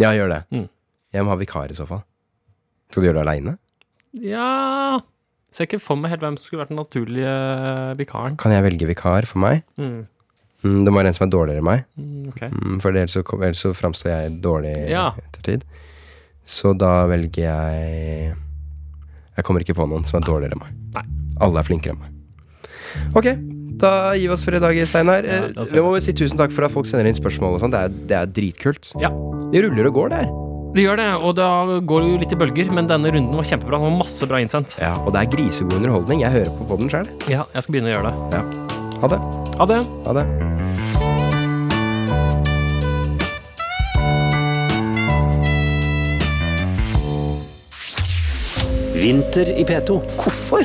Ja, 0.00 0.12
gjør 0.14 0.30
det. 0.36 0.40
Mm. 0.54 0.68
Jeg 1.12 1.26
må 1.26 1.32
ha 1.34 1.38
vikar 1.40 1.72
i 1.72 1.76
så 1.76 1.86
fall. 1.88 2.04
Skal 2.92 3.02
du 3.02 3.08
gjøre 3.08 3.18
det 3.20 3.24
aleine? 3.26 3.56
Ja 4.20 5.00
Ser 5.52 5.64
ikke 5.66 5.78
for 5.84 5.96
meg 6.00 6.12
helt 6.12 6.22
hvem 6.24 6.34
som 6.38 6.44
skulle 6.46 6.62
vært 6.62 6.70
den 6.72 6.78
naturlige 6.80 7.32
vikaren. 8.00 8.36
Kan 8.40 8.52
jeg 8.54 8.64
velge 8.64 8.86
vikar 8.88 9.26
for 9.28 9.40
meg? 9.42 9.60
Mm. 9.80 10.06
Mm, 10.64 10.78
det 10.86 10.92
må 10.94 11.00
være 11.02 11.10
en 11.10 11.16
som 11.18 11.26
er 11.26 11.32
dårligere 11.34 11.60
enn 11.60 11.66
meg. 11.68 11.82
Mm, 12.00 12.22
ok. 12.30 12.40
Mm, 12.54 12.76
for 12.80 12.88
ellers 12.94 13.16
så, 13.18 13.22
ellers 13.36 13.60
så 13.64 13.72
framstår 13.76 14.12
jeg 14.14 14.38
dårlig 14.44 14.72
Ja. 14.88 15.10
etter 15.20 15.44
tid. 15.44 15.66
Så 16.48 16.72
da 16.78 16.92
velger 17.10 17.44
jeg 17.50 18.32
Jeg 19.36 19.44
kommer 19.48 19.64
ikke 19.64 19.76
på 19.78 19.86
noen 19.88 20.04
som 20.08 20.20
er 20.20 20.26
dårligere 20.26 20.56
enn 20.58 20.62
meg. 20.64 20.76
Nei. 20.98 21.04
Alle 21.44 21.62
er 21.62 21.68
flinkere 21.68 21.94
enn 21.96 22.02
meg. 22.02 22.68
Ok, 23.16 23.28
da 23.80 24.12
gir 24.14 24.28
vi 24.28 24.34
oss 24.34 24.44
for 24.44 24.54
i 24.54 24.60
dag, 24.62 24.76
Steinar. 24.86 25.24
Ja, 25.24 25.38
Eh, 25.48 25.52
da 25.56 25.64
vi 25.64 25.80
må 25.84 25.94
si 26.04 26.12
tusen 26.12 26.36
takk 26.38 26.52
for 26.52 26.64
at 26.68 26.72
folk 26.74 26.86
sender 26.86 27.08
inn 27.08 27.16
spørsmål 27.16 27.56
og 27.56 27.64
sånn. 27.64 27.72
Det, 27.72 28.06
det 28.12 28.16
er 28.18 28.26
dritkult. 28.26 28.92
Ja. 29.00 29.08
Det 29.52 29.64
ruller 29.64 29.88
og 29.88 29.94
går, 29.96 30.08
det 30.12 30.20
her. 30.22 30.32
Det 30.72 30.84
gjør 30.86 30.96
det, 30.96 31.08
og 31.20 31.34
da 31.36 31.48
går 31.84 32.00
det 32.04 32.10
jo 32.12 32.20
litt 32.22 32.32
i 32.32 32.36
bølger, 32.40 32.70
men 32.72 32.86
denne 32.88 33.10
runden 33.12 33.36
var 33.36 33.44
kjempebra. 33.44 33.76
Det 33.76 33.88
var 33.90 33.98
masse 33.98 34.28
bra 34.28 34.40
innsendt. 34.40 34.76
Ja, 34.80 34.94
og 35.04 35.12
det 35.12 35.20
er 35.26 35.32
grisegod 35.34 35.76
underholdning. 35.80 36.22
Jeg 36.24 36.32
hører 36.32 36.54
på 36.56 36.68
podden 36.70 36.88
sjøl. 36.92 37.08
Ja, 37.28 37.44
jeg 37.52 37.66
skal 37.66 37.76
begynne 37.76 37.92
å 37.92 37.96
gjøre 37.98 38.08
det. 38.08 38.42
Ha 39.02 39.12
det. 39.12 39.20
Ha 39.60 39.68
det. 39.68 39.82
Ha 40.08 40.16
det. 40.20 40.91
Vinter 49.02 49.48
i 49.58 49.64
P2. 49.66 49.96
Hvorfor 50.14 50.62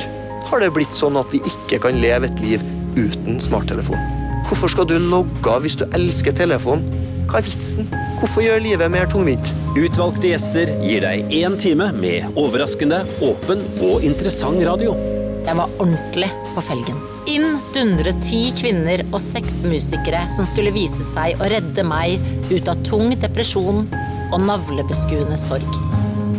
har 0.48 0.60
det 0.62 0.70
blitt 0.76 0.94
sånn 0.94 1.18
at 1.18 1.32
vi 1.34 1.40
ikke 1.48 1.80
kan 1.82 1.96
leve 1.98 2.28
et 2.28 2.42
liv 2.44 2.62
uten 2.94 3.40
smarttelefon? 3.42 3.98
Hvorfor 4.46 4.70
skal 4.70 4.86
du 4.86 4.94
logge 5.02 5.56
hvis 5.64 5.76
du 5.80 5.82
elsker 5.90 6.36
telefon? 6.38 6.84
Hva 7.28 7.40
er 7.40 7.48
vitsen? 7.48 7.90
Hvorfor 8.20 8.44
gjør 8.46 8.62
livet 8.62 8.94
mer 8.94 9.10
tungvint? 9.10 9.50
Utvalgte 9.74 10.30
gjester 10.30 10.70
gir 10.84 11.02
deg 11.02 11.34
én 11.34 11.58
time 11.60 11.90
med 11.98 12.38
overraskende, 12.38 13.02
åpen 13.26 13.66
og 13.82 14.06
interessant 14.06 14.62
radio. 14.70 14.94
Jeg 15.42 15.58
var 15.58 15.74
ordentlig 15.82 16.30
på 16.54 16.64
felgen. 16.70 17.02
Inn 17.28 17.58
dundret 17.74 18.22
ti 18.24 18.52
kvinner 18.56 19.02
og 19.10 19.18
seks 19.20 19.58
musikere 19.66 20.22
som 20.32 20.46
skulle 20.48 20.72
vise 20.78 21.02
seg 21.10 21.42
å 21.42 21.50
redde 21.50 21.84
meg 21.84 22.22
ut 22.54 22.70
av 22.70 22.86
tung 22.86 23.10
depresjon 23.18 23.82
og 24.30 24.44
navlebeskuende 24.46 25.36
sorg. 25.40 25.82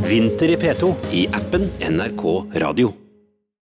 Vinter 0.03 0.49
i 0.49 0.57
P2 0.57 0.93
i 1.11 1.27
appen 1.31 1.69
NRK 1.79 2.45
Radio. 2.53 2.98